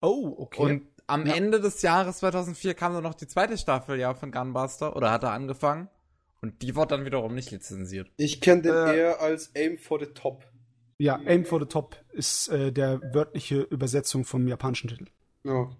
[0.00, 0.62] Oh, okay.
[0.62, 1.34] Und am Ja.
[1.34, 5.22] Ende des Jahres 2004 kam dann noch die zweite Staffel ja von Gunbuster oder hat
[5.22, 5.88] er angefangen.
[6.42, 8.10] Und die wird dann wiederum nicht lizenziert.
[8.16, 10.44] Ich kenne den Äh, eher als Aim for the Top.
[10.98, 15.06] Ja, Aim for the Top ist äh, der wörtliche Übersetzung vom japanischen Titel.
[15.44, 15.70] Ja.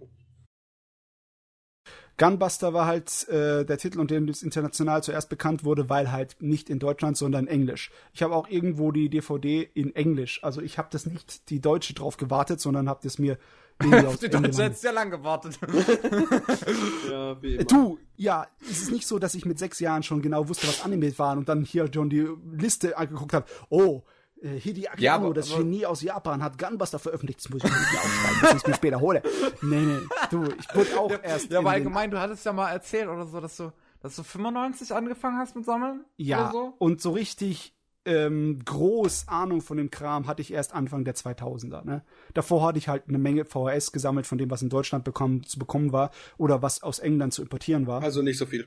[2.17, 6.37] Gunbuster war halt äh, der Titel, unter dem es international zuerst bekannt wurde, weil halt
[6.41, 7.91] nicht in Deutschland, sondern Englisch.
[8.13, 10.43] Ich habe auch irgendwo die DVD in Englisch.
[10.43, 13.39] Also ich habe das nicht die Deutsche drauf gewartet, sondern habe das mir
[13.83, 15.59] aus Die Deutsche hat sehr lang gewartet.
[17.11, 17.65] ja, wie immer.
[17.65, 20.85] Du, ja, es ist nicht so, dass ich mit sechs Jahren schon genau wusste, was
[20.85, 23.47] Anime waren und dann hier schon die Liste angeguckt habe.
[23.71, 24.03] Oh,
[24.45, 27.41] äh, Hideaki Ja, Anno, aber- das aber- Genie aus Japan, hat Gunbuster veröffentlicht.
[27.41, 29.23] Das muss ich mir nicht aufschreiben, das ich mir später hole.
[29.63, 29.99] Nee, nee,
[30.31, 33.41] du, ich wurde auch erst Ja, aber allgemein, du hattest ja mal erzählt oder so,
[33.41, 36.05] dass du, dass du 95 angefangen hast mit Sammeln?
[36.17, 36.75] Ja, Oder so?
[36.79, 37.73] und so richtig
[38.07, 41.85] ähm, groß Ahnung von dem Kram hatte ich erst Anfang der 2000er.
[41.87, 42.03] Ne?
[42.35, 45.59] Davor hatte ich halt eine Menge VHS gesammelt von dem, was in Deutschland bekommen, zu
[45.59, 48.03] bekommen war oder was aus England zu importieren war.
[48.03, 48.67] Also nicht so viel.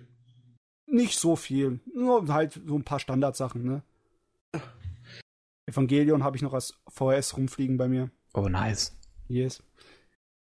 [0.87, 3.63] Nicht so viel, nur halt so ein paar Standardsachen.
[3.63, 3.83] Ne?
[5.67, 8.09] Evangelion habe ich noch als VHS rumfliegen bei mir.
[8.33, 8.97] Oh, nice.
[9.27, 9.61] Yes.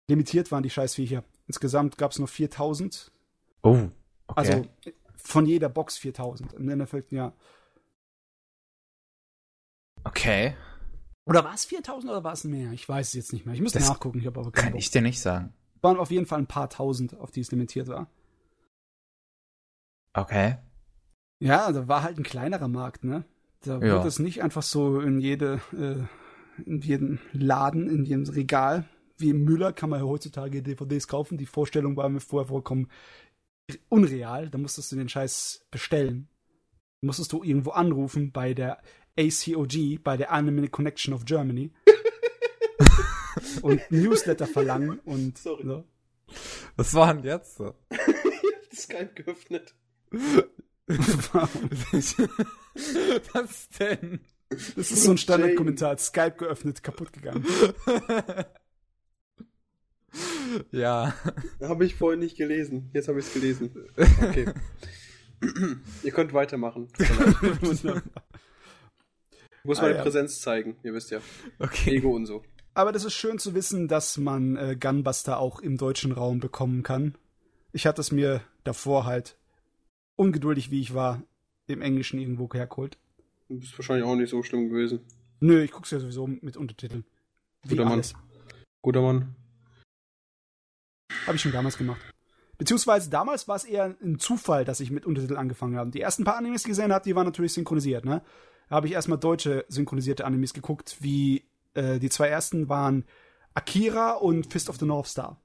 [0.08, 1.22] Limitiert waren die Scheißviecher.
[1.46, 3.12] Insgesamt gab es nur 4000.
[3.62, 3.90] Oh, okay.
[4.26, 4.66] Also
[5.16, 6.54] von jeder Box 4000.
[6.54, 7.32] Im Endeffekt, ja.
[10.04, 10.56] okay.
[11.26, 12.72] Oder war es 4000 oder war es mehr?
[12.72, 13.54] Ich weiß es jetzt nicht mehr.
[13.54, 14.18] Ich müsste Das nachgucken.
[14.18, 14.80] Ich habe aber Kann Bock.
[14.80, 15.52] ich dir nicht sagen.
[15.82, 18.08] waren auf jeden Fall ein paar tausend, auf die es limitiert war.
[20.14, 20.56] Okay.
[21.40, 23.24] Ja, da war halt ein kleinerer Markt, ne?
[23.62, 23.80] Da Ja.
[23.96, 25.96] wird es nicht einfach so in jede, äh,
[26.64, 28.88] in jeden Laden, in jedem Regal.
[29.18, 31.36] Wie im Müller kann man ja heutzutage DVDs kaufen.
[31.36, 32.88] Die Vorstellung war mir vorher vollkommen
[33.90, 34.48] unreal.
[34.48, 36.28] Da musstest du den Scheiß bestellen.
[37.02, 38.80] Musstest du irgendwo anrufen bei der
[39.18, 41.70] ACOG, bei der Anime Connection of Germany.
[43.62, 45.64] und Newsletter verlangen und Sorry.
[45.64, 45.84] so.
[46.76, 47.74] Was war denn jetzt so?
[48.74, 49.74] Skype geöffnet.
[53.32, 54.20] Was denn?
[54.48, 55.96] Das ist so ein Standardkommentar.
[55.98, 57.46] Skype geöffnet, kaputt gegangen.
[60.72, 61.14] Ja.
[61.62, 62.90] Habe ich vorhin nicht gelesen.
[62.92, 63.86] Jetzt habe ich es gelesen.
[63.96, 64.52] Okay.
[66.02, 66.88] Ihr könnt weitermachen.
[66.98, 67.62] Leid.
[69.62, 70.02] Muss Ah, meine ja.
[70.02, 70.76] Präsenz zeigen.
[70.82, 71.20] Ihr wisst ja.
[71.58, 71.96] Okay.
[71.96, 72.42] Ego und so.
[72.74, 76.82] Aber das ist schön zu wissen, dass man äh, Gunbuster auch im deutschen Raum bekommen
[76.82, 77.16] kann.
[77.72, 79.36] Ich hatte es mir davor halt
[80.20, 81.22] ungeduldig, wie ich war,
[81.66, 82.98] im Englischen irgendwo hergeholt.
[83.48, 85.00] Das ist wahrscheinlich auch nicht so schlimm gewesen.
[85.40, 87.04] Nö, ich guck's ja sowieso mit Untertiteln.
[87.62, 87.92] Wie Guter Mann.
[87.94, 88.14] alles.
[88.82, 89.34] Guter Mann.
[91.26, 92.00] Habe ich schon damals gemacht.
[92.58, 95.90] Beziehungsweise damals war es eher ein Zufall, dass ich mit Untertiteln angefangen habe.
[95.90, 98.22] Die ersten paar Animes, die ich gesehen habe, die waren natürlich synchronisiert, ne?
[98.68, 103.04] Da habe ich erstmal deutsche synchronisierte Animes geguckt, wie äh, die zwei ersten waren
[103.54, 105.40] Akira und Fist of the North Star.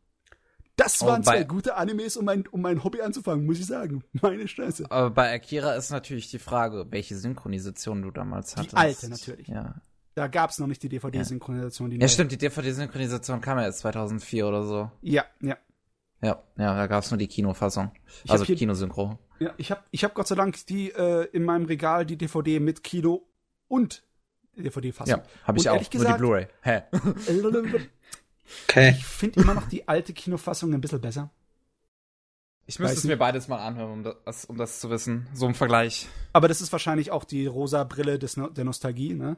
[0.77, 4.03] Das waren bei- zwei gute Animes, um mein, um mein Hobby anzufangen, muss ich sagen.
[4.21, 4.85] Meine Scheiße.
[4.91, 8.75] Aber bei Akira ist natürlich die Frage, welche Synchronisation du damals hattest.
[8.75, 9.47] alte natürlich.
[9.47, 9.75] Ja.
[10.15, 11.89] Da gab es noch nicht die DVD-Synchronisation.
[11.89, 12.09] Die Ja, neue.
[12.09, 14.91] stimmt, die DVD-Synchronisation kam ja erst 2004 oder so.
[15.01, 15.57] Ja, ja.
[16.21, 17.91] Ja, ja, da gab's nur die Kinofassung.
[18.23, 19.19] Ich also hier- Kinosynchro.
[19.39, 22.59] ja ich habe ich hab Gott sei Dank die äh, in meinem Regal die DVD
[22.59, 23.27] mit Kino
[23.67, 24.03] und
[24.57, 25.17] DVD-Fassung.
[25.19, 25.73] Ja, habe ich Und auch.
[25.75, 26.47] ehrlich nur die gesagt- Blu-ray.
[26.61, 26.83] Hä?
[28.67, 28.95] Okay.
[28.97, 31.31] Ich finde immer noch die alte Kinofassung ein bisschen besser.
[32.67, 35.27] Ich müsste Weiß es mir beides mal anhören, um das, um das zu wissen.
[35.33, 36.07] So im Vergleich.
[36.33, 39.37] Aber das ist wahrscheinlich auch die rosa Brille des no der Nostalgie, ne?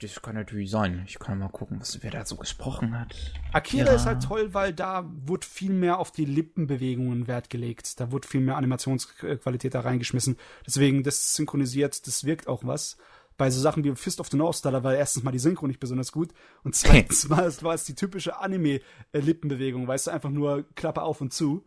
[0.00, 1.04] Das kann natürlich sein.
[1.06, 3.14] Ich kann mal gucken, was, wer da so gesprochen hat.
[3.52, 3.94] Akira Ja.
[3.94, 8.00] ist halt toll, weil da wurde viel mehr auf die Lippenbewegungen Wert gelegt.
[8.00, 10.36] Da wurde viel mehr Animationsqualität da reingeschmissen.
[10.66, 12.96] Deswegen, das synchronisiert, das wirkt auch was.
[13.36, 15.66] Bei so Sachen wie Fist of the North Star, da war erstens mal die Synchro
[15.66, 16.30] nicht besonders gut
[16.64, 21.20] und zweitens war es, war es die typische Anime-Lippenbewegung, weißt du, einfach nur Klappe auf
[21.20, 21.62] und zu.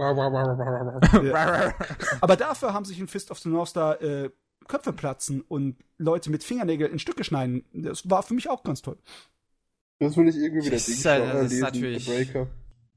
[2.22, 4.30] Aber dafür haben sich in Fist of the North Star äh,
[4.68, 7.66] Köpfe platzen und Leute mit Fingernägeln in Stücke schneiden.
[7.74, 8.98] Das war für mich auch ganz toll.
[10.00, 12.48] Das will ich irgendwie wieder Das ist halt- das ist natürlich- Breaker.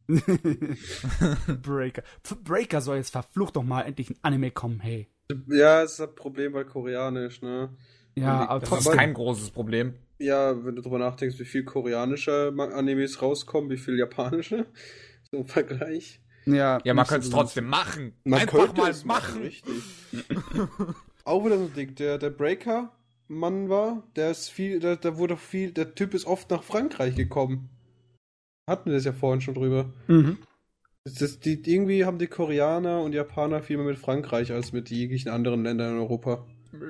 [1.63, 2.03] Breaker.
[2.43, 5.09] Breaker soll jetzt verflucht doch mal endlich ein Anime kommen, hey.
[5.49, 7.77] Ja, es ist ein Problem, weil koreanisch, ne?
[8.23, 8.99] Ja, aber Das ist trotzdem.
[8.99, 9.95] kein großes Problem.
[10.19, 14.67] Ja, wenn du drüber nachdenkst, wie viel koreanische Animes rauskommen, wie viel japanische.
[15.31, 16.23] So im Vergleich.
[16.47, 18.15] Ja, Ja, man könnte es trotzdem machen.
[18.25, 19.43] Man Einfach könnte mal es machen.
[19.43, 19.75] Richtig.
[21.25, 21.95] Auch wieder so ein Ding.
[21.97, 26.51] Der, der Breaker-Mann war, der ist viel, der, der wurde viel, der Typ ist oft
[26.51, 27.69] nach Frankreich gekommen.
[28.67, 29.93] Hatten wir das ja vorhin schon drüber.
[30.07, 30.39] Mhm.
[31.05, 34.89] Das ist die, irgendwie haben die Koreaner und Japaner viel mehr mit Frankreich als mit
[34.91, 36.47] jeglichen anderen Ländern in Europa.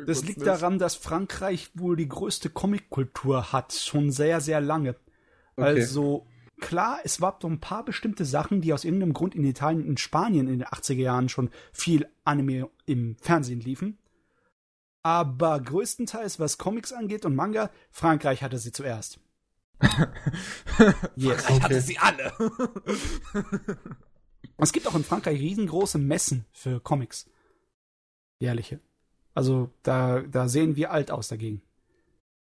[0.06, 4.96] Das liegt daran, dass Frankreich wohl die größte Comickultur hat, schon sehr, sehr lange.
[5.56, 5.68] Okay.
[5.68, 6.26] Also
[6.60, 10.00] klar, es gab so ein paar bestimmte Sachen, die aus irgendeinem Grund in Italien und
[10.00, 13.98] Spanien in den 80er Jahren schon viel Anime im Fernsehen liefen.
[15.02, 19.20] Aber größtenteils, was Comics angeht und Manga, Frankreich hatte sie zuerst.
[21.16, 21.48] yes.
[21.48, 22.32] Ich hatte sie alle.
[24.58, 27.30] Es gibt auch in Frankreich riesengroße Messen für Comics.
[28.40, 28.80] Jährliche.
[29.38, 31.62] Also da, da sehen wir alt aus dagegen.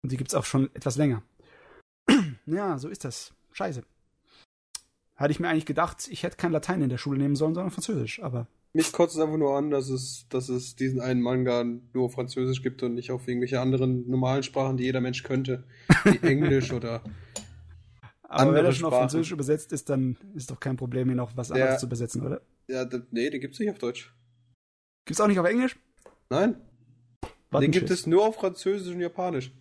[0.02, 1.22] Und die gibt's auch schon etwas länger.
[2.48, 3.36] ja, so ist das.
[3.52, 3.84] Scheiße.
[5.15, 7.69] Hatte ich mir eigentlich gedacht, ich hätte kein Latein in der Schule nehmen sollen, sondern
[7.69, 8.48] Französisch, aber.
[8.74, 12.14] Mich kotzt es einfach nur an, dass es, dass es diesen einen Manga nur auf
[12.14, 15.65] Französisch gibt und nicht auf irgendwelche anderen normalen Sprachen, die jeder Mensch könnte.
[16.03, 17.03] Wie Englisch oder.
[18.24, 19.02] Aber wenn er schon auf Sprachen.
[19.02, 22.26] Französisch übersetzt ist, dann ist doch kein Problem, hier noch was anderes Der- zu übersetzen,
[22.26, 22.41] oder?
[22.68, 24.15] Ja, nee, den gibt's nicht auf Deutsch.
[25.06, 25.78] Gibt's auch nicht auf Englisch?
[26.32, 26.60] Nein,
[27.52, 29.52] den gibt es nur auf Französisch und Japanisch.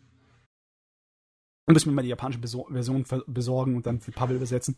[1.69, 4.77] Und müssen wir mal die japanische Version ver- besorgen und dann für Pavel übersetzen.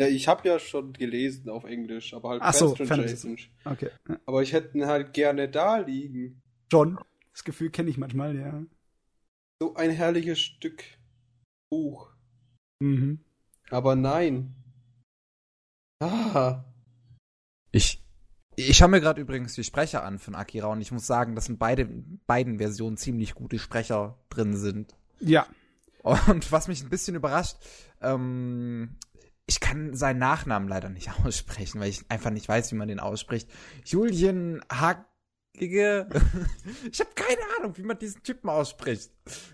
[0.00, 3.38] Ja, ich habe ja schon gelesen auf Englisch, aber halt Ach so, Fans-Translation.
[3.64, 3.90] Okay.
[4.08, 4.20] Ja.
[4.26, 6.42] Aber ich hätte ihn halt gerne da liegen.
[6.70, 6.98] John,
[7.32, 8.64] das Gefühl kenne ich manchmal, ja.
[9.60, 10.82] So ein herrliches Stück
[11.70, 12.12] Buch.
[12.80, 13.24] Mhm.
[13.70, 14.54] Aber nein.
[16.00, 16.64] Ah.
[17.72, 18.03] Ich,
[18.56, 21.48] ich schaue mir gerade übrigens die Sprecher an von Akira und ich muss sagen, dass
[21.48, 21.88] in beide,
[22.26, 24.96] beiden Versionen ziemlich gute Sprecher drin sind.
[25.20, 25.46] Ja.
[26.02, 27.56] Und was mich ein bisschen überrascht,
[28.02, 28.96] ähm,
[29.46, 33.00] ich kann seinen Nachnamen leider nicht aussprechen, weil ich einfach nicht weiß, wie man den
[33.00, 33.48] ausspricht.
[33.84, 36.08] Julian Hagige.
[36.90, 39.10] ich habe keine Ahnung, wie man diesen Typen ausspricht.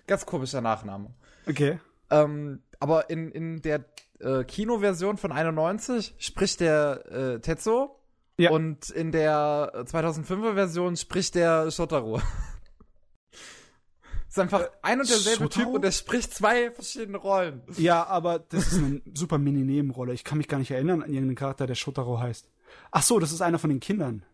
[0.07, 1.15] Ganz komischer Nachname.
[1.47, 1.79] Okay.
[2.11, 3.85] Ähm, aber in, in der
[4.19, 8.00] äh, Kinoversion von 91 spricht der äh, Tetsuo
[8.41, 8.51] Ja.
[8.51, 12.21] und in der äh, 2005er Version spricht der Shotaro.
[14.29, 15.65] ist einfach ein und derselbe Shotaro?
[15.65, 17.63] Typ und der spricht zwei verschiedene Rollen.
[17.77, 20.15] Ja, aber das ist eine super Mini-Nebenrolle.
[20.15, 22.49] Ich kann mich gar nicht erinnern an irgendeinen Charakter, der Shotaro heißt.
[22.91, 24.25] Ach so, das ist einer von den Kindern.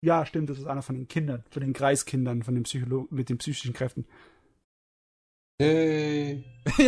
[0.00, 3.28] Ja, stimmt, das ist einer von den Kindern, von den Kreiskindern, von den Psycholo mit
[3.28, 4.06] den psychischen Kräften.
[5.60, 6.44] Hey.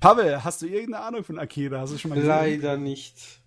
[0.00, 1.80] Pavel, hast du irgendeine Ahnung von Akira?
[1.80, 2.28] Hast du schon mal gesehen?
[2.28, 3.41] Leider nicht.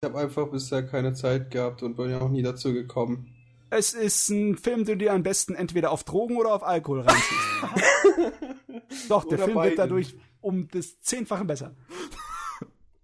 [0.00, 3.34] Ich habe einfach bisher keine Zeit gehabt und bin ja auch nie dazu gekommen.
[3.70, 7.00] Es ist ein Film, den du dir am besten entweder auf Drogen oder auf Alkohol
[7.00, 9.02] reinziehst.
[9.08, 9.70] Doch, der Oder Film beiden.
[9.70, 11.74] wird dadurch um das Zehnfache besser.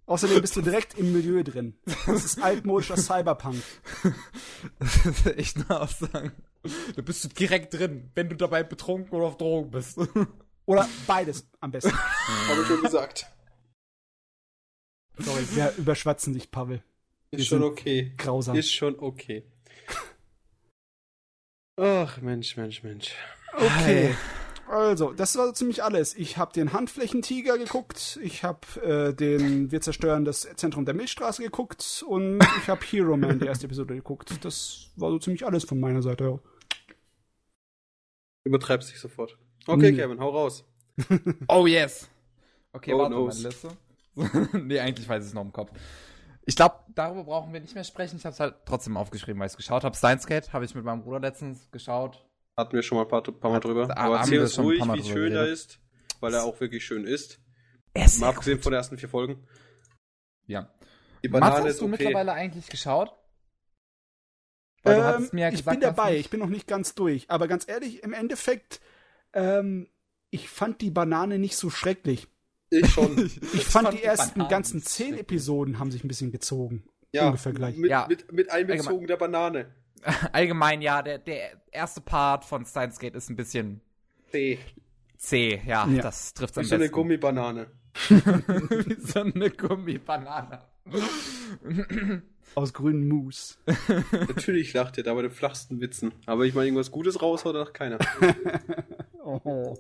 [0.06, 1.74] Außerdem bist du direkt im Milieu drin.
[2.06, 3.60] Das ist altmodischer Cyberpunk.
[4.78, 6.30] Das ist echt eine Aussage.
[6.94, 9.98] Da bist du direkt drin, wenn du dabei betrunken oder auf Drogen bist.
[10.66, 11.92] Oder beides am besten.
[11.92, 13.26] Habe ich schon gesagt.
[15.18, 16.82] Sorry, wir überschwatzen dich, Pavel.
[17.30, 18.12] Wir Ist schon okay.
[18.16, 18.56] Grausam.
[18.56, 19.44] Ist schon okay.
[21.76, 23.12] Ach, Mensch, Mensch, Mensch.
[23.52, 24.14] Okay.
[24.68, 26.14] Also, das war so ziemlich alles.
[26.14, 31.42] Ich habe den Handflächentiger geguckt, ich habe äh, den Wir zerstören das Zentrum der Milchstraße
[31.42, 34.32] geguckt und ich habe Hero Man, die erste Episode, geguckt.
[34.44, 36.28] Das war so ziemlich alles von meiner Seite.
[36.28, 36.40] aus.
[38.44, 39.36] Übertreibst dich sofort.
[39.66, 39.96] Okay, Nee.
[39.98, 40.64] Kevin, hau raus.
[41.48, 42.08] Oh yes.
[42.72, 43.26] Okay, Oh, warte no.
[43.26, 43.68] meine Liste.
[44.52, 45.70] nee, eigentlich weiß ich es noch im Kopf.
[46.46, 48.16] Ich glaube, darüber brauchen wir nicht mehr sprechen.
[48.16, 49.96] Ich habe es halt trotzdem aufgeschrieben, weil ich es geschaut habe.
[49.96, 52.26] Steins Gate habe ich mit meinem Bruder letztens geschaut.
[52.56, 53.86] Hatten wir schon mal ein paar, paar Mal drüber.
[53.86, 55.80] Da Aber erzähl uns ruhig, wie schön er ist,
[56.20, 57.40] weil er auch wirklich schön ist.
[57.94, 59.46] Er ist Mal abgesehen von den ersten vier Folgen.
[60.46, 60.68] Ja.
[61.22, 61.90] Die Mats, Banane hast ist du okay.
[61.92, 63.12] mittlerweile eigentlich geschaut?
[64.82, 67.30] Weil du Ähm, ja ich gesagt, bin dabei, ich bin noch nicht ganz durch.
[67.30, 68.80] Aber ganz ehrlich, im Endeffekt,
[69.32, 69.88] ähm,
[70.30, 72.28] ich fand die Banane nicht so schrecklich.
[72.80, 73.16] Ich schon.
[73.54, 75.16] Ich fand, fand die ersten ganzen zehn.
[75.18, 76.84] Episoden haben sich ein bisschen gezogen.
[77.12, 77.76] ja, Ungefähr gleich.
[77.76, 78.06] Mit, Ja.
[78.08, 79.66] mit, mit Einbezogen der Banane.
[80.32, 83.80] Allgemein, ja, der, der erste Part von Steins Gate ist ein bisschen
[84.30, 84.58] C.
[85.16, 85.60] zäh.
[85.66, 86.02] Ja, Ja.
[86.02, 86.94] das trifft Wie am so eine besten.
[86.94, 87.66] Gummibanane.
[88.08, 90.60] Wie so eine Gummibanane.
[92.56, 93.58] Aus grünem Mus.
[94.12, 96.12] Natürlich lacht ihr da bei den flachsten Witzen.
[96.26, 97.98] Aber ich meine, irgendwas Gutes raus oder keiner.
[99.24, 99.76] Oh.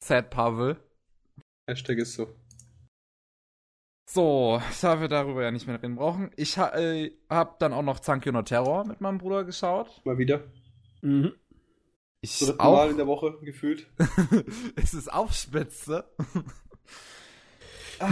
[0.00, 0.76] Sad Pavel.
[1.66, 2.28] Hashtag ist so.
[4.08, 6.30] So, da wir darüber ja nicht mehr reden brauchen.
[6.36, 10.00] Ich ha äh, hab dann auch noch Zankyo no Terror mit meinem Bruder geschaut.
[10.04, 10.44] Mal wieder.
[11.02, 11.32] Mhm.
[12.20, 12.76] Ich Dritte auch.
[12.76, 13.88] Mal in der Woche gefühlt.
[14.76, 16.08] es ist auch spitze.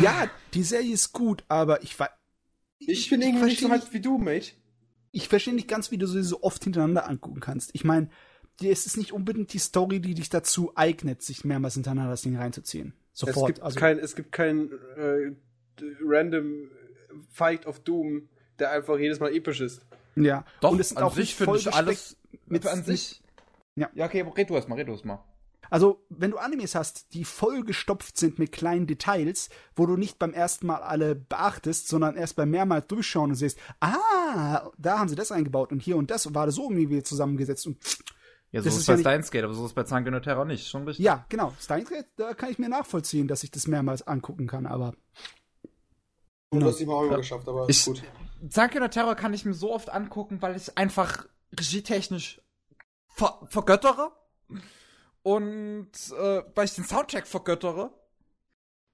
[0.01, 2.09] Ja, die Serie ist gut, aber ich war.
[2.79, 4.53] Ich bin irgendwie nicht so halt wie du, Mate.
[5.13, 7.71] ich verstehe nicht ganz, wie du sie so oft hintereinander angucken kannst.
[7.75, 8.09] Ich meine,
[8.63, 12.35] es ist nicht unbedingt die Story, die dich dazu eignet, sich mehrmals hintereinander das Ding
[12.35, 12.95] reinzuziehen.
[13.15, 13.51] Sofort.
[13.51, 15.33] Es gibt also, kein, es gibt kein äh,
[16.05, 16.71] random
[17.33, 18.29] Fight of Doom,
[18.59, 19.83] der einfach jedes Mal episch ist.
[20.17, 20.45] ja.
[20.61, 23.23] Doch, Und es ist an auch sich nicht finde ich alles mit- an sich.
[23.77, 23.89] Ja.
[23.95, 25.23] Ja, okay, red du erst mal, red du erst mal.
[25.71, 30.33] Also, wenn du Animes hast, die vollgestopft sind mit kleinen Details, wo du nicht beim
[30.33, 35.17] ersten Mal alle beachtest, sondern erst beim mehrmals durchschauen und siehst, ah, da haben sie
[35.17, 37.79] das eingebaut und hier und das war das so irgendwie zusammengesetzt und
[38.55, 39.75] Ja, so Das ist ist es ja bei nicht- Steins Gate, aber so ist es
[39.75, 40.69] bei Zank und Terror nicht.
[40.69, 41.05] Schon richtig.
[41.05, 41.53] ja, genau.
[41.61, 44.95] Steins Gate, da kann ich mir nachvollziehen, dass ich das mehrmals angucken kann, aber
[46.51, 46.67] Und Ja.
[46.69, 48.03] das haben wir auch immer geschafft, aber Ich- gut.
[48.49, 52.41] Zank und Terror kann ich mir so oft angucken, weil ich einfach regietechnisch
[53.09, 54.13] ver vergöttere.
[55.23, 57.91] Und äh, weil ich den Soundtrack vergöttere.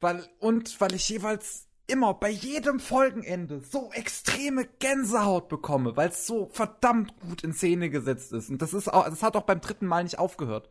[0.00, 6.26] Weil, und weil ich jeweils immer bei jedem Folgenende so extreme Gänsehaut bekomme, weil es
[6.26, 8.50] so verdammt gut in Szene gesetzt ist.
[8.50, 10.68] Und das ist auch, das hat auch beim dritten Mal nicht aufgehört.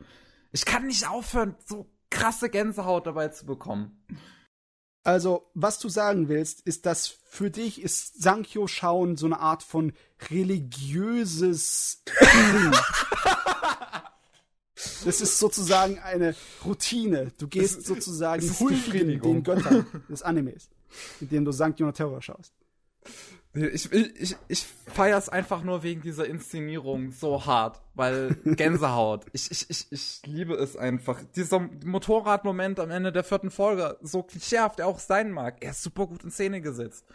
[0.51, 4.03] Ich kann nicht aufhören, so krasse Gänsehaut dabei zu bekommen.
[5.03, 9.93] Also, was du sagen willst, ist, dass für dich ist Sankyo-Schauen so eine Art von
[10.30, 12.03] religiöses.
[15.03, 17.31] Das ist sozusagen eine Routine.
[17.38, 20.69] Du gehst sozusagen huldigen den Göttern des Animes,
[21.19, 22.53] mit dem du Sankyo no Terror schaust.
[23.53, 29.26] Ich, ich, ich, ich feier's einfach nur wegen dieser Inszenierung so hart, weil Gänsehaut.
[29.34, 31.19] ich, ich, ich, ich liebe es einfach.
[31.35, 35.82] Dieser Motorradmoment am Ende der vierten Folge, so klischeehaft er auch sein mag, er ist
[35.82, 37.06] super gut in Szene gesetzt.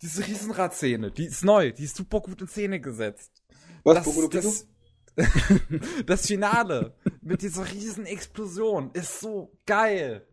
[0.00, 3.42] Diese Riesenradszene, die ist neu, die ist super gut in Szene gesetzt.
[3.82, 4.66] Was, Das,
[5.16, 5.26] das,
[6.06, 10.27] das Finale mit dieser riesen Explosion ist so geil.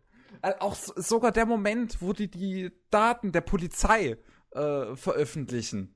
[0.46, 4.16] Äh, Auch so, sogar der Moment, wo die die Daten der Polizei
[4.52, 5.94] äh, veröffentlichen.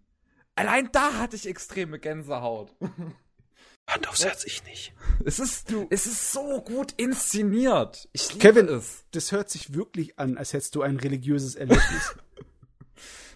[0.57, 2.75] Allein da hatte ich extreme Gänsehaut.
[3.89, 4.93] Hand aufs Herz, ich nicht.
[5.25, 8.09] Es ist, es ist so gut inszeniert.
[8.13, 8.69] Ich liebe Kevin.
[8.69, 9.05] es.
[9.11, 12.15] Das hört sich wirklich an, als hättest du ein religiöses Erlebnis.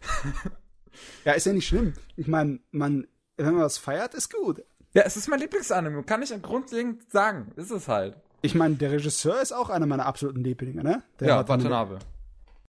[1.25, 1.95] ja, ist ja nicht schlimm.
[2.17, 4.65] Ich meine, man, wenn man was feiert, ist gut.
[4.93, 7.51] Ja, es ist mein Lieblingsanime, kann ich grundlegend sagen.
[7.57, 8.17] Ist es halt.
[8.45, 11.03] Ich meine, der Regisseur ist auch einer meiner absoluten Lieblinge, ne?
[11.19, 11.95] Der ja, Watanabe.
[11.95, 12.07] hat's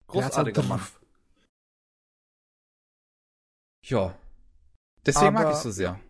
[0.06, 0.80] Großartiger halt Mann.
[3.84, 4.14] Ja.
[5.04, 6.00] Deswegen mag Aber- ich so sehr.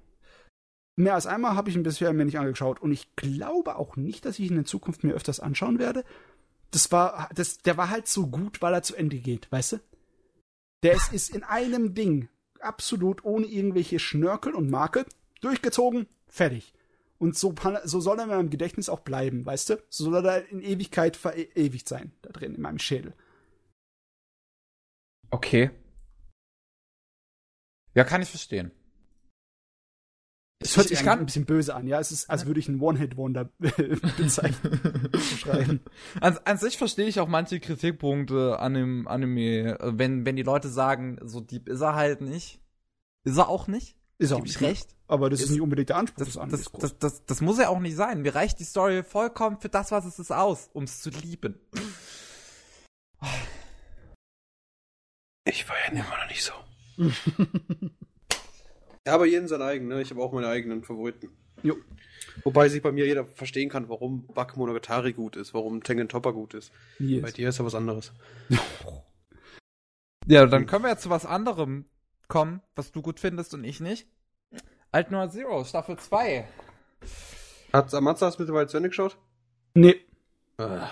[0.97, 4.25] Mehr als einmal habe ich ihn bisher mir nicht angeschaut und ich glaube auch nicht,
[4.25, 6.05] dass ich ihn in Zukunft mir öfters anschauen werde.
[6.73, 9.81] Das war, das, der war halt so gut, weil er zu Ende geht, weißt du?
[10.83, 12.29] Der ist, ist in einem Ding
[12.61, 15.05] absolut ohne irgendwelche Schnörkel und Makel
[15.41, 16.73] durchgezogen, fertig.
[17.19, 17.53] Und so,
[17.85, 19.83] so soll er in meinem Gedächtnis auch bleiben, weißt du?
[19.89, 23.13] So soll er in Ewigkeit verewigt sein, da drin, in meinem Schädel.
[25.31, 25.71] Okay.
[27.95, 28.71] Ja, kann ich verstehen.
[30.61, 32.01] Es hört Ich- sich kann- ein bisschen böse an, ja?
[32.01, 34.81] Es ist, als würde ich einen One-Hit-Wonder bezeichnen,
[35.13, 35.81] beschreiben.
[36.21, 40.69] An, an sich verstehe ich auch manche Kritikpunkte an dem Anime, wenn, wenn die Leute
[40.69, 42.61] sagen, so deep ist er halt nicht.
[43.25, 43.97] Ist er auch nicht.
[44.19, 44.89] Ist auch nicht, recht.
[45.07, 47.59] Aber das ist, Ist- nicht unbedingt der Anspruch Das, des das, das, das, das muss
[47.59, 48.21] ja auch nicht sein.
[48.23, 51.59] Mir reicht die Story vollkommen für das, was es ist, aus, um es zu lieben.
[55.45, 56.53] Ich war ja immer noch nicht so.
[59.07, 60.03] ja, aber jeden sein eigen, ne?
[60.03, 61.31] Ich habe auch meine eigenen Favoriten.
[61.63, 61.77] Jo.
[62.45, 66.55] Wobei sich bei mir jeder verstehen kann, warum Bakemonogatari gut ist, warum Tengen Topper gut
[66.55, 66.73] ist.
[66.99, 67.23] Yes.
[67.23, 68.13] Bei dir ist ja was anderes.
[70.31, 71.87] Ja, dann können wir jetzt zu was anderem
[72.29, 74.07] kommen, was du gut findest und ich nicht.
[74.93, 76.47] Alt Noir Zero, Staffel 2.
[77.73, 79.19] Hat Amatza das mittlerweile zu Ende geschaut?
[79.75, 79.97] Nee.
[80.57, 80.89] Ah.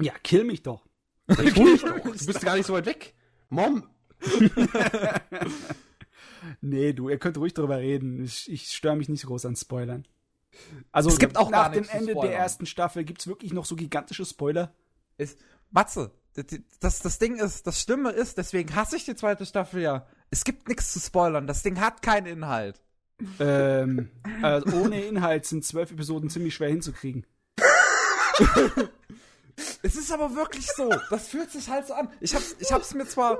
[0.00, 0.86] Ja, kill mich doch.
[1.28, 1.98] Ich hol dich doch.
[1.98, 3.14] Du bist gar nicht so weit weg.
[3.48, 3.88] Mom.
[6.60, 8.24] Nee, du, ihr könnt ruhig drüber reden.
[8.24, 10.06] Ich, ich störe mich nicht so groß an Spoilern.
[10.92, 14.24] Also Es gibt auch nach dem Ende der ersten Staffel gibt's wirklich noch so gigantische
[14.24, 14.72] Spoiler.
[15.18, 15.38] Ist,
[15.70, 16.46] Matze, das,
[16.80, 20.06] das, das Ding ist, das Schlimme ist, deswegen hasse ich die zweite Staffel ja.
[20.30, 21.46] Es gibt nichts zu spoilern.
[21.46, 22.80] Das Ding hat keinen Inhalt.
[23.40, 24.10] ähm,
[24.42, 27.24] also ohne Inhalt sind zwölf Episoden ziemlich schwer hinzukriegen.
[29.82, 30.90] Es ist aber wirklich so.
[31.10, 32.10] Das fühlt sich halt so an.
[32.20, 33.38] Ich hab's, ich hab's mir zwar,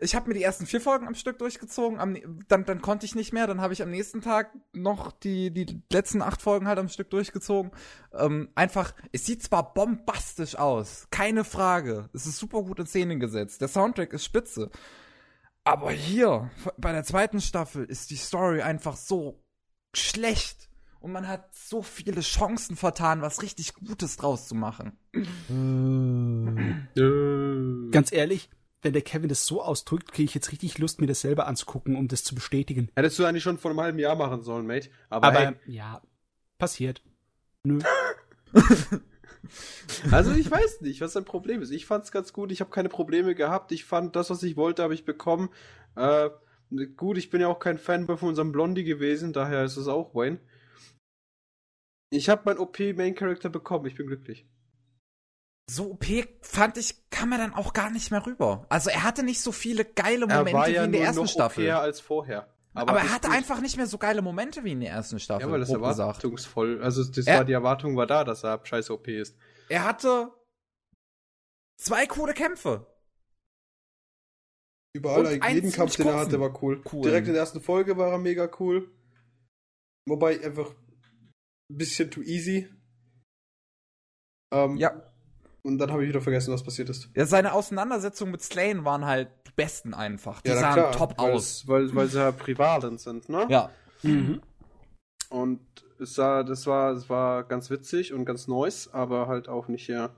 [0.00, 2.16] ich hab mir die ersten vier Folgen am Stück durchgezogen, am,
[2.48, 5.82] dann, dann konnte ich nicht mehr, dann habe ich am nächsten Tag noch die, die
[5.92, 7.72] letzten acht Folgen halt am Stück durchgezogen.
[8.14, 12.08] Ähm, einfach, es sieht zwar bombastisch aus, keine Frage.
[12.14, 13.60] Es ist super gut in Szene gesetzt.
[13.60, 14.70] Der Soundtrack ist spitze.
[15.64, 19.42] Aber hier, bei der zweiten Staffel, ist die Story einfach so
[19.94, 20.68] schlecht.
[20.98, 24.92] Und man hat so viele Chancen vertan, was richtig Gutes draus zu machen.
[27.90, 28.50] Ganz ehrlich,
[28.82, 31.96] wenn der Kevin das so ausdrückt, kriege ich jetzt richtig Lust, mir das selber anzugucken,
[31.96, 32.88] um das zu bestätigen.
[32.94, 34.90] Hättest du eigentlich schon vor einem halben Jahr machen sollen, Mate.
[35.08, 36.00] Aber, Aber hey, ja,
[36.58, 37.02] passiert.
[37.64, 37.80] Nö.
[40.10, 41.70] also ich weiß nicht, was dein Problem ist.
[41.70, 42.52] Ich fand's ganz gut.
[42.52, 43.72] Ich habe keine Probleme gehabt.
[43.72, 45.50] Ich fand das, was ich wollte, habe ich bekommen.
[45.96, 46.30] Äh,
[46.96, 50.14] gut, ich bin ja auch kein Fanboy von unserem Blondie gewesen, daher ist es auch
[50.14, 50.38] Wayne.
[52.10, 54.46] Ich habe mein OP Main Character bekommen, ich bin glücklich.
[55.70, 56.04] So OP
[56.42, 58.66] fand ich, kam er dann auch gar nicht mehr rüber.
[58.68, 61.06] Also er hatte nicht so viele geile Er Momente war wie ja in der nur
[61.06, 61.64] ersten noch Staffel.
[61.64, 62.51] okayer als vorher.
[62.74, 63.36] Aber er ist hatte gut.
[63.36, 65.46] einfach nicht mehr so geile Momente wie in der ersten Staffel.
[65.46, 65.84] Ja, weil das gesagt.
[65.98, 69.36] erwartungsvoll, also das Er- war die Erwartung war da, dass er scheiße OP ist.
[69.68, 70.32] Er hatte
[71.80, 72.86] zwei coole Kämpfe.
[74.94, 76.82] Überall, jeden Kampf, den er hatte, war cool.
[76.92, 77.02] Cool.
[77.02, 78.90] Direkt in der ersten Folge war er mega cool.
[80.06, 80.70] Wobei einfach
[81.70, 82.68] ein bisschen too easy.
[84.52, 85.11] Ähm, Ja.
[85.64, 87.08] Und dann habe ich wieder vergessen, was passiert ist.
[87.14, 90.40] Ja, seine Auseinandersetzungen mit Slane waren halt die besten einfach.
[90.42, 91.42] Die na sahen top weil aus.
[91.62, 93.46] Es, weil, weil sie ja Privalen sind, ne?
[93.48, 93.70] Ja.
[94.02, 94.42] Mhm.
[95.28, 95.60] Und
[96.00, 99.86] es sah, das war, es war ganz witzig und ganz nice, aber halt auch nicht
[99.86, 100.10] ja.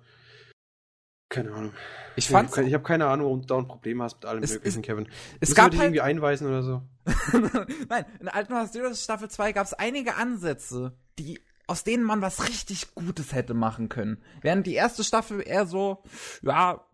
[1.28, 1.72] Keine Ahnung.
[2.16, 4.42] Ich Ich fand habe keine, hab keine Ahnung, warum du dauernd Probleme hast mit allem
[4.42, 5.06] Es- möglichen, es- Kevin.
[5.06, 5.12] es
[5.50, 6.82] Müssen wir gab dich halt irgendwie einweisen oder so.
[7.88, 12.48] Nein, in Alten Heroes Staffel 2 gab es einige Ansätze, die aus denen man was
[12.48, 14.18] richtig Gutes hätte machen können.
[14.42, 16.02] Während die erste Staffel eher so,
[16.42, 16.84] ja,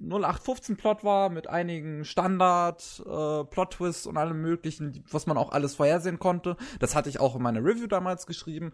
[0.00, 6.18] 0815 Plot war mit einigen Standard äh, und allem möglichen, was man auch alles vorhersehen
[6.18, 6.56] konnte.
[6.80, 8.72] Das hatte ich auch in meiner Review damals geschrieben.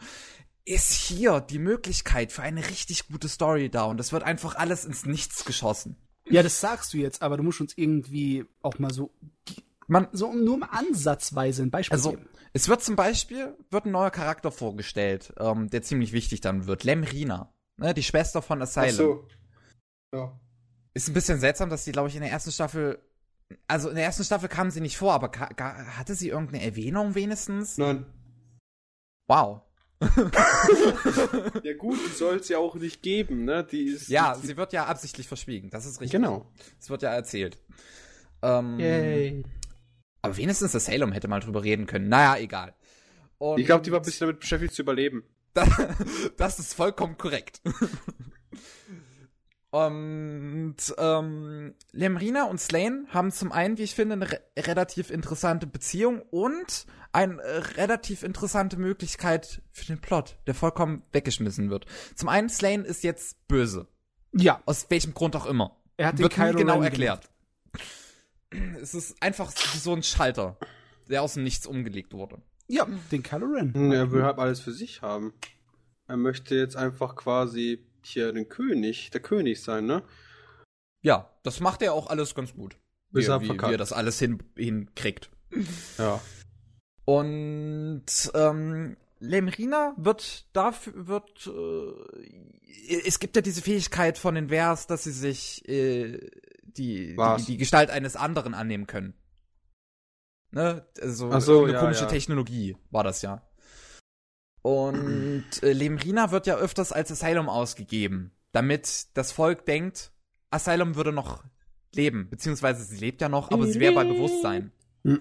[0.65, 4.85] Ist hier die Möglichkeit für eine richtig gute Story da und es wird einfach alles
[4.85, 5.97] ins Nichts geschossen.
[6.31, 9.11] Ja, das sagst du jetzt, aber du musst uns irgendwie auch mal so,
[9.89, 12.29] Man, so nur ansatzweise ein Beispiel Also, geben.
[12.53, 16.85] Es wird zum Beispiel, wird ein neuer Charakter vorgestellt, ähm, der ziemlich wichtig dann wird.
[16.85, 18.95] Lemrina, ne, die Schwester von Ach Asylum.
[18.95, 19.29] so.
[20.15, 20.39] Ja.
[20.95, 22.99] Ist ein bisschen seltsam, dass die, glaube ich, in der ersten Staffel,
[23.67, 27.79] also in der ersten Staffel kam sie nicht vor, aber hatte sie irgendeine Erwähnung wenigstens?
[27.79, 28.07] Nein.
[29.29, 29.63] Wow.
[31.63, 33.65] Ja gut, die soll es ja auch nicht geben, ne?
[33.65, 34.09] Die ist.
[34.09, 36.21] Ja, die, sie wird ja absichtlich verschwiegen, das ist richtig.
[36.21, 36.51] Genau.
[36.81, 37.59] Es wird ja erzählt.
[38.43, 39.45] Ähm, Yay.
[40.23, 42.09] Aber wenigstens Asylum hätte mal drüber reden können.
[42.09, 42.75] Naja, egal.
[43.39, 45.25] Und Ich glaube, die war ein bisschen damit beschäftigt zu überleben.
[45.53, 45.69] Das,
[46.37, 47.61] das ist vollkommen korrekt.
[49.71, 55.67] und ähm, Lemrina und Slane haben zum einen, wie ich finde, eine re relativ interessante
[55.67, 61.87] Beziehung und eine äh, relativ interessante Möglichkeit für den Plot, der vollkommen weggeschmissen wird.
[62.15, 63.89] Zum einen, Slane ist jetzt böse.
[64.35, 65.77] Ja, Aus welchem Grund auch immer.
[65.97, 67.29] er hat den Wird nie Kylo genau Ren erklärt.
[68.81, 70.57] Es ist einfach so ein Schalter,
[71.09, 72.41] der aus dem Nichts umgelegt wurde.
[72.69, 73.75] Ja, den Kylo Ren.
[73.75, 75.33] Hm, Er will halt alles für sich haben.
[76.07, 80.03] Er möchte jetzt einfach quasi hier den König, der König sein, ne?
[81.03, 82.77] Ja, das macht er auch alles ganz gut.
[83.11, 83.71] Wie, Bis er wie, verkackt.
[83.71, 85.31] wie er das alles hin, hinkriegt.
[85.99, 86.21] Ja.
[87.05, 94.87] Und ähm, Lemrina wird dafür wird äh, es gibt ja diese Fähigkeit von den Vers,
[94.87, 96.19] dass sie sich äh,
[96.79, 99.15] die, die die Gestalt eines anderen annehmen können.
[100.53, 100.87] Ne?
[101.01, 102.09] Also so, irgendeine ja, komische ja.
[102.09, 103.43] Technologie war das ja.
[104.63, 110.13] Und äh, Lemrina wird ja öfters als Asylum ausgegeben, damit das Volk denkt,
[110.51, 111.45] Asylum würde noch
[111.95, 114.73] leben, beziehungsweise sie lebt ja noch, aber sie wäre bei Bewusstsein.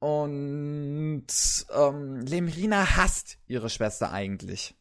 [0.00, 1.26] Und
[1.74, 4.74] ähm, Lemrina hasst ihre Schwester eigentlich.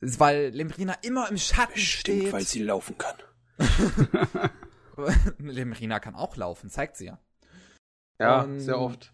[0.00, 2.38] Weil Lemrina immer im Schatten steht.
[2.46, 3.16] sie laufen kann.
[5.38, 7.18] Lemrina kann auch laufen, zeigt sie ja.
[8.20, 9.12] Ja, Und- sehr oft.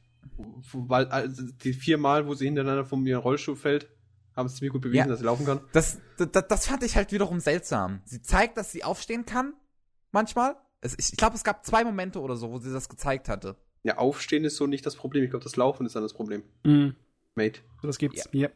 [0.73, 3.91] Weil also, die vier Mal, wo sie hintereinander von ihrem Rollstuhl fällt,
[4.35, 5.07] haben es ziemlich gut bewiesen, Ja.
[5.07, 5.61] dass sie laufen kann.
[5.73, 8.01] Das, das, das fand ich halt wiederum seltsam.
[8.05, 9.53] Sie zeigt, dass sie aufstehen kann,
[10.13, 10.57] manchmal.
[10.81, 13.57] Es, ich ich glaube, es gab zwei Momente oder so, wo sie das gezeigt hatte.
[13.85, 15.23] Ja, aufstehen ist so nicht das Problem.
[15.25, 16.43] Ich glaube, das Laufen ist dann das Problem.
[16.65, 16.97] Mhm.
[17.35, 17.61] Mate.
[17.83, 18.27] So, das gibt's.
[18.33, 18.49] Ja.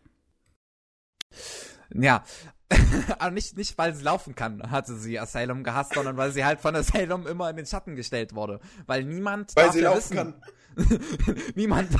[1.94, 2.24] Ja.
[3.18, 6.60] Aber nicht, nicht, weil sie laufen kann, hatte sie Asylum gehasst, sondern weil sie halt
[6.60, 8.60] von Asylum immer in den Schatten gestellt wurde.
[8.86, 10.34] Weil niemand darf ja wissen,
[11.54, 11.88] niemand,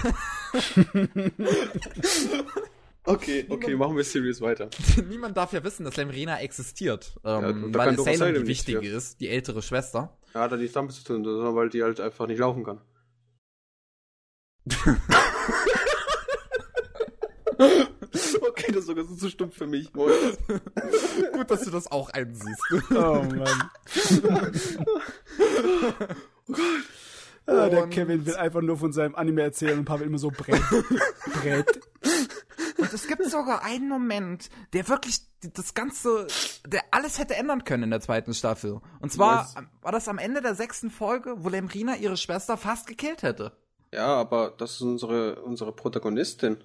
[3.05, 4.69] Okay, okay, machen wir serious weiter.
[5.09, 7.19] niemand darf ja wissen, dass Lemrina existiert.
[7.25, 8.87] Ähm, Ja, da weil kann Asylum Asylum die wichtige für.
[8.97, 10.15] ist, die ältere Schwester.
[10.35, 12.83] Ja, hat er nichts damit zu tun, sondern weil die halt einfach nicht laufen kann.
[18.69, 19.93] Das ist sogar so zu stumpf für mich.
[19.93, 20.11] Gut,
[21.51, 22.63] dass du das auch einsiehst.
[22.91, 23.71] Oh Mann.
[27.47, 30.31] Ah, der Und- Kevin will einfach nur von seinem Anime erzählen und Pavel immer so
[30.31, 30.63] brett.
[31.43, 31.81] brett.
[32.77, 35.21] Und es gibt sogar einen Moment, der wirklich
[35.55, 36.27] das Ganze,
[36.67, 38.81] der alles hätte ändern können in der zweiten Staffel.
[39.01, 39.55] Und zwar Was?
[39.83, 43.53] war das am Ende der sechsten Folge, wo Lemrina ihre Schwester fast gekillt hätte.
[43.93, 46.59] Ja, aber das ist unsere, unsere Protagonistin.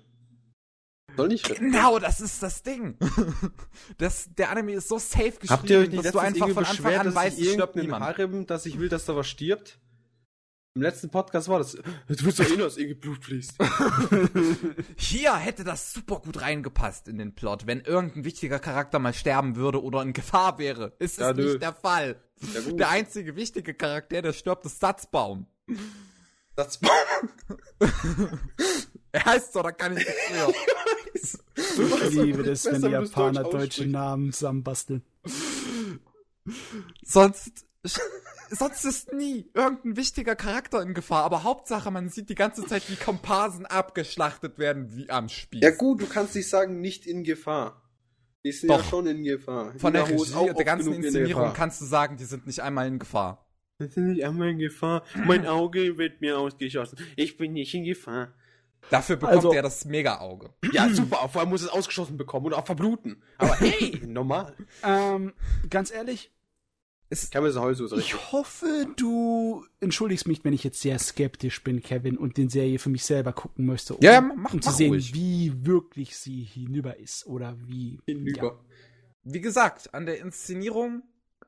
[1.15, 1.71] Soll nicht retten.
[1.71, 2.97] Genau, das ist das Ding.
[3.97, 6.65] Das, der Anime ist so safe geschrieben, Habt ihr euch nicht dass du einfach von
[6.65, 8.03] Anfang an weißt, ich es stirbt niemand.
[8.03, 9.79] Harem, dass ich will, dass da was stirbt?
[10.75, 11.73] Im letzten Podcast war das.
[11.73, 13.53] Du willst doch eh nur, dass irgendwie Blut fließt.
[14.97, 19.55] Hier hätte das super gut reingepasst in den Plot, wenn irgendein wichtiger Charakter mal sterben
[19.55, 20.93] würde oder in Gefahr wäre.
[20.97, 21.43] Ist es Ja, nö.
[21.45, 22.15] nicht der Fall.
[22.41, 22.71] Ja.
[22.71, 25.45] Der einzige wichtige Charakter, der stirbt, ist Satzbaum.
[26.55, 26.79] Das
[29.11, 30.53] Er heißt so, da kann ich nichts für.
[31.55, 33.85] Ich liebe das, wenn die Japaner Deutsch deutsche.
[33.85, 35.03] Namen zusammenbasteln.
[37.03, 37.65] Sonst,
[38.49, 42.89] sonst ist nie irgendein wichtiger Charakter in Gefahr, aber Hauptsache, man sieht die ganze Zeit,
[42.89, 45.61] wie Komparsen abgeschlachtet werden, wie am Spiel.
[45.61, 47.81] Ja gut, du kannst nicht sagen, nicht in Gefahr.
[48.43, 48.89] Die sind ja Doch.
[48.89, 49.73] schon in Gefahr.
[49.77, 51.53] Von der Inaho ist Regie und der ganzen in Inszenierung Gefahr.
[51.53, 53.47] kannst du sagen, die sind nicht einmal in Gefahr.
[53.77, 55.03] Wir sind nicht einmal in Gefahr.
[55.25, 56.99] Mein Auge wird mir ausgeschossen.
[57.15, 58.33] Ich bin nicht in Gefahr.
[58.89, 60.49] Dafür bekommt Also- er das Mega-Auge.
[60.71, 61.27] Ja, super.
[61.29, 63.21] Vor allem muss es ausgeschossen bekommen und auch verbluten.
[63.37, 64.55] Aber hey, normal.
[64.83, 65.33] Ähm,
[65.69, 66.31] ganz ehrlich,
[67.41, 68.13] mir das heute so richtig.
[68.15, 72.79] ich hoffe, du entschuldigst mich, wenn ich jetzt sehr skeptisch bin, Kevin, und den Serie
[72.79, 75.13] für mich selber gucken möchte, um, Ja, ja, mach- um zu mach sehen, ruhig.
[75.13, 77.99] wie wirklich sie hinüber ist oder wie.
[78.07, 78.59] Hinüber.
[79.23, 81.03] Wie gesagt, an der Inszenierung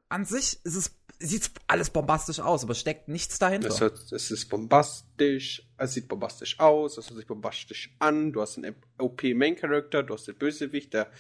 [0.07, 3.69] an sich ist es, sieht alles bombastisch aus, aber steckt nichts dahinter.
[3.69, 8.31] Es, hört, es ist bombastisch, es sieht bombastisch aus, es hört sich bombastisch an.
[8.33, 11.11] Du hast einen OP-Main-Character, du hast den Bösewicht, der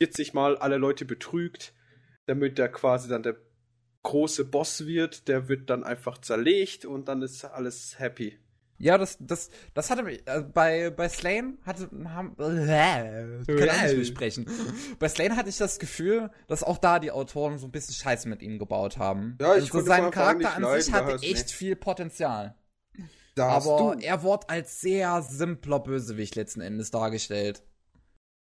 [0.00, 1.74] 40 Mal alle Leute betrügt,
[2.26, 3.36] damit der quasi dann der
[4.02, 5.28] große Boss wird.
[5.28, 8.38] Der wird dann einfach zerlegt und dann ist alles happy.
[8.82, 13.82] Ja, das, das, das hatte mich, äh, bei, bei Slane hatte, haben, äh, kann auch
[13.82, 14.46] nicht mehr sprechen.
[14.98, 18.28] bei Slane hatte ich das Gefühl, dass auch da die Autoren so ein bisschen Scheiße
[18.28, 19.38] mit ihm gebaut haben.
[19.40, 21.54] Ja, ich also konnte sein Charakter nicht an sich leiden, da hatte du echt mich.
[21.54, 22.56] viel Potenzial.
[23.36, 27.62] Da Aber er wurde als sehr simpler Bösewicht letzten Endes dargestellt.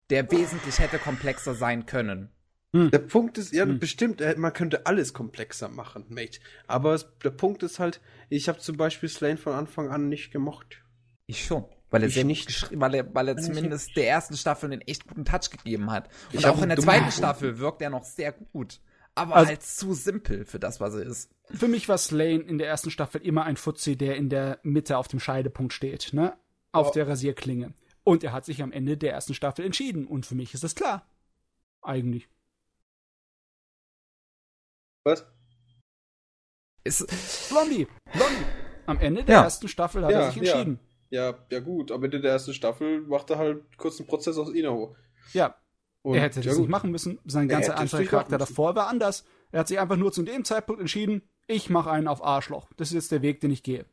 [0.09, 2.31] Der wesentlich hätte komplexer sein können.
[2.73, 3.81] Der Punkt ist, ja, Hm.
[3.81, 6.39] bestimmt, äh, man könnte alles komplexer machen, Mate.
[6.68, 10.31] Aber es, der Punkt ist halt, ich habe zum Beispiel Slane von Anfang an nicht
[10.31, 10.82] gemocht.
[11.26, 11.65] Ich schon.
[11.90, 12.70] Weil er, sehr nicht.
[12.78, 16.08] Weil er, weil er zumindest der ersten Staffel einen echt guten Touch gegeben hat.
[16.32, 18.81] Und Ich auch in der zweiten Staffel wirkt er noch sehr gut.
[19.16, 21.32] Aber Also- halt zu simpel für das, was er ist.
[21.52, 24.97] Für mich war Slane in der ersten Staffel immer ein Fuzzi, der in der Mitte
[24.97, 26.34] auf dem Scheidepunkt steht, ne?
[26.70, 26.92] Auf Ja.
[26.92, 27.74] der Rasierklinge.
[28.05, 30.07] Und er hat sich am Ende der ersten Staffel entschieden.
[30.07, 31.05] Und für mich ist das klar.
[31.82, 32.28] Eigentlich.
[35.05, 35.27] Was?
[36.85, 37.07] Ist,
[37.51, 37.87] Blondie.
[38.12, 38.45] Blondie.
[38.87, 39.43] Am Ende der Ja.
[39.45, 40.81] ersten Staffel hat Ja, er sich entschieden.
[41.11, 44.51] Ja, ja gut, am Ende der ersten Staffel macht er halt kurz einen Prozess aus
[44.53, 44.97] Inaho.
[45.33, 45.57] Ja,
[46.03, 46.62] Und, er hätte ja das gut.
[46.62, 47.19] nicht machen müssen.
[47.25, 49.25] Sein Er ganzer anderer Charakter davor war anders.
[49.53, 52.70] Er hat sich einfach nur zu dem Zeitpunkt entschieden, ich mache einen auf Arschloch.
[52.77, 53.87] Das ist jetzt der Weg, den ich gehe.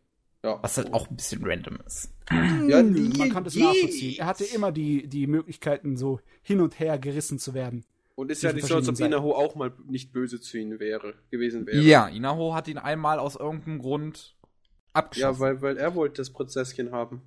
[0.43, 0.59] Ja.
[0.61, 2.13] was halt auch ein bisschen random ist.
[2.31, 4.19] Ja, Man kann das nachvollziehen.
[4.19, 7.83] Er hatte immer die, die Möglichkeiten, so hin und her gerissen zu werden.
[8.17, 11.13] Und ist ja nicht so, als ob Inaho auch mal nicht böse zu ihnen wäre,
[11.29, 11.79] gewesen wäre.
[11.79, 14.35] Ja, Inaho hat ihn einmal aus irgendeinem Grund
[14.91, 15.35] abgeschossen.
[15.35, 17.21] Ja, weil, weil er wollte das Prinzesschen haben.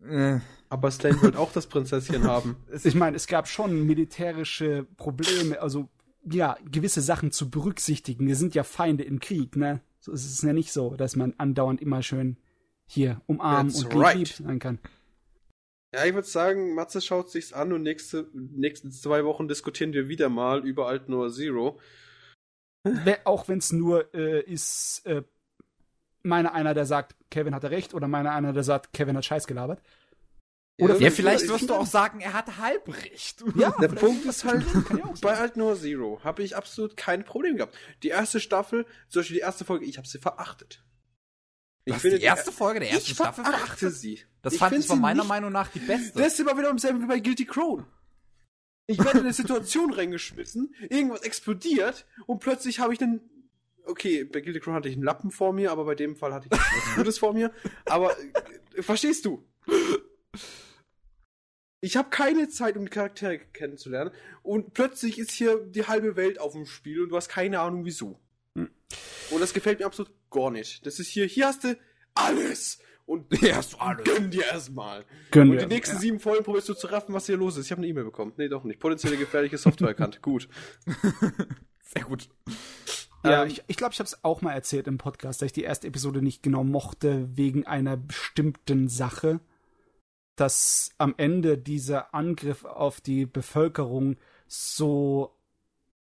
[0.00, 0.38] Äh,
[0.68, 2.54] Aber Slane wollte auch das Prinzesschen haben.
[2.84, 5.88] Ich meine, es gab schon militärische Probleme, also
[6.24, 8.28] ja, gewisse Sachen zu berücksichtigen.
[8.28, 9.80] Wir sind ja Feinde im Krieg, ne?
[9.98, 12.36] So ist es ja nicht so, dass man andauernd immer schön
[12.86, 14.16] hier umarmen That's und right.
[14.18, 14.78] lieb sein kann.
[15.94, 20.08] Ja, ich würde sagen, Matze schaut sich's an und nächste, nächsten zwei Wochen diskutieren wir
[20.08, 21.78] wieder mal über Alt Noah Zero.
[23.24, 25.22] Auch wenn es nur äh, ist, äh,
[26.22, 29.46] meiner einer, der sagt, Kevin hatte recht, oder meiner einer, der sagt, Kevin hat Scheiß
[29.46, 29.82] gelabert.
[30.80, 33.44] Oder ja, vielleicht ich- wirst du auch sagen, er hat Halbrecht.
[33.56, 34.64] Ja, Der Punkt ist halt,
[35.20, 35.36] bei.
[35.36, 37.76] Alt Noah Zero habe ich absolut kein Problem gehabt.
[38.02, 40.82] Die erste Staffel, zum Beispiel die erste Folge, ich habe sie verachtet.
[41.84, 44.20] Ich finde die erste Folge der ersten ich Staffel verachte sie.
[44.42, 46.18] Das fand find ich von meiner nicht- Meinung nach die beste.
[46.18, 47.84] Das ist immer wieder im selben wie bei Guilty Crown.
[48.86, 53.20] Ich werde in eine Situation reingeschmissen, irgendwas explodiert und plötzlich habe ich einen.
[53.84, 56.46] Okay, bei Guilty Crown hatte ich einen Lappen vor mir, aber bei dem Fall hatte
[56.50, 57.52] ich was Gutes vor mir.
[57.84, 58.16] Aber
[58.76, 59.44] äh, verstehst du?
[61.80, 64.12] Ich habe keine Zeit, um die Charaktere kennenzulernen
[64.44, 67.84] und plötzlich ist hier die halbe Welt auf dem Spiel und du hast keine Ahnung
[67.84, 68.20] wieso.
[68.56, 68.70] Hm.
[69.30, 70.84] Und das gefällt mir absolut gar nicht.
[70.86, 71.76] Das ist hier, hier hast du
[72.14, 74.04] alles und Hier hast du alles.
[74.04, 75.04] gönn dir erstmal.
[75.30, 77.66] Gönnen Und die nächsten sieben Folgen probierst du zu raffen, was hier los ist.
[77.66, 78.32] Ich habe eine E-Mail bekommen.
[78.36, 78.80] Nee, doch nicht.
[78.80, 80.22] Potenzielle gefährliche Software erkannt.
[80.22, 80.48] Gut.
[81.80, 82.28] Sehr gut.
[83.24, 85.52] Ja, Ähm, ich ich glaube, ich habe es auch mal erzählt im Podcast, dass ich
[85.52, 89.40] die erste Episode nicht genau mochte wegen einer bestimmten Sache,
[90.36, 95.36] dass am Ende dieser Angriff auf die Bevölkerung so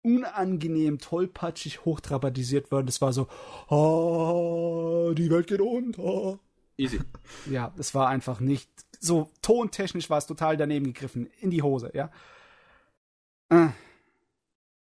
[0.02, 2.88] unangenehm tollpatschig hochdramatisiert wird.
[2.88, 3.28] Es war so,
[3.68, 6.38] oh, die Welt geht unter.
[6.76, 7.00] Easy.
[7.50, 8.68] Ja, es war einfach nicht
[9.00, 12.10] so tontechnisch war es total daneben gegriffen in die Hose, ja.
[13.48, 13.68] Äh,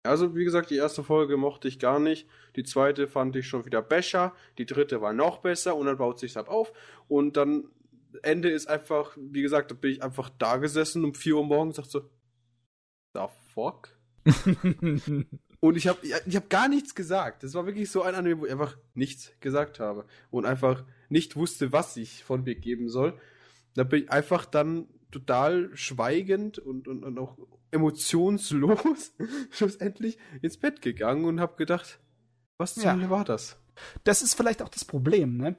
[0.03, 2.29] Also, wie gesagt, die erste Folge mochte ich gar nicht.
[2.57, 4.35] Die zweite fand ich schon wieder besser.
[4.59, 6.73] Die dritte war noch besser und dann baut sich ab auf.
[7.09, 7.69] Und dann
[8.23, 11.79] Ende ist einfach, wie gesagt, da bin ich einfach da gesessen um 4 Uhr morgens
[11.79, 12.11] und sagte so,
[13.15, 13.98] the fuck?
[15.61, 17.43] und ich habe ich hab gar nichts gesagt.
[17.43, 21.37] Das war wirklich so ein Anime, wo ich einfach nichts gesagt habe und einfach nicht
[21.37, 23.19] wusste, was ich von mir geben soll.
[23.75, 27.39] Da bin ich einfach dann total schweigend und, und, und auch
[27.71, 29.15] emotionslos
[29.51, 31.99] schlussendlich ins Bett gegangen und habe gedacht,
[32.57, 33.11] was zur Ja.
[33.11, 33.57] War das?
[34.05, 35.57] Das ist vielleicht auch das Problem, ne?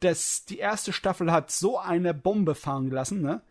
[0.00, 3.42] Das, die erste Staffel hat so eine Bombe fahren gelassen, ne?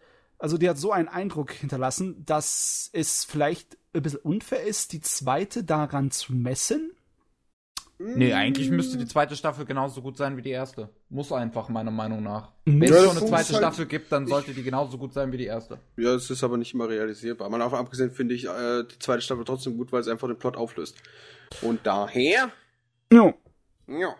[0.42, 5.02] Also die hat so einen Eindruck hinterlassen, dass es vielleicht ein bisschen unfair ist, die
[5.02, 6.92] zweite daran zu messen.
[8.00, 10.90] Nee, eigentlich müsste die zweite Staffel genauso gut sein wie die erste.
[11.10, 12.52] Muss einfach, meiner Meinung nach.
[12.66, 12.82] Mhm.
[12.82, 15.32] Wenn Ja, es schon eine zweite halt- Staffel gibt, dann sollte die genauso gut sein
[15.32, 15.78] wie die erste.
[15.98, 17.48] Ja, es ist aber nicht immer realisierbar.
[17.50, 20.38] Mal davon abgesehen finde ich äh, die zweite Staffel trotzdem gut, weil es einfach den
[20.40, 20.96] Plot auflöst.
[21.62, 22.50] Und daher,
[23.14, 23.34] Ja.
[23.88, 24.16] ja.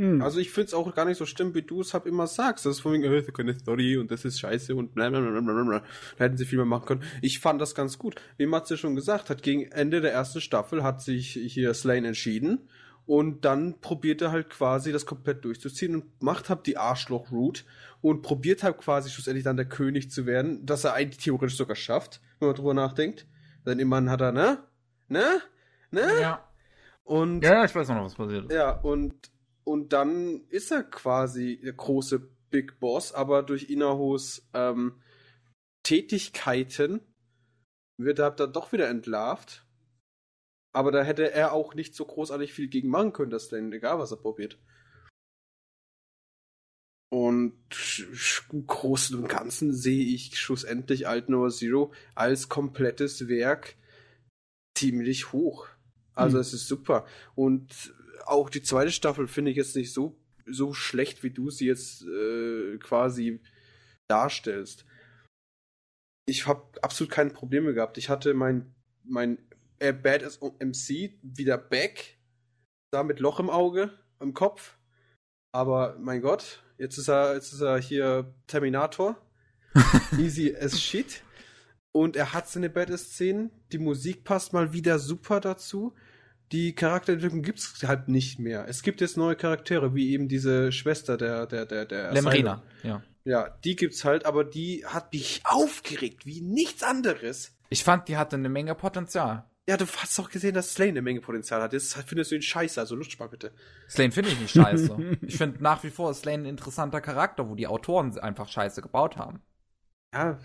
[0.00, 0.22] Hm.
[0.22, 2.64] Also ich finde es auch gar nicht so schlimm, wie du es halt immer sagst.
[2.64, 5.10] Das ist von wegen, äh, das ist keine Story und das ist scheiße und bla
[5.10, 5.82] bla bla bla bla.
[6.16, 7.02] Da hätten sie viel mehr machen können.
[7.20, 8.14] Ich fand das ganz gut.
[8.38, 12.66] Wie Matze schon gesagt hat, gegen Ende der ersten Staffel hat sich hier Slane entschieden
[13.04, 17.64] und dann probiert er halt quasi das komplett durchzuziehen und macht halt die Arschloch-Route
[18.00, 21.76] und probiert halt quasi schlussendlich dann der König zu werden, dass er eigentlich theoretisch sogar
[21.76, 23.26] schafft, wenn man drüber nachdenkt.
[23.66, 24.58] Denn immerhin hat er, ne?
[25.08, 25.26] Ne?
[25.90, 26.08] Ne?
[26.22, 26.48] Ja.
[27.04, 28.54] Und Ja, ich weiß noch, was passiert ist.
[28.54, 29.30] ja, und,
[29.70, 32.18] und dann ist er quasi der große
[32.50, 35.00] Big Boss, aber durch Inahos ähm,
[35.84, 37.00] Tätigkeiten
[37.96, 39.64] wird er dann doch wieder entlarvt.
[40.72, 44.00] Aber da hätte er auch nicht so großartig viel gegen machen können, dass dann egal
[44.00, 44.58] was er probiert.
[47.12, 47.54] Und
[48.50, 53.76] im Großen und Ganzen sehe ich schlussendlich Alt Noah Zero als komplettes Werk
[54.76, 55.68] ziemlich hoch.
[56.12, 56.40] Also Hm.
[56.40, 57.06] es ist super.
[57.36, 57.94] Und
[58.26, 62.02] auch die zweite Staffel finde ich jetzt nicht so, so schlecht, wie du sie jetzt
[62.02, 63.40] äh, quasi
[64.08, 64.84] darstellst.
[66.26, 67.98] Ich habe absolut keine Probleme gehabt.
[67.98, 68.74] Ich hatte mein,
[69.04, 69.38] mein
[69.78, 72.18] äh, Badass MC wieder back,
[72.92, 74.76] da mit Loch im Auge, im Kopf.
[75.52, 79.16] Aber mein Gott, jetzt ist er, jetzt ist er hier Terminator.
[80.18, 81.22] Easy as shit.
[81.92, 83.50] Und er hat seine Badass-Szenen.
[83.72, 85.94] Die Musik passt mal wieder super dazu.
[86.52, 88.66] Die Charakterentwicklung gibt's halt nicht mehr.
[88.68, 92.12] Es gibt jetzt neue Charaktere, wie eben diese Schwester der, der, der, der.
[92.12, 93.02] Lemrina, ja.
[93.24, 97.54] Ja, die gibt's halt, aber die hat mich aufgeregt, wie nichts anderes.
[97.68, 99.44] Ich fand, die hatte eine Menge Potenzial.
[99.68, 101.72] Ja, du hast doch gesehen, dass Slane eine Menge Potenzial hat.
[101.72, 103.52] Jetzt findest du ihn scheiße, also lutsch mal bitte.
[103.88, 105.18] Slane finde ich nicht scheiße.
[105.22, 109.16] ich finde nach wie vor Slane ein interessanter Charakter, wo die Autoren einfach scheiße gebaut
[109.16, 109.42] haben.
[110.12, 110.40] Ja,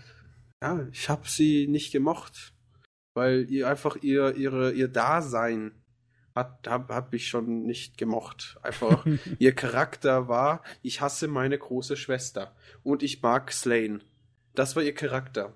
[0.62, 2.54] ja, ich habe sie nicht gemocht,
[3.14, 5.82] weil ihr einfach ihr ihre ihr Dasein
[6.36, 8.58] hat hab, hab ich schon nicht gemocht.
[8.62, 9.04] Einfach
[9.38, 14.00] ihr Charakter war, ich hasse meine große Schwester und ich mag Slane.
[14.54, 15.54] Das war ihr Charakter.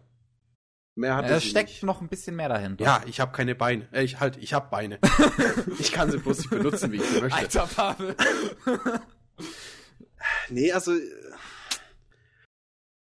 [0.97, 1.83] Mehr hatte Es sie steckt nicht.
[1.85, 2.85] noch ein bisschen mehr dahinter.
[2.85, 3.89] Ja, ich habe keine Beine.
[3.93, 4.99] Äh, ich halt, ich habe Beine.
[5.79, 7.39] ich kann sie bloß nicht benutzen, wie ich sie möchte.
[7.39, 8.17] Alter Pavel.
[10.51, 10.93] Nee, also.
[10.95, 11.01] äh,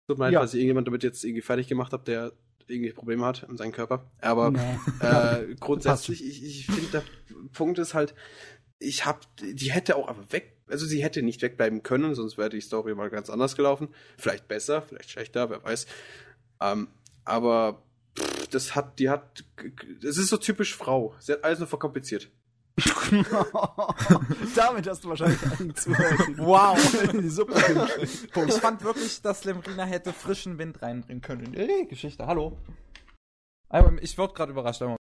[0.07, 0.39] Tut mir leid, Ja.
[0.39, 2.31] falls ich irgendjemand damit jetzt irgendwie fertig gemacht habe, der
[2.67, 4.09] irgendwie Probleme hat an seinem Körper.
[4.21, 4.53] Aber
[4.99, 7.03] äh, grundsätzlich, ich, ich finde, der
[7.53, 8.15] Punkt ist halt,
[8.79, 12.49] ich hab, die hätte auch einfach weg, also sie hätte nicht wegbleiben können, sonst wäre
[12.49, 13.89] die Story mal ganz anders gelaufen.
[14.17, 15.87] Vielleicht besser, vielleicht schlechter, wer weiß.
[16.61, 16.89] Ähm,
[17.25, 17.83] aber
[18.17, 19.43] pff, das hat, die hat,
[20.01, 21.15] das ist so typisch Frau.
[21.19, 22.29] Sie hat alles nur verkompliziert.
[24.55, 26.17] Damit hast du wahrscheinlich einen Zuhörer.
[26.37, 27.13] Wow.
[27.13, 28.27] in die Suppe gemischt.
[28.47, 32.25] Ich fand wirklich, dass Lemrina hätte frischen Wind reinbringen können in die Geschichte.
[32.25, 32.57] Hallo.
[33.69, 34.81] Aber ich wurde gerade überrascht.
[34.81, 34.97] aber-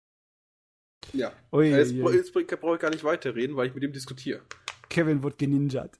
[1.13, 1.33] Ja.
[1.53, 2.15] Ui, Jetzt, ui.
[2.15, 4.41] jetzt brauche ich gar nicht weiterreden, weil ich mit ihm diskutiere.
[4.89, 5.99] Kevin wird geninjat.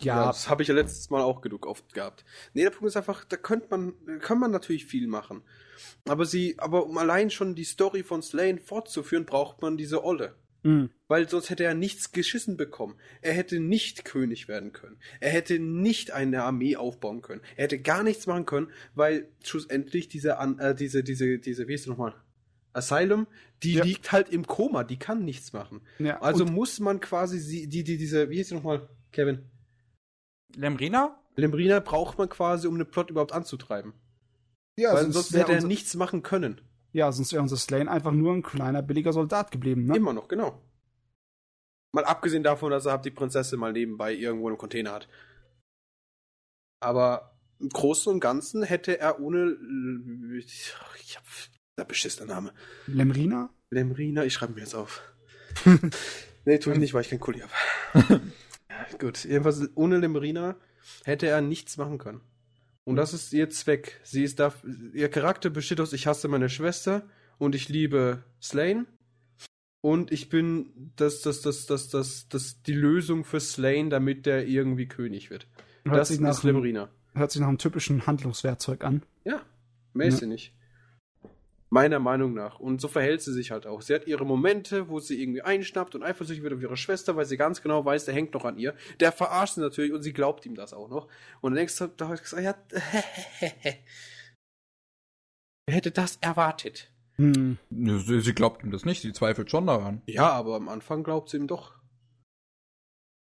[0.00, 2.24] Ja, Ja, das habe ich ja letztes Mal auch genug oft gehabt.
[2.54, 5.42] Nee, der Punkt ist einfach, da könnte man, kann man natürlich viel machen.
[6.08, 10.36] Aber sie, aber um allein schon die Story von Slane fortzuführen, braucht man diese Olle.
[10.62, 10.90] Mhm.
[11.06, 12.96] Weil sonst hätte er nichts geschissen bekommen.
[13.22, 14.98] Er hätte nicht König werden können.
[15.20, 17.40] Er hätte nicht eine Armee aufbauen können.
[17.56, 21.74] Er hätte gar nichts machen können, weil schlussendlich diese, An äh, diese, diese, diese, wie
[21.74, 22.14] ist nochmal?
[22.72, 23.26] Asylum,
[23.62, 23.84] die Ja.
[23.84, 25.80] liegt halt im Koma, die kann nichts machen.
[25.98, 26.20] ja.
[26.20, 29.44] Also muss man quasi sie, die, die, diese, wie hieß sie nochmal, Kevin?
[30.56, 31.18] Lemrina?
[31.36, 33.92] Lembrina braucht man quasi, um den Plot überhaupt anzutreiben.
[34.76, 36.60] ja, Weil sonst wär hätte er nichts machen können.
[36.92, 39.96] Ja, sonst wäre unser Slane einfach nur ein kleiner, billiger Soldat geblieben, ne?
[39.96, 40.62] Immer noch, genau.
[41.92, 45.08] Mal abgesehen davon, dass er halt die Prinzessin mal nebenbei irgendwo im Container hat.
[46.80, 49.56] Aber im Großen und Ganzen hätte er ohne.
[50.44, 50.74] Ich
[51.16, 51.24] hab,
[51.76, 52.52] Der beschissene Name.
[52.86, 53.50] Lemrina?
[53.70, 55.02] Lemrina, ich schreibe mir jetzt auf.
[56.44, 58.20] nee, tue ich nicht, weil ich kein Kuli habe.
[58.98, 60.56] Gut, jedenfalls ohne Lemrina
[61.04, 62.20] hätte er nichts machen können.
[62.88, 64.00] Und das ist ihr Zweck.
[64.02, 64.50] Sie ist da,
[64.94, 68.86] ihr Charakter besteht aus, ich hasse meine Schwester und ich liebe Slane.
[69.82, 74.48] Und ich bin das, das, das, das, das, das, die Lösung für Slane, damit der
[74.48, 75.46] irgendwie König wird.
[75.84, 76.88] Hört das ist Lemrina.
[77.12, 79.02] Hört sich nach einem typischen Handlungswerkzeug an.
[79.22, 79.42] Ja,
[79.92, 80.54] ist sie nicht.
[81.70, 82.58] Meiner Meinung nach.
[82.58, 83.82] Und so verhält sie sich halt auch.
[83.82, 87.26] Sie hat ihre Momente, wo sie irgendwie einschnappt und eifersüchtig wird auf ihre Schwester, weil
[87.26, 88.74] sie ganz genau weiß, der hängt noch an ihr.
[89.00, 91.08] Der verarscht sie natürlich und sie glaubt ihm das auch noch.
[91.40, 92.54] Und dann denkst du, da habe ich gesagt, ja,
[95.66, 96.90] wer hätte das erwartet?
[97.16, 97.58] Hm.
[97.70, 100.02] Sie glaubt ihm das nicht, sie zweifelt schon daran.
[100.06, 101.78] Ja, aber am Anfang glaubt sie ihm doch.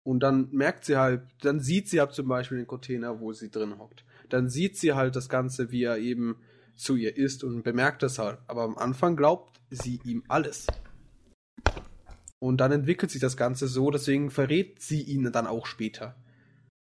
[0.04, 3.50] Und dann merkt sie halt, dann sieht sie halt zum Beispiel den Container, wo sie
[3.50, 4.04] drin hockt.
[4.28, 6.36] Dann sieht sie halt das Ganze, wie er eben
[6.76, 8.38] zu ihr ist und bemerkt das halt.
[8.46, 10.66] Aber am Anfang glaubt sie ihm alles.
[12.38, 16.16] Und dann entwickelt sich das Ganze so, deswegen verrät sie ihn dann auch später.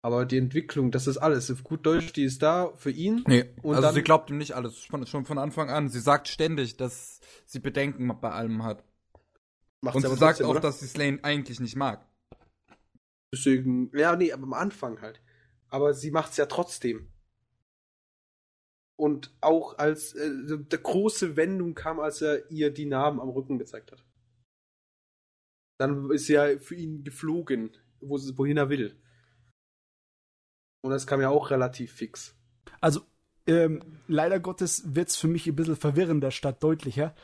[0.03, 1.51] Aber die Entwicklung, das ist alles.
[1.51, 3.25] Auf gut Deutsch, die ist da für ihn.
[3.27, 5.89] Nee, Und also sie glaubt ihm nicht alles, schon, schon von Anfang an.
[5.89, 8.85] Sie sagt ständig, dass sie Bedenken bei allem hat.
[9.81, 10.61] Macht Und sie sagt trotzdem, auch, oder?
[10.61, 12.07] dass sie Slane eigentlich nicht mag.
[13.33, 15.21] Deswegen, ja, nee, aber am Anfang halt.
[15.69, 17.09] Aber sie macht's ja trotzdem.
[18.99, 23.59] Und auch als äh, der große Wendung kam, als er ihr die Narben am Rücken
[23.59, 24.05] gezeigt hat.
[25.79, 28.99] Dann ist sie ja für ihn geflogen, wo sie, wohin er will.
[30.83, 32.35] Und das kam ja auch relativ fix.
[32.81, 33.01] Also,
[33.49, 37.15] ähm, leider Gottes wird's für mich ein bisschen verwirrender statt deutlicher.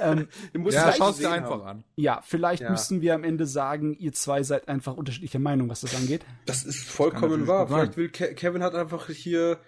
[0.00, 1.78] ähm, Du Ja, es schau es dir einfach haben.
[1.80, 1.84] an.
[1.96, 2.70] ja, vielleicht Ja.
[2.70, 6.24] müssen wir am Ende sagen, ihr zwei seid einfach unterschiedlicher Meinung, was das angeht.
[6.46, 7.66] Das ist vollkommen natürlich wahr.
[7.66, 9.58] Vielleicht will Ke Kevin hat einfach hier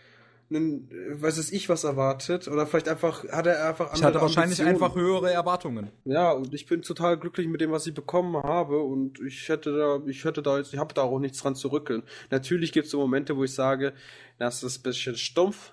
[0.50, 2.48] einen, äh, weiß es ich, was erwartet.
[2.48, 4.82] Oder vielleicht einfach, hat er einfach Ich hatte andere wahrscheinlich Ambitionen.
[4.82, 5.90] einfach höhere Erwartungen.
[6.04, 9.76] Ja, und ich bin total glücklich mit dem, was ich bekommen habe und ich hätte
[9.76, 12.02] da, ich hätte da jetzt, ich habe da auch nichts dran zu rückeln.
[12.30, 13.92] Natürlich gibt es so Momente, wo ich sage,
[14.38, 15.72] das ist ein bisschen stumpf,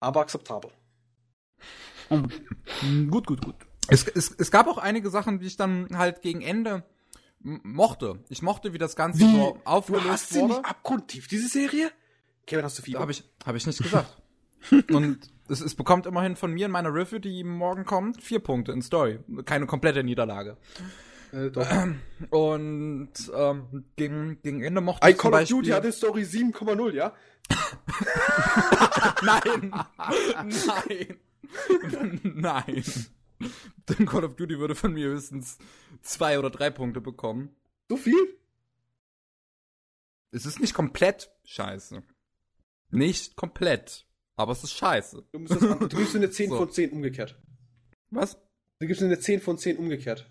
[0.00, 0.70] aber akzeptabel.
[2.08, 3.54] Hm, gut, gut, gut.
[3.88, 6.84] Es, es, es gab auch einige Sachen, die ich dann halt gegen Ende
[7.40, 8.18] mochte.
[8.28, 10.54] Ich mochte, wie das Ganze so Du aufgelöst hast sie wurde.
[10.54, 11.90] nicht abgrundtief, diese Serie?
[12.48, 13.00] Kevin, hast du Fieber?
[13.00, 14.16] Habe ich, hab ich nicht gesagt.
[14.90, 18.72] Und es, es bekommt immerhin von mir in meiner Review, die morgen kommt, vier Punkte
[18.72, 19.20] in Story.
[19.44, 20.56] Keine komplette Niederlage.
[21.30, 21.68] Äh, doch.
[22.30, 25.56] Und ähm, gegen, gegen Ende mochte ich Call of Beispiel...
[25.58, 27.14] Duty hatte Story 7,0, ja?
[29.22, 29.74] Nein!
[30.66, 31.20] Nein!
[32.22, 32.84] Nein!
[33.88, 35.58] Denn Call of Duty würde von mir höchstens
[36.00, 37.54] zwei oder drei Punkte bekommen.
[37.90, 38.38] So viel?
[40.30, 42.02] Es ist nicht komplett scheiße.
[42.90, 44.06] Nicht komplett.
[44.36, 45.24] Aber es ist scheiße.
[45.32, 46.56] Du, musst das du gibst eine 10 So.
[46.56, 47.40] von 10 umgekehrt.
[48.10, 48.38] Was?
[48.78, 50.30] Du gibst eine 10 von 10 umgekehrt.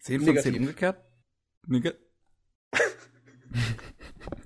[0.00, 0.52] 10 von Negativ.
[0.52, 1.02] 10 umgekehrt?
[1.66, 1.96] Neg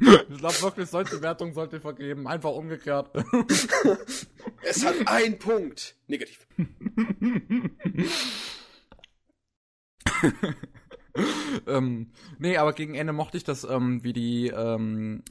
[0.00, 2.26] ich glaube wirklich, solche Wertung sollte ich vergeben.
[2.26, 3.10] Einfach umgekehrt.
[4.62, 5.96] Es hat ein Punkt.
[6.06, 6.46] Negativ.
[11.66, 15.22] ähm, nee, aber gegen Ende mochte ich das, ähm, wie die, ähm,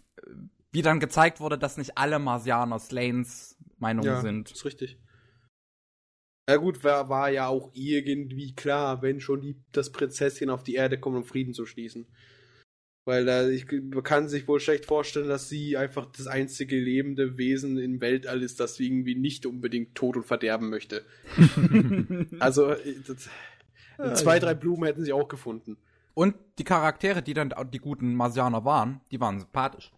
[0.72, 4.52] wie dann gezeigt wurde, dass nicht alle Marsianer Slanes Meinung sind.
[4.52, 4.98] ist richtig.
[6.50, 10.74] Ja gut, war, war ja auch irgendwie klar, wenn schon die, das Prinzesschen auf die
[10.74, 12.08] Erde kommt, um Frieden zu schließen.
[13.06, 17.38] Weil äh, ich, man kann sich wohl schlecht vorstellen, dass sie einfach das einzige lebende
[17.38, 21.06] Wesen im Weltall ist, das irgendwie nicht unbedingt Tod und Verderben möchte.
[22.40, 23.30] also äh, das,
[24.20, 25.78] zwei, drei Blumen hätten sie auch gefunden.
[26.16, 29.92] Und die Charaktere, die dann die guten Marsianer waren, die waren sympathisch.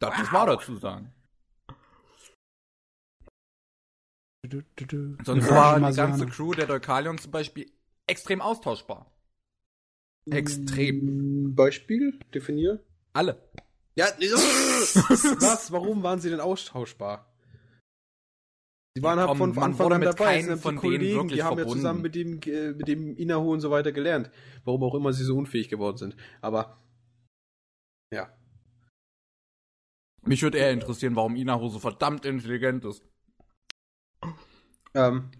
[0.00, 1.12] Das muss man dazu sagen.
[4.42, 5.24] Du, du, du.
[5.24, 7.70] Sonst Ja, war die ganze Crew der Deukalion zum Beispiel
[8.06, 9.12] extrem austauschbar.
[10.30, 11.48] Extrem.
[11.50, 12.18] Mm, Beispiel?
[12.34, 12.82] Definier.
[13.12, 13.42] Alle.
[13.94, 15.70] Ja, was?
[15.72, 17.26] Warum waren sie denn austauschbar?
[18.96, 20.40] Sie waren halt von Anfang an mit dabei.
[20.40, 21.78] Sie sind von die denen Kollegen, die haben ja verbunden.
[21.80, 24.30] zusammen mit dem, äh, mit dem Inahu und so weiter gelernt.
[24.64, 26.16] Warum auch immer sie so unfähig geworden sind.
[26.40, 26.78] Aber,
[28.12, 28.32] ja.
[30.22, 33.02] Mich würde eher interessieren, warum Inaho so verdammt intelligent ist.
[34.94, 35.30] Ähm,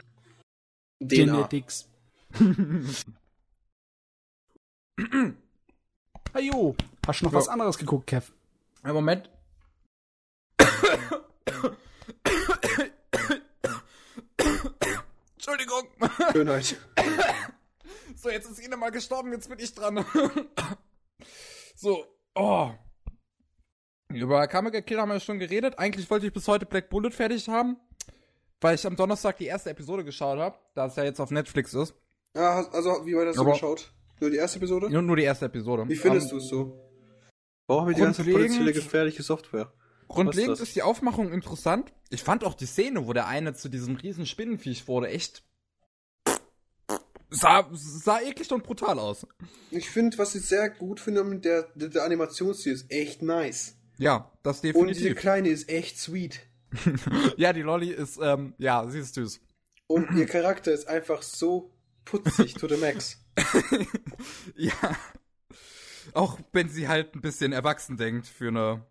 [1.00, 1.08] DNA.
[1.48, 1.88] Genetics.
[6.32, 6.76] Ajo,
[7.06, 7.38] hast du noch Ja.
[7.38, 8.32] was anderes geguckt, Kev?
[8.82, 9.30] Ein Moment.
[15.34, 15.88] Entschuldigung.
[16.32, 16.76] Schönheit.
[18.16, 20.04] So, jetzt ist Ina mal gestorben, jetzt bin ich dran.
[21.74, 22.70] so, oh.
[24.12, 25.78] Über Kamega Kill haben wir schon geredet.
[25.78, 27.76] Eigentlich wollte ich bis heute Black Bullet fertig haben.
[28.62, 31.72] weil ich am Donnerstag die erste Episode geschaut habe, da es ja jetzt auf Netflix
[31.72, 31.94] ist.
[32.34, 33.90] Ja, also wie weit hast du Aber- geschaut?
[34.20, 34.90] Nur die erste Episode?
[34.90, 35.88] Nur, nur die erste Episode.
[35.88, 36.78] Wie findest Ähm, du es so?
[37.66, 39.72] Warum haben wir die ganze potenzielle gefährliche Software?
[40.08, 41.90] Grundlegend ist ist die Aufmachung interessant.
[42.10, 45.42] Ich fand auch die Szene, wo der eine zu diesem riesen Spinnenviech wurde, echt.
[47.30, 49.26] Sah, sah eklig und brutal aus.
[49.70, 53.76] Ich finde, was ich sehr gut finde, der, der, der Animationsstil ist echt nice.
[54.00, 55.16] Ja, das Und diese definitiv.
[55.16, 56.40] Kleine ist echt sweet.
[57.36, 59.40] ja, die Lolly ist, ähm, ja, sie ist süß.
[59.86, 61.70] Und ihr Charakter ist einfach so
[62.04, 63.18] putzig to the max.
[64.56, 64.72] Ja.
[66.12, 68.86] Auch wenn sie halt ein bisschen erwachsen denkt für eine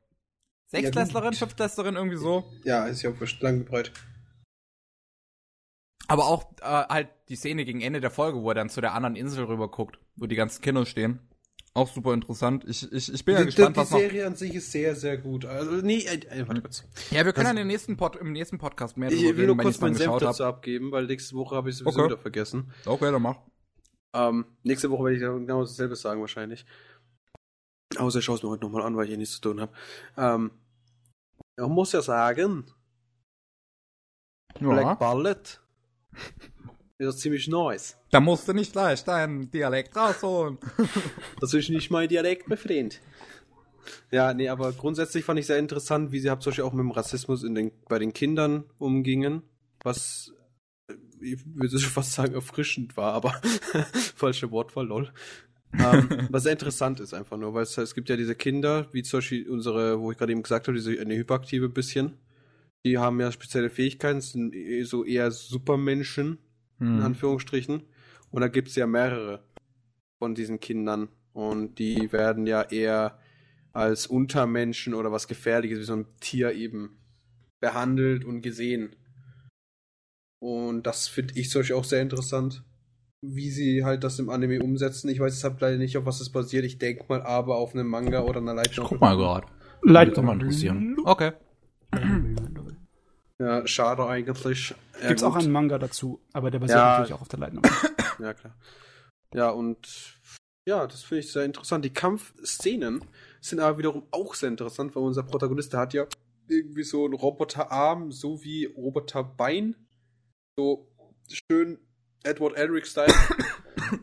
[0.67, 1.33] Sechstklässlerin.
[1.33, 2.51] Fünftklässlerin, irgendwie so.
[2.63, 3.91] Ja, ist ja auch lang breit.
[6.07, 8.93] Aber auch äh, halt die Szene gegen Ende der Folge, wo er dann zu der
[8.93, 11.19] anderen Insel rüber guckt, wo die ganzen Kinder stehen.
[11.75, 12.65] Auch super interessant.
[12.67, 13.99] Ich, ich, ich bin ja die, gespannt, die was noch.
[13.99, 15.45] Serie an sich ist sehr, sehr gut.
[15.45, 16.83] Also, nee, äh, äh, warte kurz.
[17.11, 19.45] Ja, wir können Das- an den nächsten Pod, im nächsten Podcast mehr Ich drüber will
[19.47, 20.55] nur reden, wenn kurz ich meinen Senf geschaut dazu habe.
[20.57, 22.05] abgeben, weil nächste Woche habe ich sowieso Okay.
[22.09, 22.71] wieder vergessen.
[22.85, 23.37] Okay, dann mach.
[24.15, 26.65] Ähm, nächste Woche werde ich dann genau dasselbe sagen wahrscheinlich.
[27.97, 29.71] Außer ich schaue es mir heute nochmal an, weil ich hier nichts zu tun habe.
[30.17, 30.51] Ähm,
[31.57, 32.65] man muss ja sagen,
[34.59, 35.61] Black Ballet
[37.07, 37.97] ist ziemlich nice.
[38.11, 40.57] Da musst du nicht gleich deinen Dialekt rausholen.
[41.39, 42.99] Das ist nicht mein Dialekt, mein Freund.
[44.11, 46.83] Ja, nee, aber grundsätzlich fand ich sehr interessant, wie sie halt zum Beispiel auch mit
[46.83, 49.43] dem Rassismus in den, bei den Kindern umgingen,
[49.81, 50.33] was
[50.89, 53.41] äh, ich würde schon fast sagen erfrischend war, aber
[54.15, 55.13] falsche Wortwahl, lol.
[55.73, 59.03] ähm, was sehr interessant ist einfach nur, weil es, es gibt ja diese Kinder, wie
[59.03, 62.17] zum Beispiel unsere, wo ich gerade eben gesagt habe, diese eine hyperaktive bisschen,
[62.85, 66.39] die haben ja spezielle Fähigkeiten, sind eh so eher Supermenschen,
[66.79, 67.03] in Hm.
[67.03, 67.83] Anführungsstrichen.
[68.31, 69.43] Und da gibt es ja mehrere
[70.17, 71.09] von diesen Kindern.
[71.33, 73.19] Und die werden ja eher
[73.71, 76.97] als Untermenschen oder was Gefährliches, wie so ein Tier eben,
[77.61, 78.95] behandelt und gesehen.
[80.41, 82.63] Und das finde ich zum Beispiel auch sehr interessant,
[83.21, 85.09] wie sie halt das im Anime umsetzen.
[85.09, 86.65] Ich weiß deshalb leider nicht, auf was es basiert.
[86.65, 88.89] Ich denke mal aber auf einem Manga oder einer Light Novel.
[88.89, 89.47] Guck mal gerade.
[89.81, 90.95] Light Würde mich interessieren.
[91.03, 91.31] Okay.
[93.41, 94.75] Ja, schade eigentlich.
[95.01, 95.43] Ja, Gibt's auch gut.
[95.43, 96.89] einen Manga dazu, aber der basiert Ja.
[96.91, 97.71] natürlich auch auf der Light Novel.
[98.19, 98.53] Ja, klar.
[99.33, 100.19] Ja, und
[100.67, 101.85] ja, das finde ich sehr interessant.
[101.85, 103.05] Die Kampfszenen
[103.39, 106.05] sind aber wiederum auch sehr interessant, weil unser Protagonist, der hat ja
[106.49, 109.75] irgendwie so einen Roboterarm, so wie Roboterbein.
[110.57, 110.91] So
[111.29, 111.79] schön
[112.23, 113.13] Edward Elric-Style.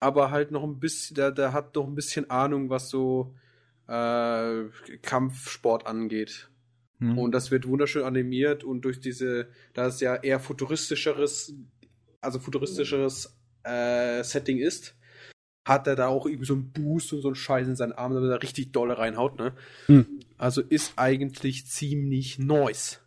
[0.00, 3.34] aber halt noch ein bisschen, der, der hat noch ein bisschen Ahnung, was so
[3.86, 4.64] äh,
[5.02, 6.50] Kampfsport angeht.
[6.98, 7.18] Hm.
[7.18, 11.54] Und das wird wunderschön animiert und durch diese, da es ja eher futuristischeres,
[12.20, 14.96] also futuristischeres äh, Setting ist,
[15.66, 18.14] hat er da auch irgendwie so einen Boost und so einen Scheiß in seinen Arm,
[18.14, 19.52] damit er richtig dolle reinhaut, ne?
[19.86, 20.20] Hm.
[20.38, 23.00] Also ist eigentlich ziemlich nice.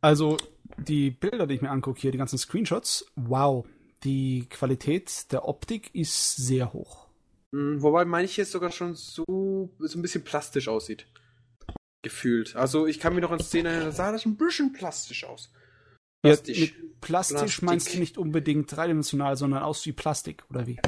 [0.00, 0.36] Also,
[0.78, 3.66] die Bilder, die ich mir angucke hier, die ganzen Screenshots, wow.
[4.04, 7.08] Die Qualität der Optik ist sehr hoch.
[7.52, 11.06] Hm, Wobei manches sogar schon so, so ein bisschen plastisch aussieht.
[12.04, 12.54] Gefühlt.
[12.54, 15.50] Also ich kann mir noch an Szene erinnern, da sah das ein bisschen plastisch aus.
[16.22, 16.60] Ja, Plastisch.
[16.60, 17.62] mit Plastisch Plastik.
[17.62, 20.78] meinst du nicht unbedingt dreidimensional, sondern aus wie Plastik, oder wie?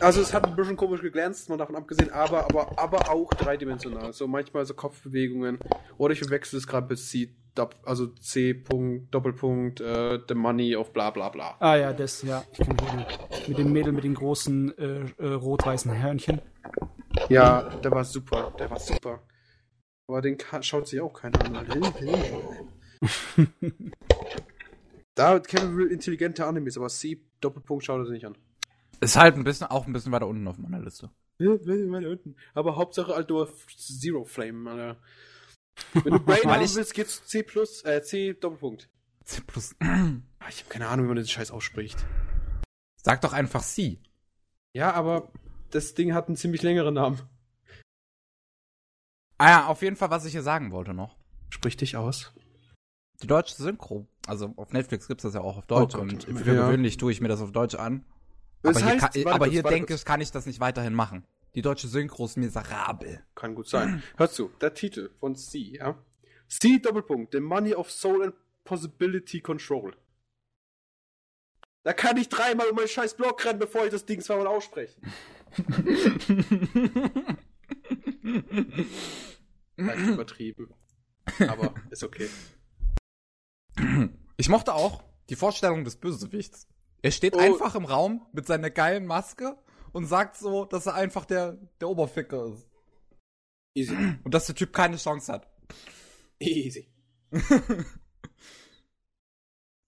[0.00, 4.12] Also es hat ein bisschen komisch geglänzt, mal davon abgesehen, aber, aber, aber auch dreidimensional.
[4.12, 5.58] So manchmal so Kopfbewegungen.
[5.96, 7.34] Oder ich verwechsel es gerade mit C,
[7.82, 8.52] also C.
[8.52, 11.56] Punkt, Doppelpunkt, äh, the money auf bla bla bla.
[11.60, 12.44] Ah ja, das, ja.
[12.52, 13.48] Ich kann mich.
[13.48, 16.42] Mit dem Mädel mit den großen äh, äh, rot-weißen Hörnchen.
[17.30, 19.22] Ja, der war super, der war super.
[20.08, 21.66] Aber den schaut sich auch keiner an.
[25.14, 27.20] da Kevin will intelligente Animes, aber C.
[27.40, 28.36] Doppelpunkt schaut er sich nicht an.
[29.00, 31.10] Ist halt ein bisschen, auch ein bisschen weiter unten auf meiner Liste.
[31.38, 32.36] Ja, weiter unten.
[32.54, 34.96] Aber Hauptsache halt nur Zero Flame, Alter.
[35.92, 38.88] Wenn du Brain haben willst, geht's C plus, äh, C Doppelpunkt.
[39.24, 39.74] C plus.
[39.80, 40.12] Ah,
[40.48, 42.06] Ich habe keine Ahnung, wie man den Scheiß ausspricht.
[43.02, 43.98] Sag doch einfach C.
[44.72, 45.30] Ja, aber
[45.70, 47.20] das Ding hat einen ziemlich längeren Namen.
[49.38, 51.16] Ah ja, auf jeden Fall, was ich hier sagen wollte noch.
[51.50, 52.32] Sprich dich aus.
[53.22, 54.06] Die deutsche Synchro.
[54.26, 56.66] Also auf Netflix gibt's das ja auch auf Deutsch Oh Gott, und für ja.
[56.66, 58.04] gewöhnlich tue ich mir das auf Deutsch an.
[58.62, 60.00] Das aber hier, heißt- kann, warte aber kurz, hier denke kurz.
[60.00, 61.24] ich, kann ich das nicht weiterhin machen.
[61.54, 63.22] Die deutsche Synchro ist miserabel.
[63.34, 64.02] Kann gut sein.
[64.16, 65.96] Hör zu, der Titel von C, ja?
[66.48, 68.34] C Doppelpunkt, The Money of Soul and
[68.64, 69.94] Possibility Control.
[71.84, 74.96] Da kann ich dreimal um meinen scheiß Blog rennen, bevor ich das Ding zweimal ausspreche.
[79.76, 80.72] Leicht übertrieben.
[81.48, 82.28] Aber ist okay.
[84.36, 86.66] Ich mochte auch die Vorstellung des Bösewichts.
[87.02, 87.38] Er steht Oh.
[87.38, 89.56] einfach im Raum mit seiner geilen Maske
[89.92, 92.66] und sagt so, dass er einfach der, der Oberficker ist.
[93.74, 93.94] Easy.
[94.24, 95.48] Und dass der Typ keine Chance hat.
[96.40, 96.88] Easy.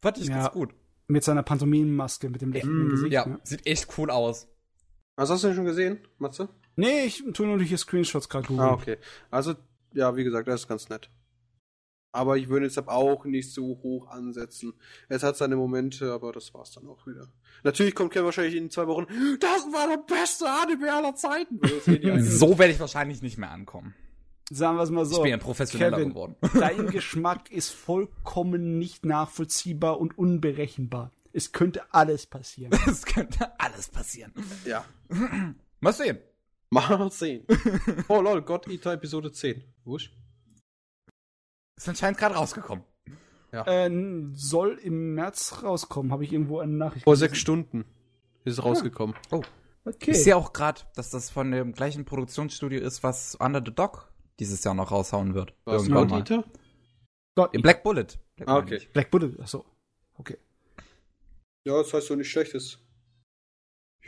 [0.02, 0.38] Fand ich Ja.
[0.42, 0.74] ganz gut.
[1.08, 2.90] Mit seiner Pantomimenmaske, mit dem lächelnden Mhm.
[2.90, 3.12] Gesicht.
[3.12, 3.40] Ja, ne?
[3.42, 4.46] sieht echt cool aus.
[5.16, 6.48] Was hast du denn schon gesehen, Matze?
[6.78, 8.68] Nee, ich tue nur hier Screenshots gerade googeln.
[8.68, 8.96] Ah, okay.
[9.30, 9.54] Also,
[9.94, 11.10] ja, wie gesagt, das ist ganz nett.
[12.12, 14.72] Aber ich würde jetzt auch nicht so hoch ansetzen.
[15.08, 17.28] Es hat seine Momente, aber das war's dann auch wieder.
[17.64, 19.06] Natürlich kommt Ken wahrscheinlich in zwei Wochen,
[19.40, 21.60] das war der beste Anime aller Zeiten.
[21.86, 22.20] Die.
[22.22, 23.94] So werde ich wahrscheinlich nicht mehr ankommen.
[24.50, 25.20] Sagen wir es mal Ich so.
[25.22, 26.10] bin ja professioneller Kevin.
[26.10, 26.36] geworden.
[26.58, 31.10] Dein Geschmack ist vollkommen nicht nachvollziehbar und unberechenbar.
[31.34, 32.72] Es könnte alles passieren.
[32.86, 34.32] Es könnte alles passieren.
[34.64, 34.84] Ja.
[35.80, 36.18] Mal sehen.
[36.70, 37.46] Mal sehen.
[38.08, 39.62] Oh lol, God Eater Episode 10.
[39.84, 40.12] Wusch.
[41.76, 42.84] Ist anscheinend gerade rausgekommen.
[43.52, 43.90] äh,
[44.32, 47.28] soll im März rauskommen, habe ich irgendwo eine Nachricht Vor gelesen.
[47.30, 47.84] sechs Stunden
[48.44, 49.14] ist es rausgekommen.
[49.30, 50.10] Okay.
[50.10, 54.12] Ich sehe auch gerade, dass das von dem gleichen Produktionsstudio ist, was Under the Dog
[54.38, 55.54] dieses Jahr noch raushauen wird.
[55.64, 56.18] Was, Irgendwann God mal.
[56.20, 56.44] Eater?
[57.36, 58.06] Gott, Black Bullet.
[58.36, 58.80] Black Ah, okay.
[58.92, 59.64] Black Bullet, achso.
[60.14, 60.36] Okay.
[61.64, 62.78] Ja, das heißt so nicht schlechtes.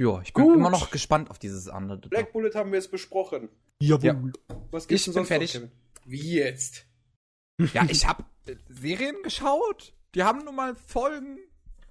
[0.01, 0.57] Ja, ich bin Gut.
[0.57, 2.09] immer noch gespannt auf dieses Dog.
[2.09, 3.51] Black Bullet haben wir jetzt besprochen.
[3.83, 4.33] Jawohl.
[4.49, 4.57] Ja.
[4.71, 5.61] Was Ich denn bin sonst fertig.
[5.61, 5.69] Noch?
[6.07, 6.87] Wie jetzt?
[7.75, 8.25] Ja, ich habe
[8.71, 9.93] Serien geschaut.
[10.15, 11.39] Die haben nun mal Folgen.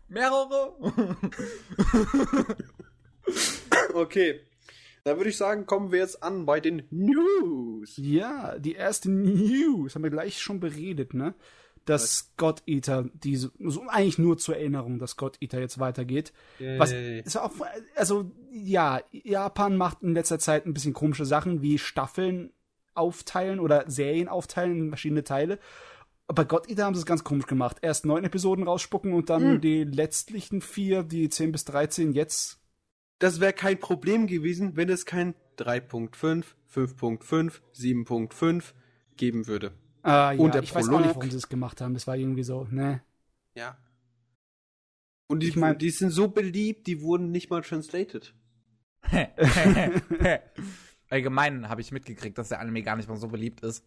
[0.07, 0.75] Mehrere.
[3.93, 4.39] Okay.
[5.03, 7.93] Dann würde ich sagen, kommen wir jetzt an bei den News.
[7.97, 11.35] Ja, die erste News haben wir gleich schon beredet, ne?
[11.85, 16.33] Dass God Eater, diese, so eigentlich nur zur Erinnerung, dass God Eater jetzt weitergeht.
[16.77, 17.51] Was ist auch,
[17.95, 22.51] also ja, Japan macht in letzter Zeit ein bisschen komische Sachen, wie Staffeln
[22.93, 25.59] aufteilen oder Serien aufteilen in verschiedene Teile.
[26.27, 27.77] Bei God Eater haben sie es ganz komisch gemacht.
[27.81, 32.59] Erst neun Episoden rausspucken und dann die letztlichen vier, die 10 bis 13, jetzt.
[33.17, 38.63] Das wäre kein Problem gewesen, wenn es kein 3.5, 5.5, 7.5
[39.17, 39.71] geben würde.
[40.03, 41.15] Äh, ja, Und der ich weiß auch nicht, Prolog.
[41.17, 41.93] warum sie es gemacht haben.
[41.93, 43.01] Das war irgendwie so, ne?
[43.55, 43.77] Ja.
[45.27, 48.33] Und die, Ich mein- die sind so beliebt, die wurden nicht mal translated.
[51.09, 53.83] Allgemein habe ich mitgekriegt, dass der Anime gar nicht mal so beliebt ist.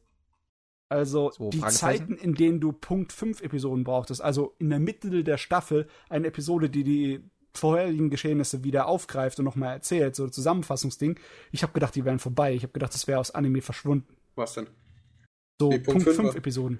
[0.89, 1.60] Also So, die?
[1.60, 6.26] Zeiten, in denen du Punkt 5 Episoden brauchtest, also in der Mitte der Staffel eine
[6.28, 7.24] Episode, die die
[7.55, 11.18] vorherigen Geschehnisse wieder aufgreift und nochmal erzählt, so ein Zusammenfassungsding.
[11.50, 12.55] Ich habe gedacht, die wären vorbei.
[12.55, 14.07] Ich habe gedacht, das wäre aus Anime verschwunden.
[14.34, 14.66] Was denn?
[15.60, 16.36] So Nee, Punkt Punkt 5 fünfer.
[16.39, 16.78] Episoden.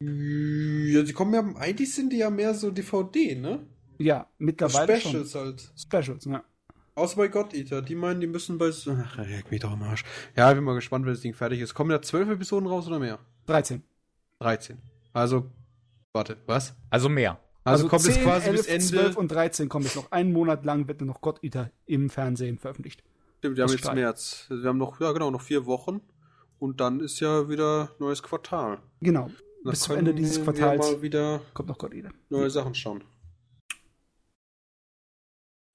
[0.00, 3.66] Ja, die kommen ja, eigentlich sind die ja mehr so DVD, ne?
[3.98, 5.60] Ja, mittlerweile Specials halt.
[5.60, 5.78] schon.
[5.78, 6.44] Specials, ja.
[6.96, 7.82] Außer bei God Eater.
[7.82, 8.70] Die meinen, die müssen bei.
[8.70, 10.04] Ach, leck mich doch am Arsch.
[10.34, 11.74] Ja, ich bin mal gespannt, wenn das Ding fertig ist.
[11.74, 13.18] Kommen da zwölf Episoden raus oder mehr?
[13.46, 13.82] 13.
[14.40, 14.78] 13.
[15.12, 15.50] Also,
[16.12, 16.74] warte, was?
[16.90, 17.38] Also mehr.
[17.64, 18.86] Also, kommt 10, es quasi 11, bis Ende.
[18.86, 20.10] 12 und 13 kommt jetzt noch.
[20.12, 23.02] Einen Monat lang wird nur noch God Eater im Fernsehen veröffentlicht.
[23.38, 23.94] Stimmt, wir haben jetzt.
[23.94, 24.46] März.
[24.48, 26.00] Wir haben noch, ja genau, noch vier Wochen.
[26.58, 28.78] Und dann ist ja wieder neues Quartal.
[29.00, 29.30] Genau.
[29.64, 32.10] Dann Bis zum Ende dieses wir Quartals mal wieder kommt noch God Eater.
[32.30, 33.04] neue Sachen schauen.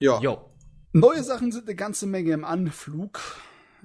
[0.00, 0.18] Ja.
[0.20, 0.50] Jo.
[0.92, 3.20] Neue Sachen sind eine ganze Menge im Anflug.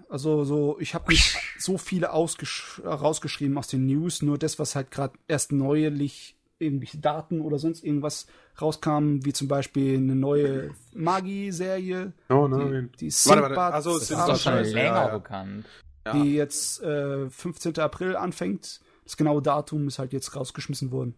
[0.09, 4.75] Also so, ich habe nicht so viele ausgesch rausgeschrieben aus den News, nur das, was
[4.75, 8.25] halt gerade erst neulich irgendwelche Daten oder sonst irgendwas
[8.59, 12.91] rauskam, wie zum Beispiel eine neue Magi-Serie, Oh die, nein.
[12.99, 13.47] die Warte, warte.
[13.49, 13.99] Sinbad, Also,
[14.33, 15.17] doch schon länger ja, ja.
[15.17, 15.65] bekannt.
[16.07, 16.13] Ja.
[16.13, 17.79] die jetzt äh, 15.
[17.79, 18.81] April anfängt.
[19.03, 21.15] Das genaue Datum ist halt jetzt rausgeschmissen worden.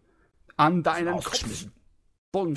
[0.56, 1.14] An deinen.
[1.14, 1.66] Kopf.
[2.32, 2.54] On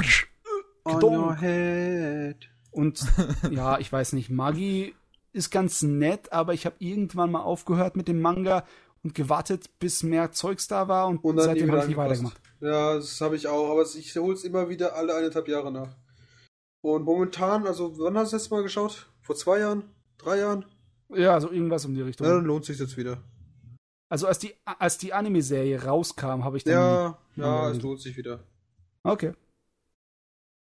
[0.86, 1.04] Gedonk.
[1.04, 2.50] your head.
[2.72, 3.06] Und
[3.52, 4.94] ja, ich weiß nicht, Magi
[5.32, 8.66] ist ganz nett, aber ich habe irgendwann mal aufgehört mit dem Manga
[9.04, 12.40] und gewartet, bis mehr Zeugs da war und, Und seitdem habe ich nicht weitergemacht.
[12.62, 15.96] Ja, das habe ich auch, aber ich hole es immer wieder alle eineinhalb Jahre nach.
[16.82, 19.10] Und momentan, also wann hast du das letzte Mal geschaut?
[19.22, 19.84] Vor zwei Jahren?
[20.18, 20.66] Drei Jahren?
[21.10, 22.28] Ja, so irgendwas um die Richtung.
[22.28, 23.24] Ja, dann lohnt sich jetzt wieder.
[24.10, 26.74] Also als die, als die Anime-Serie rauskam, habe ich dann.
[26.74, 28.44] Ja, ja, es lohnt sich wieder.
[29.04, 29.34] Okay.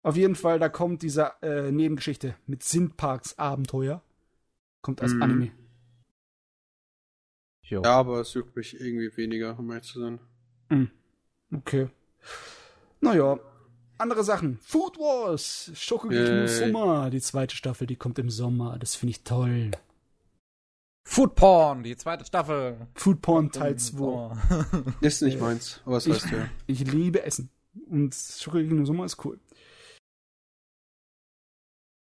[0.04, 4.02] Auf jeden Fall, da kommt diese äh, Nebengeschichte mit Sindparks Abenteuer.
[4.82, 5.22] Kommt als Mhm.
[5.22, 5.52] Anime.
[7.64, 7.84] Jo.
[7.84, 10.20] Ja, aber es juckt mich irgendwie weniger, um ehrlich zu sein.
[11.54, 11.90] Okay.
[13.00, 13.40] Naja.
[13.98, 14.58] Andere Sachen.
[14.62, 15.72] Food Wars.
[15.76, 16.48] Shokugeki no.
[16.48, 17.10] Soma.
[17.12, 18.80] Die zweite Staffel, die kommt im Sommer.
[18.80, 19.72] Das finde ich toll.
[21.04, 22.88] Food Porn, die zweite Staffel.
[22.96, 24.00] Food Porn Teil 2.
[24.02, 24.32] Oh.
[25.02, 26.48] Ist nicht meins, aber es Ich- heißt ja.
[26.68, 27.50] Ich liebe Essen.
[27.90, 28.16] Und
[28.54, 29.40] no Soma ist cool.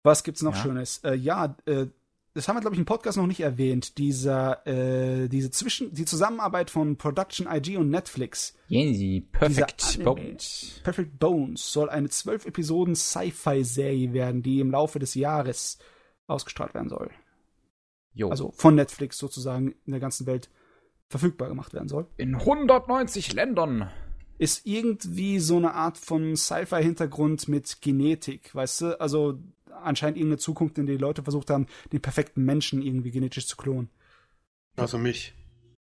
[0.03, 0.61] Was gibt's noch Ja.
[0.61, 0.99] Schönes?
[1.03, 1.87] Äh, ja, äh,
[2.33, 3.97] das haben wir, glaube ich, im Podcast noch nicht erwähnt.
[3.97, 8.53] Dieser, äh, diese Zwischen, die Zusammenarbeit von Production IG und Netflix.
[8.67, 10.03] Jenny, Perfect.
[10.03, 10.79] Bones.
[10.83, 15.79] Perfect Bones soll eine zwölf Episoden Sci-Fi-Serie werden, die im Laufe des Jahres
[16.27, 17.09] ausgestrahlt werden soll.
[18.17, 18.29] Jo.
[18.29, 20.49] Also von Netflix sozusagen in der ganzen Welt
[21.09, 22.07] verfügbar gemacht werden soll.
[22.17, 23.89] in 190 Ländern.
[24.39, 28.99] ist irgendwie so eine Art von Sci-Fi-Hintergrund mit Genetik, weißt du?
[28.99, 29.39] Also
[29.71, 33.55] anscheinend irgendeine Zukunft, in der die Leute versucht haben, den perfekten Menschen irgendwie genetisch zu
[33.55, 33.89] klonen.
[34.75, 35.33] Also mich.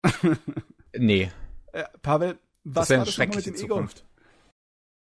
[0.97, 1.31] Nee.
[1.73, 3.75] Äh, Pavel, was das war das nochmal mit schreckliche dem Ego?
[3.75, 4.05] Zukunft.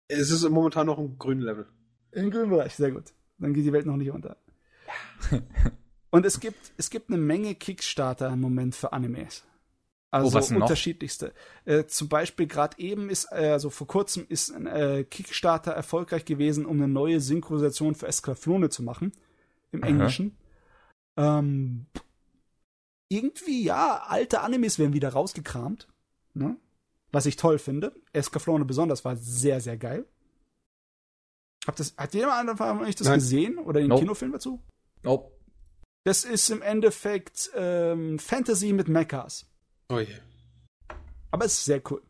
[0.07, 1.67] Es ist momentan noch ein grünen Level.
[2.11, 3.13] Im grünen Bereich, sehr gut.
[3.37, 4.37] Dann geht die Welt noch nicht unter.
[6.17, 9.43] Und es gibt, es gibt eine Menge Kickstarter im Moment für Animes.
[10.09, 11.31] Also Oh, unterschiedlichste.
[11.65, 16.25] Äh, zum Beispiel gerade eben ist, äh, also vor kurzem ist ein äh, Kickstarter erfolgreich
[16.25, 19.11] gewesen, um eine neue Synchronisation für Escaflowne zu machen.
[19.71, 19.89] Im Aha.
[19.89, 20.37] Englischen.
[21.17, 21.85] Ähm,
[23.09, 25.87] irgendwie, ja, alte Animes werden wieder rausgekramt.
[26.33, 26.57] Ne?
[27.11, 27.93] Was ich toll finde.
[28.11, 30.07] Escaflowne besonders war sehr, sehr geil.
[31.67, 33.19] Habt das, hat jemand das Nein.
[33.19, 33.57] gesehen?
[33.59, 34.01] Oder den Nope.
[34.01, 34.63] Kinofilm dazu?
[35.03, 35.29] Oh.
[36.07, 39.45] Das ist im Endeffekt ähm, Fantasy mit Mechas.
[39.89, 40.07] Oh je.
[41.31, 42.01] Aber es ist sehr cool.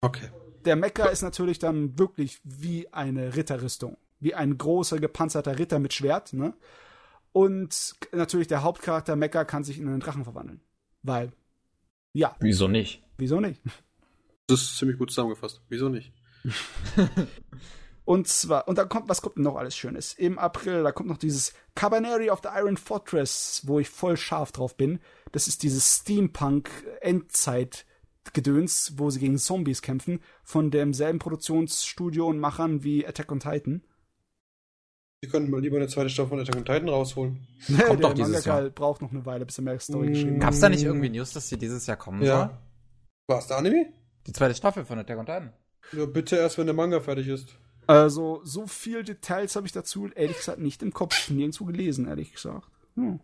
[0.00, 0.30] Okay.
[0.64, 3.98] Der Mecha ist natürlich dann wirklich wie eine Ritterrüstung.
[4.20, 6.54] Wie ein großer gepanzerter Ritter mit Schwert, ne?
[7.32, 10.62] Und natürlich der Hauptcharakter Mecha kann sich in einen Drachen verwandeln.
[11.02, 11.30] Weil,
[12.14, 13.04] ja, Wieso nicht?
[13.18, 13.60] wieso nicht?
[14.46, 15.60] Das ist ziemlich gut zusammengefasst.
[15.68, 16.10] Wieso nicht?
[18.06, 20.14] Und zwar, und da kommt, was kommt denn noch alles Schönes?
[20.14, 24.52] Im April, da kommt noch dieses Cabaneri of the Iron Fortress, wo ich voll scharf
[24.52, 25.00] drauf bin.
[25.32, 33.06] Das ist dieses Steampunk-Endzeit-Gedöns, wo sie gegen Zombies kämpfen, von demselben Produktionsstudio und Machern wie
[33.06, 33.82] Attack on Titan.
[35.22, 37.46] Sie könnten mal lieber eine zweite Staffel von Attack on Titan rausholen.
[37.66, 38.70] Kommt Der doch dieses Mangaka Jahr.
[38.70, 40.12] braucht noch eine Weile, bis er mehr Story Mm.
[40.12, 40.42] geschrieben hat.
[40.42, 42.28] Gab's da nicht irgendwie News, dass die dieses Jahr kommen soll?
[42.28, 42.62] Ja.
[43.28, 43.86] War es der Anime?
[44.26, 45.52] Die zweite Staffel von Attack on Titan.
[45.92, 47.56] Ja, bitte erst, wenn der Manga fertig ist.
[47.86, 52.32] Also, so viel Details habe ich dazu, ehrlich gesagt, nicht im Kopf, nirgendwo gelesen, ehrlich
[52.32, 52.68] gesagt.
[52.94, 53.20] Hm.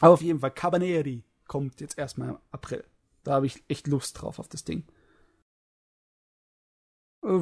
[0.00, 2.84] Aber auf jeden Fall, Cabaneri kommt jetzt erstmal im April.
[3.24, 4.84] Da habe ich echt Lust drauf auf das Ding.
[7.24, 7.40] Äh,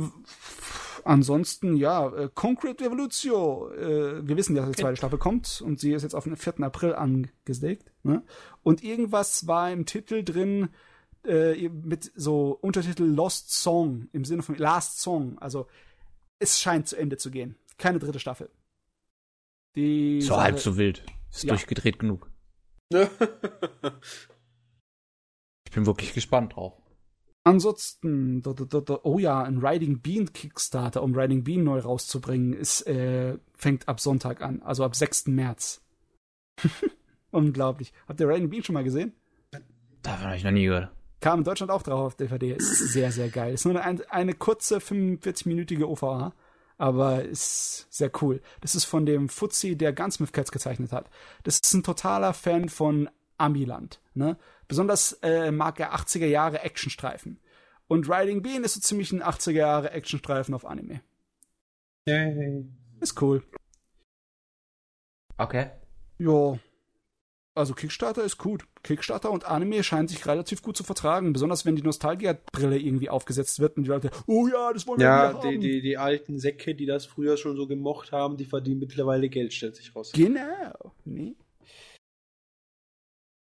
[1.04, 3.72] ansonsten, ja, äh, Concrete Revolution.
[3.72, 6.60] Äh, wir wissen, dass die zweite Staffel kommt und sie ist jetzt auf den 4.
[6.60, 7.92] April angelegt.
[8.02, 8.22] Ne?
[8.62, 10.70] Und irgendwas war im Titel drin
[11.24, 15.38] äh, mit so Untertitel Lost Song im Sinne von Last Song.
[15.38, 15.66] Also
[16.44, 17.56] es scheint zu Ende zu gehen.
[17.78, 18.50] Keine dritte Staffel.
[19.76, 21.05] Die So Sache- halb so wild.
[21.31, 21.48] Ist Ja.
[21.55, 22.31] durchgedreht genug.
[25.66, 26.74] Ich bin wirklich gespannt drauf.
[27.42, 28.42] Ansonsten,
[29.02, 34.00] oh ja, ein Riding Bean Kickstarter, um Riding Bean neu rauszubringen, ist, äh, fängt ab
[34.00, 35.26] Sonntag an, also ab 6.
[35.26, 35.82] März.
[37.32, 37.92] Unglaublich.
[38.06, 39.12] Habt ihr Riding Bean schon mal gesehen?
[40.02, 40.90] Davon habe ich noch nie gehört.
[41.20, 42.52] Kam in Deutschland auch drauf auf DVD.
[42.52, 43.55] Ist sehr, sehr geil.
[43.55, 46.34] Ist nur eine, eine kurze 45-minütige OVA,
[46.76, 48.43] aber ist sehr cool.
[48.60, 51.09] Das ist von dem Fuzzi, der Gunsmith Cats gezeichnet hat.
[51.44, 54.01] Das ist ein totaler Fan von Amiland.
[54.15, 54.36] Ne?
[54.68, 57.39] Besonders äh, mag er 80er Jahre Actionstreifen.
[57.86, 61.01] Und Riding Bean ist so ziemlich ein 80er Jahre Actionstreifen auf Anime.
[62.07, 62.65] Yay.
[63.01, 63.43] Ist cool.
[65.36, 65.70] Okay.
[66.18, 66.59] Ja.
[67.57, 68.66] Also Kickstarter ist gut.
[68.83, 73.60] Kickstarter und Anime scheinen sich relativ gut zu vertragen, besonders wenn die Nostalgia-Brille irgendwie aufgesetzt
[73.60, 75.60] wird und die Leute, oh ja, das wollen wir Ja, wieder die, haben.
[75.60, 79.52] die, die alten Säcke, die das früher schon so gemocht haben, die verdienen mittlerweile Geld,
[79.52, 80.10] stellt sich raus.
[80.12, 80.92] Genau.
[81.05, 81.36] Nee.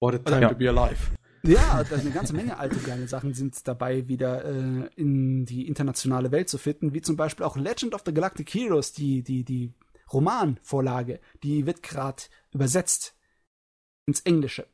[0.00, 0.48] What a time Ja.
[0.50, 1.10] to be alive.
[1.42, 6.30] Ja, da eine ganze Menge alte geile Sachen sind dabei, wieder äh, in die internationale
[6.30, 9.72] Welt zu finden, wie zum Beispiel auch Legend of the Galactic Heroes, die, die, die
[10.12, 13.16] Romanvorlage, die wird gerade übersetzt
[14.08, 14.66] ins Englische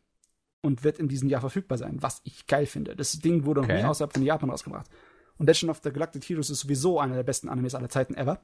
[0.62, 2.96] und wird in diesem Jahr verfügbar sein, was ich geil finde.
[2.96, 3.78] Das Ding wurde noch Okay.
[3.80, 4.88] nie außerhalb von Japan rausgebracht.
[5.36, 8.40] Und Legend of the Galactic Heroes ist sowieso einer der besten Animes aller Zeiten ever.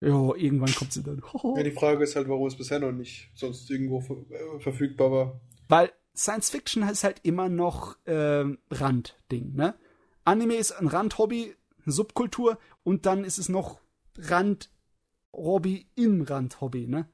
[0.00, 1.22] Jo, irgendwann kommt sie dann.
[1.56, 5.10] Ja, die Frage ist halt, warum es bisher noch nicht sonst irgendwo ver äh, verfügbar
[5.10, 5.40] war.
[5.68, 9.74] Weil Science Fiction ist halt immer noch ähm, Randding, ne?
[10.24, 13.80] Anime ist ein Randhobby, eine Subkultur und dann ist es noch
[14.18, 17.08] Randhobby im Randhobby, ne?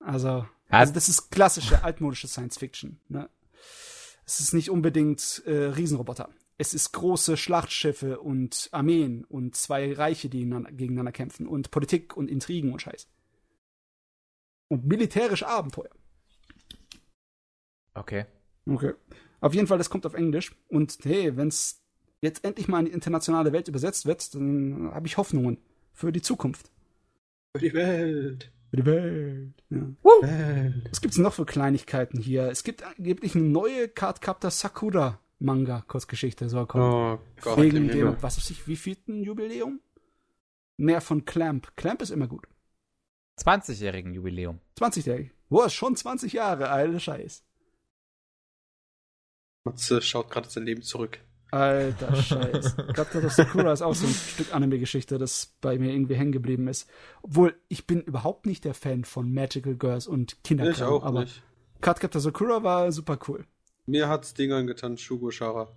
[0.00, 3.28] Also, also das ist klassische altmodische Science Fiction, ne?
[4.24, 6.28] Es ist nicht unbedingt äh, Riesenroboter.
[6.56, 12.30] Es ist große Schlachtschiffe und Armeen und zwei Reiche, die gegeneinander kämpfen und Politik und
[12.30, 13.08] Intrigen und Scheiß.
[14.68, 15.90] Und militärische Abenteuer.
[17.94, 18.26] Okay.
[18.66, 18.94] Okay.
[19.40, 20.54] Auf jeden Fall, das kommt auf Englisch.
[20.68, 21.82] Und hey, wenn es
[22.20, 25.58] jetzt endlich mal in die internationale Welt übersetzt wird, dann habe ich Hoffnungen
[25.92, 26.70] für die Zukunft.
[27.56, 28.52] Für die Welt.
[28.72, 29.54] Die Welt.
[29.70, 29.78] Ja.
[30.22, 30.88] Welt.
[30.90, 32.44] Was gibt's noch für Kleinigkeiten hier?
[32.50, 36.84] Es gibt angeblich eine neue Cardcaptor Sakura Manga Kurzgeschichte soll kommen.
[36.92, 38.16] Oh Gott, Wegen dem, Himmel.
[38.20, 39.80] was weiß ich, wievielten Jubiläum?
[40.76, 41.74] Mehr von Clamp.
[41.76, 42.46] Clamp ist immer gut.
[43.38, 44.60] 20-jährigen Jubiläum.
[44.78, 45.30] 20-jährig.
[45.48, 47.42] Boah, schon 20 Jahre, alter Scheiß.
[49.64, 51.20] Matze schaut gerade sein Leben zurück.
[51.52, 52.76] Alter Scheiß.
[52.94, 56.68] Captain of Sakura ist auch so ein Stück Anime-Geschichte, das bei mir irgendwie hängen geblieben
[56.68, 56.88] ist.
[57.22, 61.20] Obwohl, ich bin überhaupt nicht der Fan von Magical Girls und Ich Kinderkram, auch aber
[61.20, 61.42] nicht.
[61.80, 63.44] Captor Sakura war super cool.
[63.86, 65.68] Mir hat's Ding angetan, Shugo Shara.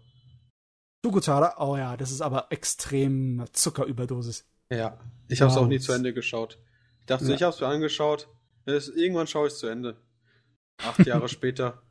[1.03, 4.45] Sugutara, oh ja, das ist aber extrem Zuckerüberdosis.
[4.69, 4.99] Ja.
[5.27, 5.63] Ich hab's Wow.
[5.63, 6.59] auch nie zu Ende geschaut.
[7.01, 7.35] Ich dachte, Ja.
[7.35, 8.29] ich hab's mir angeschaut.
[8.65, 9.97] Es, irgendwann schaue ich zu Ende.
[10.77, 11.81] Acht Jahre später.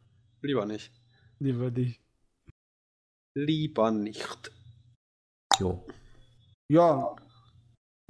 [0.41, 0.93] Lieber nicht.
[1.39, 2.01] Lieber nicht.
[3.35, 4.51] Lieber nicht.
[5.59, 5.85] Jo.
[6.69, 7.15] Ja,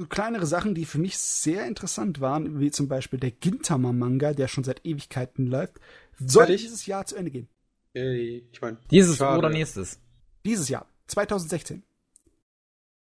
[0.09, 4.65] kleinere Sachen, die für mich sehr interessant waren, wie zum Beispiel der Gintama-Manga, der schon
[4.65, 5.81] seit Ewigkeiten läuft,
[6.18, 6.62] soll Fertig?
[6.62, 7.49] dieses Jahr zu Ende gehen.
[7.94, 8.78] Ey, ich meine.
[8.91, 9.39] Dieses Schade.
[9.39, 10.01] oder nächstes?
[10.44, 11.83] Dieses Jahr, 2016.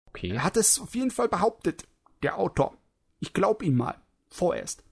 [0.06, 0.30] Okay.
[0.30, 1.86] Er hat es auf jeden Fall behauptet,
[2.22, 2.76] der Autor.
[3.20, 4.00] Ich glaub ihm mal.
[4.28, 4.84] Vorerst.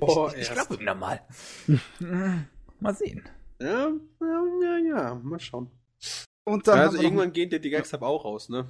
[0.00, 1.20] Oh, ich ich glaube ihm da mal.
[2.80, 3.22] mal sehen.
[3.60, 5.14] Ja, ja, ja, ja.
[5.22, 5.70] Mal schauen.
[6.44, 8.68] Und dann Ja, also noch- irgendwann gehen dir die Gags aber auch raus, ne?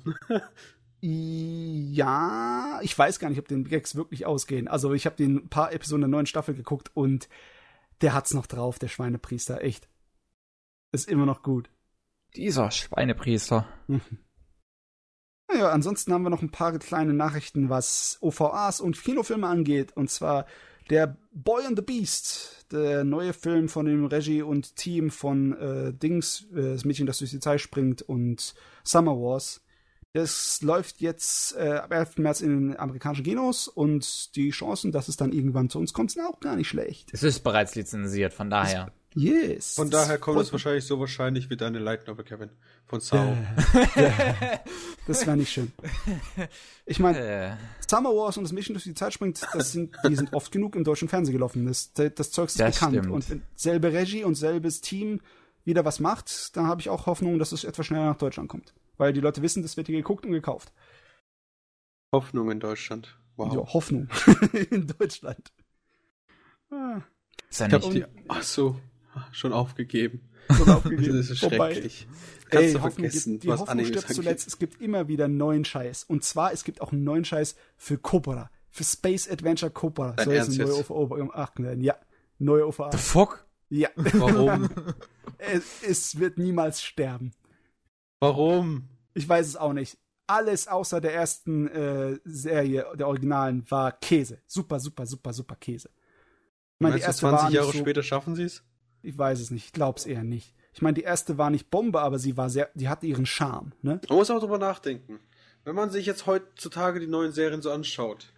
[1.00, 4.66] Ja, ich weiß gar nicht, ob den Gags wirklich ausgehen.
[4.68, 7.28] Also ich habe den ein paar Episoden der neuen Staffel geguckt und
[8.00, 9.88] der hat's noch drauf, der Schweinepriester, echt.
[10.92, 11.70] Ist immer noch gut.
[12.34, 13.66] Dieser Schweinepriester.
[15.48, 19.96] Naja, ansonsten haben wir noch ein paar kleine Nachrichten, was OVAs und Kinofilme angeht.
[19.96, 20.46] Und zwar
[20.90, 25.92] der Boy and the Beast, der neue Film von dem Regie und Team von äh,
[25.92, 29.62] Dings, äh, das Mädchen, das durch die Zeit springt und Summer Wars.
[30.12, 32.18] Das läuft jetzt äh, ab 11.
[32.18, 36.10] März in den amerikanischen Kinos und die Chancen, dass es dann irgendwann zu uns kommt,
[36.10, 37.10] sind auch gar nicht schlecht.
[37.12, 38.92] Es ist bereits lizenziert, von daher.
[39.18, 39.74] Yes.
[39.76, 42.50] Von daher kommt es wahrscheinlich so wahrscheinlich wie deine Light Novel, Kevin.
[42.84, 43.34] Von Sao.
[43.34, 43.86] mich.
[45.06, 45.72] Das wäre nicht schön.
[46.84, 47.56] Ich meine, Äh,
[47.88, 50.76] Summer Wars und das Mädchen durch die Zeit springt, das sind, die sind oft genug
[50.76, 51.64] im deutschen Fernsehen gelaufen.
[51.66, 52.96] Das, das Zeug ist Das bekannt.
[52.96, 53.10] stimmt.
[53.10, 55.20] Und wenn selbe Regie und selbes Team
[55.64, 58.74] wieder was macht, dann habe ich auch Hoffnung, dass es etwas schneller nach Deutschland kommt.
[58.98, 60.72] Weil die Leute wissen, das wird hier geguckt und gekauft.
[62.12, 63.18] Hoffnung in Deutschland.
[63.36, 63.54] Wow.
[63.54, 64.08] Ja, Hoffnung.
[64.70, 65.52] In Deutschland.
[66.70, 67.00] Ah,
[67.50, 67.92] ist ja nicht.
[67.92, 68.80] Die, ach so,
[69.32, 70.20] schon aufgegeben.
[70.56, 71.16] schon aufgegeben.
[71.16, 72.06] Das ist schrecklich.
[72.10, 74.46] Ey, Kannst du Hoffnung vergessen, die was Hoffnung stirbt zuletzt.
[74.46, 76.04] Es gibt immer wieder neuen Scheiß.
[76.04, 78.50] Und zwar, es gibt auch einen neuen Scheiß für Cobra.
[78.70, 80.12] Für Space Adventure Cobra.
[80.12, 80.90] Dein Soll jetzt Ernst ein neuer?
[80.90, 81.80] OVA gemacht werden.
[81.82, 81.96] Ja,
[82.38, 82.92] neue OVA.
[82.92, 83.46] The fuck?
[83.68, 83.88] Ja.
[83.96, 84.68] Warum?
[85.38, 87.32] es, es wird niemals sterben.
[88.20, 88.88] Warum?
[89.14, 89.98] Ich weiß es auch nicht.
[90.26, 94.40] Alles außer der ersten äh, Serie, der Originalen, war Käse.
[94.46, 95.88] Super, super, super, super Käse.
[95.88, 98.64] Ich meine, die erste war 20 nicht Jahre so, später schaffen sie es?
[99.06, 99.66] Ich weiß es nicht.
[99.66, 100.52] Ich glaub's eher nicht.
[100.74, 103.72] Ich meine, die erste war nicht Bombe, aber sie war sehr, die hatte ihren Charme,
[103.82, 104.00] ne?
[104.08, 105.20] Man muss auch drüber nachdenken.
[105.64, 108.32] Wenn man sich jetzt heutzutage die neuen Serien so anschaut,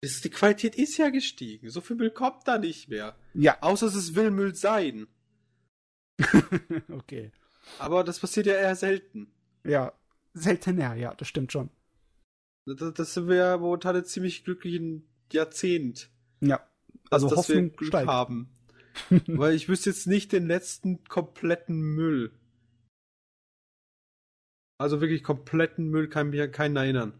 [0.00, 1.68] ist, die Qualität ist ja gestiegen.
[1.68, 3.14] So viel Müll kommt da nicht mehr.
[3.34, 5.06] Ja, Außer es will Müll sein.
[6.90, 7.30] okay.
[7.78, 9.30] Aber das passiert ja eher selten.
[9.64, 9.92] Ja,
[10.32, 11.68] seltener, ja, das stimmt schon.
[12.64, 16.10] Das, das sind wir ja momentan ziemlich glücklichen Jahrzehnt.
[16.40, 16.66] Ja.
[17.10, 18.08] Also dass wir Hoffnung Glück steigt.
[18.08, 18.48] haben.
[19.26, 22.32] Weil ich wüsste jetzt nicht den letzten kompletten Müll.
[24.78, 27.12] Also wirklich kompletten Müll kann mich an keinen erinnern.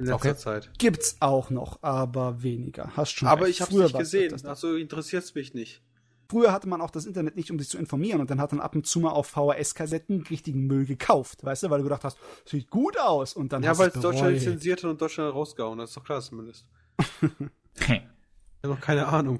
[0.00, 0.36] In letzter Okay.
[0.36, 0.70] Zeit.
[0.78, 2.96] Gibt's auch noch, aber weniger.
[2.96, 3.50] Hast schon Aber recht.
[3.56, 4.46] ich hab's Früher nicht gesehen.
[4.46, 5.82] Also interessiert's mich nicht.
[6.30, 8.60] Früher hatte man auch das Internet nicht, um sich zu informieren und dann hat man
[8.60, 12.18] ab und zu mal auf VHS-Kassetten richtigen Müll gekauft, weißt du, weil du gedacht hast,
[12.44, 15.32] sieht gut aus und dann Ja, hast weil du es Deutschland lizenziert hat und Deutschland
[15.34, 15.78] rausgehauen.
[15.78, 16.66] Das ist doch klar zumindest.
[17.80, 19.38] Ich habe noch keine Ahnung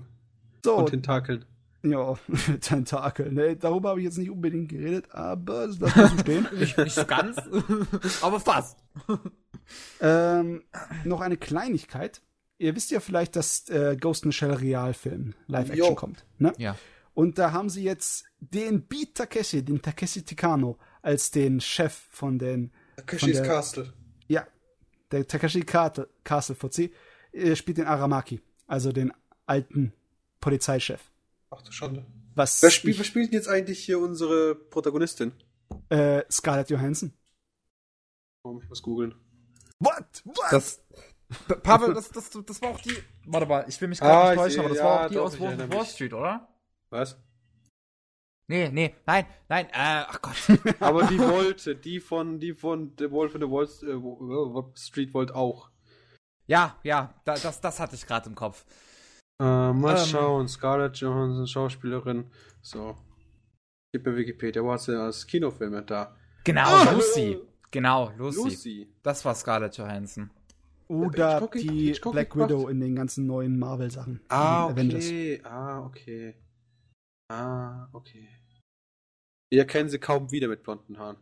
[0.64, 1.44] So, von Tentakeln.
[1.82, 2.14] ja,
[2.60, 3.32] Tentakel.
[3.32, 6.46] Ne, darüber habe ich jetzt nicht unbedingt geredet, aber das wir so stehen.
[6.58, 7.36] Nicht, nicht so ganz,
[8.22, 8.78] aber fast.
[10.00, 10.62] ähm,
[11.04, 12.20] noch eine Kleinigkeit.
[12.58, 16.24] Ihr wisst ja vielleicht, dass äh, Ghost in the Shell Realfilm Live-Action kommt.
[16.38, 16.52] Ne?
[16.58, 16.76] Ja.
[17.14, 22.38] Und da haben sie jetzt den Beat Takeshi, den Takeshi Tikano, als den Chef von
[22.38, 23.92] den Takeshis der- Castle.
[24.26, 24.46] Ja,
[25.10, 26.90] der Takashi Castle, Castle VC
[27.32, 29.12] äh, spielt den Aramaki, also den
[29.46, 29.92] alten
[30.40, 31.00] Polizeichef.
[31.50, 32.06] Ach du Schande.
[32.34, 35.32] Was Wer spielt, wer ich, spielt denn jetzt eigentlich hier unsere Protagonistin?
[35.90, 37.12] äh, Scarlett Johansson.
[38.44, 39.14] Oh, ich muss googeln.
[39.80, 40.22] What?
[40.24, 40.52] What?
[40.52, 40.82] Das,
[41.46, 42.96] Pa- Pavel, das, das, das war auch die.
[43.26, 45.08] Warte mal, ich will mich Ah, gerade ich nicht täuschen, aber das ja, war auch
[45.08, 45.86] die doch, aus Wolf of Wall.
[45.86, 46.48] Street, oder?
[46.90, 47.16] Was?
[48.50, 50.36] Nee, nee, nein, nein, äh, ach Gott.
[50.80, 55.34] Aber die wollte, die von, die von The Wolf in the Wall äh, Street wollte
[55.34, 55.70] auch.
[56.46, 58.64] ja, ja, da, das, das hatte ich gerade im Kopf.
[59.40, 60.04] Äh, mal Ähm.
[60.06, 62.30] schauen, Scarlett Johansson, Schauspielerin.
[62.60, 62.96] So.
[63.92, 66.14] Gib mir Wikipedia, wo hat sie als Kinofilme da?
[66.44, 67.38] Genau, Ah, Lucy.
[67.70, 68.38] Genau, Lucy.
[68.40, 68.94] Lucy.
[69.02, 70.30] Das war Scarlett Johansson.
[70.88, 72.50] Oder Hitchcock- die Hitchcock Black gemacht?
[72.50, 74.20] Widow in den ganzen neuen Marvel-Sachen.
[74.28, 75.04] Ah, Avengers.
[75.06, 75.40] okay.
[75.44, 76.34] Ah, okay.
[77.30, 78.28] Ah, okay.
[79.50, 81.16] Wir erkennen sie kaum wieder mit blonden Haaren.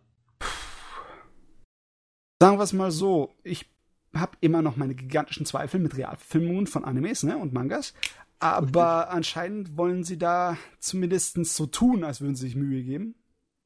[2.41, 3.69] Sagen wir es mal so, ich
[4.15, 7.95] habe immer noch meine gigantischen Zweifel mit Realfilmungen von Animes ne, und Mangas.
[8.39, 13.15] Aber anscheinend wollen sie da zumindest so tun, als würden sie sich Mühe geben.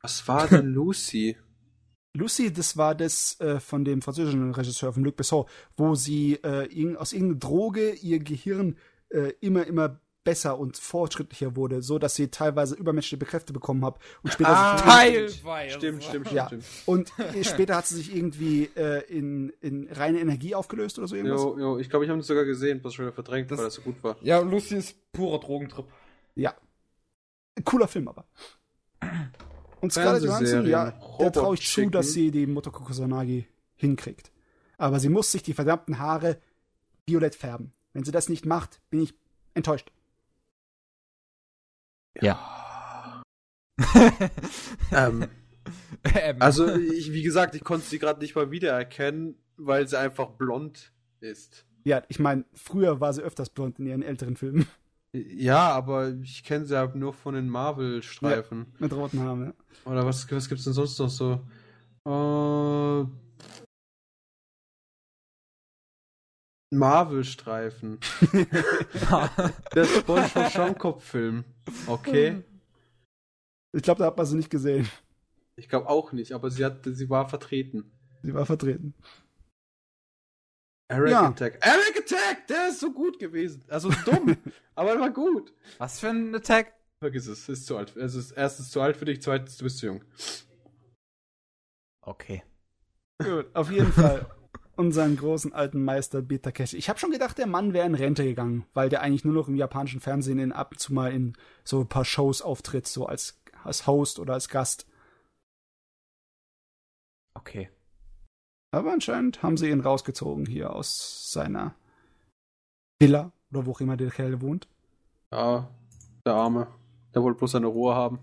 [0.01, 1.36] Was war denn Lucy?
[2.15, 5.47] Lucy, das war das äh, von dem französischen Regisseur, von Luc Besson,
[5.77, 8.77] wo sie äh, irg aus irgendeiner Droge ihr Gehirn
[9.10, 13.99] äh, immer, immer besser und fortschrittlicher wurde, so dass sie teilweise übermenschliche Kräfte bekommen hat
[14.23, 14.86] und später Ah, sich
[15.42, 15.74] Teilweise.
[15.76, 16.47] Stimmt, stimmt, stimmt, ja.
[16.47, 16.65] stimmt.
[16.86, 21.40] und später hat sie sich irgendwie äh, in, in reine Energie aufgelöst oder so irgendwas.
[21.40, 23.65] Jo, jo, ich glaube, ich habe das sogar gesehen, was schon wieder verdrängt, Das- weil
[23.66, 24.16] das so gut war.
[24.20, 25.86] Ja, Lucy ist purer Drogentrip.
[26.34, 26.55] Ja.
[27.65, 28.26] Cooler Film aber.
[29.81, 34.31] Und Scarlett Johansson, ja, der traue ich zu, dass sie die Motoko Kusanagi hinkriegt.
[34.76, 36.39] Aber sie muss sich die verdammten Haare
[37.07, 37.73] violett färben.
[37.94, 39.15] Wenn sie das nicht macht, bin ich
[39.55, 39.90] enttäuscht.
[42.20, 43.22] Ja.
[44.92, 45.26] Ähm,
[46.14, 50.30] ähm, also, ich, wie gesagt, ich konnte sie gerade nicht mal wiedererkennen, weil sie einfach
[50.30, 51.64] blond ist.
[51.84, 54.66] Ja, ich meine, früher war sie öfters blond in ihren älteren Filmen
[55.12, 58.66] Ja, aber ich kenne sie halt nur von den Marvel-Streifen.
[58.78, 59.44] mit roten Haaren.
[59.47, 59.90] Ja.
[59.90, 61.40] Oder was, was gibt's denn sonst noch so?
[62.06, 63.06] Äh,
[66.70, 67.99] Marvel-Streifen.
[69.74, 71.44] Der SpongeBob Schwammkopf-Film.
[71.86, 72.42] Okay.
[73.73, 74.89] Ich glaube, da hat man sie nicht gesehen.
[75.57, 77.92] Ich glaube auch nicht, aber sie hat, sie war vertreten.
[78.23, 78.94] Sie war vertreten.
[80.89, 81.28] Eric Ja.
[81.28, 81.58] Attack.
[81.60, 82.47] Eric Attack!
[82.49, 83.65] Der ist so gut gewesen.
[83.68, 84.36] Also dumm,
[84.74, 85.52] aber er war gut.
[85.78, 86.74] was für ein Attack?
[87.02, 87.97] Vergiss es, ist zu alt.
[87.97, 90.05] Es ist erstens zu alt für dich, zweitens du bist zu jung.
[92.02, 92.42] Okay.
[93.23, 94.26] Gut, auf jeden Fall
[94.81, 96.73] unseren großen alten Meister Beta Cash.
[96.73, 99.47] Ich habe schon gedacht, der Mann wäre in Rente gegangen, weil der eigentlich nur noch
[99.47, 101.34] im japanischen Fernsehen in, ab und zu mal in
[101.65, 104.86] so ein paar Shows auftritt, so als, als Host oder als Gast.
[107.34, 107.68] Okay.
[108.73, 111.75] Aber anscheinend haben sie ihn rausgezogen hier aus seiner
[112.99, 114.67] Villa oder wo auch immer der Kerl wohnt.
[115.31, 115.68] Ja,
[116.25, 116.68] der Arme.
[117.15, 118.20] Der wollte bloß seine Ruhe haben.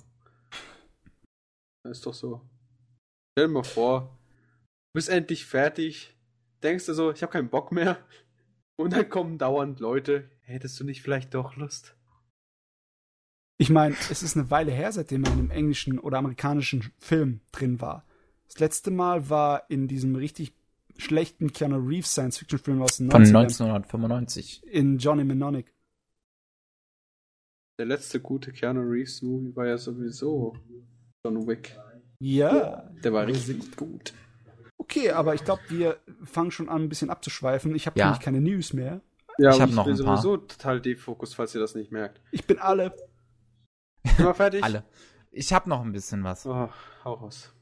[1.84, 2.42] Das ist doch so.
[3.38, 6.17] Stell dir mal vor, du bist endlich fertig,
[6.64, 7.98] denkst du so, ich habe keinen Bock mehr.
[8.76, 11.96] Und dann kommen dauernd Leute, hättest du nicht vielleicht doch Lust?
[13.58, 17.42] Ich meine, es ist eine Weile her, seitdem er in einem englischen oder amerikanischen Film
[17.52, 18.06] drin war.
[18.48, 20.54] Das letzte Mal war in diesem richtig
[20.98, 24.64] schlechten Keanu Reeves Science-Fiction-Film aus den Von 90ern 1995.
[24.68, 25.74] in Johnny Mnemonic.
[27.80, 30.56] Der letzte gute Keanu Reeves Movie war ja sowieso
[31.24, 31.78] John Wick.
[32.20, 32.90] Ja.
[33.04, 34.14] Der war Ja, richtig gut.
[34.90, 37.76] Okay, aber ich glaube, wir fangen schon an, ein bisschen abzuschweifen.
[37.76, 38.06] Ich habe Ja.
[38.06, 39.02] nämlich keine News mehr.
[39.38, 40.18] Ja, Ich und hab noch bin ein paar.
[40.18, 42.22] sowieso total defocus, falls ihr das nicht merkt.
[42.32, 42.94] Ich bin alle.
[44.06, 44.64] Sind wir fertig?
[44.64, 44.84] Alle.
[45.32, 46.46] Ich habe noch ein bisschen was.
[46.46, 46.70] Oh,
[47.04, 47.54] hau raus.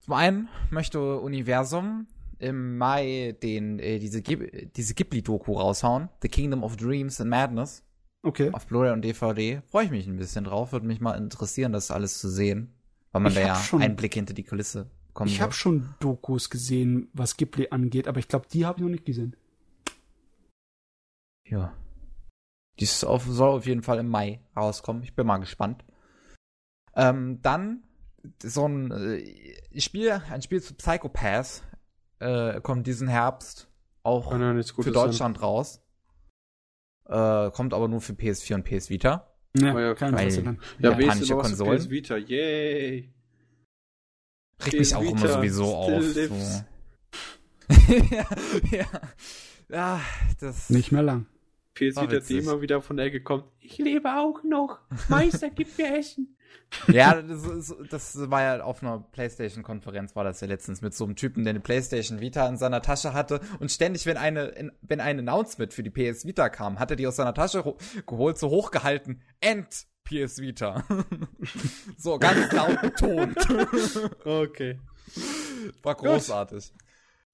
[0.00, 6.08] Zum einen möchte Universum im Mai den, äh, diese, diese Ghibli-Doku raushauen.
[6.22, 7.84] The Kingdom of Dreams and Madness.
[8.24, 8.50] Okay.
[8.52, 9.62] Auf Blu-ray und DVD.
[9.70, 10.72] Freue ich mich ein bisschen drauf.
[10.72, 12.74] Würde mich mal interessieren, das alles zu sehen.
[13.12, 16.50] Weil man Ich da ja schon- Einblick hinter die Kulisse bekommen Ich habe schon Dokus
[16.50, 19.36] gesehen, was Ghibli angeht, aber ich glaube, die habe ich noch nicht gesehen.
[21.46, 21.72] Ja.
[22.80, 25.02] Die auf, soll auf jeden Fall im Mai rauskommen.
[25.02, 25.84] Ich bin mal gespannt.
[26.94, 27.82] Ähm, dann
[28.42, 31.62] so ein äh, Spiel, ein Spiel zu Psychopaths
[32.18, 33.68] äh, kommt diesen Herbst
[34.02, 35.80] auch ja nichts für Deutschland raus.
[37.06, 39.28] Äh, kommt aber nur für PS4 und PS Vita.
[39.56, 40.30] Ja, Oh ja, kein weil-.
[40.30, 40.60] Sein.
[40.78, 41.78] Ja, japanische Konsolen.
[41.78, 42.16] PS Vita.
[42.16, 43.12] Yay.
[44.64, 46.02] Regt mich auch immer sowieso auf.
[46.02, 46.28] So.
[48.10, 48.26] ja,
[48.70, 48.86] ja.
[49.68, 50.00] Ja,
[50.40, 50.68] das.
[50.70, 51.26] Nicht mehr lang.
[51.74, 53.44] PS Vita, die immer wieder von der Ecke kommt.
[53.60, 54.78] Ich lebe auch noch.
[55.08, 56.36] Meister, gib mir Essen.
[56.88, 61.16] Ja, das, das war ja auf einer Playstation-Konferenz, war das ja letztens mit so einem
[61.16, 65.00] Typen, der eine Playstation Vita in seiner Tasche hatte und ständig, wenn eine, in, wenn
[65.00, 67.76] ein Announcement für die PS Vita kam, hat er die aus seiner Tasche ho-
[68.06, 70.84] geholt, so hochgehalten, End PS Vita.
[71.98, 73.36] so ganz laut betont.
[74.24, 74.78] Okay.
[75.82, 76.72] War großartig.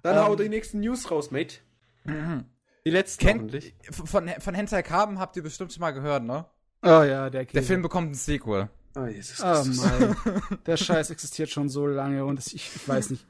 [0.03, 0.23] Dann Ähm.
[0.25, 1.57] hau die nächsten News raus, Mate.
[2.87, 3.75] Die letzten Kennt, hoffentlich.
[3.91, 6.47] von, von Hentai Kaben habt ihr bestimmt schon mal gehört, ne?
[6.83, 7.55] Oh ja, der Käse.
[7.55, 8.71] Der Film bekommt ein Sequel.
[8.97, 9.85] Oh, Jesus Oh Christus.
[9.85, 10.17] mein.
[10.67, 13.27] Der Scheiß existiert schon so lange und ich, ich weiß nicht.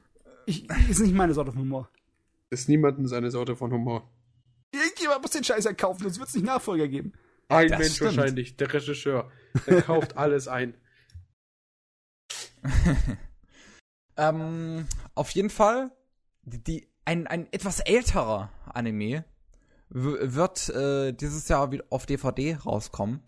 [0.46, 1.88] Ich, ist nicht meine Sorte von Humor.
[2.50, 4.08] ist niemandem seine Sorte von Humor.
[4.70, 7.12] Irgendjemand muss den Scheiß ja kaufen, sonst wird es nicht Nachfolger geben.
[7.48, 8.16] Ein Das Mensch stimmt.
[8.16, 9.30] wahrscheinlich, der Regisseur.
[9.66, 10.74] Der kauft alles ein.
[14.18, 15.92] Ähm, auf jeden Fall,
[16.42, 19.24] die, die, ein, ein etwas älterer Anime
[19.90, 23.22] wird äh, dieses Jahr wieder auf DVD rauskommen.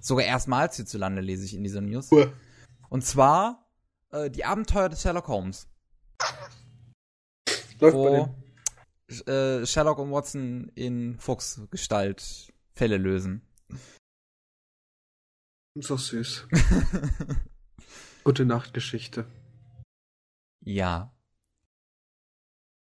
[0.00, 2.12] Sogar erstmals hierzulande lese ich in dieser News.
[2.12, 2.30] Uah.
[2.90, 3.66] Und zwar
[4.12, 5.66] äh, die Abenteuer des Sherlock Holmes.
[7.80, 8.34] Läuft wo
[9.26, 13.40] äh, Sherlock und Watson in Fuchsgestalt Fälle lösen.
[15.74, 16.48] Ist doch süß.
[18.24, 19.26] Gute Nachtgeschichte.
[20.64, 21.10] ja.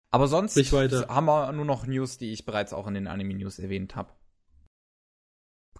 [0.09, 3.95] Aber sonst haben wir nur noch News, die ich bereits auch in den Anime-News erwähnt
[3.95, 4.13] habe.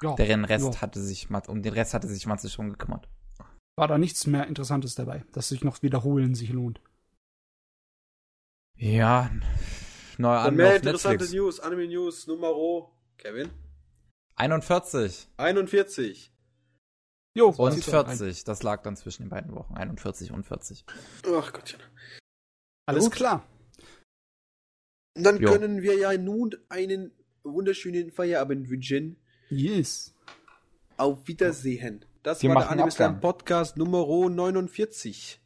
[0.02, 0.82] Ja, Den Rest ja.
[0.82, 3.10] hatte sich um den Rest hatte sich Matze schon gekümmert.
[3.78, 6.82] war da nichts mehr Interessantes dabei, dass sich noch wiederholen sich lohnt.
[8.76, 9.32] Ja,
[10.18, 11.34] neuer Anime mehr interessante Netflix.
[11.34, 13.50] News, Anime News, Numero, Kevin?
[14.38, 16.32] 41 41.
[17.36, 18.18] Jo, und zieht's doch rein.
[18.18, 18.44] 40.
[18.46, 19.76] Das lag dann zwischen den beiden Wochen.
[19.76, 20.86] 41 und 40.
[21.36, 21.80] Ach Gottchen.
[22.88, 23.14] Alles Gut.
[23.14, 23.48] klar.
[25.16, 25.52] Dann Jo.
[25.52, 27.12] können wir ja nun einen
[27.44, 29.18] wunderschönen Feierabend wünschen.
[29.50, 30.14] Yes.
[30.98, 32.06] Auf Wiedersehen.
[32.24, 33.20] Das Wir war der Anime.
[33.20, 35.40] Podcast Numero 49.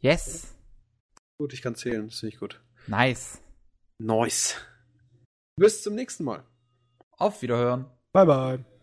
[0.00, 0.54] Yes.
[1.38, 2.62] Gut, ich kann zählen, das finde ich gut.
[2.86, 3.40] Nice.
[3.98, 4.56] Nice.
[5.56, 6.44] Bis zum nächsten Mal.
[7.12, 7.90] Auf Wiederhören.
[8.16, 8.75] Bye bye.